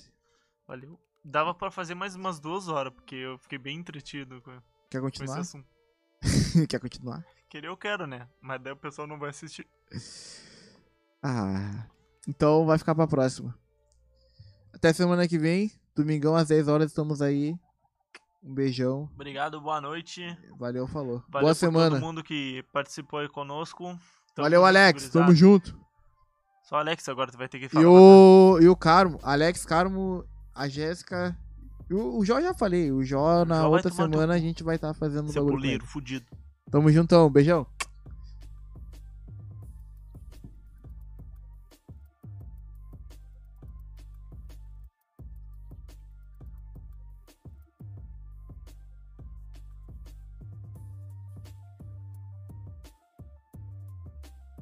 Valeu. 0.68 1.00
Dava 1.24 1.54
pra 1.54 1.72
fazer 1.72 1.96
mais 1.96 2.16
umas 2.16 2.40
duas 2.40 2.68
horas, 2.68 2.94
porque 2.94 3.16
eu 3.16 3.38
fiquei 3.38 3.58
bem 3.58 3.78
entretido 3.78 4.42
com, 4.42 4.52
Quer 4.90 5.00
com 5.02 5.08
esse 5.08 5.20
continuar? 5.20 5.40
assunto. 5.40 5.66
Quer 6.68 6.80
continuar? 6.80 7.26
Querer 7.50 7.68
eu 7.68 7.78
quero, 7.78 8.06
né? 8.06 8.28
Mas 8.42 8.62
daí 8.62 8.74
o 8.74 8.78
pessoal 8.78 9.08
não 9.08 9.18
vai 9.18 9.30
assistir. 9.30 9.68
Ah, 11.24 11.86
então 12.28 12.66
vai 12.66 12.78
ficar 12.78 12.94
pra 12.96 13.08
próxima. 13.08 13.58
Até 14.74 14.92
semana 14.92 15.28
que 15.28 15.38
vem, 15.38 15.72
domingão 15.96 16.36
às 16.36 16.48
10 16.50 16.68
horas 16.68 16.88
estamos 16.92 17.22
aí. 17.22 17.56
Um 18.44 18.54
beijão, 18.54 19.10
Obrigado, 19.16 19.62
boa 19.62 19.80
noite. 19.80 20.22
valeu, 20.60 20.86
falou. 20.86 21.24
Valeu 21.30 21.46
Boa 21.46 21.54
semana. 21.56 21.92
todo 21.96 22.02
mundo 22.06 22.22
que 22.22 22.62
participou 22.74 23.20
aí 23.20 23.30
conosco. 23.30 23.86
Tamo 24.36 24.44
Valeu, 24.46 24.66
Alex, 24.66 25.08
tamo 25.10 25.34
junto. 25.34 25.80
Só 26.64 26.76
Alex 26.76 27.08
agora 27.08 27.32
tu 27.32 27.38
vai 27.38 27.48
ter 27.48 27.60
que 27.60 27.66
E 27.68 27.70
falar. 27.70 27.88
o, 27.88 28.60
e 28.62 28.68
o 28.68 28.76
Carmo, 28.76 29.18
Alex, 29.24 29.66
Carmo, 29.66 30.26
a 30.54 30.68
Jéssica. 30.68 31.38
e 31.90 31.94
O, 31.94 32.18
o 32.18 32.26
Jó 32.26 32.42
já 32.42 32.54
falei, 32.54 32.92
o 32.92 33.02
Jó 33.04 33.46
na 33.46 33.62
Jó 33.62 33.70
outra 33.70 33.90
semana 33.92 34.34
a 34.34 34.40
gente 34.40 34.62
vai 34.62 34.76
estar 34.76 34.94
fazendo 34.94 35.30
o 35.30 35.32
Seu 35.32 35.46
bagulho. 35.46 35.86
fudido. 35.86 36.26
Tamo 36.70 36.92
juntão, 36.92 37.30
beijão. 37.30 37.66